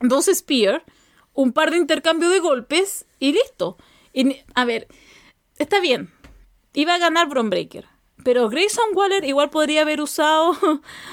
dos 0.00 0.26
Spear, 0.32 0.84
un 1.34 1.52
par 1.52 1.70
de 1.70 1.76
intercambio 1.76 2.30
de 2.30 2.40
golpes 2.40 3.06
y 3.18 3.32
listo. 3.32 3.76
Y, 4.12 4.40
a 4.54 4.64
ver, 4.64 4.88
está 5.58 5.80
bien. 5.80 6.10
Iba 6.72 6.94
a 6.94 6.98
ganar 6.98 7.28
Bron 7.28 7.50
Breaker. 7.50 7.86
Pero 8.24 8.48
Grayson 8.48 8.86
Waller 8.94 9.22
igual 9.24 9.50
podría 9.50 9.82
haber 9.82 10.00
usado, 10.00 10.56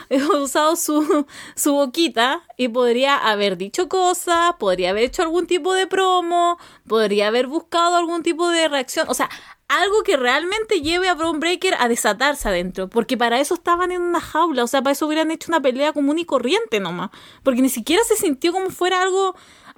usado 0.41 0.77
su, 0.77 1.25
su 1.55 1.73
boquita 1.73 2.41
y 2.55 2.69
podría 2.69 3.17
haber 3.17 3.57
dicho 3.57 3.89
cosas, 3.89 4.53
podría 4.57 4.91
haber 4.91 5.03
hecho 5.03 5.21
algún 5.21 5.45
tipo 5.45 5.73
de 5.73 5.87
promo, 5.87 6.57
podría 6.87 7.27
haber 7.27 7.47
buscado 7.47 7.97
algún 7.97 8.23
tipo 8.23 8.49
de 8.49 8.69
reacción. 8.69 9.07
O 9.09 9.13
sea, 9.13 9.29
algo 9.67 10.03
que 10.03 10.15
realmente 10.15 10.81
lleve 10.81 11.07
a 11.09 11.13
Bron 11.13 11.39
Breaker 11.39 11.75
a 11.79 11.87
desatarse 11.87 12.49
adentro. 12.49 12.89
Porque 12.89 13.17
para 13.17 13.39
eso 13.39 13.55
estaban 13.55 13.91
en 13.91 14.01
una 14.01 14.19
jaula. 14.19 14.63
O 14.63 14.67
sea, 14.67 14.81
para 14.81 14.91
eso 14.91 15.07
hubieran 15.07 15.31
hecho 15.31 15.49
una 15.49 15.61
pelea 15.61 15.93
común 15.93 16.19
y 16.19 16.25
corriente 16.25 16.79
nomás. 16.79 17.09
Porque 17.43 17.61
ni 17.61 17.69
siquiera 17.69 18.03
se 18.03 18.15
sintió 18.15 18.51
como 18.51 18.69
fuera 18.69 19.01
algo 19.01 19.35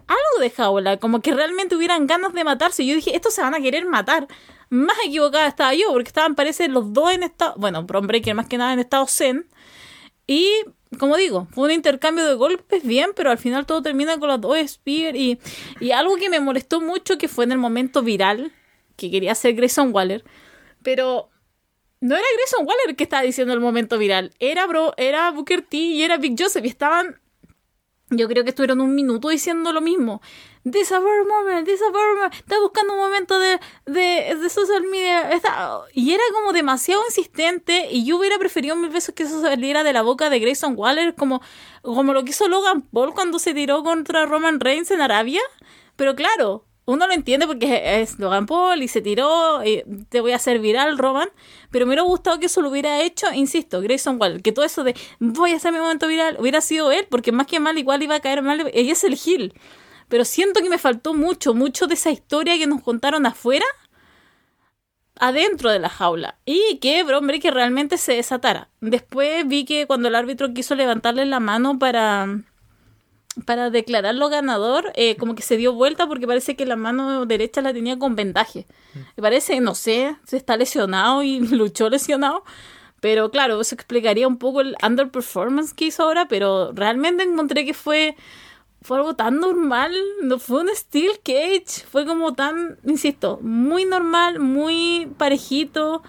algo 0.07 0.41
de 0.41 0.49
jaula, 0.49 0.97
como 0.97 1.21
que 1.21 1.33
realmente 1.33 1.75
hubieran 1.75 2.07
ganas 2.07 2.33
de 2.33 2.43
matarse. 2.43 2.85
Yo 2.85 2.95
dije, 2.95 3.15
estos 3.15 3.33
se 3.33 3.41
van 3.41 3.55
a 3.55 3.61
querer 3.61 3.85
matar. 3.85 4.27
Más 4.69 4.97
equivocada 5.05 5.47
estaba 5.47 5.73
yo, 5.73 5.91
porque 5.91 6.07
estaban, 6.07 6.35
parece, 6.35 6.67
los 6.67 6.93
dos 6.93 7.11
en 7.11 7.23
estado, 7.23 7.53
bueno, 7.57 7.83
Bron 7.83 8.07
Breaker 8.07 8.33
más 8.35 8.47
que 8.47 8.57
nada 8.57 8.73
en 8.73 8.79
estado 8.79 9.05
zen. 9.07 9.47
Y, 10.25 10.49
como 10.99 11.17
digo, 11.17 11.47
fue 11.51 11.65
un 11.65 11.71
intercambio 11.71 12.25
de 12.25 12.33
golpes 12.33 12.83
bien, 12.83 13.11
pero 13.15 13.29
al 13.29 13.37
final 13.37 13.65
todo 13.65 13.81
termina 13.81 14.17
con 14.17 14.29
las 14.29 14.41
dos 14.41 14.57
Spear. 14.65 15.15
Y, 15.15 15.39
y 15.79 15.91
algo 15.91 16.15
que 16.15 16.29
me 16.29 16.39
molestó 16.39 16.81
mucho, 16.81 17.17
que 17.17 17.27
fue 17.27 17.45
en 17.45 17.51
el 17.51 17.57
momento 17.57 18.01
viral, 18.01 18.51
que 18.95 19.11
quería 19.11 19.33
hacer 19.33 19.53
Grayson 19.53 19.93
Waller, 19.93 20.23
pero 20.81 21.29
no 21.99 22.15
era 22.15 22.25
Grayson 22.35 22.65
Waller 22.65 22.95
que 22.95 23.03
estaba 23.03 23.23
diciendo 23.23 23.53
el 23.53 23.59
momento 23.59 23.97
viral, 23.97 24.31
era, 24.39 24.65
bro, 24.67 24.93
era 24.97 25.31
Booker 25.31 25.61
T 25.61 25.77
y 25.77 26.03
era 26.03 26.17
Big 26.17 26.35
Joseph, 26.37 26.65
y 26.65 26.67
estaban 26.67 27.19
yo 28.17 28.27
creo 28.27 28.43
que 28.43 28.49
estuvieron 28.49 28.81
un 28.81 28.95
minuto 28.95 29.29
diciendo 29.29 29.71
lo 29.71 29.81
mismo. 29.81 30.21
this 30.63 30.91
a 30.91 30.99
moment, 30.99 31.65
this 31.65 31.81
a 31.81 31.91
moment, 31.91 32.33
está 32.33 32.59
buscando 32.59 32.93
un 32.93 32.99
momento 32.99 33.37
de, 33.39 33.59
de, 33.85 34.35
de 34.35 34.49
social 34.49 34.83
media, 34.83 35.29
y 35.93 36.13
era 36.13 36.23
como 36.33 36.53
demasiado 36.53 37.03
insistente, 37.07 37.89
y 37.91 38.05
yo 38.05 38.17
hubiera 38.17 38.37
preferido 38.37 38.75
mil 38.75 38.89
veces 38.89 39.13
que 39.13 39.23
eso 39.23 39.41
saliera 39.41 39.83
de 39.83 39.93
la 39.93 40.01
boca 40.01 40.29
de 40.29 40.39
Grayson 40.39 40.73
Waller, 40.77 41.15
como, 41.15 41.41
como 41.81 42.13
lo 42.13 42.23
que 42.23 42.31
hizo 42.31 42.47
Logan 42.47 42.81
Paul 42.81 43.13
cuando 43.13 43.39
se 43.39 43.53
tiró 43.53 43.83
contra 43.83 44.25
Roman 44.25 44.59
Reigns 44.59 44.91
en 44.91 45.01
Arabia, 45.01 45.41
pero 45.95 46.15
claro, 46.15 46.65
uno 46.85 47.07
lo 47.07 47.13
entiende 47.13 47.47
porque 47.47 48.01
es 48.01 48.19
Logan 48.19 48.45
Paul 48.45 48.83
y 48.83 48.87
se 48.87 49.01
tiró, 49.01 49.63
y 49.63 49.83
te 50.09 50.19
voy 50.19 50.33
a 50.33 50.35
hacer 50.35 50.59
viral, 50.59 50.97
Roman. 50.97 51.29
Pero 51.71 51.85
me 51.85 51.91
hubiera 51.91 52.03
gustado 52.03 52.39
que 52.39 52.47
eso 52.47 52.61
lo 52.61 52.69
hubiera 52.69 53.01
hecho, 53.01 53.31
insisto, 53.33 53.81
Grayson 53.81 54.17
Waller. 54.19 54.41
Que 54.41 54.51
todo 54.51 54.65
eso 54.65 54.83
de 54.83 54.95
voy 55.19 55.53
a 55.53 55.55
hacer 55.55 55.71
mi 55.71 55.79
momento 55.79 56.07
viral 56.07 56.35
hubiera 56.39 56.59
sido 56.61 56.91
él, 56.91 57.07
porque 57.09 57.31
más 57.31 57.47
que 57.47 57.59
mal, 57.59 57.77
igual 57.77 58.03
iba 58.03 58.15
a 58.15 58.19
caer 58.19 58.41
mal. 58.41 58.69
Ella 58.73 58.91
es 58.91 59.03
el 59.03 59.15
Gil. 59.15 59.53
Pero 60.09 60.25
siento 60.25 60.61
que 60.61 60.69
me 60.69 60.77
faltó 60.77 61.13
mucho, 61.13 61.53
mucho 61.53 61.87
de 61.87 61.93
esa 61.93 62.11
historia 62.11 62.57
que 62.57 62.67
nos 62.67 62.81
contaron 62.81 63.25
afuera, 63.25 63.65
adentro 65.17 65.71
de 65.71 65.79
la 65.79 65.89
jaula. 65.89 66.37
Y 66.45 66.79
que, 66.79 67.03
hombre, 67.03 67.39
que 67.39 67.49
realmente 67.49 67.97
se 67.97 68.13
desatara. 68.13 68.69
Después 68.81 69.47
vi 69.47 69.63
que 69.63 69.87
cuando 69.87 70.09
el 70.09 70.15
árbitro 70.15 70.53
quiso 70.53 70.75
levantarle 70.75 71.25
la 71.25 71.39
mano 71.39 71.79
para 71.79 72.27
para 73.45 73.69
declararlo 73.69 74.29
ganador, 74.29 74.91
eh, 74.95 75.15
como 75.17 75.35
que 75.35 75.41
se 75.41 75.57
dio 75.57 75.73
vuelta 75.73 76.07
porque 76.07 76.27
parece 76.27 76.55
que 76.55 76.65
la 76.65 76.75
mano 76.75 77.25
derecha 77.25 77.61
la 77.61 77.73
tenía 77.73 77.97
con 77.97 78.15
vendaje. 78.15 78.65
Me 79.15 79.21
parece, 79.21 79.59
no 79.59 79.75
sé, 79.75 80.15
se 80.25 80.37
está 80.37 80.57
lesionado 80.57 81.23
y 81.23 81.39
luchó 81.47 81.89
lesionado. 81.89 82.43
Pero 82.99 83.31
claro, 83.31 83.59
eso 83.59 83.75
explicaría 83.75 84.27
un 84.29 84.37
poco 84.37 84.61
el 84.61 84.77
underperformance 84.81 85.73
que 85.73 85.85
hizo 85.85 86.03
ahora, 86.03 86.27
pero 86.29 86.71
realmente 86.73 87.23
encontré 87.23 87.65
que 87.65 87.73
fue, 87.73 88.15
fue 88.81 88.97
algo 88.97 89.13
tan 89.13 89.39
normal, 89.39 89.93
no 90.21 90.39
fue 90.39 90.61
un 90.61 90.69
steel 90.73 91.19
cage, 91.21 91.85
fue 91.85 92.05
como 92.05 92.33
tan, 92.33 92.77
insisto, 92.85 93.39
muy 93.41 93.83
normal, 93.83 94.39
muy 94.39 95.11
parejito, 95.17 96.01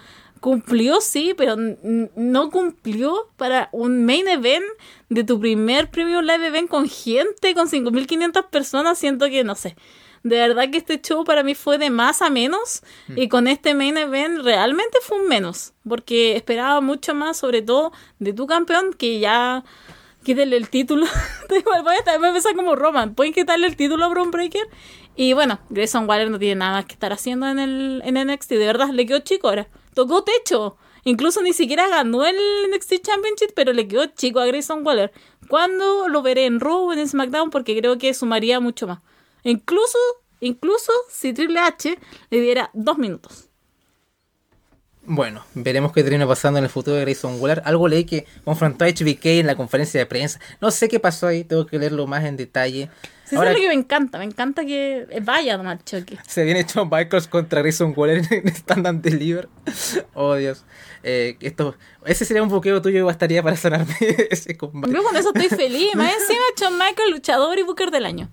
cumplió, 0.45 1.01
sí, 1.01 1.33
pero 1.35 1.55
no 1.57 2.51
cumplió 2.51 3.31
para 3.35 3.67
un 3.71 4.05
main 4.05 4.27
event 4.27 4.63
de 5.09 5.23
tu 5.23 5.39
primer 5.39 5.89
premio 5.89 6.21
live 6.21 6.45
event 6.45 6.69
con 6.69 6.87
gente, 6.87 7.55
con 7.55 7.67
5.500 7.67 8.47
personas. 8.51 8.99
Siento 8.99 9.25
que, 9.25 9.43
no 9.43 9.55
sé, 9.55 9.75
de 10.21 10.37
verdad 10.37 10.69
que 10.69 10.77
este 10.77 11.01
show 11.01 11.23
para 11.23 11.41
mí 11.41 11.55
fue 11.55 11.79
de 11.79 11.89
más 11.89 12.21
a 12.21 12.29
menos 12.29 12.83
mm. 13.07 13.17
y 13.17 13.27
con 13.27 13.47
este 13.47 13.73
main 13.73 13.97
event 13.97 14.43
realmente 14.43 14.99
fue 15.01 15.19
un 15.19 15.27
menos, 15.27 15.73
porque 15.89 16.35
esperaba 16.35 16.79
mucho 16.79 17.15
más, 17.15 17.37
sobre 17.37 17.63
todo 17.63 17.91
de 18.19 18.31
tu 18.31 18.45
campeón, 18.45 18.93
que 18.93 19.19
ya 19.19 19.63
quítale 20.21 20.57
el 20.57 20.69
título. 20.69 21.07
estar, 21.49 22.19
voy 22.19 22.25
a 22.25 22.27
empezar 22.27 22.55
como 22.55 22.75
Roman. 22.75 23.15
Pueden 23.15 23.33
quitarle 23.33 23.65
el 23.65 23.75
título 23.75 24.05
a 24.05 24.09
Braun 24.09 24.29
Breaker. 24.29 24.67
Y 25.15 25.33
bueno, 25.33 25.57
Grayson 25.71 26.07
Waller 26.07 26.29
no 26.29 26.37
tiene 26.37 26.53
nada 26.53 26.83
que 26.83 26.93
estar 26.93 27.11
haciendo 27.11 27.47
en 27.47 27.57
el 27.57 28.03
en 28.05 28.27
NXT. 28.27 28.51
De 28.51 28.67
verdad, 28.67 28.89
le 28.89 29.07
quedó 29.07 29.21
chico 29.21 29.47
ahora 29.47 29.67
tocó 29.95 30.23
techo. 30.23 30.77
Incluso 31.03 31.41
ni 31.41 31.53
siquiera 31.53 31.87
ganó 31.87 32.25
el 32.25 32.35
NXT 32.71 33.01
Championship, 33.01 33.51
pero 33.55 33.73
le 33.73 33.87
quedó 33.87 34.05
chico 34.07 34.39
a 34.39 34.45
Grayson 34.45 34.85
Waller. 34.85 35.11
¿Cuándo 35.47 36.07
lo 36.07 36.21
veré 36.21 36.45
en 36.45 36.59
Raw 36.59 36.89
o 36.89 36.93
en 36.93 37.07
SmackDown? 37.07 37.49
Porque 37.49 37.77
creo 37.77 37.97
que 37.97 38.13
sumaría 38.13 38.59
mucho 38.59 38.87
más. 38.87 38.99
Incluso, 39.43 39.97
incluso 40.39 40.91
si 41.09 41.33
Triple 41.33 41.59
H 41.59 41.97
le 42.29 42.41
diera 42.41 42.71
dos 42.73 42.97
minutos. 42.97 43.49
Bueno, 45.07 45.45
veremos 45.53 45.91
qué 45.91 46.01
termina 46.01 46.27
pasando 46.27 46.57
en 46.57 46.65
el 46.65 46.71
futuro 46.71 46.95
de 46.95 47.03
Grayson 47.03 47.39
Waller. 47.39 47.61
Algo 47.65 47.87
leí 47.87 48.05
que 48.05 48.25
confrontó 48.43 48.85
a 48.85 48.87
HBK 48.87 49.25
en 49.25 49.45
la 49.45 49.55
conferencia 49.55 49.99
de 49.99 50.07
prensa. 50.07 50.39
No 50.59 50.71
sé 50.71 50.87
qué 50.89 50.99
pasó 50.99 51.27
ahí, 51.27 51.43
tengo 51.43 51.67
que 51.67 51.77
leerlo 51.77 52.07
más 52.07 52.25
en 52.25 52.37
detalle. 52.37 52.89
Eso 53.31 53.43
es 53.43 53.49
lo 53.49 53.55
que 53.55 53.67
me 53.67 53.73
encanta, 53.73 54.19
me 54.19 54.25
encanta 54.25 54.63
que 54.65 55.07
vaya 55.21 55.57
Don 55.57 55.79
Chucky. 55.83 56.17
Se 56.27 56.43
viene 56.43 56.59
hecho 56.59 56.85
Michaels 56.85 57.27
contra 57.27 57.61
Grayson 57.61 57.93
Waller 57.95 58.21
en 58.31 58.47
Stand 58.49 59.01
Deliver. 59.01 59.49
Oh 60.13 60.35
Dios. 60.35 60.63
Eh, 61.03 61.37
esto, 61.41 61.75
ese 62.05 62.25
sería 62.25 62.43
un 62.43 62.49
buqueo 62.49 62.81
tuyo 62.81 62.99
y 62.99 63.01
bastaría 63.01 63.41
para 63.41 63.55
sonarme 63.55 63.95
ese 64.29 64.55
combate. 64.57 64.93
Yo 64.93 65.03
con 65.03 65.15
eso 65.15 65.31
estoy 65.33 65.49
feliz. 65.55 65.95
Más 65.95 66.13
encima 66.13 66.41
John 66.59 66.77
Michael, 66.77 67.11
luchador 67.11 67.57
y 67.57 67.63
booker 67.63 67.91
del 67.91 68.05
año. 68.05 68.29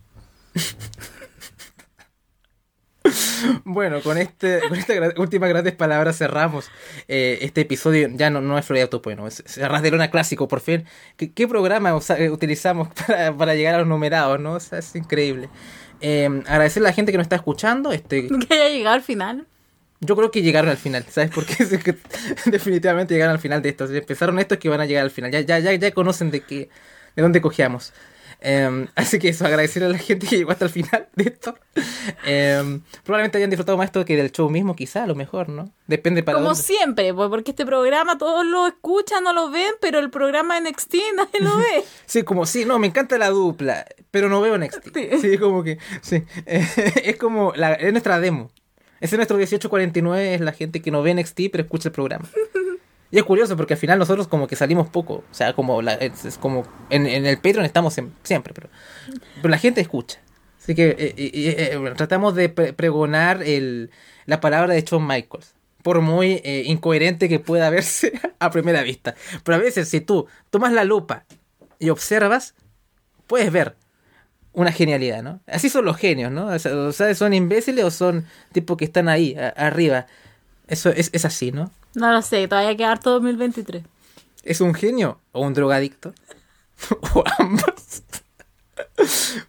Bueno, 3.65 4.01
con, 4.03 4.19
este, 4.19 4.61
con 4.69 4.79
esta 4.79 4.95
última 5.17 5.47
grandes 5.49 5.75
palabras 5.75 6.19
cerramos 6.19 6.71
eh, 7.09 7.39
este 7.43 7.63
episodio. 7.63 8.09
Ya 8.13 8.31
no, 8.31 8.41
no 8.41 8.59
es 8.59 8.65
Florida 8.65 8.89
bueno, 9.03 9.27
es 9.27 9.43
Cerras 9.47 9.83
de 9.83 9.91
Lona 9.91 10.11
Clásico, 10.11 10.49
por 10.49 10.61
fin. 10.61 10.85
¿Qué, 11.17 11.49
programa 11.49 11.91
eh, 12.19 12.31
utilizamos 12.31 12.89
para, 13.39 13.55
llegar 13.55 13.75
a 13.75 13.79
los 13.79 13.87
numerados, 13.87 14.41
no? 14.41 14.55
O 14.55 14.61
sea, 14.61 14.79
es 14.79 14.95
increíble. 14.95 15.49
Eh, 16.01 16.29
agradecerle 16.47 16.89
a 16.89 16.91
la 16.91 16.95
gente 16.95 17.13
que 17.13 17.19
nos 17.19 17.27
está 17.27 17.37
escuchando. 17.37 17.93
Este, 17.93 18.29
que 18.49 18.55
haya 18.55 18.69
llegado 18.69 18.95
al 18.97 19.03
final. 19.03 19.47
Yo 20.01 20.17
creo 20.17 20.33
que 20.33 20.43
llegaron 20.43 20.69
al 20.69 20.77
final, 20.77 21.05
¿sabes 21.09 21.31
por 21.31 21.47
qué? 21.47 21.55
que 21.85 21.97
definitivamente 22.51 23.15
llegaron 23.15 23.35
al 23.35 23.41
final 23.41 23.63
de 23.63 23.69
esto. 23.69 23.87
Si 23.87 23.97
empezaron 23.97 24.39
esto 24.41 24.55
es 24.55 24.61
que 24.61 24.69
van 24.69 24.81
a 24.81 24.87
llegar 24.87 25.05
al 25.05 25.11
final. 25.11 25.31
Ya, 25.31 25.41
ya, 25.41 25.59
ya, 25.61 25.73
ya 25.75 25.91
conocen 25.93 26.31
de 26.31 26.41
qué, 26.41 26.69
de 27.15 27.23
dónde 27.23 27.41
cogíamos. 27.41 27.93
Em, 28.43 28.89
así 28.95 29.19
que 29.19 29.29
eso, 29.29 29.47
agradecer 29.47 29.85
a 29.85 29.89
la 29.89 29.99
gente 29.99 30.27
que 30.27 30.37
llegó 30.39 30.51
hasta 30.51 30.67
el 30.67 30.71
final 30.71 31.09
de 31.15 31.25
esto. 31.25 31.55
Em, 32.25 32.83
probablemente 33.05 33.39
hayan 33.39 33.51
disfrutado 33.51 33.79
más 33.79 33.87
esto 33.87 34.05
que 34.05 34.17
del 34.17 34.33
show 34.33 34.51
mismo, 34.51 34.75
quizá, 34.75 35.05
a 35.05 35.07
lo 35.07 35.15
mejor, 35.15 35.49
¿no? 35.49 35.71
Depende 35.87 36.23
para 36.23 36.39
Como 36.39 36.55
siempre, 36.55 37.15
pues, 37.15 37.29
porque 37.29 37.53
este 37.53 37.65
programa 37.65 38.19
todos 38.19 38.45
lo 38.45 38.67
escuchan, 38.67 39.25
no 39.25 39.33
lo 39.33 39.51
ven, 39.51 39.73
pero 39.81 39.99
el 39.99 40.11
programa 40.11 40.61
NXT 40.61 40.95
nadie 41.17 41.41
lo 41.41 41.57
ve. 41.57 41.85
sí, 42.07 42.23
como, 42.25 42.45
sí, 42.47 42.65
no, 42.65 42.79
me 42.79 42.89
encanta 42.89 43.17
la 43.19 43.31
dupla, 43.31 43.87
pero 44.11 44.29
no 44.29 44.41
veo 44.41 44.59
NXT. 44.59 44.99
Sí, 45.21 45.39
como 45.39 45.63
que, 45.63 45.79
sí. 46.01 46.25
es 46.47 47.17
como, 47.17 47.53
la, 47.55 47.75
es 47.75 47.93
nuestra 47.93 48.21
demo. 48.21 48.51
Ese 49.01 49.17
es 49.17 49.19
nuestro 49.19 49.37
1849, 49.37 50.35
es 50.35 50.41
la 50.41 50.53
gente 50.53 50.81
que 50.81 50.93
no 50.93 51.03
ve 51.03 51.15
NXT, 51.15 51.41
pero 51.51 51.65
escucha 51.65 51.89
el 51.89 51.93
programa. 51.93 52.29
Y 53.13 53.19
es 53.19 53.25
curioso 53.25 53.59
porque 53.59 53.75
al 53.75 53.79
final 53.79 53.99
nosotros 53.99 54.27
como 54.27 54.49
que 54.49 54.57
salimos 54.57 54.89
poco. 54.89 55.23
O 55.31 55.35
sea, 55.35 55.53
como 55.53 55.83
la, 55.83 55.93
es, 55.93 56.39
como 56.41 56.65
en, 56.89 57.07
el 57.07 57.37
Patreon 57.37 57.67
estamos 57.67 57.95
siempre, 58.23 58.55
pero, 58.55 58.71
pero 59.37 59.49
la 59.51 59.59
gente 59.59 59.83
escucha. 59.83 60.19
Así 60.59 60.75
que 60.75 60.97
eh, 60.99 61.15
eh, 61.19 61.93
tratamos 61.95 62.35
de 62.35 62.49
pregonar 62.49 63.43
el, 63.43 63.91
la 64.25 64.41
palabra 64.41 64.73
de 64.73 64.81
Shawn 64.81 65.07
Michaels. 65.07 65.55
Por 65.83 66.01
muy 66.01 66.41
eh, 66.43 66.63
incoherente 66.65 67.29
que 67.29 67.39
pueda 67.39 67.69
verse 67.69 68.19
a 68.39 68.51
primera 68.51 68.83
vista. 68.83 69.15
Pero 69.45 69.57
a 69.57 69.61
veces 69.61 69.91
si 69.91 70.01
tú 70.01 70.27
tomas 70.49 70.73
la 70.73 70.85
lupa 70.85 71.27
y 71.79 71.91
observas, 71.91 72.55
puedes 73.27 73.53
ver 73.53 73.77
una 74.55 74.73
genialidad, 74.73 75.23
¿no? 75.23 75.41
Así 75.47 75.69
son 75.69 75.85
los 75.85 75.99
genios, 75.99 76.33
¿no? 76.33 76.47
O 76.47 76.93
sea, 76.93 77.15
son 77.15 77.35
imbéciles 77.35 77.85
o 77.85 77.91
son 77.91 78.25
tipos 78.53 78.79
que 78.79 78.87
están 78.87 79.11
ahí, 79.11 79.37
arriba. 79.57 80.07
Eso 80.67 80.89
es, 80.89 81.11
es 81.13 81.27
así, 81.27 81.53
¿no? 81.53 81.71
No 81.95 82.11
lo 82.13 82.23
sé, 82.23 82.49
todavía 82.49 82.77
queda 82.77 82.93
harto 82.93 83.11
2023. 83.11 83.85
¿Es 84.43 84.61
un 84.61 84.75
genio 84.75 85.21
o 85.33 85.41
un 85.43 85.55
drogadicto? 85.55 86.15
o 87.15 87.25
ambas. 87.39 88.03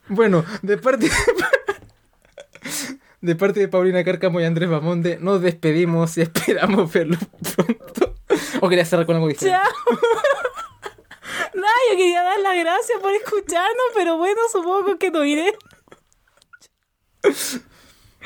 bueno, 0.08 0.46
de 0.62 0.78
parte 0.78 1.10
de... 1.10 1.12
de 3.22 3.36
parte 3.36 3.60
de 3.62 3.68
Paulina 3.70 4.04
Cárcamo 4.04 4.42
y 4.42 4.44
Andrés 4.44 4.70
Bamonde, 4.70 5.18
nos 5.20 5.42
despedimos 5.42 6.18
y 6.18 6.22
esperamos 6.22 6.92
verlo 6.92 7.18
pronto. 7.56 8.16
¿O 8.60 8.68
quería 8.70 8.86
cerrar 8.86 9.06
con 9.06 9.16
algo 9.16 9.30
diferente? 9.30 9.60
Chao. 9.64 9.98
no, 11.56 11.68
yo 11.90 11.98
quería 11.98 12.22
dar 12.22 12.40
las 12.40 12.58
gracias 12.58 13.00
por 13.02 13.14
escucharnos, 13.14 13.86
pero 13.94 14.18
bueno, 14.18 14.42
supongo 14.52 14.98
que 14.98 15.10
no 15.10 15.24
iré. 15.24 15.54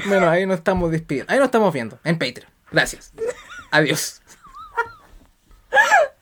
Bueno, 0.08 0.30
ahí 0.30 0.46
nos 0.46 0.58
estamos 0.58 0.92
despidiendo. 0.92 1.32
Ahí 1.32 1.38
nos 1.38 1.46
estamos 1.46 1.72
viendo 1.74 2.00
en 2.04 2.18
Patreon. 2.18 2.50
Gracias. 2.72 3.14
Adiós. 3.72 4.22